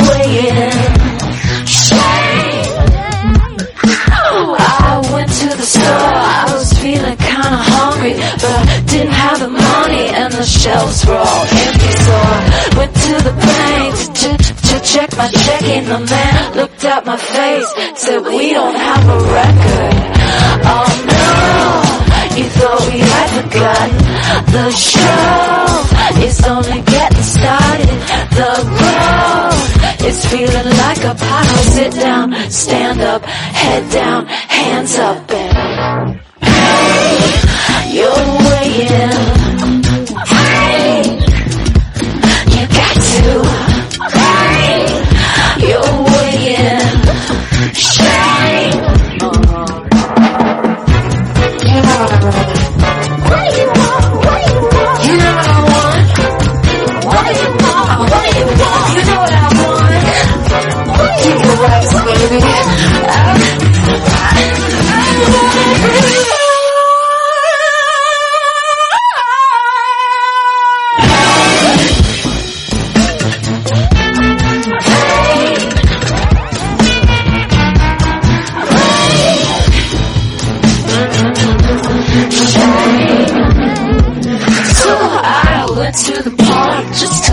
the 5.57 5.65
store. 5.65 5.83
I 5.83 6.45
was 6.53 6.73
feeling 6.73 7.17
kinda 7.17 7.57
hungry, 7.73 8.13
but 8.43 8.61
didn't 8.85 9.15
have 9.23 9.39
the 9.39 9.49
money 9.49 10.05
and 10.19 10.31
the 10.33 10.43
shelves 10.43 11.05
were 11.05 11.17
all 11.17 11.45
empty, 11.65 11.91
so 12.05 12.13
I 12.13 12.39
went 12.77 12.93
to 13.07 13.15
the 13.27 13.35
bank 13.47 13.93
to, 14.21 14.29
to 14.69 14.75
check 14.85 15.09
my 15.17 15.27
check, 15.29 15.61
checking. 15.61 15.85
The 15.85 15.99
man 15.99 16.55
looked 16.55 16.83
at 16.85 17.05
my 17.05 17.17
face, 17.17 17.69
said 17.95 18.19
we 18.21 18.53
don't 18.53 18.75
have 18.75 19.03
a 19.17 19.19
record. 19.39 19.95
Oh 20.73 20.89
no, 21.15 21.29
you 22.37 22.45
thought 22.57 22.81
we 22.91 22.99
had 22.99 23.29
forgotten 23.37 24.07
the 24.53 24.69
show 24.71 25.77
is 26.25 26.43
only 26.45 26.81
getting 26.81 27.23
started. 27.23 27.97
The 28.37 28.51
road 28.77 29.46
is 30.07 30.25
feeling 30.25 30.69
like 30.83 31.03
a 31.03 31.13
pothole. 31.15 31.65
Sit 31.75 31.93
down, 31.93 32.33
stand 32.49 33.01
up, 33.01 33.23
head 33.25 33.91
down, 33.91 34.25
hands 34.25 34.97
up, 34.97 35.31
and 35.31 36.19
hey, 36.41 37.97
you're 37.97 38.49
weighing. 38.49 39.37
to 85.97 86.21
the 86.21 86.35
park 86.43 86.85
just 86.93 87.26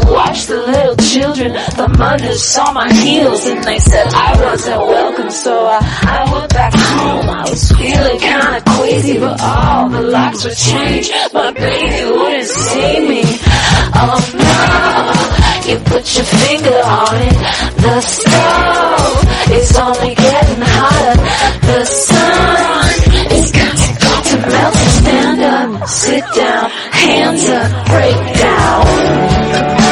mothers 2.15 2.43
saw 2.43 2.73
my 2.73 2.93
heels 2.93 3.47
and 3.47 3.63
they 3.65 3.79
said 3.79 4.07
I 4.13 4.41
wasn't 4.43 4.81
welcome. 4.81 5.31
So 5.31 5.67
I, 5.67 5.79
I 6.19 6.33
went 6.33 6.53
back 6.53 6.73
home. 6.75 7.31
I 7.31 7.43
was 7.51 7.73
feeling 7.73 8.19
kinda 8.19 8.63
queasy, 8.77 9.19
but 9.19 9.41
all 9.41 9.89
the 9.89 10.03
locks 10.03 10.45
were 10.45 10.55
changed. 10.55 11.11
My 11.33 11.51
baby 11.53 12.11
wouldn't 12.11 12.49
see 12.49 13.09
me. 13.09 13.23
Oh 13.97 14.21
no, 14.49 15.71
you 15.71 15.77
put 15.93 16.05
your 16.17 16.29
finger 16.43 16.81
on 17.03 17.17
it. 17.31 17.37
The 17.85 18.01
stove 18.01 19.19
is 19.59 19.71
only 19.79 20.15
getting 20.15 20.63
hotter. 20.75 21.17
The 21.71 21.85
sun 21.85 22.95
is 23.37 23.53
got 23.53 23.75
to, 23.83 23.89
got 24.05 24.23
to 24.31 24.37
melt. 24.53 24.75
Stand 24.75 25.43
up, 25.43 25.89
sit 25.89 26.25
down, 26.35 26.71
hands 26.71 27.45
up, 27.49 27.87
break 27.87 28.21
down. 28.39 29.84